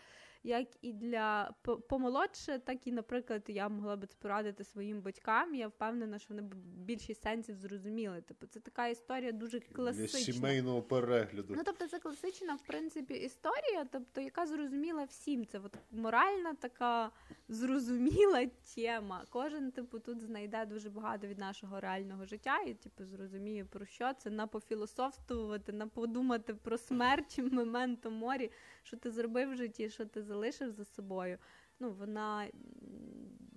як 0.46 0.68
і 0.82 0.94
для 0.94 1.54
помолодше, 1.90 2.60
так 2.60 2.88
і, 2.88 2.92
наприклад, 2.92 3.44
я 3.48 3.70
могла 3.70 3.96
би 3.96 4.08
це 4.08 4.16
порадити 4.22 4.64
своїм 4.64 5.02
батькам. 5.02 5.56
Я 5.56 5.68
впевнена, 5.68 6.20
що 6.20 6.34
вони 6.34 6.42
б 6.42 6.56
більшість 6.56 7.22
сенсів 7.22 7.58
зрозуміли. 7.58 8.22
Типу, 8.22 8.48
це 8.48 8.60
така 8.60 8.88
історія 8.88 9.32
дуже 9.32 9.60
класична. 9.60 10.20
Для 10.20 10.34
сімейного 10.34 10.82
перегляду. 10.82 11.54
Ну 11.58 11.62
тобто, 11.66 11.88
це 11.88 12.00
класична, 12.00 12.56
в 12.56 12.62
принципі, 12.62 13.14
історія, 13.14 13.86
тобто, 13.92 14.22
яка 14.22 14.46
зрозуміла 14.46 15.04
всім. 15.04 15.46
Це 15.46 15.60
от 15.60 15.78
моральна 15.92 16.54
така 16.54 17.12
зрозуміла 17.48 18.46
тема. 18.76 19.26
Кожен, 19.30 19.72
типу, 19.72 20.00
тут 20.00 20.22
знайде 20.22 20.66
дуже 20.66 20.90
багато 20.90 21.28
від 21.28 21.38
нашого 21.38 21.80
реального 21.80 22.26
життя, 22.26 22.62
і 22.68 22.74
типу 22.74 23.06
зрозуміє 23.06 23.66
про 23.66 23.86
що 23.86 24.14
це 24.14 24.30
на 24.30 24.48
пофілософствувати, 24.48 25.72
на 25.72 25.88
подумати 25.88 26.54
про 26.54 26.78
смерть, 26.78 27.40
мементо 27.52 28.12
морі, 28.12 28.52
що 28.86 28.98
ти 28.98 29.12
зробив 29.12 29.52
в 29.52 29.56
житті, 29.56 29.90
що 29.90 30.06
ти 30.06 30.24
залишив 30.24 30.72
за 30.72 30.86
собою. 30.86 31.38
Ну, 31.80 31.92
вона 31.92 32.48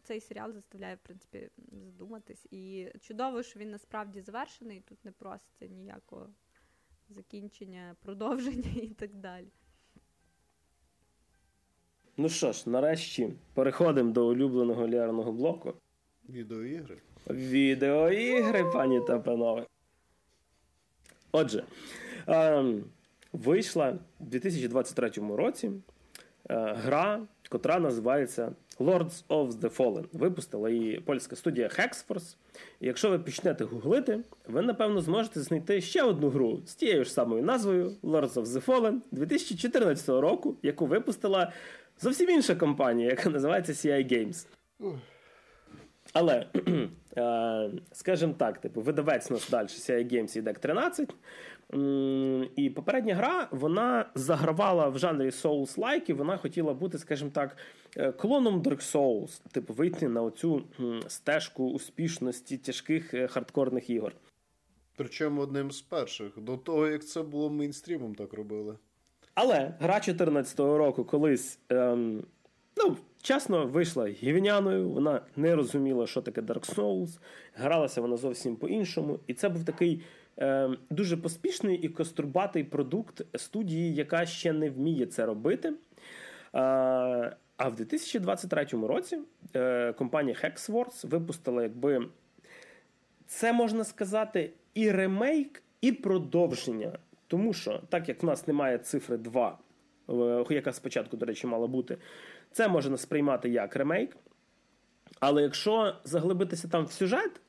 цей 0.02 0.20
серіал 0.20 0.52
заставляє, 0.52 0.94
в 0.94 0.98
принципі, 0.98 1.50
задуматись. 1.84 2.46
І 2.50 2.88
чудово, 3.00 3.42
що 3.42 3.60
він 3.60 3.70
насправді 3.70 4.20
завершений. 4.20 4.80
Тут 4.80 5.04
не 5.04 5.12
проситься 5.12 5.66
ніякого 5.66 6.30
закінчення, 7.08 7.96
продовження 8.02 8.70
і 8.82 8.88
так 8.88 9.14
далі. 9.14 9.48
Ну 12.16 12.28
що 12.28 12.52
ж, 12.52 12.70
нарешті 12.70 13.32
переходимо 13.54 14.12
до 14.12 14.28
улюбленого 14.28 14.88
лярного 14.88 15.32
блоку. 15.32 15.74
Відеоігри. 16.28 16.98
Відеоігри, 17.30 18.64
пані 18.64 19.00
та 19.00 19.18
панове. 19.18 19.66
Отже, 21.32 21.64
ем, 22.26 22.84
вийшла 23.44 23.98
в 24.20 24.26
2023 24.26 25.10
році 25.36 25.70
гра, 26.48 27.20
котра 27.48 27.78
називається 27.78 28.52
Lords 28.80 29.24
of 29.28 29.50
the 29.50 29.76
Fallen. 29.76 30.04
Випустила 30.12 30.70
її 30.70 31.00
польська 31.00 31.36
студія 31.36 31.68
Hexforce. 31.68 32.36
І 32.80 32.86
якщо 32.86 33.10
ви 33.10 33.18
почнете 33.18 33.64
гуглити, 33.64 34.20
ви 34.46 34.62
напевно 34.62 35.00
зможете 35.00 35.40
знайти 35.40 35.80
ще 35.80 36.02
одну 36.02 36.28
гру 36.28 36.60
з 36.66 36.74
тією 36.74 37.04
ж 37.04 37.12
самою 37.12 37.42
назвою 37.42 37.96
Lords 38.02 38.32
of 38.32 38.44
the 38.44 38.66
Fallen 38.66 38.98
2014 39.10 40.08
року, 40.08 40.56
яку 40.62 40.86
випустила 40.86 41.52
зовсім 42.00 42.30
інша 42.30 42.54
компанія, 42.54 43.10
яка 43.10 43.30
називається 43.30 43.72
CI 43.72 44.12
Games. 44.12 44.46
Але, 46.12 46.46
е, 47.16 47.70
скажімо 47.92 48.34
так, 48.38 48.58
типу, 48.58 48.80
видавець 48.80 49.30
нас 49.30 49.50
далі 49.50 49.66
CI 49.66 50.12
Games 50.12 50.38
і 50.38 50.42
Deck 50.42 50.58
13. 50.58 51.14
І 52.56 52.70
попередня 52.70 53.14
гра 53.14 53.48
вона 53.50 54.10
загравала 54.14 54.88
в 54.88 54.98
жанрі 54.98 55.30
Souls-like, 55.30 56.10
і 56.10 56.12
вона 56.12 56.36
хотіла 56.36 56.74
бути, 56.74 56.98
скажімо 56.98 57.30
так, 57.34 57.56
е, 57.96 58.12
клоном 58.12 58.62
Dark 58.62 58.94
Souls, 58.94 59.40
типу, 59.52 59.74
вийти 59.74 60.08
на 60.08 60.22
оцю 60.22 60.62
стежку 61.08 61.70
успішності 61.70 62.58
тяжких 62.58 63.14
е, 63.14 63.26
хардкорних 63.28 63.90
ігор. 63.90 64.12
Причому 64.96 65.40
одним 65.40 65.70
з 65.70 65.80
перших, 65.80 66.38
до 66.38 66.56
того 66.56 66.88
як 66.88 67.04
це 67.04 67.22
було 67.22 67.50
мейнстрімом, 67.50 68.14
так 68.14 68.32
робили. 68.32 68.76
Але 69.34 69.74
гра 69.80 69.94
2014 69.94 70.58
року 70.58 71.04
колись. 71.04 71.58
Ем, 71.68 72.22
ну, 72.76 72.96
чесно, 73.22 73.66
вийшла 73.66 74.08
гівняною, 74.08 74.88
вона 74.88 75.20
не 75.36 75.54
розуміла, 75.56 76.06
що 76.06 76.22
таке 76.22 76.40
Dark 76.40 76.74
Souls, 76.74 77.18
гралася 77.54 78.00
вона 78.00 78.16
зовсім 78.16 78.56
по-іншому. 78.56 79.20
І 79.26 79.34
це 79.34 79.48
був 79.48 79.64
такий 79.64 80.02
дуже 80.90 81.16
поспішний 81.16 81.76
і 81.76 81.88
кострубатий 81.88 82.64
продукт 82.64 83.38
студії, 83.38 83.94
яка 83.94 84.26
ще 84.26 84.52
не 84.52 84.70
вміє 84.70 85.06
це 85.06 85.26
робити. 85.26 85.68
Е, 85.68 87.36
а 87.56 87.68
в 87.68 87.74
2023 87.74 88.64
році 88.64 89.18
е, 89.56 89.92
компанія 89.92 90.36
Hexworks 90.42 91.06
випустила, 91.06 91.62
якби 91.62 92.06
це 93.26 93.52
можна 93.52 93.84
сказати, 93.84 94.50
і 94.74 94.90
ремейк, 94.90 95.62
і 95.80 95.92
продовження. 95.92 96.98
Тому 97.26 97.52
що, 97.52 97.82
так 97.88 98.08
як 98.08 98.22
в 98.22 98.26
нас 98.26 98.46
немає 98.46 98.78
цифри 98.78 99.16
2, 99.16 99.58
е, 100.10 100.44
яка 100.50 100.72
спочатку, 100.72 101.16
до 101.16 101.26
речі, 101.26 101.46
мала 101.46 101.66
бути, 101.66 101.98
це 102.52 102.68
можна 102.68 102.96
сприймати 102.96 103.48
як 103.48 103.76
ремейк. 103.76 104.16
Але 105.20 105.42
якщо 105.42 105.94
заглибитися 106.04 106.68
там 106.68 106.84
в 106.84 106.92
сюжет, 106.92 107.40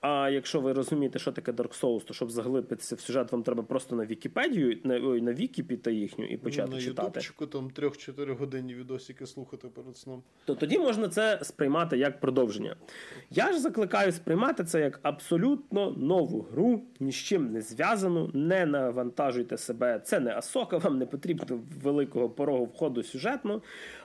а 0.00 0.30
якщо 0.32 0.60
ви 0.60 0.72
розумієте, 0.72 1.18
що 1.18 1.32
таке 1.32 1.52
Dark 1.52 1.80
Souls, 1.80 2.04
то 2.04 2.14
щоб 2.14 2.30
заглибитися 2.30 2.94
в 2.94 3.00
сюжет, 3.00 3.32
вам 3.32 3.42
треба 3.42 3.62
просто 3.62 3.96
на 3.96 4.06
Вікіпедію, 4.06 4.78
на 4.84 4.94
ой, 4.94 5.20
на 5.20 5.32
Вікі 5.32 5.62
піти 5.62 5.94
їхню 5.94 6.24
і 6.24 6.36
почати 6.36 6.70
на 6.70 6.80
читати. 6.80 7.02
На 7.02 7.08
ютубчику 7.08 7.46
там 7.46 7.70
3-4 7.70 8.36
годинні 8.36 8.74
відосики 8.74 9.26
слухати 9.26 9.68
перед 9.68 9.96
сном. 9.96 10.22
То 10.44 10.54
тоді 10.54 10.78
можна 10.78 11.08
це 11.08 11.38
сприймати 11.42 11.98
як 11.98 12.20
продовження. 12.20 12.76
Я 13.30 13.52
ж 13.52 13.58
закликаю 13.58 14.12
сприймати 14.12 14.64
це 14.64 14.80
як 14.80 15.00
абсолютно 15.02 15.90
нову 15.90 16.46
гру, 16.52 16.82
ні 17.00 17.12
з 17.12 17.16
чим 17.16 17.52
не 17.52 17.62
зв'язану, 17.62 18.30
не 18.34 18.66
навантажуйте 18.66 19.56
себе. 19.56 20.00
Це 20.04 20.20
не 20.20 20.36
Асока, 20.36 20.78
вам 20.78 20.98
не 20.98 21.06
потрібно 21.06 21.60
великого 21.82 22.30
порогу 22.30 22.64
входу 22.64 23.02
сюжетно. 23.02 23.62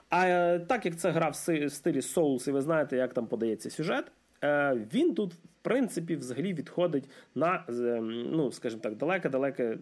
А 0.08 0.26
е, 0.26 0.58
так 0.58 0.86
як 0.86 0.96
це 0.96 1.10
гра 1.10 1.28
в 1.28 1.36
стилі 1.70 2.00
Souls, 2.00 2.48
і 2.48 2.52
ви 2.52 2.60
знаєте, 2.60 2.96
як 2.96 3.14
там 3.14 3.26
подається 3.26 3.70
сюжет. 3.70 4.12
Е, 4.42 4.86
він 4.94 5.14
тут, 5.14 5.34
в 5.34 5.38
принципі, 5.62 6.16
взагалі 6.16 6.54
відходить 6.54 7.10
на, 7.34 7.64
ну, 8.32 8.52
скажімо 8.52 8.82
так, 8.82 8.96
далеке-далеке, 8.96 9.78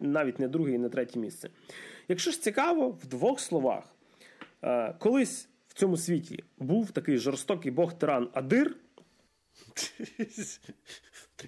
навіть 0.00 0.38
не 0.38 0.48
друге 0.48 0.72
і 0.72 0.78
не 0.78 0.88
третє 0.88 1.18
місце. 1.18 1.50
Якщо 2.08 2.30
ж 2.30 2.42
цікаво, 2.42 2.88
в 2.88 3.06
двох 3.06 3.40
словах, 3.40 3.84
е, 4.62 4.94
колись 4.98 5.48
в 5.68 5.74
цьому 5.74 5.96
світі 5.96 6.44
був 6.58 6.90
такий 6.90 7.18
жорстокий 7.18 7.70
бог 7.70 7.98
тиран 7.98 8.28
Адир. 8.32 8.76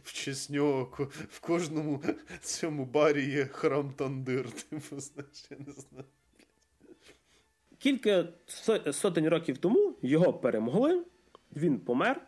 В 0.05 0.13
честь 0.13 0.51
нього 0.51 1.09
в 1.31 1.41
кожному 1.41 2.03
цьому 2.41 2.85
барі 2.85 3.25
є 3.25 3.45
храм 3.45 3.93
Тандир. 3.93 4.51
Типу, 4.71 5.01
знаєш, 5.01 5.47
я 5.51 5.57
не 5.67 5.73
знаю. 5.73 6.05
Кілька 7.79 8.29
сотень 8.93 9.29
років 9.29 9.59
тому 9.59 9.97
його 10.03 10.33
перемогли, 10.33 11.05
він 11.57 11.79
помер. 11.79 12.28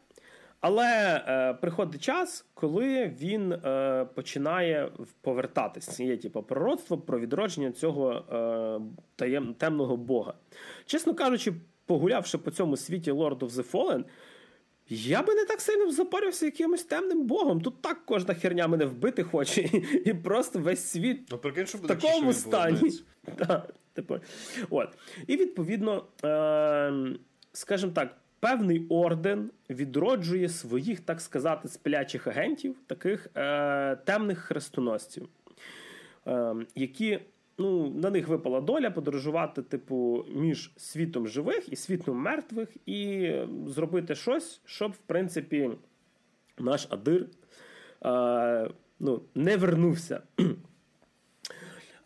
Але 0.61 1.25
е, 1.29 1.55
приходить 1.55 2.03
час, 2.03 2.47
коли 2.55 3.15
він 3.21 3.53
е, 3.53 4.07
починає 4.15 4.91
повертатись. 5.21 6.01
Є 6.01 6.17
типу, 6.17 6.43
пророцтво 6.43 6.99
про 6.99 7.21
відродження 7.21 7.73
цього 7.73 8.13
е, 8.13 8.81
таєм, 9.17 9.55
темного 9.55 9.97
бога. 9.97 10.35
Чесно 10.87 11.15
кажучи, 11.15 11.53
погулявши 11.87 12.39
по 12.39 12.51
цьому 12.51 12.77
світі 12.77 13.13
Lord 13.13 13.39
of 13.39 13.51
the 13.51 13.71
Fallen, 13.71 14.05
я 14.89 15.23
би 15.23 15.35
не 15.35 15.45
так 15.45 15.61
сильно 15.61 15.91
запарився 15.91 16.45
якимось 16.45 16.85
темним 16.85 17.27
богом. 17.27 17.61
Тут 17.61 17.83
так 17.83 18.01
кожна 18.07 18.35
херня 18.35 18.69
мене 18.69 18.85
вбити 18.85 19.23
хоче, 19.23 19.61
і 20.05 20.15
просто 20.15 20.59
весь 20.59 20.85
світ 20.85 21.29
ну, 21.31 21.39
прикинь, 21.39 21.67
що 21.67 21.79
в 21.79 21.87
такому 21.87 22.33
стані. 22.33 22.91
Да, 23.39 23.67
типу. 23.93 24.17
От. 24.71 24.89
І 25.27 25.37
відповідно, 25.37 26.05
е, 26.25 26.93
скажімо 27.53 27.93
так 27.95 28.17
певний 28.41 28.87
орден 28.89 29.51
відроджує 29.71 30.49
своїх, 30.49 31.01
так 31.01 31.21
сказати, 31.21 31.69
сплячих 31.69 32.27
агентів, 32.27 32.77
таких 32.87 33.29
е, 33.35 33.97
темних 33.97 34.39
хрестоносців, 34.39 35.29
е, 36.27 36.55
які 36.75 37.19
ну, 37.59 37.91
на 37.91 38.11
них 38.11 38.29
випала 38.29 38.61
доля 38.61 38.91
подорожувати, 38.91 39.63
типу, 39.63 40.25
між 40.35 40.73
світом 40.77 41.29
живих 41.29 41.73
і 41.73 41.77
світом 41.77 42.17
мертвих, 42.17 42.69
і 42.87 43.33
зробити 43.67 44.15
щось, 44.15 44.61
щоб, 44.65 44.93
в 44.93 44.99
принципі, 44.99 45.71
наш 46.59 46.87
Адир 46.91 47.27
е, 48.05 48.71
ну, 49.01 49.23
не 49.35 49.57
вернувся. 49.57 50.23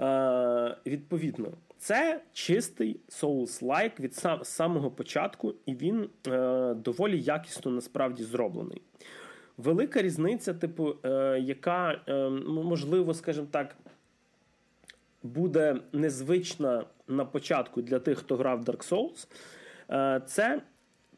Е, 0.00 0.76
Відповідно. 0.86 1.52
Це 1.84 2.20
чистий 2.32 3.00
Souls-like 3.08 4.00
від 4.00 4.14
сам, 4.14 4.44
самого 4.44 4.90
початку, 4.90 5.54
і 5.66 5.74
він 5.74 6.08
е, 6.26 6.74
доволі 6.74 7.20
якісно 7.20 7.70
насправді 7.70 8.24
зроблений. 8.24 8.82
Велика 9.56 10.02
різниця, 10.02 10.54
типу, 10.54 10.96
е, 11.04 11.38
яка, 11.40 12.00
е, 12.08 12.28
можливо, 12.28 13.14
скажімо 13.14 13.46
так, 13.50 13.76
буде 15.22 15.76
незвична 15.92 16.84
на 17.08 17.24
початку 17.24 17.82
для 17.82 17.98
тих, 17.98 18.18
хто 18.18 18.36
грав 18.36 18.64
Dark 18.64 18.88
Souls, 18.90 19.28
е, 19.90 20.20
це 20.26 20.62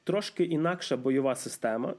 трошки 0.05 0.45
інакша 0.45 0.97
бойова 0.97 1.35
система. 1.35 1.95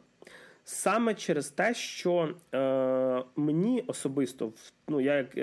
Саме 0.64 1.16
через 1.16 1.50
те, 1.50 1.74
що 1.74 2.36
е, 2.54 3.24
мені 3.36 3.84
особисто, 3.88 4.52
ну, 4.88 5.02
я 5.02 5.16
як. 5.16 5.38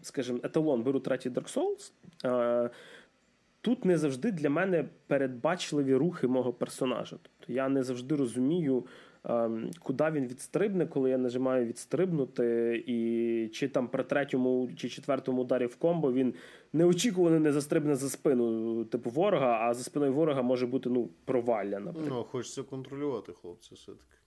Е, 0.00 0.04
скажімо, 0.04 0.38
еталон 0.42 0.82
беру 0.82 1.00
третій 1.00 1.30
Dark 1.30 1.56
Souls, 1.56 1.92
тут 3.60 3.84
не 3.84 3.98
завжди 3.98 4.32
для 4.32 4.50
мене 4.50 4.84
передбачливі 5.06 5.94
рухи 5.94 6.26
мого 6.26 6.52
персонажа. 6.52 7.16
Тобто 7.22 7.52
я 7.52 7.68
не 7.68 7.82
завжди 7.82 8.16
розумію, 8.16 8.84
куди 9.82 10.10
він 10.10 10.26
відстрибне, 10.26 10.86
коли 10.86 11.10
я 11.10 11.18
нажимаю 11.18 11.66
відстрибнути, 11.66 12.76
і 12.86 13.48
чи 13.48 13.68
там 13.68 13.88
при 13.88 14.04
третьому 14.04 14.70
чи 14.76 14.88
четвертому 14.88 15.42
ударі 15.42 15.66
в 15.66 15.76
комбо 15.76 16.12
він 16.12 16.34
неочікувано 16.72 17.40
не 17.40 17.52
застрибне 17.52 17.96
за 17.96 18.08
спину, 18.08 18.84
типу 18.84 19.10
ворога, 19.10 19.58
а 19.60 19.74
за 19.74 19.84
спиною 19.84 20.12
ворога 20.12 20.42
може 20.42 20.66
бути 20.66 20.90
ну, 20.90 21.08
провалля. 21.24 21.80
наприклад. 21.80 22.12
Ну, 22.16 22.24
хочеться 22.24 22.62
контролювати, 22.62 23.32
хлопці, 23.32 23.74
все-таки. 23.74 24.19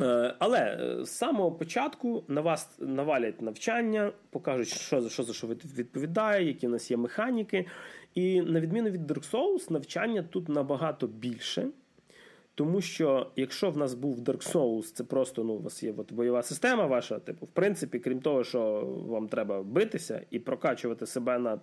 Е, 0.00 0.34
але 0.38 0.58
е, 0.58 1.04
з 1.04 1.10
самого 1.10 1.52
початку 1.52 2.24
на 2.28 2.40
вас 2.40 2.68
навалять 2.78 3.42
навчання, 3.42 4.12
покажуть, 4.30 4.68
що 4.68 5.08
що 5.08 5.24
за 5.24 5.32
що 5.32 5.46
відповідає, 5.46 6.46
які 6.46 6.66
в 6.66 6.70
нас 6.70 6.90
є 6.90 6.96
механіки. 6.96 7.66
І 8.14 8.42
на 8.42 8.60
відміну 8.60 8.90
від 8.90 9.10
Dark 9.10 9.30
Souls, 9.30 9.72
навчання 9.72 10.22
тут 10.30 10.48
набагато 10.48 11.06
більше. 11.06 11.68
Тому 12.54 12.80
що 12.80 13.30
якщо 13.36 13.70
в 13.70 13.76
нас 13.76 13.94
був 13.94 14.20
Dark 14.20 14.52
Souls, 14.52 14.82
це 14.82 15.04
просто 15.04 15.44
ну, 15.44 15.52
у 15.52 15.62
вас 15.62 15.82
є 15.82 15.94
от, 15.96 16.12
бойова 16.12 16.42
система 16.42 16.86
ваша, 16.86 17.18
типу, 17.18 17.46
в 17.46 17.50
принципі, 17.50 17.98
крім 17.98 18.20
того, 18.20 18.44
що 18.44 18.80
вам 19.08 19.28
треба 19.28 19.62
битися 19.62 20.26
і 20.30 20.38
прокачувати 20.38 21.06
себе 21.06 21.38
на 21.38 21.60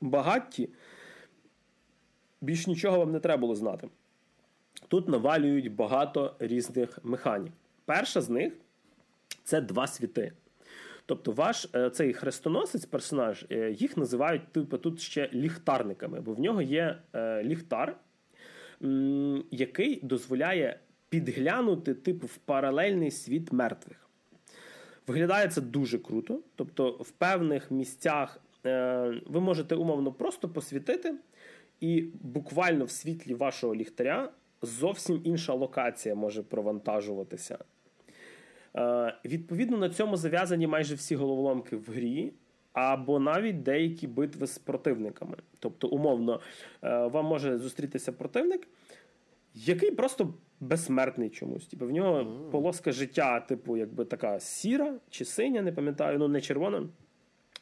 багатті, 0.00 0.68
більш 2.40 2.66
нічого 2.66 2.98
вам 2.98 3.12
не 3.12 3.20
треба 3.20 3.40
було 3.40 3.54
знати. 3.54 3.88
Тут 4.88 5.08
навалюють 5.08 5.74
багато 5.74 6.36
різних 6.38 6.98
механік. 7.02 7.52
Перша 7.84 8.20
з 8.20 8.30
них 8.30 8.52
це 9.44 9.60
два 9.60 9.86
світи. 9.86 10.32
Тобто, 11.06 11.32
ваш 11.32 11.68
е, 11.74 11.90
цей 11.90 12.12
хрестоносець, 12.12 12.84
персонаж, 12.84 13.46
е, 13.50 13.70
їх 13.70 13.96
називають 13.96 14.52
типу, 14.52 14.78
тут 14.78 15.00
ще 15.00 15.30
ліхтарниками, 15.32 16.20
бо 16.20 16.32
в 16.32 16.40
нього 16.40 16.62
є 16.62 16.98
е, 17.12 17.42
ліхтар, 17.42 17.96
який 19.50 20.00
дозволяє 20.02 20.78
підглянути 21.08 21.94
типу, 21.94 22.26
в 22.26 22.36
паралельний 22.36 23.10
світ 23.10 23.52
мертвих. 23.52 24.08
Виглядає 25.06 25.48
це 25.48 25.60
дуже 25.60 25.98
круто. 25.98 26.40
Тобто, 26.56 26.90
в 26.90 27.10
певних 27.10 27.70
місцях 27.70 28.40
ви 29.26 29.40
можете 29.40 29.74
умовно 29.74 30.12
просто 30.12 30.48
посвітити, 30.48 31.14
і 31.80 32.08
буквально 32.22 32.84
в 32.84 32.90
світлі 32.90 33.34
вашого 33.34 33.74
ліхтаря 33.74 34.30
зовсім 34.64 35.20
інша 35.24 35.54
локація 35.54 36.14
може 36.14 36.42
провантажуватися. 36.42 37.58
Е, 38.76 39.14
відповідно, 39.24 39.76
на 39.76 39.90
цьому 39.90 40.16
зав'язані 40.16 40.66
майже 40.66 40.94
всі 40.94 41.16
головоломки 41.16 41.76
в 41.76 41.90
грі. 41.90 42.32
Або 42.72 43.18
навіть 43.18 43.62
деякі 43.62 44.06
битви 44.06 44.46
з 44.46 44.58
противниками. 44.58 45.36
Тобто, 45.58 45.88
умовно, 45.88 46.40
вам 46.82 47.26
може 47.26 47.58
зустрітися 47.58 48.12
противник, 48.12 48.68
який 49.54 49.90
просто 49.90 50.34
безсмертний 50.60 51.30
чомусь. 51.30 51.66
Типу, 51.66 51.86
в 51.86 51.90
нього 51.90 52.18
mm. 52.18 52.50
полоска 52.50 52.92
життя, 52.92 53.40
типу, 53.40 53.76
якби 53.76 54.04
така 54.04 54.40
сіра 54.40 54.94
чи 55.10 55.24
синя, 55.24 55.62
не 55.62 55.72
пам'ятаю, 55.72 56.18
ну 56.18 56.28
не 56.28 56.40
червона, 56.40 56.88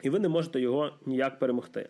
і 0.01 0.09
ви 0.09 0.19
не 0.19 0.29
можете 0.29 0.61
його 0.61 0.91
ніяк 1.05 1.39
перемогти. 1.39 1.89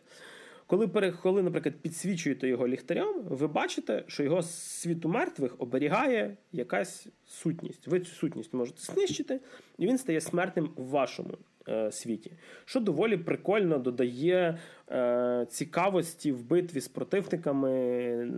Коли, 0.67 1.11
коли, 1.21 1.43
наприклад, 1.43 1.75
підсвічуєте 1.81 2.47
його 2.47 2.67
ліхтарем, 2.67 3.13
ви 3.29 3.47
бачите, 3.47 4.03
що 4.07 4.23
його 4.23 4.41
з 4.41 4.53
світу 4.53 5.09
мертвих 5.09 5.55
оберігає 5.57 6.37
якась 6.51 7.07
сутність. 7.25 7.87
Ви 7.87 7.99
цю 7.99 8.15
сутність 8.15 8.53
можете 8.53 8.81
знищити, 8.81 9.39
і 9.77 9.87
він 9.87 9.97
стає 9.97 10.21
смертним 10.21 10.69
в 10.75 10.87
вашому 10.87 11.37
е, 11.67 11.91
світі. 11.91 12.31
Що 12.65 12.79
доволі 12.79 13.17
прикольно 13.17 13.77
додає 13.77 14.57
е, 14.91 15.45
цікавості 15.49 16.31
в 16.31 16.43
битві 16.43 16.79
з 16.79 16.87
противниками 16.87 18.31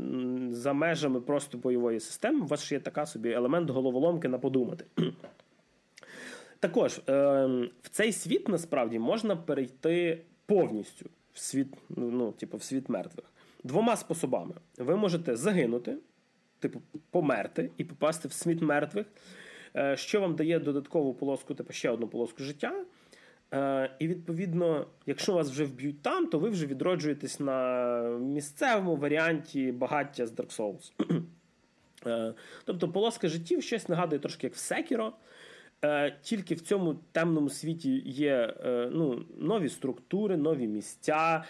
за 0.52 0.73
межами 0.73 1.22
просто 1.22 1.57
бойової 1.57 1.99
системи. 1.99 2.41
У 2.41 2.47
вас 2.47 2.72
є 2.72 2.80
така 2.80 3.06
собі 3.06 3.31
елемент 3.31 3.69
головоломки 3.69 4.27
на 4.27 4.38
подумати. 4.38 4.85
Також 6.60 6.97
е, 6.97 7.02
в 7.81 7.89
цей 7.91 8.11
світ 8.11 8.47
насправді 8.47 8.99
можна 8.99 9.35
перейти 9.35 10.22
повністю 10.45 11.10
в 11.36 11.40
світ, 11.40 11.68
ну, 11.90 12.32
типу, 12.32 12.57
в 12.57 12.64
світ 12.64 12.90
мертвих. 12.90 13.26
Двома 13.64 13.95
способами. 13.95 14.53
Ви 14.78 14.95
можете 14.95 15.36
загинути, 15.36 15.98
типу, 16.60 16.82
померти 17.10 17.70
і 17.78 17.84
попасти 17.84 18.28
в 18.28 18.34
світ 18.34 18.62
мертвих, 18.62 19.06
е, 19.76 19.98
що 19.98 20.22
вам 20.22 20.36
дає 20.36 20.60
додаткову 20.60 21.14
полоску, 21.14 21.53
типу 21.56 21.74
ще 21.74 21.90
одну 21.90 22.07
полоску 22.07 22.44
життя. 22.44 22.86
Е, 23.53 23.91
і 23.99 24.07
відповідно, 24.07 24.88
якщо 25.06 25.34
вас 25.34 25.52
вже 25.52 25.64
вб'ють 25.64 26.02
там, 26.02 26.28
то 26.28 26.40
ви 26.40 26.49
вже 26.49 26.66
відроджуєтесь 26.66 27.40
на 27.40 28.02
місцевому 28.20 28.95
варіанті 28.95 29.72
багаття 29.72 30.28
з 30.28 30.34
Dark 30.34 30.57
Souls. 30.57 30.91
Е, 32.07 32.34
тобто 32.66 32.90
полоска 32.90 33.28
життів 33.28 33.64
щось 33.64 33.90
нагадує 33.90 34.20
трошки 34.20 34.48
як 34.48 34.53
в 34.53 34.57
Секіро. 34.57 35.14
Е, 35.81 36.19
тільки 36.22 36.56
в 36.56 36.61
цьому 36.61 36.95
темному 37.11 37.49
світі 37.49 38.03
є 38.06 38.53
ну, 38.91 39.26
нові 39.38 39.69
структури, 39.69 40.38
нові 40.38 40.68
місця. 40.68 41.43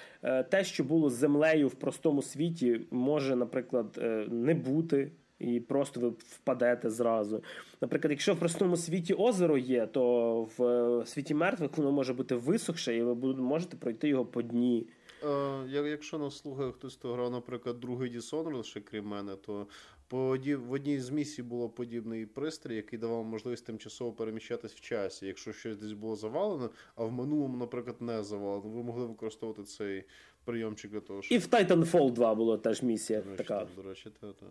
Те, 0.49 0.63
що 0.63 0.83
було 0.83 1.09
з 1.09 1.13
землею 1.13 1.67
в 1.67 1.75
простому 1.75 2.21
світі, 2.21 2.81
може, 2.91 3.35
наприклад, 3.35 3.99
не 4.27 4.53
бути 4.53 5.11
і 5.39 5.59
просто 5.59 5.99
ви 5.99 6.09
впадете 6.09 6.89
зразу. 6.89 7.43
Наприклад, 7.81 8.11
якщо 8.11 8.33
в 8.33 8.39
простому 8.39 8.77
світі 8.77 9.13
озеро 9.13 9.57
є, 9.57 9.85
то 9.85 10.47
в 10.57 10.63
е, 10.63 11.05
світі 11.05 11.33
мертвих 11.33 11.77
воно 11.77 11.91
може 11.91 12.13
бути 12.13 12.35
висохше, 12.35 12.95
і 12.95 13.03
ви 13.03 13.35
можете 13.35 13.77
пройти 13.77 14.07
його 14.07 14.25
по 14.25 14.41
дні. 14.41 14.87
Е, 15.23 15.89
якщо 15.89 16.17
нас 16.17 16.37
слухає 16.37 16.71
хтось, 16.71 16.95
хто 16.95 17.13
грав, 17.13 17.31
наприклад, 17.31 17.79
другий 17.79 18.17
Dishonored, 18.17 18.63
ще 18.63 18.81
крім 18.81 19.07
мене, 19.07 19.35
то 19.35 19.67
в 20.11 20.71
одній 20.71 20.99
з 20.99 21.09
місій 21.09 21.43
було 21.43 21.69
подібний 21.69 22.25
пристрій, 22.25 22.75
який 22.75 22.99
давав 22.99 23.25
можливість 23.25 23.65
тимчасово 23.65 24.11
переміщатись 24.11 24.73
в 24.73 24.79
часі. 24.79 25.25
Якщо 25.27 25.53
щось 25.53 25.77
десь 25.77 25.91
було 25.91 26.15
завалено, 26.15 26.69
а 26.95 27.03
в 27.03 27.11
минулому, 27.11 27.57
наприклад, 27.57 27.95
не 27.99 28.23
завалено, 28.23 28.69
ви 28.69 28.83
могли 28.83 29.05
використовувати 29.05 29.63
цей 29.63 30.03
прийомчик 30.43 30.91
для 30.91 30.99
того, 30.99 31.21
щоб... 31.21 31.35
І 31.35 31.39
в 31.39 31.47
Titanfall 31.47 32.11
2 32.11 32.35
була 32.35 32.57
теж 32.57 32.83
місія. 32.83 33.21
До 33.21 33.29
речі, 33.29 33.43
така. 33.43 33.67
До 33.75 33.81
речі, 33.81 34.09
та, 34.21 34.33
та. 34.33 34.45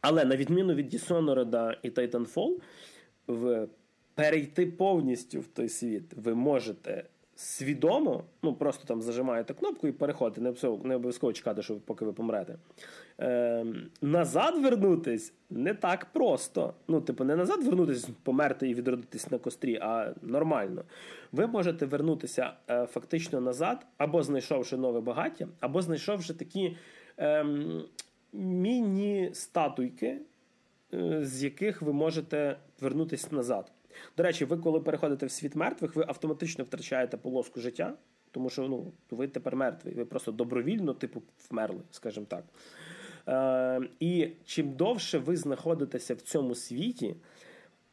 Але 0.00 0.24
на 0.24 0.36
відміну 0.36 0.74
від 0.74 0.94
Dishonored 0.94 1.76
і 1.82 1.90
Titanfall, 1.90 2.60
в 3.26 3.68
перейти 4.14 4.66
повністю 4.66 5.40
в 5.40 5.46
той 5.46 5.68
світ 5.68 6.14
ви 6.16 6.34
можете 6.34 7.04
свідомо, 7.36 8.24
ну 8.42 8.54
просто 8.54 8.84
там 8.84 9.02
зажимаєте 9.02 9.54
кнопку 9.54 9.88
і 9.88 9.92
переходите, 9.92 10.40
не 10.40 10.48
обов'язково, 10.48 10.88
не 10.88 10.96
обов'язково 10.96 11.32
чекати, 11.32 11.62
що 11.62 11.76
поки 11.76 12.04
ви 12.04 12.12
помрете. 12.12 12.58
Е, 13.20 13.66
Назад 14.02 14.62
вернутись 14.62 15.32
не 15.50 15.74
так 15.74 16.06
просто. 16.12 16.74
Ну, 16.88 17.00
типу, 17.00 17.24
не 17.24 17.36
назад 17.36 17.64
вернутись, 17.64 18.08
померти 18.22 18.68
і 18.68 18.74
відродитись 18.74 19.30
на 19.30 19.38
кострі, 19.38 19.78
а 19.82 20.14
нормально. 20.22 20.84
Ви 21.32 21.46
можете 21.46 21.86
вернутися 21.86 22.52
е, 22.70 22.86
фактично 22.86 23.40
назад, 23.40 23.86
або 23.98 24.22
знайшовши 24.22 24.76
нове 24.76 25.00
багаття, 25.00 25.48
або 25.60 25.82
знайшовши 25.82 26.34
такі. 26.34 26.76
Е, 27.18 27.46
міні-статуйки, 28.34 30.18
е, 30.94 31.24
з 31.24 31.44
яких 31.44 31.82
ви 31.82 31.92
можете 31.92 32.56
вернутися 32.80 33.28
назад. 33.30 33.72
До 34.16 34.22
речі, 34.22 34.44
ви, 34.44 34.56
коли 34.56 34.80
переходите 34.80 35.26
в 35.26 35.30
світ 35.30 35.54
мертвих, 35.54 35.96
ви 35.96 36.04
автоматично 36.08 36.64
втрачаєте 36.64 37.16
полоску 37.16 37.60
життя, 37.60 37.94
тому 38.30 38.50
що 38.50 38.68
ну, 38.68 38.92
ви 39.10 39.28
тепер 39.28 39.56
мертві, 39.56 39.90
ви 39.90 40.04
просто 40.04 40.32
добровільно, 40.32 40.94
типу, 40.94 41.22
вмерли, 41.50 41.80
скажімо 41.90 42.26
так. 42.28 42.44
Е, 43.28 43.88
І 44.00 44.28
чим 44.44 44.72
довше 44.72 45.18
ви 45.18 45.36
знаходитеся 45.36 46.14
в 46.14 46.20
цьому 46.20 46.54
світі, 46.54 47.16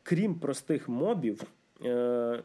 крім 0.03 0.39
простих 0.39 0.89
мобів, 0.89 1.43
е, 1.85 2.43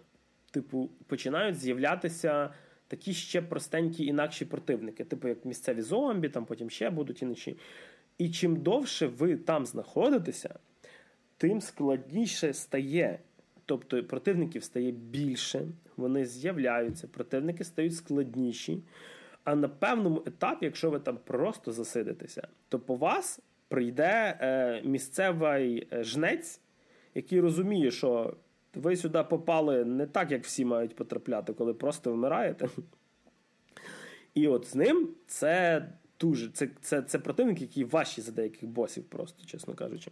типу, 0.51 0.91
починають 1.07 1.59
з'являтися 1.59 2.51
такі 2.89 3.15
ще 3.15 3.43
простенькі 3.43 4.07
інакші 4.07 4.45
противники, 4.45 5.05
типу 5.05 5.29
як 5.29 5.45
місцеві 5.45 5.83
зомбі, 5.83 6.29
там 6.29 6.45
потім 6.45 6.71
ще 6.71 6.91
будуть 6.91 7.23
інші. 7.23 7.57
І 8.19 8.31
чим 8.31 8.57
довше 8.57 9.07
ви 9.07 9.37
там 9.37 9.67
знаходитеся, 9.67 10.59
тим 11.37 11.61
складніше 11.61 12.55
стає. 12.55 13.19
Тобто 13.67 14.05
противників 14.05 14.65
стає 14.65 14.91
більше, 14.91 15.69
вони 15.97 16.27
з'являються, 16.27 17.07
противники 17.07 17.65
стають 17.65 17.95
складніші. 17.95 18.83
А 19.45 19.55
на 19.55 19.69
певному 19.69 20.23
етапі, 20.27 20.65
якщо 20.65 20.91
ви 20.91 20.99
там 20.99 21.19
просто 21.25 21.73
засидитеся, 21.73 22.49
то 22.69 22.79
по 22.79 22.97
вас 22.97 23.41
прийде 23.69 24.39
е, 24.41 24.83
місцевий 24.85 25.89
е, 25.93 26.05
жнець, 26.05 26.61
який 27.15 27.41
розуміє, 27.41 27.91
що 27.91 28.37
ви 28.75 28.97
сюди 28.97 29.23
попали 29.23 29.85
не 29.85 30.07
так, 30.07 30.31
як 30.31 30.45
всі 30.45 30.65
мають 30.65 30.97
потрапляти, 30.97 31.53
коли 31.53 31.75
просто 31.75 32.13
вмираєте. 32.13 32.69
І 34.35 34.49
от 34.49 34.67
з 34.67 34.75
ним 34.75 35.09
це 35.27 35.87
дуже 36.21 36.49
це, 36.49 36.69
це, 36.81 37.03
це 37.03 37.19
противник, 37.19 37.61
який 37.61 37.85
важчий 37.85 38.25
за 38.25 38.33
деяких 38.33 38.69
босів, 38.69 39.05
просто, 39.05 39.47
чесно 39.47 39.75
кажучи. 39.75 40.11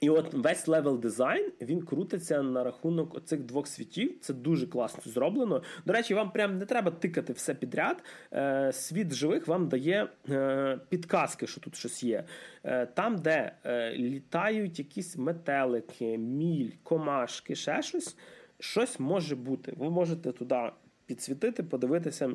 І 0.00 0.10
от 0.10 0.34
весь 0.34 0.68
level 0.68 1.00
design 1.00 1.52
він 1.60 1.82
крутиться 1.82 2.42
на 2.42 2.64
рахунок 2.64 3.14
оцих 3.14 3.40
двох 3.40 3.66
світів. 3.66 4.18
Це 4.20 4.34
дуже 4.34 4.66
класно 4.66 5.12
зроблено. 5.12 5.62
До 5.86 5.92
речі, 5.92 6.14
вам 6.14 6.30
прям 6.30 6.58
не 6.58 6.66
треба 6.66 6.90
тикати 6.90 7.32
все 7.32 7.54
підряд. 7.54 8.02
Е, 8.32 8.72
Світ 8.72 9.14
живих 9.14 9.48
вам 9.48 9.68
дає 9.68 10.08
е, 10.30 10.78
підказки, 10.88 11.46
що 11.46 11.60
тут 11.60 11.76
щось 11.76 12.02
є. 12.02 12.24
Е, 12.64 12.86
Там, 12.86 13.18
де 13.18 13.52
е, 13.64 13.92
літають 13.92 14.78
якісь 14.78 15.16
метелики, 15.16 16.18
міль, 16.18 16.70
комашки, 16.82 17.54
ще 17.54 17.82
щось, 17.82 18.16
щось 18.58 19.00
може 19.00 19.36
бути. 19.36 19.72
Ви 19.76 19.90
можете 19.90 20.32
туди 20.32 20.70
підсвітити, 21.06 21.62
подивитися 21.62 22.30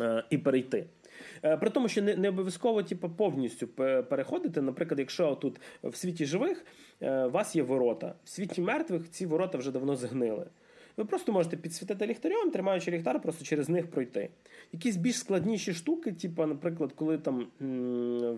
е, 0.00 0.24
і 0.30 0.38
перейти. 0.38 0.86
Е, 1.44 1.56
при 1.56 1.70
тому, 1.70 1.88
що 1.88 2.02
не 2.02 2.16
не 2.16 2.28
обов'язково 2.28 2.82
типу, 2.82 3.08
повністю 3.08 3.68
переходити. 4.08 4.62
Наприклад, 4.62 4.98
якщо 4.98 5.34
тут 5.34 5.60
в 5.82 5.96
світі 5.96 6.26
живих 6.26 6.64
е, 7.00 7.24
у 7.24 7.30
вас 7.30 7.56
є 7.56 7.62
ворота, 7.62 8.14
в 8.24 8.28
світі 8.28 8.60
мертвих 8.60 9.10
ці 9.10 9.26
ворота 9.26 9.58
вже 9.58 9.70
давно 9.70 9.96
згнили. 9.96 10.46
Ви 10.96 11.04
просто 11.04 11.32
можете 11.32 11.56
підсвітити 11.56 12.06
ліхтарем, 12.06 12.50
тримаючи 12.50 12.90
ліхтар, 12.90 13.22
просто 13.22 13.44
через 13.44 13.68
них 13.68 13.90
пройти. 13.90 14.28
Якісь 14.72 14.96
більш 14.96 15.18
складніші 15.18 15.74
штуки, 15.74 16.12
типу, 16.12 16.46
наприклад, 16.46 16.92
коли 16.92 17.18
там 17.18 17.46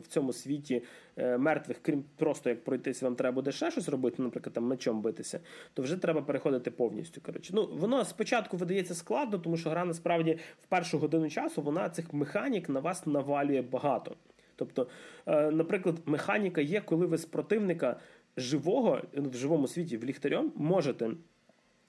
в 0.02 0.06
цьому 0.08 0.32
світі 0.32 0.82
е, 1.16 1.38
мертвих, 1.38 1.78
крім 1.82 2.04
просто 2.16 2.50
як 2.50 2.64
пройтися, 2.64 3.06
вам 3.06 3.14
треба 3.14 3.34
буде 3.34 3.52
ще 3.52 3.70
щось 3.70 3.88
робити, 3.88 4.22
наприклад, 4.22 4.52
там 4.52 4.64
мечом 4.64 5.02
битися, 5.02 5.40
то 5.74 5.82
вже 5.82 5.96
треба 5.96 6.22
переходити 6.22 6.70
повністю. 6.70 7.20
Коротше. 7.20 7.52
Ну, 7.56 7.68
Воно 7.72 8.04
спочатку 8.04 8.56
видається 8.56 8.94
складно, 8.94 9.38
тому 9.38 9.56
що 9.56 9.70
гра 9.70 9.84
насправді 9.84 10.38
в 10.62 10.66
першу 10.66 10.98
годину 10.98 11.30
часу 11.30 11.62
вона 11.62 11.88
цих 11.88 12.12
механік 12.12 12.68
на 12.68 12.80
вас 12.80 13.06
навалює 13.06 13.62
багато. 13.62 14.16
Тобто, 14.56 14.86
е, 15.26 15.50
наприклад, 15.50 15.96
механіка 16.06 16.60
є, 16.60 16.80
коли 16.80 17.06
ви 17.06 17.18
з 17.18 17.24
противника 17.24 18.00
живого 18.36 19.00
в 19.14 19.36
живому 19.36 19.68
світі 19.68 19.96
в 19.96 20.04
ліхтарем 20.04 20.52
можете 20.56 21.10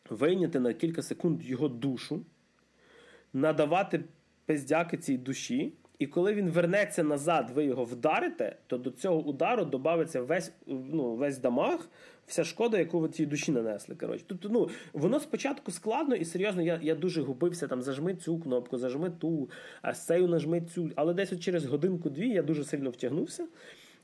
вийняти 0.09 0.59
на 0.59 0.73
кілька 0.73 1.01
секунд 1.01 1.43
його 1.43 1.67
душу, 1.67 2.21
надавати 3.33 4.03
пиздяки 4.45 4.97
цій 4.97 5.17
душі, 5.17 5.73
І 5.99 6.07
коли 6.07 6.33
він 6.33 6.49
вернеться 6.49 7.03
назад, 7.03 7.51
ви 7.55 7.65
його 7.65 7.83
вдарите, 7.83 8.55
то 8.67 8.77
до 8.77 8.91
цього 8.91 9.21
удару 9.21 9.65
додається 9.65 10.21
весь 10.21 10.51
ну, 10.67 11.15
весь 11.15 11.37
дамаг, 11.37 11.89
вся 12.27 12.43
шкода, 12.43 12.77
яку 12.77 12.99
ви 12.99 13.09
цій 13.09 13.25
душі 13.25 13.51
нанесли. 13.51 13.95
Коротше. 13.95 14.23
Тобто, 14.27 14.49
ну, 14.49 14.69
воно 14.93 15.19
спочатку 15.19 15.71
складно 15.71 16.15
і 16.15 16.25
серйозно, 16.25 16.61
я 16.61 16.79
я 16.83 16.95
дуже 16.95 17.21
губився, 17.21 17.67
там 17.67 17.81
зажми 17.81 18.15
цю 18.15 18.39
кнопку, 18.39 18.77
зажми 18.77 19.09
ту, 19.09 19.49
а 19.81 19.93
з 19.93 20.05
цею 20.05 20.27
нажми 20.27 20.61
цю. 20.61 20.91
Але 20.95 21.13
десь 21.13 21.33
от 21.33 21.39
через 21.39 21.65
годинку-дві 21.65 22.29
я 22.29 22.43
дуже 22.43 22.63
сильно 22.63 22.89
втягнувся. 22.89 23.47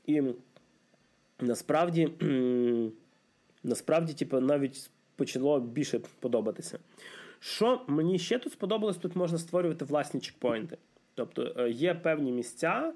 І 0.06 0.22
насправді, 1.40 2.08
насправді, 3.64 4.12
типу, 4.12 4.40
навіть 4.40 4.90
почало 5.16 5.60
більше 5.60 6.00
подобатися. 6.20 6.78
Що 7.40 7.80
мені 7.86 8.18
ще 8.18 8.38
тут 8.38 8.52
сподобалось, 8.52 8.96
тут 8.96 9.16
можна 9.16 9.38
створювати 9.38 9.84
власні 9.84 10.20
чекпоінти. 10.20 10.76
Тобто 11.14 11.54
е, 11.58 11.70
є 11.70 11.94
певні 11.94 12.32
місця, 12.32 12.92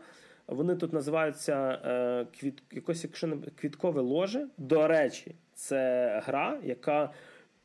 вони 0.47 0.77
тут 0.77 0.93
називаються 0.93 1.81
е, 1.85 2.27
квіт, 2.41 2.63
якось, 2.73 3.05
якщо 3.05 3.27
не 3.27 3.37
квіткове 3.37 4.01
ложе. 4.01 4.47
До 4.59 4.87
речі, 4.87 5.35
це 5.55 6.23
гра, 6.27 6.61
яка 6.65 7.13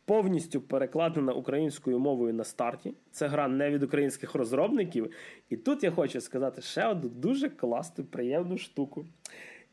повністю 0.05 0.61
перекладена 0.61 1.33
українською 1.33 1.99
мовою 1.99 2.33
на 2.33 2.43
старті. 2.43 2.93
Це 3.11 3.27
гра 3.27 3.47
не 3.47 3.69
від 3.69 3.83
українських 3.83 4.35
розробників. 4.35 5.11
І 5.49 5.57
тут 5.57 5.83
я 5.83 5.91
хочу 5.91 6.21
сказати 6.21 6.61
ще 6.61 6.87
одну 6.87 7.09
дуже 7.09 7.49
класну, 7.49 8.05
приємну 8.05 8.57
штуку. 8.57 9.05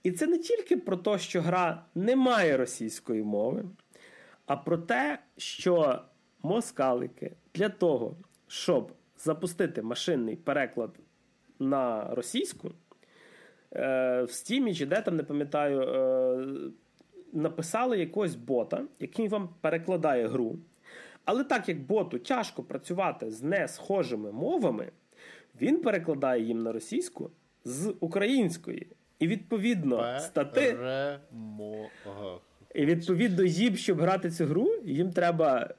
І 0.03 0.13
це 0.13 0.27
не 0.27 0.39
тільки 0.39 0.77
про 0.77 0.97
те, 0.97 1.19
що 1.19 1.41
гра 1.41 1.85
не 1.95 2.17
має 2.17 2.57
російської 2.57 3.23
мови, 3.23 3.65
а 4.47 4.57
про 4.57 4.79
те, 4.79 5.19
що 5.37 6.03
москалики 6.43 7.33
для 7.55 7.69
того, 7.69 8.17
щоб 8.47 8.93
запустити 9.17 9.83
машинний 9.83 10.37
переклад 10.37 10.91
на 11.59 12.15
російську, 12.15 12.71
е, 13.73 14.23
в 14.23 14.31
Стімі 14.31 14.75
чи 14.75 14.87
де 14.87 15.03
там 15.03 15.17
не 15.17 15.23
пам'ятаю, 15.23 15.83
е, 15.83 16.71
написали 17.33 17.99
якогось 17.99 18.35
бота, 18.35 18.85
який 19.01 19.29
вам 19.29 19.49
перекладає 19.61 20.29
гру. 20.29 20.59
Але 21.25 21.45
так 21.45 21.69
як 21.69 21.81
боту 21.81 22.19
тяжко 22.19 22.63
працювати 22.63 23.31
з 23.31 23.43
не 23.43 23.69
схожими 23.69 24.33
мовами, 24.33 24.93
він 25.61 25.83
перекладає 25.83 26.43
їм 26.43 26.59
на 26.59 26.73
російську 26.73 27.31
з 27.65 27.95
української. 28.01 28.87
І 29.19 29.27
відповідно 29.29 30.21
стати. 30.21 30.77
І 32.75 32.87
відповідно 32.87 33.43
їм, 33.43 33.77
щоб 33.77 34.01
грати 34.01 34.31
цю 34.31 34.45
гру, 34.45 34.75
їм 34.85 35.13
треба 35.13 35.75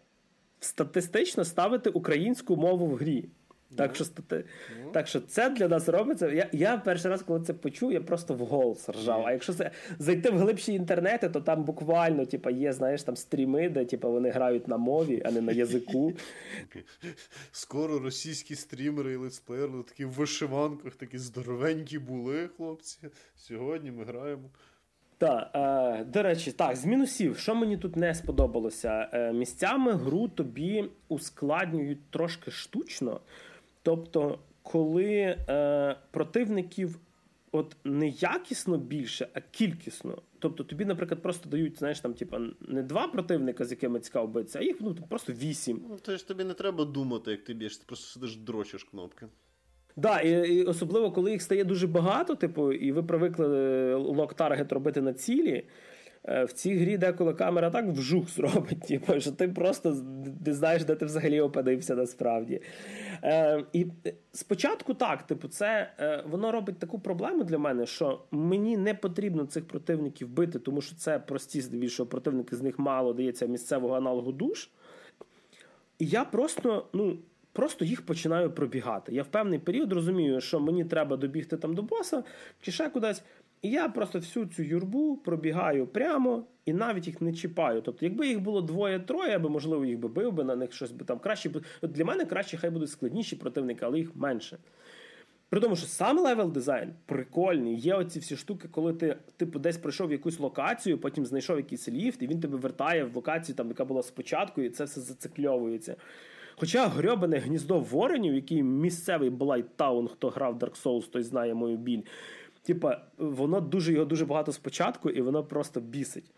статистично 0.59 1.45
ставити 1.45 1.89
українську 1.89 2.55
мову 2.55 2.87
в 2.87 2.95
грі. 2.95 3.29
Так 3.75 3.95
що 3.95 4.05
стати... 4.05 4.45
так 4.93 5.07
що 5.07 5.19
це 5.19 5.49
для 5.49 5.67
нас 5.67 5.89
робиться. 5.89 6.31
Я 6.31 6.49
я 6.51 6.77
перший 6.77 7.11
раз, 7.11 7.23
коли 7.23 7.41
це 7.41 7.53
почув, 7.53 7.93
я 7.93 8.01
просто 8.01 8.33
в 8.33 8.37
голос 8.37 8.89
ржав. 8.89 9.25
А 9.25 9.31
якщо 9.31 9.53
це 9.53 9.71
зайти 9.99 10.29
в 10.29 10.37
глибші 10.37 10.73
інтернети, 10.73 11.29
то 11.29 11.41
там 11.41 11.63
буквально 11.63 12.25
типу, 12.25 12.49
є, 12.49 12.73
знаєш, 12.73 13.03
там 13.03 13.15
стріми, 13.15 13.69
де 13.69 13.85
типу, 13.85 14.11
вони 14.11 14.29
грають 14.29 14.67
на 14.67 14.77
мові, 14.77 15.21
а 15.25 15.31
не 15.31 15.41
на 15.41 15.51
язику. 15.51 16.13
Скоро 17.51 17.99
російські 17.99 18.55
стрімери 18.55 19.13
і 19.13 19.15
летсплеєри 19.15 19.83
такі 19.87 20.05
в 20.05 20.11
вишиванках, 20.11 20.95
такі 20.95 21.17
здоровенькі 21.17 21.99
були, 21.99 22.49
хлопці. 22.57 22.97
Сьогодні 23.35 23.91
ми 23.91 24.03
граємо. 24.03 24.49
Так, 25.23 25.51
е, 25.55 26.03
до 26.03 26.23
речі, 26.23 26.51
так, 26.51 26.75
з 26.75 26.85
мінусів, 26.85 27.37
що 27.37 27.55
мені 27.55 27.77
тут 27.77 27.95
не 27.95 28.15
сподобалося, 28.15 29.09
е, 29.13 29.33
місцями 29.33 29.91
гру 29.91 30.27
тобі 30.27 30.89
ускладнюють 31.07 32.09
трошки 32.09 32.51
штучно. 32.51 33.21
Тобто, 33.83 34.39
коли 34.61 35.37
е, 35.49 35.95
противників 36.11 36.99
от 37.51 37.75
не 37.83 38.07
якісно 38.07 38.77
більше, 38.77 39.27
а 39.33 39.41
кількісно. 39.41 40.21
Тобто 40.39 40.63
тобі, 40.63 40.85
наприклад, 40.85 41.21
просто 41.21 41.49
дають, 41.49 41.79
знаєш, 41.79 41.99
там, 41.99 42.13
типа, 42.13 42.39
не 42.61 42.83
два 42.83 43.07
противника, 43.07 43.65
з 43.65 43.71
якими 43.71 43.99
цікаво 43.99 44.27
битися, 44.27 44.59
а 44.59 44.63
їх 44.63 44.75
ну, 44.79 44.95
просто 45.09 45.33
вісім. 45.33 45.81
Ну, 45.89 45.97
то 46.01 46.17
ж 46.17 46.27
тобі 46.27 46.43
не 46.43 46.53
треба 46.53 46.85
думати, 46.85 47.31
як 47.31 47.43
ти 47.43 47.53
б'єш, 47.53 47.77
ти 47.77 47.83
просто 47.87 48.05
сидиш 48.05 48.35
дрочиш 48.35 48.83
кнопки. 48.83 49.27
Да, 49.95 50.19
і, 50.19 50.55
і 50.55 50.63
особливо, 50.63 51.11
коли 51.11 51.31
їх 51.31 51.41
стає 51.41 51.63
дуже 51.63 51.87
багато, 51.87 52.35
типу, 52.35 52.73
і 52.73 52.91
ви 52.91 53.03
привикли 53.03 53.47
lock-target 53.95 54.73
робити 54.73 55.01
на 55.01 55.13
цілі. 55.13 55.63
Е, 56.27 56.43
в 56.43 56.51
цій 56.53 56.75
грі 56.75 56.97
деколи 56.97 57.33
камера 57.33 57.69
так 57.69 57.85
вжух 57.85 58.29
зробить, 58.29 58.81
типу, 58.87 59.19
що 59.19 59.31
ти 59.31 59.47
просто 59.47 59.97
не 60.45 60.53
знаєш, 60.53 60.83
де 60.83 60.95
ти 60.95 61.05
взагалі 61.05 61.41
опинився 61.41 61.95
насправді. 61.95 62.61
Е, 63.23 63.63
І 63.73 63.85
спочатку 64.31 64.93
так, 64.93 65.23
типу, 65.23 65.47
це 65.47 65.91
е, 65.99 66.23
воно 66.27 66.51
робить 66.51 66.79
таку 66.79 66.99
проблему 66.99 67.43
для 67.43 67.57
мене, 67.57 67.85
що 67.85 68.21
мені 68.31 68.77
не 68.77 68.93
потрібно 68.93 69.45
цих 69.45 69.67
противників 69.67 70.29
бити, 70.29 70.59
тому 70.59 70.81
що 70.81 70.95
це 70.95 71.19
прості, 71.19 71.61
здебільшого 71.61 72.09
противники 72.09 72.55
з 72.55 72.61
них 72.61 72.79
мало 72.79 73.13
дається 73.13 73.45
місцевого 73.45 73.95
аналогу 73.95 74.31
душ. 74.31 74.69
І 75.99 76.05
я 76.05 76.25
просто, 76.25 76.85
ну 76.93 77.17
просто 77.53 77.85
їх 77.85 78.05
починаю 78.05 78.51
пробігати. 78.51 79.13
Я 79.13 79.23
в 79.23 79.27
певний 79.27 79.59
період 79.59 79.93
розумію, 79.93 80.41
що 80.41 80.59
мені 80.59 80.85
треба 80.85 81.17
добігти 81.17 81.57
там 81.57 81.75
до 81.75 81.81
боса 81.81 82.23
чи 82.61 82.71
ще 82.71 82.89
кудись. 82.89 83.23
І 83.61 83.69
я 83.69 83.89
просто 83.89 84.19
всю 84.19 84.45
цю 84.45 84.63
юрбу 84.63 85.17
пробігаю 85.17 85.87
прямо 85.87 86.43
і 86.65 86.73
навіть 86.73 87.07
їх 87.07 87.21
не 87.21 87.33
чіпаю. 87.33 87.81
Тобто, 87.81 88.05
якби 88.05 88.27
їх 88.27 88.41
було 88.41 88.61
двоє-троє, 88.61 89.31
я 89.31 89.39
би, 89.39 89.49
можливо, 89.49 89.85
їх 89.85 89.99
би 89.99 90.09
бив 90.09 90.33
би 90.33 90.43
на 90.43 90.55
них 90.55 90.73
щось 90.73 90.91
би 90.91 91.05
там 91.05 91.19
краще. 91.19 91.51
От 91.81 91.91
Для 91.91 92.05
мене 92.05 92.25
краще, 92.25 92.57
хай 92.57 92.69
будуть 92.69 92.89
складніші 92.89 93.35
противники, 93.35 93.85
але 93.85 93.97
їх 93.97 94.15
менше. 94.15 94.57
При 95.49 95.59
тому, 95.59 95.75
що 95.75 95.87
сам 95.87 96.19
level 96.19 96.51
design 96.51 96.93
прикольний. 97.05 97.79
Є 97.79 97.95
оці 97.95 98.19
всі 98.19 98.37
штуки, 98.37 98.67
коли 98.71 98.93
ти 98.93 99.17
типу 99.37 99.59
десь 99.59 99.77
пройшов 99.77 100.11
якусь 100.11 100.39
локацію, 100.39 100.97
потім 100.97 101.25
знайшов 101.25 101.57
якийсь 101.57 101.89
ліфт, 101.89 102.21
і 102.21 102.27
він 102.27 102.39
тебе 102.39 102.57
вертає 102.57 103.03
в 103.03 103.15
локацію, 103.15 103.55
там, 103.55 103.67
яка 103.67 103.85
була 103.85 104.03
спочатку, 104.03 104.61
і 104.61 104.69
це 104.69 104.83
все 104.83 105.01
зацикльовується. 105.01 105.95
Хоча 106.55 106.87
грьобане 106.87 107.37
гніздо 107.37 107.79
воронів, 107.79 108.35
який 108.35 108.63
місцевий 108.63 109.29
Блайттаун, 109.29 110.07
хто 110.07 110.29
грав 110.29 110.57
Dark 110.57 110.83
Souls, 110.83 111.09
той 111.09 111.23
знає 111.23 111.53
мою 111.53 111.77
біль. 111.77 112.01
Типа, 112.63 113.01
воно 113.17 113.61
дуже 113.61 113.93
його 113.93 114.05
дуже 114.05 114.25
багато 114.25 114.51
спочатку, 114.51 115.09
і 115.09 115.21
воно 115.21 115.43
просто 115.43 115.79
бісить. 115.79 116.31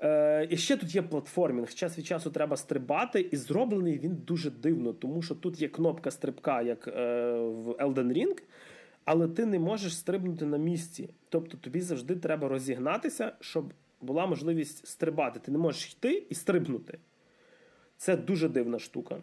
Е, 0.00 0.46
І 0.50 0.56
ще 0.56 0.76
тут 0.76 0.94
є 0.94 1.02
платформінг. 1.02 1.74
Час 1.74 1.98
від 1.98 2.06
часу 2.06 2.30
треба 2.30 2.56
стрибати, 2.56 3.20
і 3.20 3.36
зроблений 3.36 3.98
він 3.98 4.14
дуже 4.14 4.50
дивно, 4.50 4.92
тому 4.92 5.22
що 5.22 5.34
тут 5.34 5.62
є 5.62 5.68
кнопка 5.68 6.10
стрибка, 6.10 6.62
як 6.62 6.88
е, 6.88 6.92
в 7.38 7.68
Elden 7.68 8.12
Ring, 8.12 8.42
але 9.04 9.28
ти 9.28 9.46
не 9.46 9.58
можеш 9.58 9.96
стрибнути 9.96 10.46
на 10.46 10.56
місці. 10.56 11.10
Тобто 11.28 11.56
тобі 11.56 11.80
завжди 11.80 12.16
треба 12.16 12.48
розігнатися, 12.48 13.32
щоб 13.40 13.72
була 14.00 14.26
можливість 14.26 14.86
стрибати. 14.86 15.40
Ти 15.40 15.52
не 15.52 15.58
можеш 15.58 15.92
йти 15.92 16.26
і 16.30 16.34
стрибнути. 16.34 16.98
Це 17.96 18.16
дуже 18.16 18.48
дивна 18.48 18.78
штука. 18.78 19.16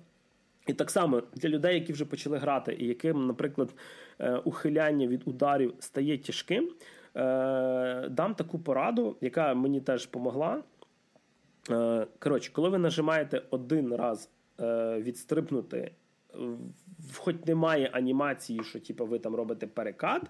І 0.69 0.73
так 0.73 0.91
само 0.91 1.23
для 1.33 1.49
людей, 1.49 1.75
які 1.75 1.93
вже 1.93 2.05
почали 2.05 2.37
грати, 2.37 2.75
і 2.79 2.87
яким, 2.87 3.27
наприклад, 3.27 3.73
е, 4.19 4.35
ухиляння 4.35 5.07
від 5.07 5.21
ударів 5.25 5.73
стає 5.79 6.17
тяжким, 6.17 6.69
е, 7.15 8.09
дам 8.09 8.35
таку 8.35 8.59
пораду, 8.59 9.17
яка 9.21 9.53
мені 9.53 9.81
теж 9.81 10.05
допомогла. 10.05 10.63
Е, 11.71 12.07
коротше, 12.19 12.51
коли 12.53 12.69
ви 12.69 12.77
нажимаєте 12.77 13.41
один 13.49 13.95
раз 13.95 14.29
відстрибнути, 14.97 15.91
хоч 17.13 17.35
немає 17.45 17.89
анімації, 17.93 18.63
що 18.63 18.79
типу, 18.79 19.05
ви 19.05 19.19
там 19.19 19.35
робите 19.35 19.67
перекат 19.67 20.21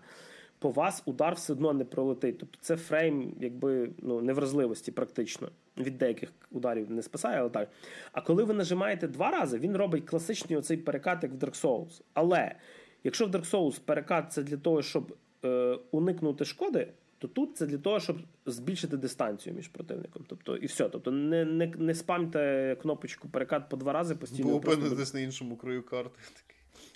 по 0.59 0.69
вас 0.69 1.03
удар 1.05 1.35
все 1.35 1.53
одно 1.53 1.73
не 1.73 1.85
пролетить. 1.85 2.37
Тобто 2.37 2.57
це 2.61 2.77
фрейм, 2.77 3.35
якби 3.39 3.89
ну, 3.97 4.21
невразливості 4.21 4.91
практично. 4.91 5.49
Від 5.77 5.97
деяких 5.97 6.29
ударів 6.51 6.91
не 6.91 7.01
спасає, 7.01 7.39
але 7.39 7.49
так. 7.49 7.69
А 8.11 8.21
коли 8.21 8.43
ви 8.43 8.53
нажимаєте 8.53 9.07
два 9.07 9.31
рази, 9.31 9.57
він 9.57 9.77
робить 9.77 10.05
класичний 10.05 10.59
оцей 10.59 10.77
перекат, 10.77 11.23
як 11.23 11.31
в 11.31 11.35
Dark 11.35 11.61
Souls. 11.61 12.01
Але 12.13 12.55
якщо 13.03 13.25
в 13.25 13.29
Dark 13.29 13.51
Souls 13.51 13.79
перекат 13.85 14.33
це 14.33 14.43
для 14.43 14.57
того, 14.57 14.81
щоб 14.81 15.15
е, 15.45 15.77
уникнути 15.91 16.45
шкоди. 16.45 16.87
То 17.19 17.27
тут 17.27 17.57
це 17.57 17.65
для 17.65 17.77
того, 17.77 17.99
щоб 17.99 18.17
збільшити 18.45 18.97
дистанцію 18.97 19.55
між 19.55 19.67
противником. 19.67 20.25
Тобто, 20.27 20.57
і 20.57 20.65
все. 20.65 20.89
Тобто, 20.89 21.11
не 21.11 21.45
не, 21.45 21.67
не 21.67 21.95
спамте 21.95 22.77
кнопочку 22.81 23.29
перекат 23.29 23.69
по 23.69 23.77
два 23.77 23.93
рази 23.93 24.15
постійно. 24.15 24.49
Бо 24.49 24.55
опинитесь 24.55 25.13
на 25.13 25.19
іншому 25.19 25.57
краю 25.57 25.83
карти. 25.83 26.19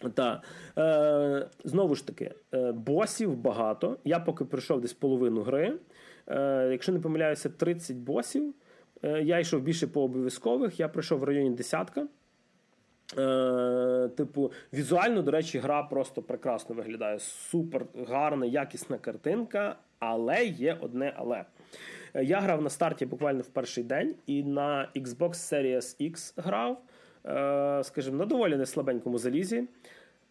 Так. 0.10 0.44
Е, 0.78 1.48
Знову 1.64 1.96
ж 1.96 2.08
таки, 2.08 2.32
е, 2.54 2.72
босів 2.72 3.36
багато. 3.36 3.98
Я 4.04 4.20
поки 4.20 4.46
пройшов 4.46 4.82
десь 4.82 4.94
половину 4.94 5.42
гри. 5.42 5.74
Е, 6.28 6.68
Якщо 6.72 6.92
не 6.92 7.00
помиляюся, 7.00 7.50
30 7.50 7.98
босів. 7.98 8.54
Е, 9.04 9.22
Я 9.22 9.40
йшов 9.40 9.62
більше 9.62 9.88
по 9.88 10.02
обов'язкових, 10.04 10.80
я 10.80 10.88
пройшов 10.88 11.20
в 11.20 11.24
районі 11.24 11.50
десятка. 11.50 12.08
Е, 13.18 14.10
Типу, 14.18 14.52
візуально, 14.74 15.22
до 15.22 15.32
речі, 15.32 15.60
гра 15.60 15.84
просто 15.84 16.22
прекрасно 16.22 16.76
виглядає. 16.76 17.20
Супер 17.20 17.86
гарна, 18.08 18.46
якісна 18.46 18.98
картинка, 18.98 19.76
але 20.00 20.46
є 20.46 20.78
одне 20.82 21.14
але. 21.16 21.46
Е, 22.14 22.24
я 22.24 22.40
грав 22.40 22.62
на 22.62 22.70
старті 22.70 23.06
буквально 23.06 23.42
в 23.42 23.48
перший 23.48 23.84
день, 23.84 24.16
і 24.26 24.44
на 24.44 24.90
Xbox 24.96 25.30
Series 25.34 26.12
X 26.12 26.34
грав, 26.38 26.82
скажімо, 27.84 28.18
на 28.18 28.26
доволі 28.26 28.58
неслабенькому 28.58 29.18
залізі. 29.18 29.68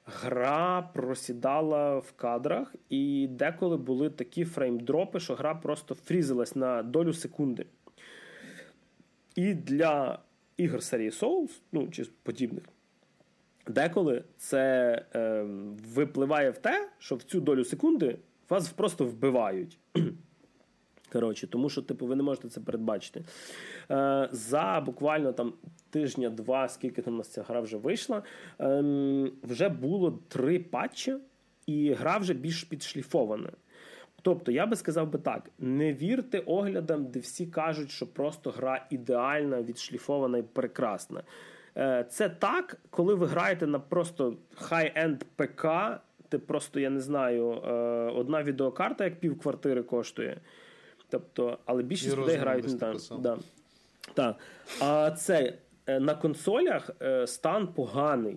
гра 0.07 0.91
просідала 0.95 1.99
в 1.99 2.13
кадрах, 2.13 2.75
і 2.89 3.29
деколи 3.31 3.77
були 3.77 4.11
такі 4.11 4.45
фреймдропи, 4.45 5.21
що 5.21 5.35
гра 5.35 5.55
просто 5.55 5.95
фрізилась 5.95 6.57
на 6.57 6.83
долю 6.83 7.13
секунди. 7.13 7.67
І 9.35 9.55
для 9.55 10.19
ігор 10.57 10.83
серії 10.83 11.11
Souls, 11.11 11.61
ну 11.73 11.89
чи 11.89 12.05
подібних, 12.23 12.65
деколи 13.67 14.25
це 14.37 14.95
е, 15.15 15.43
випливає 15.95 16.51
в 16.51 16.59
те, 16.59 16.89
що 16.99 17.17
в 17.17 17.23
цю 17.23 17.41
долю 17.41 17.65
секунди 17.65 18.19
вас 18.49 18.69
просто 18.69 19.05
вбивають. 19.05 19.79
Коротше, 21.13 21.47
Тому 21.47 21.69
що, 21.69 21.83
типу, 21.83 22.07
ви 22.07 22.17
не 22.17 22.23
можете 22.23 22.49
це 22.49 22.61
передбачити. 22.61 23.25
Е, 23.91 24.29
За 24.33 24.83
буквально 24.87 25.33
там 25.33 25.53
тижня-два, 25.91 26.69
скільки 26.69 27.03
там 27.03 27.15
у 27.15 27.17
нас 27.17 27.29
ця 27.29 27.43
гра 27.43 27.61
вже 27.61 27.77
вийшла, 27.77 28.23
е, 28.61 29.31
вже 29.43 29.69
було 29.69 30.19
три 30.29 30.59
патчі, 30.59 31.15
і 31.67 31.93
гра 31.93 32.19
вже 32.19 32.35
більш 32.35 32.65
підшліфована. 32.65 33.51
Тобто, 34.23 34.53
я 34.53 34.67
би 34.67 34.77
сказав 34.77 35.11
би 35.11 35.19
так: 35.19 35.51
не 35.59 35.93
вірте 35.93 36.39
оглядам, 36.39 37.07
де 37.07 37.21
всі 37.21 37.47
кажуть, 37.47 37.91
що 37.91 38.07
просто 38.07 38.51
гра 38.51 38.87
ідеальна, 38.91 39.63
відшліфована 39.63 40.39
і 40.39 40.43
прекрасна. 40.43 41.23
Е, 41.77 42.07
це 42.11 42.29
так, 42.29 42.77
коли 42.91 43.15
ви 43.15 43.27
граєте 43.27 43.67
на 43.67 43.79
просто 43.79 44.37
хай-енд 44.55 45.25
ПК, 45.37 45.67
ти 46.29 46.39
просто, 46.39 46.81
я 46.81 46.91
не 46.91 47.01
знаю, 47.01 47.53
е, 47.53 47.73
одна 48.17 48.43
відеокарта, 48.43 49.05
як 49.05 49.21
пів 49.21 49.39
квартири 49.39 49.83
коштує. 49.83 50.41
Тобто, 51.13 51.59
але 51.65 51.83
більшість 51.83 52.17
людей 52.17 52.37
грають 52.37 52.69
не 52.69 52.79
так. 52.79 52.97
Да. 53.19 53.39
Так. 54.15 54.37
А 54.81 55.11
це 55.11 55.59
е, 55.87 56.01
на 56.01 56.15
консолях 56.15 56.91
стан 57.27 57.69
поганий. 57.69 58.37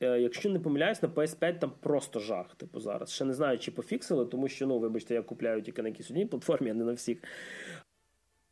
Якщо 0.00 0.50
не 0.50 0.60
помиляюсь, 0.60 1.02
на 1.02 1.08
PS5 1.08 1.58
там 1.58 1.72
просто 1.80 2.20
жах. 2.20 2.54
Типу 2.54 2.80
зараз. 2.80 3.10
Ще 3.10 3.24
не 3.24 3.34
знаю, 3.34 3.58
чи 3.58 3.70
пофіксили, 3.70 4.26
тому 4.26 4.48
що, 4.48 4.66
ну, 4.66 4.78
вибачте, 4.78 5.14
я 5.14 5.22
купляю 5.22 5.62
тільки 5.62 5.82
на 5.82 5.88
якійсь 5.88 6.10
одній 6.10 6.26
платформі, 6.26 6.70
а 6.70 6.74
не 6.74 6.84
на 6.84 6.92
всіх. 6.92 7.18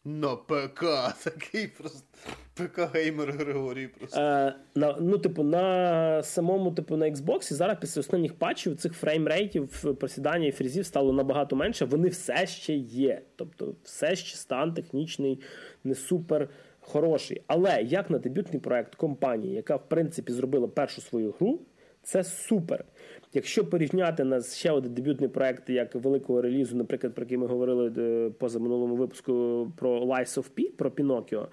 На 0.04 0.36
ПК 0.36 0.84
такий 1.24 1.66
просто 1.68 2.18
ПК-геймер 2.54 3.32
Григорій 3.32 3.86
просто. 3.86 4.20
Е, 4.20 4.54
на, 4.74 4.96
Ну, 5.00 5.18
типу, 5.18 5.42
на 5.42 6.22
самому, 6.22 6.72
типу, 6.72 6.96
на 6.96 7.06
Xbox 7.10 7.52
зараз 7.52 7.76
після 7.80 8.00
останніх 8.00 8.34
патчів 8.34 8.76
цих 8.76 8.92
фреймрейтів, 8.92 9.96
просідання 10.00 10.46
і 10.46 10.52
фрізів 10.52 10.86
стало 10.86 11.12
набагато 11.12 11.56
менше. 11.56 11.84
Вони 11.84 12.08
все 12.08 12.46
ще 12.46 12.74
є. 12.74 13.22
Тобто, 13.36 13.74
все 13.82 14.16
ще 14.16 14.36
стан 14.36 14.74
технічний, 14.74 15.40
не 15.84 15.94
супер 15.94 16.48
хороший. 16.80 17.42
Але 17.46 17.82
як 17.82 18.10
на 18.10 18.18
дебютний 18.18 18.60
проект 18.60 18.94
компанії, 18.94 19.54
яка 19.54 19.76
в 19.76 19.88
принципі 19.88 20.32
зробила 20.32 20.68
першу 20.68 21.00
свою 21.00 21.34
гру, 21.38 21.60
це 22.02 22.24
супер. 22.24 22.84
Якщо 23.34 23.64
порівняти 23.64 24.24
на 24.24 24.42
ще 24.42 24.70
один 24.70 24.94
дебютний 24.94 25.28
проект 25.28 25.70
як 25.70 25.94
великого 25.94 26.42
релізу, 26.42 26.76
наприклад, 26.76 27.14
про 27.14 27.24
який 27.24 27.38
ми 27.38 27.46
говорили 27.46 27.92
е, 27.98 28.30
позаминулому 28.30 28.96
випуску 28.96 29.32
про 29.76 30.00
Lies 30.00 30.38
of 30.38 30.44
P, 30.58 30.70
про 30.76 30.90
Пінокіо. 30.90 31.48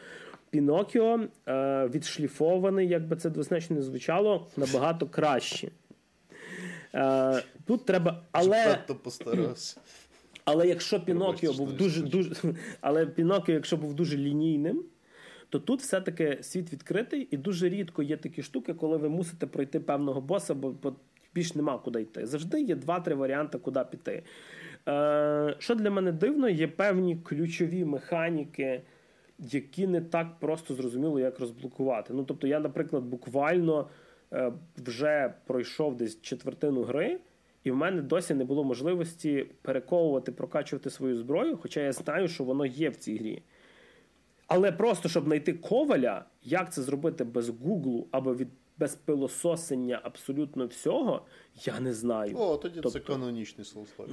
Пінокіо 0.50 1.20
е, 1.48 1.88
відшліфований, 1.94 2.88
як 2.88 3.08
би 3.08 3.16
це 3.16 3.30
двозначно 3.30 3.76
не 3.76 3.82
звучало, 3.82 4.48
набагато 4.58 5.08
краще. 5.08 5.68
Е, 6.96 7.44
Тут 7.66 7.86
треба. 7.86 8.24
Але 8.32 8.66
але 10.46 10.68
якщо 10.68 11.00
Пінокіо 11.06 11.54
був 11.54 11.74
дуже 11.74 12.02
дуже. 12.02 12.36
Але 12.82 13.06
Пінокіо, 13.06 13.56
якщо 13.56 13.78
був 13.78 13.94
дуже 13.94 14.18
лінійним, 14.18 14.84
то 15.50 15.60
тут 15.60 15.82
все-таки 15.82 16.38
світ 16.42 16.74
відкритий, 16.74 17.28
і 17.32 17.38
дуже 17.38 17.70
рідко 17.70 18.04
є 18.04 18.18
такі 18.18 18.44
штуки, 18.44 18.74
коли 18.74 18.98
ви 18.98 19.10
мусите 19.10 19.46
пройти 19.48 19.80
певного 19.80 20.22
боса, 20.22 20.54
бо 20.54 20.96
більш 21.34 21.56
нема 21.56 21.78
куди 21.78 22.02
йти. 22.02 22.26
Завжди 22.26 22.62
є 22.62 22.76
два-три 22.76 23.16
варіанти, 23.16 23.58
куди 23.58 23.82
піти. 23.92 24.24
Е, 24.88 25.56
Що 25.60 25.76
для 25.76 25.92
мене 25.92 26.12
дивно, 26.12 26.50
є 26.50 26.68
певні 26.68 27.18
ключові 27.18 27.86
механіки, 27.86 28.82
які 29.40 29.88
не 29.88 30.02
так 30.02 30.40
просто 30.40 30.74
зрозуміло, 30.74 31.20
як 31.20 31.40
розблокувати. 31.40 32.14
Ну, 32.14 32.24
тобто, 32.24 32.48
я, 32.48 32.60
наприклад, 32.60 33.04
буквально 33.04 33.90
е, 34.34 34.54
вже 34.78 35.34
пройшов 35.46 35.98
десь 35.98 36.22
четвертину 36.22 36.84
гри. 36.84 37.20
І 37.64 37.72
в 37.72 37.76
мене 37.76 38.02
досі 38.02 38.34
не 38.34 38.44
було 38.46 38.64
можливості 38.64 39.46
перековувати, 39.62 40.32
прокачувати 40.32 40.90
свою 40.90 41.18
зброю, 41.18 41.58
хоча 41.58 41.82
я 41.82 41.92
знаю, 41.92 42.28
що 42.28 42.44
воно 42.44 42.66
є 42.66 42.90
в 42.90 42.96
цій 42.96 43.18
грі. 43.18 43.42
Але 44.48 44.72
просто 44.72 45.10
щоб 45.10 45.24
знайти 45.24 45.54
коваля, 45.54 46.26
як 46.44 46.74
це 46.74 46.82
зробити 46.82 47.24
без 47.24 47.50
Гуглу 47.50 48.08
або 48.12 48.36
від 48.36 48.48
без 48.80 48.96
пилососення 48.96 50.00
абсолютно 50.04 50.68
всього, 50.68 51.22
я 51.66 51.80
не 51.80 51.94
знаю. 51.94 52.38
О, 52.38 52.58
тоді 52.58 52.76
тобто... 52.76 52.90
це 52.90 53.00
канонічний. 53.00 53.68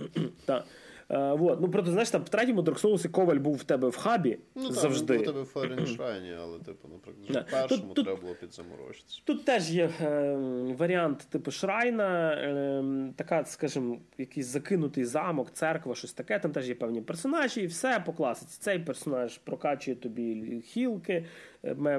Так. 0.45 0.65
Е, 1.11 1.33
вот. 1.33 1.61
Ну, 1.61 1.69
просто, 1.69 1.91
знаєш, 1.91 2.11
там 2.11 2.23
в 2.23 2.29
третьому 2.29 2.63
Dark 2.63 2.83
Souls 2.83 3.09
коваль 3.09 3.37
був 3.37 3.57
в 3.57 3.65
тебе 3.65 3.89
в 3.89 3.97
хабі. 3.97 4.39
Ну, 4.55 4.73
завжди. 4.73 5.13
був 5.13 5.23
у 5.23 5.27
тебе 5.27 5.43
в 5.43 5.47
Файрлінк 5.47 5.90
Шрайні, 5.90 6.33
але, 6.41 6.59
типу, 6.59 6.89
наприклад, 6.89 7.47
в 7.49 7.51
першому 7.51 7.95
тут, 7.95 8.05
треба 8.05 8.21
було 8.21 8.35
підзаморочитися. 8.35 9.21
Тут 9.25 9.45
теж 9.45 9.71
є 9.71 9.91
е, 10.01 10.37
варіант, 10.79 11.27
типу, 11.31 11.51
Шрайна, 11.51 12.33
е, 12.33 12.85
така, 13.17 13.45
скажімо, 13.45 13.99
якийсь 14.19 14.47
закинутий 14.47 15.05
замок, 15.05 15.53
церква, 15.53 15.95
щось 15.95 16.13
таке. 16.13 16.39
Там 16.39 16.53
теж 16.53 16.69
є 16.69 16.75
певні 16.75 17.01
персонажі, 17.01 17.61
і 17.61 17.67
все 17.67 18.03
по 18.07 18.13
класиці. 18.13 18.59
Цей 18.61 18.79
персонаж 18.79 19.39
прокачує 19.39 19.97
тобі 19.97 20.61
хілки, 20.67 21.25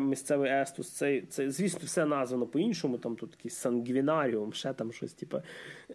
місцевий 0.02 0.52
естус. 0.52 0.90
Цей, 0.90 1.22
це, 1.22 1.52
звісно, 1.52 1.80
все 1.84 2.06
названо 2.06 2.48
по-іншому. 2.48 2.98
Там 2.98 3.16
тут 3.16 3.32
якийсь 3.38 3.56
сангвінаріум, 3.56 4.54
ще 4.54 4.74
там 4.74 4.92
щось, 4.92 5.14
типу. 5.14 5.42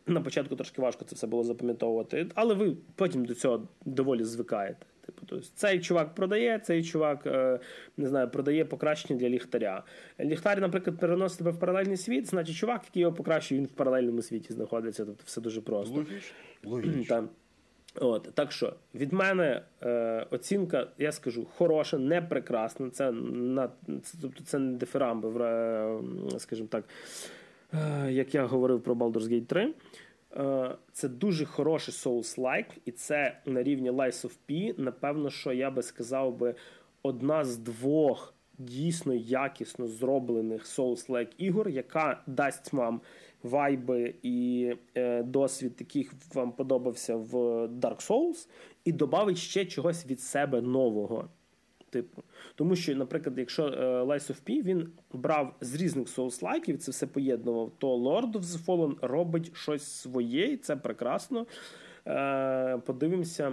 На 0.07 0.21
початку 0.21 0.57
трошки 0.57 0.83
важко 0.83 1.05
це 1.05 1.15
все 1.15 1.27
було 1.27 1.45
запам'ятовувати. 1.45 2.27
Але 2.35 2.55
ви 2.55 2.77
потім 2.95 3.25
до 3.25 3.35
цього 3.35 3.69
доволі 3.85 4.25
звикаєте. 4.25 4.87
Типу, 5.07 5.23
тобто 5.27 5.47
цей 5.55 5.81
чувак 5.81 6.15
продає, 6.15 6.59
цей 6.59 6.85
чувак 6.85 7.27
е, 7.27 7.59
не 7.97 8.09
знаю, 8.09 8.31
продає 8.31 8.65
покращення 8.65 9.21
для 9.21 9.29
ліхтаря. 9.29 9.85
Ліхтар, 10.21 10.61
наприклад, 10.61 10.99
переносить 10.99 11.39
тебе 11.39 11.51
в 11.51 11.59
паралельний 11.59 11.97
світ, 11.97 12.27
значить 12.27 12.57
чувак, 12.57 12.83
який 12.85 13.01
його 13.03 13.15
покращує, 13.15 13.61
він 13.61 13.67
в 13.67 13.73
паралельному 13.73 14.23
світі 14.23 14.53
знаходиться. 14.53 15.05
Тобто 15.05 15.23
все 15.27 15.41
дуже 15.41 15.61
просто. 15.61 15.95
Логічно. 15.95 16.37
Логічно. 16.65 17.29
От, 18.01 18.29
Так 18.35 18.53
що 18.53 18.75
від 18.95 19.13
мене 19.13 19.63
е, 19.83 20.27
оцінка, 20.31 20.87
я 20.99 21.13
скажу, 21.13 21.47
хороша, 21.57 21.99
не 21.99 22.23
прекрасна. 22.23 22.91
Це 22.91 23.13
на, 23.13 23.69
тобто 24.23 24.45
це 24.45 24.59
не 24.59 24.77
дифирамби, 24.77 25.45
е, 25.45 26.01
скажімо 26.39 26.69
так, 26.71 26.85
е, 27.75 28.13
як 28.13 28.35
я 28.35 28.47
говорив 28.47 28.83
про 28.83 28.95
Baldur's 28.95 29.29
Gate 29.29 29.47
3. 29.47 29.75
Е, 30.37 30.75
це 30.93 31.09
дуже 31.09 31.45
хороший 31.45 31.95
Souls-like, 31.95 32.79
і 32.85 32.91
це 32.91 33.39
на 33.47 33.63
рівні 33.63 33.91
Lies 33.91 34.27
of 34.27 34.33
P. 34.49 34.81
Напевно, 34.81 35.31
що 35.31 35.53
я 35.53 35.71
би 35.71 35.83
сказав 35.83 36.39
би 36.39 36.55
одна 37.03 37.45
з 37.45 37.57
двох 37.57 38.35
дійсно 38.59 39.15
якісно 39.15 39.89
зроблених 39.89 40.67
Souls-like 40.67 41.33
ігор, 41.39 41.69
яка 41.69 42.23
дасть 42.27 42.73
вам 42.73 43.01
вайби 43.43 44.15
і 44.23 44.71
е, 44.95 45.23
досвід, 45.23 45.77
яких 45.79 46.13
вам 46.35 46.53
подобався 46.53 47.17
в 47.17 47.35
Dark 47.67 48.09
Souls, 48.09 48.49
і 48.85 48.93
додавить 48.93 49.39
ще 49.39 49.67
чогось 49.67 50.07
від 50.07 50.21
себе 50.21 50.61
нового. 50.61 51.29
Типу, 51.93 52.23
тому 52.55 52.77
що, 52.77 52.97
наприклад, 52.97 53.39
якщо 53.39 53.63
uh, 53.63 54.07
Lies 54.07 54.31
of 54.31 54.37
P, 54.47 54.63
він 54.63 54.89
брав 55.13 55.55
з 55.61 55.75
різних 55.75 56.09
соус-лайків, 56.09 56.77
це 56.77 56.91
все 56.91 57.07
поєднував, 57.07 57.73
то 57.79 57.97
Lord 57.97 58.33
of 58.33 58.43
the 58.43 58.65
Fallen 58.65 58.95
робить 59.07 59.57
щось 59.57 59.83
своє, 59.83 60.45
і 60.45 60.57
це 60.57 60.77
прекрасно. 60.77 61.47
Uh, 62.07 62.81
подивимося, 62.81 63.53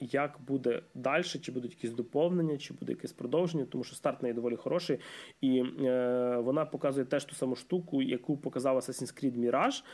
як 0.00 0.38
буде 0.46 0.82
далі, 0.94 1.22
чи 1.22 1.52
будуть 1.52 1.70
якісь 1.70 1.90
доповнення, 1.90 2.58
чи 2.58 2.74
буде 2.74 2.92
якесь 2.92 3.12
продовження, 3.12 3.64
тому 3.64 3.84
що 3.84 3.96
старт 3.96 4.22
неї 4.22 4.34
доволі 4.34 4.56
хороший, 4.56 4.98
і 5.40 5.62
uh, 5.62 6.42
вона 6.42 6.64
показує 6.64 7.06
теж 7.06 7.24
ту 7.24 7.34
саму 7.34 7.56
штуку, 7.56 8.02
яку 8.02 8.36
показав 8.36 8.76
Assassin's 8.76 9.24
Creed 9.24 9.38
Mirage. 9.38 9.84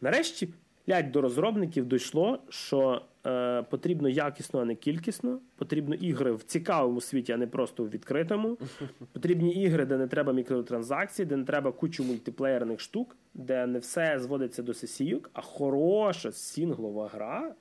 Нарешті. 0.00 0.48
Лядь 0.88 1.12
до 1.12 1.20
розробників 1.20 1.86
дійшло, 1.86 2.38
що 2.48 3.02
е, 3.26 3.62
потрібно 3.62 4.08
якісно, 4.08 4.60
а 4.60 4.64
не 4.64 4.74
кількісно. 4.74 5.38
Потрібно 5.56 5.94
ігри 5.94 6.32
в 6.32 6.42
цікавому 6.42 7.00
світі, 7.00 7.32
а 7.32 7.36
не 7.36 7.46
просто 7.46 7.84
в 7.84 7.90
відкритому. 7.90 8.58
Потрібні 9.12 9.54
ігри, 9.54 9.84
де 9.84 9.96
не 9.96 10.06
треба 10.06 10.32
мікротранзакцій, 10.32 11.24
де 11.24 11.36
не 11.36 11.44
треба 11.44 11.72
кучу 11.72 12.04
мультиплеєрних 12.04 12.80
штук, 12.80 13.16
де 13.34 13.66
не 13.66 13.78
все 13.78 14.18
зводиться 14.18 14.62
до 14.62 14.74
сесійок, 14.74 15.30
а 15.32 15.40
хороша 15.40 16.32
сінглова 16.32 17.08
гра, 17.08 17.48
е, 17.48 17.54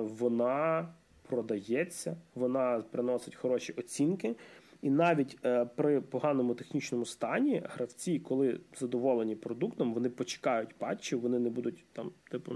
вона 0.00 0.88
продається, 1.28 2.16
вона 2.34 2.84
приносить 2.90 3.34
хороші 3.34 3.72
оцінки. 3.72 4.34
І 4.82 4.90
навіть 4.90 5.38
е, 5.44 5.64
при 5.64 6.00
поганому 6.00 6.54
технічному 6.54 7.04
стані 7.04 7.62
гравці, 7.64 8.18
коли 8.18 8.60
задоволені 8.78 9.36
продуктом, 9.36 9.94
вони 9.94 10.10
почекають 10.10 10.74
патчі, 10.74 11.16
вони 11.16 11.38
не 11.38 11.50
будуть 11.50 11.84
там, 11.92 12.10
типу, 12.30 12.52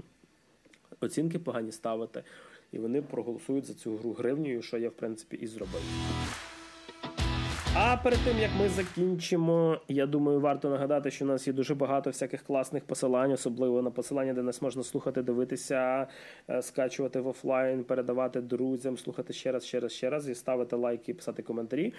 оцінки 0.99 1.39
погані 1.39 1.71
ставити, 1.71 2.23
і 2.71 2.79
вони 2.79 3.01
проголосують 3.01 3.65
за 3.65 3.73
цю 3.73 3.97
гру 3.97 4.13
гривнею, 4.13 4.61
що 4.61 4.77
я 4.77 4.89
в 4.89 4.93
принципі 4.93 5.37
і 5.37 5.47
зробив. 5.47 5.81
А 7.75 7.97
перед 7.97 8.19
тим 8.19 8.39
як 8.39 8.51
ми 8.59 8.69
закінчимо, 8.69 9.81
я 9.87 10.05
думаю, 10.05 10.39
варто 10.39 10.69
нагадати, 10.69 11.11
що 11.11 11.25
у 11.25 11.27
нас 11.27 11.47
є 11.47 11.53
дуже 11.53 11.75
багато 11.75 12.09
всяких 12.09 12.43
класних 12.43 12.83
посилань, 12.83 13.31
особливо 13.31 13.81
на 13.81 13.91
посилання, 13.91 14.33
де 14.33 14.41
нас 14.41 14.61
можна 14.61 14.83
слухати, 14.83 15.21
дивитися, 15.21 16.07
е, 16.49 16.61
скачувати 16.61 17.19
в 17.19 17.27
офлайн, 17.27 17.83
передавати 17.83 18.41
друзям, 18.41 18.97
слухати 18.97 19.33
ще 19.33 19.51
раз, 19.51 19.65
ще 19.65 19.79
раз, 19.79 19.91
ще 19.91 20.09
раз 20.09 20.29
і 20.29 20.35
ставити 20.35 20.75
лайки, 20.75 21.13
писати 21.13 21.43
коментарі. 21.43 21.93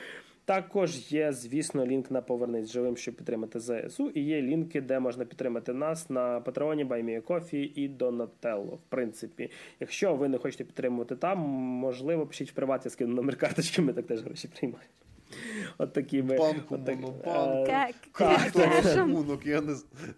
Також 0.44 1.12
є, 1.12 1.32
звісно, 1.32 1.86
лінк 1.86 2.10
на 2.10 2.20
Повернись 2.20 2.72
живим, 2.72 2.96
щоб 2.96 3.14
підтримати 3.14 3.60
ЗСУ. 3.60 4.10
І 4.10 4.20
є 4.20 4.42
лінки, 4.42 4.80
де 4.80 5.00
можна 5.00 5.24
підтримати 5.24 5.72
нас 5.72 6.10
на 6.10 6.40
Патреоні, 6.40 6.84
Баймієкофі 6.84 7.72
і 7.74 7.88
Донателло. 7.88 8.78
В 8.86 8.90
принципі, 8.90 9.50
якщо 9.80 10.14
ви 10.14 10.28
не 10.28 10.38
хочете 10.38 10.64
підтримувати 10.64 11.16
там, 11.16 11.38
можливо, 11.38 12.26
пишіть 12.26 12.50
в 12.50 12.54
приваті, 12.54 12.90
скину 12.90 13.14
номер 13.14 13.36
карточки, 13.36 13.82
ми 13.82 13.92
так 13.92 14.06
теж 14.06 14.22
гроші 14.22 14.48
приймаємо. 14.48 14.88
От 15.78 15.92
такі 15.92 16.22
ми. 16.22 16.38
Банку, 16.38 16.74
от 16.74 16.84
так, 16.84 17.00
монобанк. 17.00 17.68
Карта 18.12 18.66
рахунок, 18.66 19.46
я 19.46 19.60
не 19.60 19.74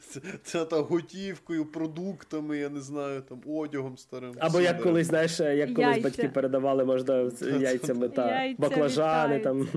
це, 0.08 0.20
це 0.42 0.64
та 0.64 0.76
готівкою, 0.76 1.66
продуктами, 1.66 2.58
я 2.58 2.68
не 2.68 2.80
знаю, 2.80 3.20
там 3.20 3.40
одягом 3.46 3.98
старим. 3.98 4.34
Або 4.38 4.60
як 4.60 4.82
колись, 4.82 5.06
знаєш, 5.06 5.40
як 5.40 5.74
колись 5.74 5.88
Яйця. 5.88 6.02
батьки 6.02 6.28
передавали, 6.28 6.84
можна 6.84 7.30
яйцями 7.60 8.08
та 8.08 8.42
Яйця 8.42 8.62
баклажани 8.62 9.38
там. 9.38 9.68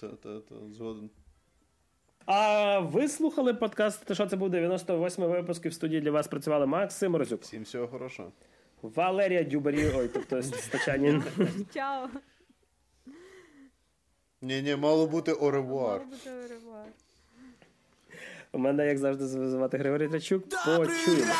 Та, 0.00 0.08
та, 0.08 0.40
та, 0.40 0.54
згоден. 0.72 1.10
А 2.26 2.78
ви 2.78 3.08
слухали 3.08 3.54
подкаст, 3.54 4.14
що 4.14 4.26
це 4.26 4.36
був 4.36 4.48
98-й 4.48 5.28
випуск, 5.28 5.66
і 5.66 5.68
в 5.68 5.74
студії 5.74 6.00
для 6.00 6.10
вас 6.10 6.28
працювали 6.28 6.66
Максим 6.66 7.16
Розюк, 7.16 7.42
Всім 7.42 7.62
всього 7.62 7.88
хорошого. 7.88 8.32
Валерія 8.82 9.44
Дюбарі, 9.44 9.90
ой, 9.96 10.10
тобто 10.14 10.42
Стачанін. 10.42 11.24
Чао. 11.74 12.08
Ні, 14.42 14.62
ні, 14.62 14.76
мало 14.76 15.06
бути 15.06 15.32
оревуар. 15.32 16.00
Мало 16.00 16.10
бути 16.10 16.30
au. 16.30 16.84
У 18.52 18.58
мене, 18.58 18.86
як 18.86 18.98
завжди, 18.98 19.26
звати 19.26 19.78
Григорій 19.78 20.08
Трачук. 20.08 20.48
Почуємо. 20.48 21.32